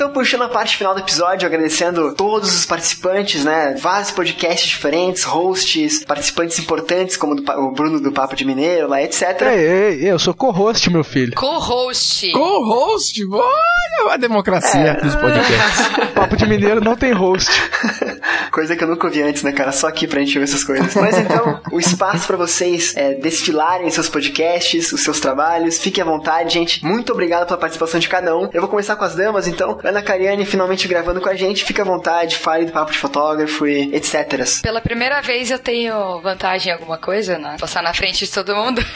Então, 0.00 0.12
puxando 0.12 0.44
a 0.44 0.48
parte 0.48 0.78
final 0.78 0.94
do 0.94 1.00
episódio, 1.00 1.46
agradecendo 1.46 2.14
todos 2.14 2.56
os 2.56 2.64
participantes, 2.64 3.44
né? 3.44 3.76
Vários 3.78 4.10
podcasts 4.10 4.66
diferentes, 4.66 5.24
hosts, 5.24 6.06
participantes 6.06 6.58
importantes, 6.58 7.18
como 7.18 7.34
do 7.34 7.42
o 7.52 7.70
Bruno 7.70 8.00
do 8.00 8.10
Papo 8.10 8.34
de 8.34 8.46
Mineiro, 8.46 8.88
lá, 8.88 9.02
etc. 9.02 9.42
Ei, 9.42 9.58
ei, 9.58 10.04
ei, 10.04 10.10
eu 10.10 10.18
sou 10.18 10.32
co-host, 10.32 10.88
meu 10.88 11.04
filho. 11.04 11.34
Co-host. 11.34 12.32
Co-host, 12.32 13.20
olha 13.30 14.14
a 14.14 14.16
democracia 14.16 14.94
dos 15.02 15.14
podcasts. 15.16 15.88
Papo 16.16 16.34
de 16.34 16.46
Mineiro 16.46 16.82
não 16.82 16.96
tem 16.96 17.12
host. 17.12 17.50
Coisa 18.50 18.76
que 18.76 18.82
eu 18.82 18.88
nunca 18.88 19.06
ouvi 19.06 19.22
antes, 19.22 19.42
né, 19.42 19.52
cara? 19.52 19.72
Só 19.72 19.86
aqui 19.86 20.06
pra 20.06 20.20
gente 20.20 20.36
ver 20.38 20.44
essas 20.44 20.64
coisas. 20.64 20.94
Mas 20.94 21.16
então, 21.18 21.60
o 21.70 21.78
espaço 21.78 22.26
pra 22.26 22.36
vocês 22.36 22.94
é, 22.96 23.14
desfilarem 23.14 23.90
seus 23.90 24.08
podcasts, 24.08 24.92
os 24.92 25.02
seus 25.02 25.20
trabalhos. 25.20 25.78
Fiquem 25.78 26.02
à 26.02 26.04
vontade, 26.04 26.54
gente. 26.54 26.84
Muito 26.84 27.12
obrigado 27.12 27.46
pela 27.46 27.58
participação 27.58 28.00
de 28.00 28.08
cada 28.08 28.36
um. 28.36 28.48
Eu 28.52 28.60
vou 28.60 28.68
começar 28.68 28.96
com 28.96 29.04
as 29.04 29.14
damas, 29.14 29.46
então. 29.46 29.78
Ana 29.84 30.02
Cariane 30.02 30.44
finalmente 30.44 30.88
gravando 30.88 31.20
com 31.20 31.28
a 31.28 31.34
gente. 31.34 31.64
Fique 31.64 31.80
à 31.80 31.84
vontade, 31.84 32.36
fale 32.36 32.66
do 32.66 32.72
papo 32.72 32.92
de 32.92 32.98
fotógrafo 32.98 33.66
e 33.66 33.94
etc. 33.94 34.60
Pela 34.62 34.80
primeira 34.80 35.20
vez 35.20 35.50
eu 35.50 35.58
tenho 35.58 36.20
vantagem 36.20 36.70
em 36.70 36.74
alguma 36.74 36.98
coisa, 36.98 37.38
né? 37.38 37.56
Passar 37.60 37.82
na 37.82 37.94
frente 37.94 38.24
de 38.24 38.30
todo 38.30 38.54
mundo. 38.54 38.80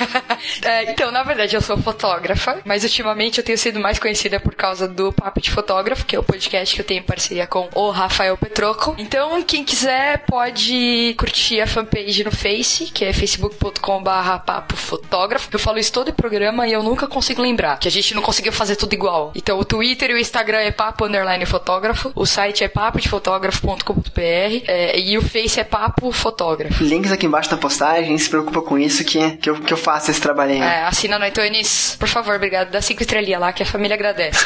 É, 0.62 0.90
então, 0.90 1.11
na 1.11 1.22
verdade, 1.22 1.55
eu 1.55 1.61
sou 1.61 1.76
fotógrafa, 1.76 2.59
mas 2.64 2.84
ultimamente 2.84 3.38
eu 3.38 3.44
tenho 3.44 3.59
sido 3.59 3.80
mais 3.80 3.98
conhecida 3.98 4.38
por 4.40 4.55
causa 4.55 4.86
do 4.86 5.12
Papo 5.12 5.40
de 5.40 5.50
Fotógrafo, 5.50 6.05
que 6.05 6.16
é 6.16 6.18
o 6.18 6.22
podcast 6.22 6.74
que 6.74 6.80
eu 6.80 6.84
tenho 6.84 7.00
em 7.00 7.05
parceria 7.05 7.46
com 7.46 7.68
o 7.74 7.90
Rafael 7.90 8.36
Petroco. 8.36 8.94
Então, 8.98 9.43
quem 9.45 9.64
quiser 9.64 10.24
pode 10.26 11.14
curtir 11.18 11.61
a 11.61 11.66
fanpage 11.66 12.24
no 12.24 12.32
Face, 12.32 12.86
que 12.86 13.05
é 13.05 13.12
facebook.com/barra 13.12 14.38
papo 14.38 14.76
fotógrafo. 14.76 15.49
Eu 15.53 15.59
falo 15.59 15.78
isso 15.78 15.92
todo 15.92 16.09
o 16.09 16.12
programa 16.12 16.66
e 16.66 16.72
eu 16.72 16.82
nunca 16.82 17.07
consigo 17.07 17.42
lembrar, 17.42 17.78
que 17.78 17.88
a 17.88 17.90
gente 17.90 18.14
não 18.14 18.22
conseguiu 18.22 18.53
fazer 18.53 18.76
tudo 18.76 18.92
igual. 18.92 19.32
Então, 19.34 19.59
o 19.59 19.64
Twitter 19.64 20.11
e 20.11 20.14
o 20.14 20.18
Instagram 20.18 20.59
é 20.59 20.70
papo 20.70 21.05
underline 21.05 21.45
fotógrafo, 21.47 22.12
o 22.14 22.26
site 22.26 22.64
é 22.64 22.68
papodefotografo.com.br 22.68 24.20
é, 24.66 24.99
e 24.99 25.16
o 25.18 25.22
Face 25.22 25.61
é 25.61 25.64
papo 25.64 26.11
fotógrafo. 26.12 26.82
Links 26.82 27.12
aqui 27.12 27.26
embaixo 27.26 27.51
na 27.51 27.57
postagem. 27.57 28.16
Se 28.18 28.28
preocupa 28.28 28.62
com 28.62 28.78
isso 28.78 29.05
que, 29.05 29.36
que, 29.36 29.51
eu, 29.51 29.57
que 29.57 29.72
eu 29.72 29.76
faço 29.76 30.11
esse 30.11 30.20
trabalhinho. 30.20 30.64
É, 30.64 30.84
assina 30.84 31.18
no 31.18 31.26
iTunes, 31.26 31.97
por 31.99 32.09
favor, 32.09 32.36
obrigado. 32.36 32.70
Dá 32.70 32.80
cinco 32.80 33.03
estrelinhas 33.03 33.40
lá 33.40 33.53
que 33.53 33.62
a 33.62 33.66
família 33.66 33.95
agradece. 33.95 34.45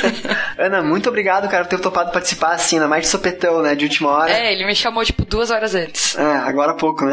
Ana, 0.58 0.82
muito 0.82 1.08
obrigado, 1.08 1.48
cara, 1.48 1.64
por 1.64 1.70
ter 1.70 1.80
topado 1.80 2.10
participar 2.12 2.54
assim, 2.54 2.78
na 2.78 2.88
mais 2.88 3.02
de 3.02 3.08
sopetão, 3.08 3.62
né? 3.62 3.74
De 3.74 3.84
última 3.84 4.10
hora. 4.10 4.29
É, 4.30 4.52
ele 4.52 4.64
me 4.66 4.74
chamou 4.74 5.04
tipo 5.04 5.24
duas 5.24 5.50
horas 5.50 5.74
antes. 5.74 6.16
É, 6.16 6.22
agora 6.22 6.72
há 6.72 6.74
pouco, 6.74 7.04
né? 7.04 7.12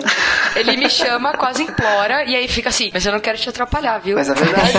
Ele 0.56 0.78
me 0.78 0.90
chama, 0.90 1.34
quase 1.34 1.64
implora, 1.64 2.24
e 2.26 2.36
aí 2.36 2.48
fica 2.48 2.70
assim, 2.70 2.90
mas 2.94 3.06
eu 3.06 3.12
não 3.12 3.20
quero 3.20 3.38
te 3.38 3.50
atrapalhar, 3.50 4.00
viu? 4.00 4.16
Mas 4.16 4.30
é 4.30 4.34
verdade. 4.34 4.74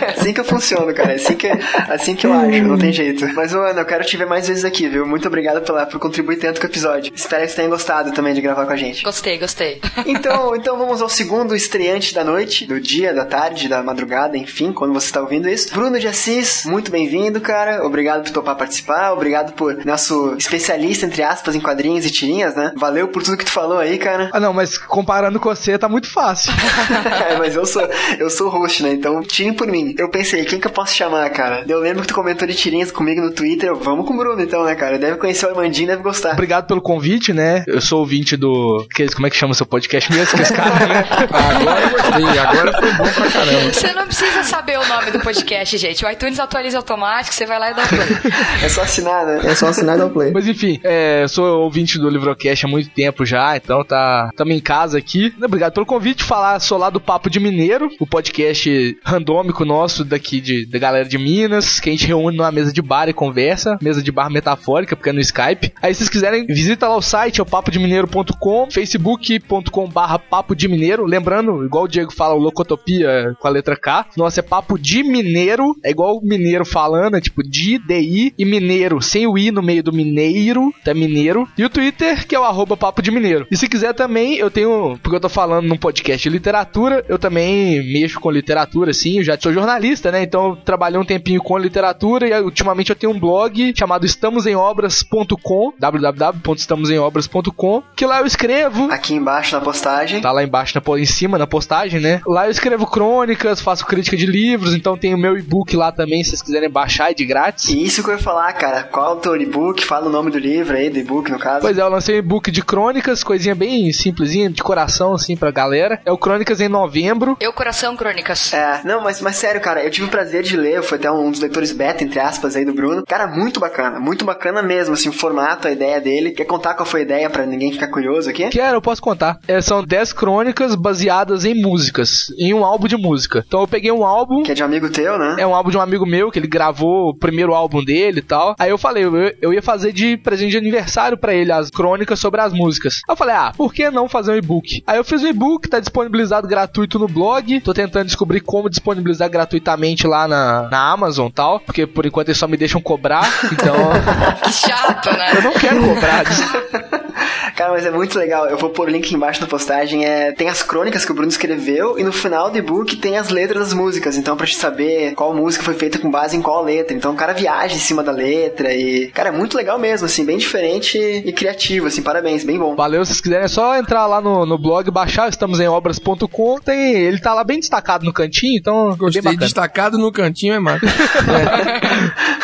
É 0.00 0.10
assim 0.20 0.32
que 0.32 0.40
eu 0.40 0.44
funciono, 0.44 0.92
cara. 0.94 1.12
É 1.12 1.14
assim 1.14 1.36
que, 1.36 1.48
assim 1.88 2.14
que 2.14 2.26
eu 2.26 2.32
acho, 2.32 2.62
não 2.62 2.78
tem 2.78 2.92
jeito. 2.92 3.26
Mas, 3.34 3.54
Ana, 3.54 3.80
eu 3.80 3.84
quero 3.84 4.04
te 4.04 4.16
ver 4.16 4.26
mais 4.26 4.48
vezes 4.48 4.64
aqui, 4.64 4.88
viu? 4.88 5.06
Muito 5.06 5.26
obrigado 5.28 5.62
pela, 5.62 5.86
por 5.86 5.98
contribuir 5.98 6.36
tanto 6.36 6.60
com 6.60 6.66
o 6.66 6.70
episódio. 6.70 7.12
Espero 7.14 7.42
que 7.42 7.48
você 7.48 7.56
tenha 7.56 7.68
gostado 7.68 8.12
também 8.12 8.34
de 8.34 8.40
gravar 8.40 8.66
com 8.66 8.72
a 8.72 8.76
gente. 8.76 9.02
Gostei, 9.02 9.38
gostei. 9.38 9.80
Então, 10.06 10.54
então 10.56 10.78
vamos 10.78 11.02
ao 11.02 11.08
segundo 11.08 11.54
estreante 11.54 12.14
da 12.14 12.24
noite, 12.24 12.66
do 12.66 12.80
dia, 12.80 13.12
da 13.14 13.24
tarde, 13.24 13.68
da 13.68 13.82
madrugada, 13.82 14.36
enfim, 14.36 14.72
quando 14.72 14.92
você 14.92 15.06
está 15.06 15.20
ouvindo 15.20 15.48
isso. 15.48 15.72
Bruno 15.72 15.98
de 15.98 16.08
Assis, 16.08 16.64
muito 16.64 16.90
bem-vindo, 16.90 17.40
cara. 17.40 17.84
Obrigado 17.84 18.24
por 18.24 18.32
topar 18.32 18.56
participar. 18.56 19.12
Obrigado 19.12 19.52
por 19.52 19.84
nosso 19.84 20.34
especialista, 20.36 21.06
entre 21.06 21.22
aspas, 21.22 21.39
aspas 21.40 21.54
em 21.56 21.60
quadrinhos 21.60 22.04
e 22.04 22.10
tirinhas, 22.10 22.54
né? 22.54 22.72
Valeu 22.76 23.08
por 23.08 23.22
tudo 23.22 23.36
que 23.36 23.44
tu 23.44 23.50
falou 23.50 23.78
aí, 23.78 23.98
cara. 23.98 24.28
Ah, 24.32 24.38
não, 24.38 24.52
mas 24.52 24.76
comparando 24.76 25.40
com 25.40 25.48
você, 25.48 25.78
tá 25.78 25.88
muito 25.88 26.08
fácil. 26.10 26.52
é, 27.30 27.36
mas 27.38 27.56
eu 27.56 27.64
sou, 27.64 27.82
eu 28.18 28.28
sou 28.30 28.48
host, 28.50 28.82
né? 28.82 28.92
Então, 28.92 29.22
tirem 29.22 29.52
por 29.54 29.66
mim. 29.66 29.94
Eu 29.98 30.08
pensei, 30.10 30.44
quem 30.44 30.60
que 30.60 30.66
eu 30.66 30.70
posso 30.70 30.94
chamar, 30.94 31.28
cara? 31.30 31.64
Eu 31.66 31.80
lembro 31.80 32.02
que 32.02 32.08
tu 32.08 32.14
comentou 32.14 32.46
de 32.46 32.54
tirinhas 32.54 32.92
comigo 32.92 33.20
no 33.22 33.30
Twitter. 33.32 33.70
Eu, 33.70 33.80
Vamos 33.80 34.06
com 34.06 34.12
o 34.14 34.16
Bruno, 34.16 34.40
então, 34.42 34.62
né, 34.64 34.74
cara? 34.74 34.98
Deve 34.98 35.16
conhecer 35.16 35.46
o 35.46 35.50
Armandinho, 35.50 35.88
deve 35.88 36.02
gostar. 36.02 36.32
Obrigado 36.34 36.66
pelo 36.66 36.82
convite, 36.82 37.32
né? 37.32 37.64
Eu 37.66 37.80
sou 37.80 38.00
ouvinte 38.00 38.36
do. 38.36 38.86
que- 38.94 39.06
Como 39.14 39.26
é 39.26 39.30
que 39.30 39.36
chama 39.36 39.52
o 39.52 39.54
seu 39.54 39.64
podcast 39.66 40.12
mesmo? 40.12 40.36
Que 40.36 40.42
esse 40.42 40.52
cara, 40.52 40.86
né? 40.86 41.04
Agora 41.10 41.80
eu 41.80 41.90
gostei, 41.90 42.38
agora 42.38 42.72
foi 42.78 42.92
bom 42.92 43.08
pra 43.12 43.30
caramba. 43.30 43.72
Você 43.72 43.92
não 43.94 44.06
precisa 44.06 44.42
saber 44.44 44.78
o 44.78 44.86
nome 44.86 45.10
do 45.10 45.20
podcast, 45.20 45.76
gente. 45.78 46.04
O 46.04 46.10
iTunes 46.10 46.38
atualiza 46.38 46.76
automático, 46.76 47.34
você 47.34 47.46
vai 47.46 47.58
lá 47.58 47.70
e 47.70 47.74
dá 47.74 47.82
o 47.82 47.88
play. 47.88 48.32
É 48.62 48.68
só 48.68 48.82
assinar, 48.82 49.24
né? 49.26 49.40
É 49.44 49.54
só 49.54 49.68
assinar 49.68 49.96
e 49.96 49.98
dar 49.98 50.06
o 50.06 50.10
play. 50.10 50.30
Mas 50.32 50.46
enfim, 50.46 50.78
é, 50.84 51.22
eu 51.24 51.28
sou 51.30 51.62
ouvinte 51.62 51.98
do 51.98 52.08
Livrocast 52.08 52.66
há 52.66 52.68
muito 52.68 52.90
tempo 52.90 53.24
já, 53.24 53.56
então 53.56 53.84
tá. 53.84 54.30
Tamo 54.36 54.52
em 54.52 54.60
casa 54.60 54.98
aqui. 54.98 55.32
Obrigado 55.42 55.72
pelo 55.72 55.86
convite. 55.86 56.24
Falar 56.24 56.60
sou 56.60 56.76
lá 56.76 56.90
do 56.90 57.00
Papo 57.00 57.30
de 57.30 57.40
Mineiro, 57.40 57.88
o 57.98 58.06
podcast 58.06 58.98
randômico 59.04 59.64
nosso 59.64 60.04
daqui 60.04 60.40
de, 60.40 60.66
da 60.66 60.78
galera 60.78 61.08
de 61.08 61.18
Minas, 61.18 61.80
que 61.80 61.88
a 61.88 61.92
gente 61.92 62.06
reúne 62.06 62.36
numa 62.36 62.52
mesa 62.52 62.72
de 62.72 62.82
bar 62.82 63.08
e 63.08 63.12
conversa, 63.12 63.78
mesa 63.80 64.02
de 64.02 64.12
bar 64.12 64.30
metafórica, 64.30 64.96
porque 64.96 65.10
é 65.10 65.12
no 65.12 65.20
Skype. 65.20 65.72
Aí 65.80 65.94
se 65.94 65.98
vocês 65.98 66.08
quiserem, 66.10 66.46
visita 66.46 66.88
lá 66.88 66.96
o 66.96 67.02
site, 67.02 67.40
é 67.40 67.42
o 67.42 67.46
papodemineiro.com, 67.46 68.70
facebook.com 68.70 69.88
barra 69.88 70.18
papo 70.18 70.54
de 70.54 70.68
mineiro. 70.68 71.04
Lembrando, 71.04 71.64
igual 71.64 71.84
o 71.84 71.88
Diego 71.88 72.12
fala, 72.12 72.34
o 72.34 72.38
Locotopia 72.38 73.34
com 73.38 73.46
a 73.46 73.50
letra 73.50 73.76
K, 73.76 74.06
nossa 74.16 74.40
é 74.40 74.42
papo 74.42 74.78
de 74.78 75.02
mineiro, 75.02 75.76
é 75.84 75.90
igual 75.90 76.16
o 76.16 76.22
mineiro 76.22 76.64
falando, 76.64 77.16
é 77.16 77.20
tipo 77.20 77.42
de, 77.42 77.78
DI 77.78 78.34
e 78.38 78.44
mineiro, 78.44 79.00
sem 79.00 79.26
o 79.26 79.38
I 79.38 79.50
no 79.50 79.62
meio 79.62 79.82
do 79.82 79.92
mineiro, 79.92 80.72
tá 80.84 80.92
mineiro. 80.94 81.19
E 81.56 81.64
o 81.64 81.70
Twitter, 81.70 82.26
que 82.26 82.34
é 82.34 82.40
o 82.40 82.44
arroba 82.44 82.76
papo 82.76 83.02
de 83.02 83.10
mineiro. 83.10 83.46
E 83.50 83.56
se 83.56 83.68
quiser 83.68 83.94
também, 83.94 84.36
eu 84.36 84.50
tenho, 84.50 84.98
porque 85.02 85.16
eu 85.16 85.20
tô 85.20 85.28
falando 85.28 85.66
num 85.66 85.76
podcast 85.76 86.22
de 86.22 86.32
literatura, 86.32 87.04
eu 87.08 87.18
também 87.18 87.82
mexo 87.92 88.20
com 88.20 88.30
literatura, 88.30 88.90
assim, 88.90 89.18
eu 89.18 89.24
já 89.24 89.38
sou 89.38 89.52
jornalista, 89.52 90.10
né? 90.10 90.22
Então 90.22 90.50
eu 90.50 90.56
trabalhei 90.56 90.98
um 90.98 91.04
tempinho 91.04 91.42
com 91.42 91.58
literatura 91.58 92.28
e 92.28 92.42
ultimamente 92.42 92.90
eu 92.90 92.96
tenho 92.96 93.12
um 93.12 93.18
blog 93.18 93.72
chamado 93.76 94.06
estamosemobras.com, 94.06 95.72
www.estamosemobras.com, 95.78 97.82
que 97.94 98.06
lá 98.06 98.20
eu 98.20 98.26
escrevo 98.26 98.90
Aqui 98.90 99.14
embaixo 99.14 99.54
na 99.54 99.60
postagem. 99.60 100.20
Tá 100.20 100.32
lá 100.32 100.42
embaixo, 100.42 100.74
na, 100.74 100.98
em 100.98 101.06
cima, 101.06 101.38
na 101.38 101.46
postagem, 101.46 102.00
né? 102.00 102.20
Lá 102.26 102.46
eu 102.46 102.50
escrevo 102.50 102.86
crônicas, 102.86 103.60
faço 103.60 103.86
crítica 103.86 104.16
de 104.16 104.26
livros, 104.26 104.74
então 104.74 104.96
tem 104.96 105.14
o 105.14 105.18
meu 105.18 105.36
e-book 105.36 105.76
lá 105.76 105.92
também, 105.92 106.22
se 106.22 106.30
vocês 106.30 106.42
quiserem 106.42 106.70
baixar, 106.70 107.10
é 107.10 107.14
de 107.14 107.24
grátis. 107.24 107.68
E 107.68 107.82
isso 107.82 108.02
que 108.02 108.10
eu 108.10 108.14
ia 108.14 108.20
falar, 108.20 108.52
cara. 108.52 108.82
Qual 108.82 109.12
é 109.12 109.14
o 109.14 109.20
teu 109.20 109.36
e-book? 109.36 109.84
Fala 109.84 110.06
o 110.06 110.10
nome 110.10 110.30
do 110.30 110.38
livro 110.38 110.76
aí, 110.76 110.90
do 110.90 110.98
e-book, 111.10 111.30
no 111.30 111.38
caso. 111.38 111.60
Pois 111.60 111.76
é, 111.76 111.82
eu 111.82 111.88
lancei 111.88 112.14
um 112.14 112.18
e-book 112.18 112.50
de 112.50 112.62
crônicas, 112.62 113.24
coisinha 113.24 113.54
bem 113.54 113.92
simplesinha, 113.92 114.48
de 114.48 114.62
coração, 114.62 115.12
assim, 115.12 115.36
pra 115.36 115.50
galera. 115.50 116.00
É 116.04 116.12
o 116.12 116.18
Crônicas 116.18 116.60
em 116.60 116.68
novembro. 116.68 117.36
Eu, 117.40 117.52
Coração 117.52 117.96
Crônicas. 117.96 118.52
É, 118.52 118.80
não, 118.84 119.02
mas, 119.02 119.20
mas 119.20 119.36
sério, 119.36 119.60
cara, 119.60 119.82
eu 119.82 119.90
tive 119.90 120.06
o 120.06 120.10
prazer 120.10 120.42
de 120.42 120.56
ler, 120.56 120.82
foi 120.82 120.98
até 120.98 121.10
um 121.10 121.30
dos 121.30 121.40
leitores 121.40 121.72
beta, 121.72 122.04
entre 122.04 122.20
aspas, 122.20 122.54
aí 122.54 122.64
do 122.64 122.72
Bruno. 122.72 123.02
Cara, 123.06 123.26
muito 123.26 123.58
bacana, 123.58 123.98
muito 123.98 124.24
bacana 124.24 124.62
mesmo, 124.62 124.94
assim, 124.94 125.08
o 125.08 125.12
formato, 125.12 125.66
a 125.66 125.72
ideia 125.72 126.00
dele. 126.00 126.30
Quer 126.30 126.44
contar 126.44 126.74
qual 126.74 126.86
foi 126.86 127.00
a 127.00 127.02
ideia 127.02 127.28
pra 127.28 127.44
ninguém 127.44 127.72
ficar 127.72 127.88
curioso 127.88 128.30
aqui? 128.30 128.48
Quero, 128.48 128.76
eu 128.76 128.82
posso 128.82 129.02
contar. 129.02 129.38
É, 129.48 129.60
são 129.60 129.82
10 129.82 130.12
crônicas 130.12 130.74
baseadas 130.74 131.44
em 131.44 131.54
músicas, 131.54 132.32
em 132.38 132.54
um 132.54 132.64
álbum 132.64 132.86
de 132.86 132.96
música. 132.96 133.44
Então 133.46 133.60
eu 133.60 133.68
peguei 133.68 133.90
um 133.90 134.04
álbum 134.04 134.42
Que 134.42 134.52
é 134.52 134.54
de 134.54 134.62
um 134.62 134.66
amigo 134.66 134.88
teu, 134.90 135.18
né? 135.18 135.36
É 135.38 135.46
um 135.46 135.54
álbum 135.54 135.70
de 135.70 135.76
um 135.76 135.80
amigo 135.80 136.06
meu, 136.06 136.30
que 136.30 136.38
ele 136.38 136.48
gravou 136.48 137.08
o 137.08 137.14
primeiro 137.14 137.54
álbum 137.54 137.82
dele 137.84 138.20
e 138.20 138.22
tal. 138.22 138.54
Aí 138.58 138.70
eu 138.70 138.78
falei, 138.78 139.04
eu, 139.04 139.12
eu 139.40 139.52
ia 139.52 139.62
fazer 139.62 139.92
de 139.92 140.16
presente 140.16 140.52
de 140.52 140.58
aniversário 140.58 140.99
pra 141.16 141.34
ele 141.34 141.52
as 141.52 141.70
crônicas 141.70 142.18
sobre 142.18 142.40
as 142.40 142.52
músicas. 142.52 143.00
Aí 143.08 143.12
eu 143.12 143.16
falei, 143.16 143.34
ah, 143.34 143.52
por 143.56 143.72
que 143.72 143.90
não 143.90 144.08
fazer 144.08 144.32
um 144.32 144.36
e-book? 144.36 144.82
Aí 144.86 144.98
eu 144.98 145.04
fiz 145.04 145.22
um 145.22 145.28
e-book, 145.28 145.68
tá 145.68 145.80
disponibilizado 145.80 146.46
gratuito 146.46 146.98
no 146.98 147.06
blog. 147.06 147.60
Tô 147.60 147.72
tentando 147.72 148.06
descobrir 148.06 148.40
como 148.40 148.68
disponibilizar 148.70 149.28
gratuitamente 149.30 150.06
lá 150.06 150.26
na, 150.28 150.68
na 150.70 150.90
Amazon 150.92 151.28
e 151.28 151.32
tal. 151.32 151.60
Porque 151.60 151.86
por 151.86 152.06
enquanto 152.06 152.28
eles 152.28 152.38
só 152.38 152.46
me 152.48 152.56
deixam 152.56 152.80
cobrar. 152.80 153.28
Então 153.52 153.74
Que 154.42 154.52
chato, 154.52 155.10
né? 155.12 155.32
eu 155.36 155.42
não 155.42 155.52
quero 155.52 155.80
cobrar. 155.82 156.24
Cara, 157.54 157.72
mas 157.72 157.86
é 157.86 157.90
muito 157.90 158.18
legal. 158.18 158.46
Eu 158.46 158.56
vou 158.56 158.70
pôr 158.70 158.88
o 158.88 158.90
link 158.90 159.12
embaixo 159.12 159.40
na 159.40 159.46
postagem. 159.46 160.04
É, 160.04 160.32
tem 160.32 160.48
as 160.48 160.62
crônicas 160.62 161.04
que 161.04 161.12
o 161.12 161.14
Bruno 161.14 161.30
escreveu 161.30 161.98
e 161.98 162.04
no 162.04 162.12
final 162.12 162.50
do 162.50 162.58
e-book 162.58 162.96
tem 162.96 163.18
as 163.18 163.28
letras 163.28 163.60
das 163.60 163.72
músicas. 163.72 164.16
Então, 164.16 164.36
pra 164.36 164.46
te 164.46 164.56
saber 164.56 165.14
qual 165.14 165.34
música 165.34 165.64
foi 165.64 165.74
feita 165.74 165.98
com 165.98 166.10
base 166.10 166.36
em 166.36 166.42
qual 166.42 166.62
letra. 166.62 166.96
Então, 166.96 167.12
o 167.12 167.16
cara 167.16 167.32
viaja 167.32 167.74
em 167.74 167.78
cima 167.78 168.02
da 168.02 168.12
letra 168.12 168.74
e. 168.74 169.08
Cara, 169.08 169.28
é 169.28 169.32
muito 169.32 169.56
legal 169.56 169.78
mesmo, 169.78 170.06
assim, 170.06 170.24
bem 170.24 170.38
diferente 170.38 170.98
e 170.98 171.32
criativo, 171.32 171.86
assim, 171.86 172.02
parabéns, 172.02 172.44
bem 172.44 172.58
bom. 172.58 172.74
Valeu, 172.74 173.04
se 173.04 173.12
vocês 173.12 173.20
quiserem 173.20 173.44
é 173.44 173.48
só 173.48 173.76
entrar 173.76 174.06
lá 174.06 174.20
no, 174.20 174.44
no 174.44 174.58
blog, 174.58 174.90
baixar, 174.90 175.28
estamos 175.28 175.60
em 175.60 175.68
obras.com. 175.68 176.58
Tem, 176.60 176.96
ele 176.96 177.18
tá 177.18 177.34
lá 177.34 177.44
bem 177.44 177.58
destacado 177.58 178.04
no 178.04 178.12
cantinho, 178.12 178.58
então 178.58 178.96
Gostei, 178.96 179.22
bem 179.22 179.32
bacana. 179.32 179.46
destacado 179.46 179.98
no 179.98 180.12
cantinho 180.12 180.54
é 180.54 180.60
massa. 180.60 180.86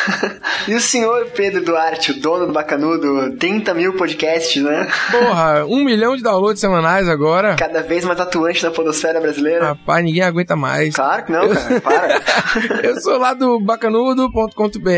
E 0.68 0.74
o 0.74 0.80
senhor 0.80 1.26
Pedro 1.26 1.64
Duarte, 1.64 2.10
o 2.10 2.20
dono 2.20 2.46
do 2.46 2.52
Bacanudo, 2.52 3.36
30 3.36 3.72
mil 3.74 3.92
podcasts, 3.92 4.60
né? 4.60 4.75
Porra, 5.10 5.64
um 5.66 5.84
milhão 5.84 6.16
de 6.16 6.22
downloads 6.22 6.60
semanais 6.60 7.08
agora. 7.08 7.56
Cada 7.56 7.82
vez 7.82 8.04
mais 8.04 8.18
atuante 8.20 8.62
da 8.62 8.70
podosfera 8.70 9.20
brasileira. 9.20 9.68
Rapaz, 9.68 10.04
ninguém 10.04 10.22
aguenta 10.22 10.56
mais. 10.56 10.94
Claro 10.94 11.24
que 11.24 11.32
não, 11.32 11.48
cara, 11.48 11.80
para. 11.80 12.20
Eu 12.82 13.00
sou 13.00 13.18
lá 13.18 13.34
do 13.34 13.60
bacanudo.com.br, 13.60 14.90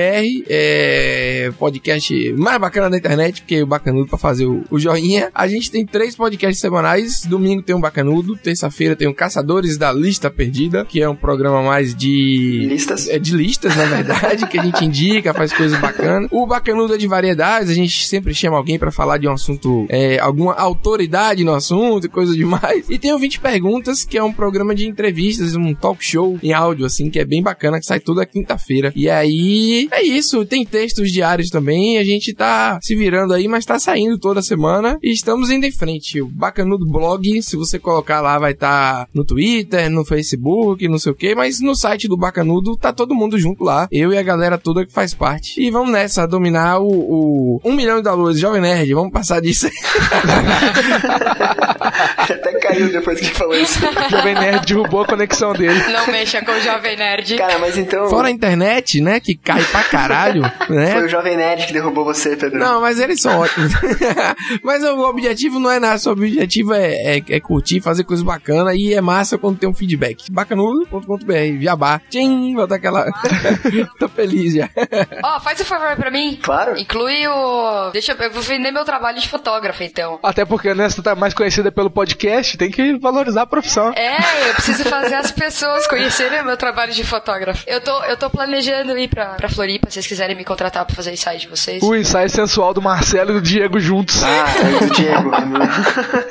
é 0.48 1.50
podcast 1.58 2.32
mais 2.36 2.58
bacana 2.60 2.90
da 2.90 2.96
internet, 2.96 3.42
porque 3.42 3.62
o 3.62 3.66
Bacanudo 3.66 4.08
pra 4.08 4.18
fazer 4.18 4.46
o, 4.46 4.64
o 4.70 4.78
joinha. 4.78 5.30
A 5.34 5.46
gente 5.46 5.70
tem 5.70 5.84
três 5.84 6.16
podcasts 6.16 6.60
semanais. 6.60 7.22
Domingo 7.24 7.62
tem 7.62 7.74
um 7.74 7.80
Bacanudo, 7.80 8.36
terça-feira 8.36 8.96
tem 8.96 9.08
o 9.08 9.14
Caçadores 9.14 9.76
da 9.76 9.92
Lista 9.92 10.30
Perdida, 10.30 10.84
que 10.84 11.02
é 11.02 11.08
um 11.08 11.16
programa 11.16 11.62
mais 11.62 11.94
de 11.94 12.66
Listas. 12.68 13.08
é 13.08 13.18
de 13.18 13.34
listas, 13.34 13.76
na 13.76 13.84
verdade, 13.84 14.46
que 14.46 14.58
a 14.58 14.62
gente 14.62 14.84
indica, 14.84 15.34
faz 15.34 15.52
coisas 15.52 15.78
bacanas. 15.80 16.28
O 16.30 16.46
Bacanudo 16.46 16.94
é 16.94 16.98
de 16.98 17.06
variedades, 17.06 17.70
a 17.70 17.74
gente 17.74 18.06
sempre 18.06 18.34
chama 18.34 18.56
alguém 18.56 18.78
pra 18.78 18.90
falar 18.90 19.18
de 19.18 19.28
um 19.28 19.32
assunto, 19.32 19.67
é, 19.88 20.18
alguma 20.18 20.54
autoridade 20.54 21.44
no 21.44 21.54
assunto 21.54 22.06
e 22.06 22.08
coisa 22.08 22.34
demais. 22.34 22.88
E 22.88 22.98
tem 22.98 23.12
o 23.12 23.18
20 23.18 23.40
Perguntas, 23.40 24.04
que 24.04 24.18
é 24.18 24.22
um 24.22 24.32
programa 24.32 24.74
de 24.74 24.86
entrevistas, 24.86 25.54
um 25.54 25.74
talk 25.74 26.04
show 26.04 26.38
em 26.42 26.52
áudio, 26.52 26.86
assim, 26.86 27.10
que 27.10 27.18
é 27.18 27.24
bem 27.24 27.42
bacana, 27.42 27.78
que 27.78 27.86
sai 27.86 28.00
toda 28.00 28.26
quinta-feira. 28.26 28.92
E 28.94 29.08
aí, 29.08 29.88
é 29.90 30.02
isso, 30.02 30.44
tem 30.44 30.64
textos 30.64 31.10
diários 31.10 31.48
também, 31.48 31.98
a 31.98 32.04
gente 32.04 32.34
tá 32.34 32.78
se 32.82 32.94
virando 32.94 33.32
aí, 33.32 33.48
mas 33.48 33.64
tá 33.64 33.78
saindo 33.78 34.18
toda 34.18 34.42
semana 34.42 34.98
e 35.02 35.12
estamos 35.12 35.50
indo 35.50 35.66
em 35.66 35.72
frente. 35.72 36.20
O 36.20 36.28
Bacanudo 36.28 36.86
Blog, 36.86 37.42
se 37.42 37.56
você 37.56 37.78
colocar 37.78 38.20
lá, 38.20 38.38
vai 38.38 38.52
estar 38.52 39.08
no 39.14 39.24
Twitter, 39.24 39.90
no 39.90 40.04
Facebook, 40.04 40.86
não 40.88 40.98
sei 40.98 41.12
o 41.12 41.14
que, 41.14 41.34
mas 41.34 41.60
no 41.60 41.76
site 41.76 42.08
do 42.08 42.16
Bacanudo 42.16 42.76
tá 42.76 42.92
todo 42.92 43.14
mundo 43.14 43.38
junto 43.38 43.64
lá, 43.64 43.88
eu 43.90 44.12
e 44.12 44.18
a 44.18 44.22
galera 44.22 44.58
toda 44.58 44.84
que 44.84 44.92
faz 44.92 45.14
parte. 45.14 45.60
E 45.60 45.70
vamos 45.70 45.92
nessa, 45.92 46.26
dominar 46.26 46.80
o, 46.80 46.88
o 46.88 47.60
1 47.64 47.72
milhão 47.72 47.96
de 47.96 48.02
downloads, 48.02 48.40
Jovem 48.40 48.60
Nerd, 48.60 48.92
vamos 48.94 49.12
passar 49.12 49.40
disso 49.40 49.57
aí. 49.66 49.72
Até 52.18 52.58
caiu 52.58 52.92
depois 52.92 53.20
que 53.20 53.30
falou 53.30 53.54
isso. 53.54 53.78
O 53.78 54.10
Jovem 54.10 54.34
Nerd 54.34 54.66
derrubou 54.66 55.02
a 55.02 55.06
conexão 55.06 55.52
dele. 55.52 55.80
Não 55.92 56.06
mexa 56.06 56.44
com 56.44 56.52
o 56.52 56.60
Jovem 56.60 56.96
Nerd. 56.96 57.36
Cara, 57.36 57.58
mas 57.58 57.76
então. 57.76 58.08
Fora 58.08 58.28
a 58.28 58.30
internet, 58.30 59.00
né, 59.00 59.20
que 59.20 59.36
cai 59.36 59.62
pra 59.64 59.82
caralho, 59.84 60.42
né? 60.68 60.92
Foi 60.92 61.04
o 61.04 61.08
Jovem 61.08 61.36
Nerd 61.36 61.66
que 61.66 61.72
derrubou 61.72 62.04
você, 62.04 62.36
Pedro. 62.36 62.58
Não, 62.58 62.80
mas 62.80 63.00
eles 63.00 63.20
são 63.20 63.40
ótimos. 63.40 63.72
mas 64.62 64.82
o 64.84 65.08
objetivo 65.08 65.58
não 65.58 65.70
é 65.70 65.80
nada, 65.80 66.00
o 66.06 66.12
objetivo 66.12 66.74
é, 66.74 67.16
é, 67.16 67.22
é 67.28 67.40
curtir, 67.40 67.80
fazer 67.80 68.04
coisas 68.04 68.24
bacanas 68.24 68.74
e 68.76 68.94
é 68.94 69.00
massa 69.00 69.38
quando 69.38 69.58
tem 69.58 69.68
um 69.68 69.74
feedback. 69.74 70.30
Bacanudo.com.br, 70.30 71.60
Jabá. 71.60 72.00
Tchim, 72.10 72.54
botar 72.54 72.76
aquela. 72.76 73.06
Tô 73.98 74.08
feliz 74.08 74.54
já. 74.54 74.68
Ó, 75.22 75.40
faz 75.40 75.60
um 75.60 75.64
favor 75.64 75.96
pra 75.96 76.10
mim. 76.10 76.38
Claro. 76.42 76.78
Inclui 76.78 77.26
o. 77.26 77.90
Deixa 77.92 78.12
eu. 78.12 78.18
Eu 78.18 78.32
vou 78.32 78.42
vender 78.42 78.70
meu 78.70 78.84
trabalho 78.84 79.18
de 79.18 79.28
fotógrafo, 79.28 79.47
então. 79.84 80.18
Até 80.22 80.44
porque 80.44 80.74
né, 80.74 80.88
você 80.88 81.02
tá 81.02 81.14
mais 81.14 81.34
conhecida 81.34 81.70
pelo 81.70 81.90
podcast, 81.90 82.56
tem 82.56 82.70
que 82.70 82.98
valorizar 82.98 83.42
a 83.42 83.46
profissão. 83.46 83.92
É, 83.94 84.48
eu 84.48 84.54
preciso 84.54 84.84
fazer 84.84 85.14
as 85.14 85.30
pessoas 85.30 85.86
conhecerem 85.86 86.40
o 86.40 86.44
meu 86.44 86.56
trabalho 86.56 86.92
de 86.92 87.04
fotógrafo. 87.04 87.64
Eu 87.66 87.80
tô, 87.80 88.02
eu 88.04 88.16
tô 88.16 88.30
planejando 88.30 88.96
ir 88.98 89.08
pra, 89.08 89.34
pra 89.34 89.48
Floripa, 89.48 89.88
se 89.88 89.94
vocês 89.94 90.06
quiserem 90.06 90.36
me 90.36 90.44
contratar 90.44 90.84
pra 90.84 90.94
fazer 90.94 91.12
ensaio 91.12 91.38
de 91.38 91.48
vocês. 91.48 91.82
O 91.82 91.94
ensaio 91.94 92.28
sensual 92.28 92.74
do 92.74 92.82
Marcelo 92.82 93.30
e 93.30 93.34
do 93.34 93.42
Diego 93.42 93.78
juntos. 93.80 94.22
Ah, 94.22 94.46
é 94.60 94.86
do 94.86 94.94
Diego. 94.94 95.30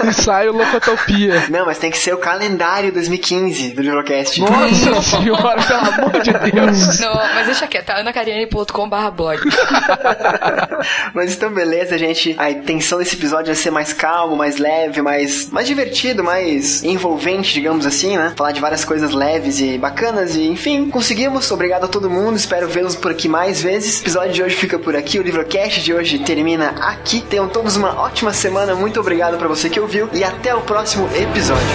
ensaio 0.07 0.51
Locotopia. 0.51 1.47
Não, 1.49 1.65
mas 1.65 1.77
tem 1.77 1.91
que 1.91 1.97
ser 1.97 2.13
o 2.13 2.17
calendário 2.17 2.91
2015 2.91 3.73
do 3.73 3.81
Livrocast. 3.81 4.39
Nossa 4.39 5.01
senhora, 5.01 5.61
pelo 5.63 5.79
amor 5.79 6.21
de 6.21 6.31
Deus. 6.51 6.99
Não, 6.99 7.13
mas 7.13 7.45
deixa 7.45 7.67
quieto, 7.67 7.89
anacariane.com.br 7.89 9.11
blog. 9.15 9.39
Mas 11.13 11.35
então, 11.35 11.53
beleza, 11.53 11.97
gente. 11.97 12.35
A 12.37 12.51
intenção 12.51 12.99
desse 12.99 13.06
episódio 13.15 13.37
episódio 13.37 13.51
ia 13.51 13.55
ser 13.55 13.71
mais 13.71 13.93
calmo, 13.93 14.35
mais 14.35 14.57
leve, 14.57 15.01
mais, 15.01 15.49
mais 15.49 15.67
divertido, 15.67 16.23
mais 16.23 16.83
envolvente, 16.83 17.53
digamos 17.53 17.85
assim, 17.85 18.17
né? 18.17 18.33
Falar 18.35 18.51
de 18.51 18.61
várias 18.61 18.83
coisas 18.83 19.13
leves 19.13 19.59
e 19.59 19.77
bacanas 19.77 20.35
e, 20.35 20.47
enfim, 20.47 20.89
conseguimos. 20.89 21.51
Obrigado 21.51 21.85
a 21.85 21.87
todo 21.87 22.09
mundo, 22.09 22.35
espero 22.35 22.67
vê-los 22.67 22.95
por 22.95 23.11
aqui 23.11 23.27
mais 23.27 23.61
vezes. 23.61 23.99
O 23.99 24.03
episódio 24.03 24.33
de 24.33 24.43
hoje 24.43 24.55
fica 24.55 24.79
por 24.79 24.95
aqui, 24.95 25.19
o 25.19 25.23
Livrocast 25.23 25.81
de 25.81 25.93
hoje 25.93 26.19
termina 26.19 26.69
aqui. 26.81 27.21
Tenham 27.21 27.47
todos 27.47 27.75
uma 27.75 27.99
ótima 28.01 28.33
semana, 28.33 28.75
muito 28.75 28.99
obrigado 28.99 29.37
para 29.37 29.47
você 29.47 29.69
que 29.69 29.79
ouviu 29.79 30.09
e 30.13 30.23
até 30.23 30.55
o 30.55 30.61
próximo 30.61 31.07
episódio. 31.15 31.67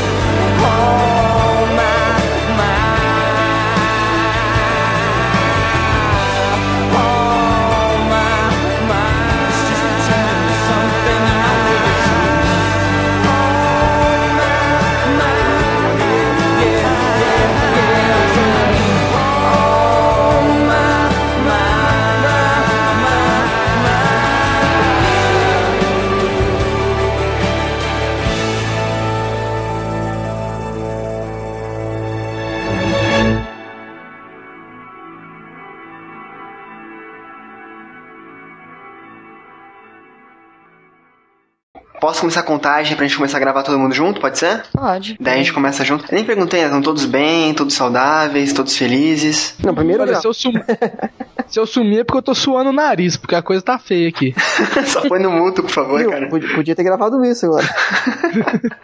Posso 42.02 42.18
começar 42.18 42.40
a 42.40 42.42
contagem 42.42 42.96
pra 42.96 43.06
gente 43.06 43.16
começar 43.16 43.36
a 43.36 43.40
gravar 43.40 43.62
todo 43.62 43.78
mundo 43.78 43.94
junto, 43.94 44.20
pode 44.20 44.36
ser? 44.36 44.64
Pode. 44.72 45.16
Daí 45.20 45.34
a 45.34 45.36
gente 45.36 45.52
começa 45.52 45.84
junto. 45.84 46.04
Eu 46.10 46.16
nem 46.16 46.24
perguntei, 46.24 46.58
né? 46.58 46.66
estão 46.66 46.82
todos 46.82 47.04
bem, 47.04 47.54
todos 47.54 47.74
saudáveis, 47.74 48.52
todos 48.52 48.76
felizes. 48.76 49.54
Não, 49.62 49.72
primeiro 49.72 50.02
Olha, 50.02 50.16
se 50.16 50.26
eu, 50.26 50.34
sum... 50.34 50.50
se 51.46 51.60
eu 51.60 51.64
sumir 51.64 52.00
é 52.00 52.04
porque 52.04 52.18
eu 52.18 52.22
tô 52.22 52.34
suando 52.34 52.70
o 52.70 52.72
nariz, 52.72 53.16
porque 53.16 53.36
a 53.36 53.40
coisa 53.40 53.62
tá 53.62 53.78
feia 53.78 54.08
aqui. 54.08 54.34
Só 54.84 55.02
põe 55.08 55.20
no 55.20 55.30
muto, 55.30 55.62
por 55.62 55.70
favor, 55.70 56.00
Viu? 56.00 56.10
cara. 56.10 56.28
Podia, 56.28 56.74
ter 56.74 56.82
gravado 56.82 57.24
isso 57.24 57.46
agora. 57.46 57.68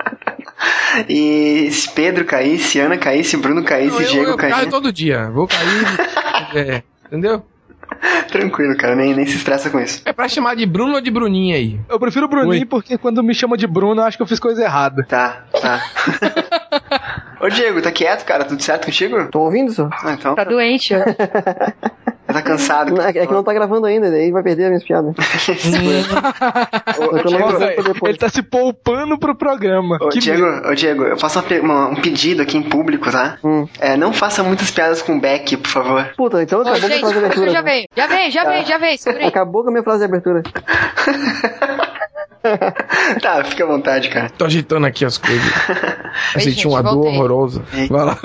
E 1.08 1.70
se 1.70 1.88
Pedro 1.90 2.24
caísse, 2.24 2.80
Ana 2.80 2.98
caísse, 2.98 3.36
Bruno 3.36 3.62
caísse, 3.62 3.94
Não, 3.94 4.00
eu, 4.00 4.08
Diego 4.10 4.30
eu 4.30 4.36
caio 4.36 4.54
caísse. 4.54 4.70
todo 4.70 4.92
dia. 4.92 5.30
Vou 5.30 5.46
cair. 5.46 6.56
é, 6.56 6.82
entendeu? 7.06 7.44
Tranquilo, 8.30 8.76
cara, 8.76 8.94
nem, 8.94 9.14
nem 9.14 9.26
se 9.26 9.36
estressa 9.36 9.70
com 9.70 9.80
isso. 9.80 10.02
É 10.04 10.12
pra 10.12 10.28
chamar 10.28 10.54
de 10.54 10.66
Bruno 10.66 10.94
ou 10.94 11.00
de 11.00 11.10
Bruninha 11.10 11.56
aí? 11.56 11.80
Eu 11.88 11.98
prefiro 11.98 12.28
Bruninho 12.28 12.60
Oi. 12.60 12.64
porque 12.64 12.98
quando 12.98 13.22
me 13.22 13.34
chama 13.34 13.56
de 13.56 13.66
Bruno 13.66 14.00
eu 14.00 14.04
acho 14.04 14.16
que 14.16 14.22
eu 14.22 14.26
fiz 14.26 14.38
coisa 14.38 14.62
errada. 14.62 15.04
Tá, 15.08 15.44
tá. 15.60 15.82
Ô 17.40 17.48
Diego, 17.48 17.80
tá 17.80 17.92
quieto, 17.92 18.24
cara? 18.24 18.44
Tudo 18.44 18.62
certo 18.62 18.86
contigo? 18.86 19.28
Tô 19.30 19.40
ouvindo 19.40 19.70
isso? 19.70 19.88
Ah, 19.92 20.12
então. 20.12 20.34
Tá 20.34 20.44
doente, 20.44 20.94
ó. 20.94 20.98
Tá 22.32 22.42
cansado. 22.42 22.94
Não, 22.94 23.02
É 23.02 23.12
que 23.12 23.18
é 23.18 23.26
que 23.26 23.32
não 23.32 23.42
tá 23.42 23.54
gravando 23.54 23.86
ainda, 23.86 24.10
daí 24.10 24.30
vai 24.30 24.42
perder 24.42 24.64
as 24.64 24.68
minhas 24.68 24.84
piadas. 24.84 25.14
Ô, 26.98 27.04
ô, 27.16 27.22
Diego. 27.22 28.06
Ele 28.06 28.18
tá 28.18 28.28
se 28.28 28.42
poupando 28.42 29.18
pro 29.18 29.34
programa. 29.34 29.96
Ô, 30.00 30.10
que 30.10 30.18
Diego, 30.18 30.44
ô, 30.68 30.74
Diego, 30.74 31.04
eu 31.04 31.18
faço 31.18 31.42
uma 31.62 31.88
um 31.88 31.96
pedido 31.96 32.42
aqui 32.42 32.58
em 32.58 32.62
público, 32.62 33.10
tá? 33.10 33.38
Hum. 33.42 33.66
É, 33.80 33.96
não 33.96 34.12
faça 34.12 34.42
muitas 34.42 34.70
piadas 34.70 35.00
com 35.00 35.16
o 35.16 35.20
Beck, 35.20 35.56
por 35.56 35.70
favor. 35.70 36.12
Puta, 36.16 36.42
então 36.42 36.58
Ô, 36.58 36.62
acabou 36.62 36.80
com 36.80 36.86
a 36.86 36.90
gente, 36.90 37.00
frase 37.00 37.14
de 37.14 37.18
abertura. 37.24 37.50
já 37.50 37.62
vem, 37.62 37.88
já 37.96 38.06
vem, 38.06 38.30
já 38.30 38.44
vem, 38.44 38.66
já 38.66 38.78
vem, 38.78 38.98
aí. 39.06 39.26
Acabou 39.26 39.62
com 39.62 39.70
a 39.70 39.72
minha 39.72 39.82
frase 39.82 40.00
de 40.00 40.04
abertura. 40.04 40.42
tá, 43.20 43.44
fica 43.44 43.64
à 43.64 43.66
vontade, 43.66 44.08
cara. 44.08 44.30
Tô 44.30 44.44
agitando 44.44 44.86
aqui 44.86 45.04
as 45.04 45.18
coisas. 45.18 45.44
Eu 46.34 46.40
senti 46.40 46.66
uma 46.66 46.82
dor 46.82 47.06
horrorosa. 47.06 47.62
Ei. 47.74 47.88
Vai 47.88 48.04
lá. 48.04 48.18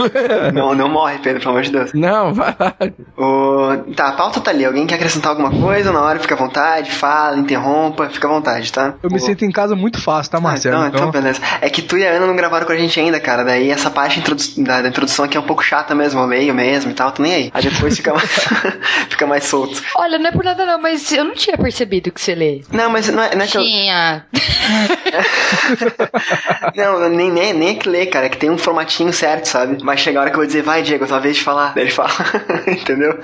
Não, 0.53 0.73
não 0.75 0.89
morre, 0.89 1.19
Pedro, 1.19 1.39
pelo 1.39 1.51
amor 1.51 1.63
de 1.63 1.71
Deus. 1.71 1.91
Não, 1.93 2.33
vai 2.33 2.55
lá. 2.59 2.73
Ô, 3.17 3.93
tá, 3.95 4.09
a 4.09 4.11
pauta 4.13 4.39
tá 4.39 4.51
ali. 4.51 4.65
Alguém 4.65 4.85
quer 4.87 4.95
acrescentar 4.95 5.31
alguma 5.31 5.51
coisa? 5.51 5.91
Na 5.91 6.01
hora 6.01 6.19
fica 6.19 6.35
à 6.35 6.37
vontade, 6.37 6.91
fala, 6.91 7.37
interrompa, 7.37 8.09
fica 8.09 8.27
à 8.27 8.31
vontade, 8.31 8.71
tá? 8.71 8.95
Eu 9.01 9.09
me 9.09 9.17
Ô, 9.17 9.19
sinto 9.19 9.45
em 9.45 9.51
casa 9.51 9.75
muito 9.75 10.01
fácil, 10.01 10.31
tá, 10.31 10.37
Ah, 10.37 10.41
Marcelo? 10.41 10.75
então, 10.87 11.07
então, 11.09 11.11
beleza. 11.11 11.39
É 11.61 11.69
que 11.69 11.81
tu 11.81 11.97
e 11.97 12.05
a 12.05 12.11
Ana 12.11 12.25
não 12.27 12.35
gravaram 12.35 12.65
com 12.65 12.71
a 12.73 12.77
gente 12.77 12.99
ainda, 12.99 13.19
cara. 13.19 13.43
Daí 13.43 13.69
essa 13.69 13.89
parte 13.89 14.19
introdu- 14.19 14.43
da, 14.57 14.81
da 14.81 14.87
introdução 14.89 15.25
aqui 15.25 15.37
é 15.37 15.39
um 15.39 15.43
pouco 15.45 15.63
chata 15.63 15.93
mesmo, 15.95 16.19
eu 16.21 16.25
leio 16.25 16.53
mesmo 16.53 16.91
e 16.91 16.93
tal, 16.93 17.11
tô 17.11 17.21
nem 17.23 17.33
aí. 17.33 17.51
Aí 17.53 17.63
depois 17.63 17.95
fica 17.97 18.13
mais, 18.13 18.29
fica 19.09 19.27
mais 19.27 19.43
solto. 19.45 19.81
Olha, 19.95 20.17
não 20.17 20.27
é 20.27 20.31
por 20.31 20.43
nada 20.43 20.65
não, 20.65 20.79
mas 20.81 21.11
eu 21.11 21.23
não 21.23 21.33
tinha 21.33 21.57
percebido 21.57 22.11
que 22.11 22.21
você 22.21 22.35
lê. 22.35 22.61
Não, 22.71 22.89
mas 22.89 23.07
não 23.09 23.23
é, 23.23 23.35
não 23.35 23.43
é 23.43 23.47
que 23.47 23.57
eu. 23.57 23.61
Tinha. 23.61 24.02
Não, 26.75 27.09
nem, 27.09 27.31
nem, 27.31 27.53
nem 27.53 27.69
é 27.69 27.73
que 27.75 27.87
lê, 27.89 28.05
cara, 28.05 28.25
é 28.25 28.29
que 28.29 28.37
tem 28.37 28.49
um 28.49 28.57
formatinho 28.57 29.11
certo, 29.13 29.45
sabe? 29.45 29.83
Vai 29.83 29.97
chegar 29.97 30.19
a 30.19 30.21
hora 30.23 30.29
que 30.31 30.35
eu 30.35 30.39
vou 30.39 30.45
dizer, 30.47 30.61
vai, 30.63 30.81
Diego, 30.81 31.05
tua 31.07 31.19
vez 31.19 31.37
de 31.37 31.43
falar. 31.43 31.73
Daí 31.73 31.85
ele 31.85 31.91
fala, 31.91 32.09
entendeu? 32.67 33.19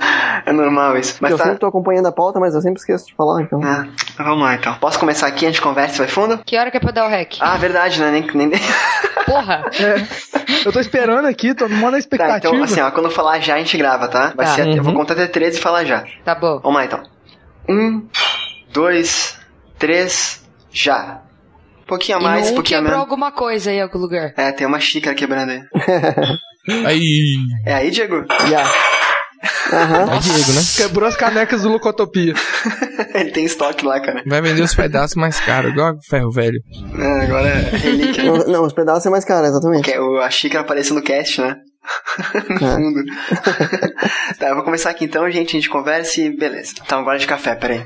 É 0.46 0.52
normal 0.52 0.96
isso. 0.98 1.16
Mas 1.20 1.32
eu 1.32 1.38
tá. 1.38 1.44
sempre 1.44 1.58
tô 1.58 1.66
acompanhando 1.66 2.06
a 2.06 2.12
pauta, 2.12 2.38
mas 2.40 2.54
eu 2.54 2.60
sempre 2.60 2.80
esqueço 2.80 3.06
de 3.06 3.14
falar, 3.14 3.42
então. 3.42 3.60
Ah, 3.62 3.86
então 4.14 4.26
vamos 4.26 4.42
lá 4.42 4.54
então. 4.54 4.74
Posso 4.74 4.98
começar 4.98 5.26
aqui, 5.26 5.44
a 5.46 5.48
gente 5.48 5.60
conversa 5.60 5.96
e 5.96 5.98
vai 5.98 6.08
fundo? 6.08 6.38
Que 6.44 6.56
hora 6.56 6.70
que 6.70 6.76
é 6.76 6.80
pra 6.80 6.92
dar 6.92 7.06
o 7.06 7.10
rec? 7.10 7.36
Ah, 7.40 7.56
verdade, 7.56 8.00
né? 8.00 8.10
Nem. 8.10 8.26
nem... 8.34 8.50
Porra! 9.26 9.64
Eu 10.64 10.72
tô 10.72 10.80
esperando 10.80 11.26
aqui, 11.26 11.54
tô 11.54 11.68
numa 11.68 11.90
tá, 11.92 11.98
expectativa. 11.98 12.54
então 12.54 12.62
assim, 12.64 12.80
ó, 12.80 12.90
quando 12.90 13.06
eu 13.06 13.12
falar 13.12 13.38
já, 13.40 13.54
a 13.54 13.58
gente 13.58 13.76
grava, 13.78 14.08
tá? 14.08 14.32
Vai 14.36 14.46
Tá. 14.46 14.54
ser. 14.56 14.66
Eu 14.76 14.82
vou 14.82 14.92
Uhum. 14.92 14.98
contar 14.98 15.14
até 15.14 15.26
13 15.26 15.58
e 15.58 15.60
falar 15.60 15.84
já. 15.84 16.04
Tá 16.24 16.34
bom. 16.34 16.58
Vamos 16.60 16.74
lá 16.78 16.84
então. 16.84 17.02
Um, 17.68 18.06
dois, 18.72 19.38
três, 19.78 20.44
já. 20.72 21.22
Um 21.82 21.86
pouquinho 21.86 22.18
a 22.18 22.20
mais, 22.20 22.50
um 22.50 22.54
pouquinho 22.54 22.78
a 22.78 22.82
quebrou 22.82 22.98
menos. 22.98 23.10
alguma 23.10 23.32
coisa 23.32 23.70
aí 23.70 23.76
em 23.78 23.82
algum 23.82 23.98
lugar. 23.98 24.32
É, 24.36 24.52
tem 24.52 24.66
uma 24.66 24.78
xícara 24.80 25.14
quebrando 25.16 25.50
aí. 25.50 25.60
Aí. 26.86 27.36
É 27.66 27.74
aí, 27.74 27.90
Diego? 27.90 28.24
Já. 28.48 28.62
Aham. 29.72 30.14
É 30.14 30.18
Diego, 30.18 30.52
né? 30.52 30.60
Quebrou 30.76 31.08
as 31.08 31.16
canecas 31.16 31.62
do 31.62 31.70
Lucotopia. 31.70 32.34
Ele 33.14 33.30
tem 33.30 33.44
estoque 33.46 33.84
lá, 33.84 33.98
cara. 33.98 34.22
Vai 34.26 34.42
vender 34.42 34.60
os 34.62 34.74
pedaços 34.74 35.16
mais 35.16 35.40
caros, 35.40 35.72
igual 35.72 35.94
ferro 36.08 36.30
velho. 36.30 36.60
É, 36.98 37.24
agora 37.24 37.48
é 37.48 37.76
relíquia. 37.76 38.22
Não, 38.30 38.36
não, 38.46 38.64
os 38.66 38.74
pedaços 38.74 39.06
é 39.06 39.10
mais 39.10 39.24
caro, 39.24 39.46
exatamente. 39.46 39.84
Que 39.90 39.98
o- 39.98 40.18
a 40.20 40.30
xícara 40.30 40.62
aparece 40.62 40.92
no 40.92 41.02
cast, 41.02 41.40
né? 41.40 41.56
no 42.50 42.56
É. 42.56 42.74
fundo. 42.76 43.02
tá, 44.38 44.48
eu 44.48 44.54
vou 44.54 44.64
começar 44.64 44.90
aqui 44.90 45.06
então, 45.06 45.28
gente. 45.30 45.48
A 45.48 45.60
gente 45.60 45.70
conversa 45.70 46.20
e 46.20 46.36
beleza. 46.36 46.74
Então, 46.84 47.00
agora 47.00 47.18
de 47.18 47.26
café, 47.26 47.54
peraí. 47.54 47.82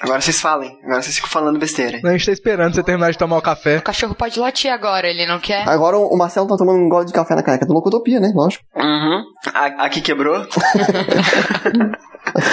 Agora 0.00 0.20
vocês 0.20 0.40
falem. 0.40 0.78
Agora 0.82 1.02
vocês 1.02 1.16
ficam 1.16 1.28
falando 1.30 1.58
besteira. 1.58 2.00
A 2.02 2.12
gente 2.12 2.26
tá 2.26 2.32
esperando 2.32 2.74
você 2.74 2.82
terminar 2.82 3.10
de 3.10 3.18
tomar 3.18 3.36
o 3.36 3.42
café. 3.42 3.76
O 3.78 3.82
cachorro 3.82 4.14
pode 4.14 4.40
latir 4.40 4.72
agora, 4.72 5.06
ele 5.08 5.26
não 5.26 5.38
quer? 5.38 5.68
Agora 5.68 5.98
o 5.98 6.16
Marcelo 6.16 6.46
tá 6.48 6.56
tomando 6.56 6.78
um 6.78 6.88
gole 6.88 7.06
de 7.06 7.12
café 7.12 7.34
na 7.34 7.42
caneca 7.42 7.66
do 7.66 7.72
Locotopia, 7.74 8.18
né? 8.18 8.32
Lógico. 8.34 8.64
Uhum. 8.74 9.22
A- 9.54 9.84
aqui 9.84 10.00
quebrou. 10.00 10.46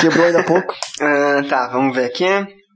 Quebrou 0.01 0.25
ainda 0.25 0.39
há 0.41 0.43
pouco. 0.43 0.73
Ah, 0.99 1.43
tá, 1.47 1.67
vamos 1.67 1.95
ver 1.95 2.05
aqui. 2.05 2.25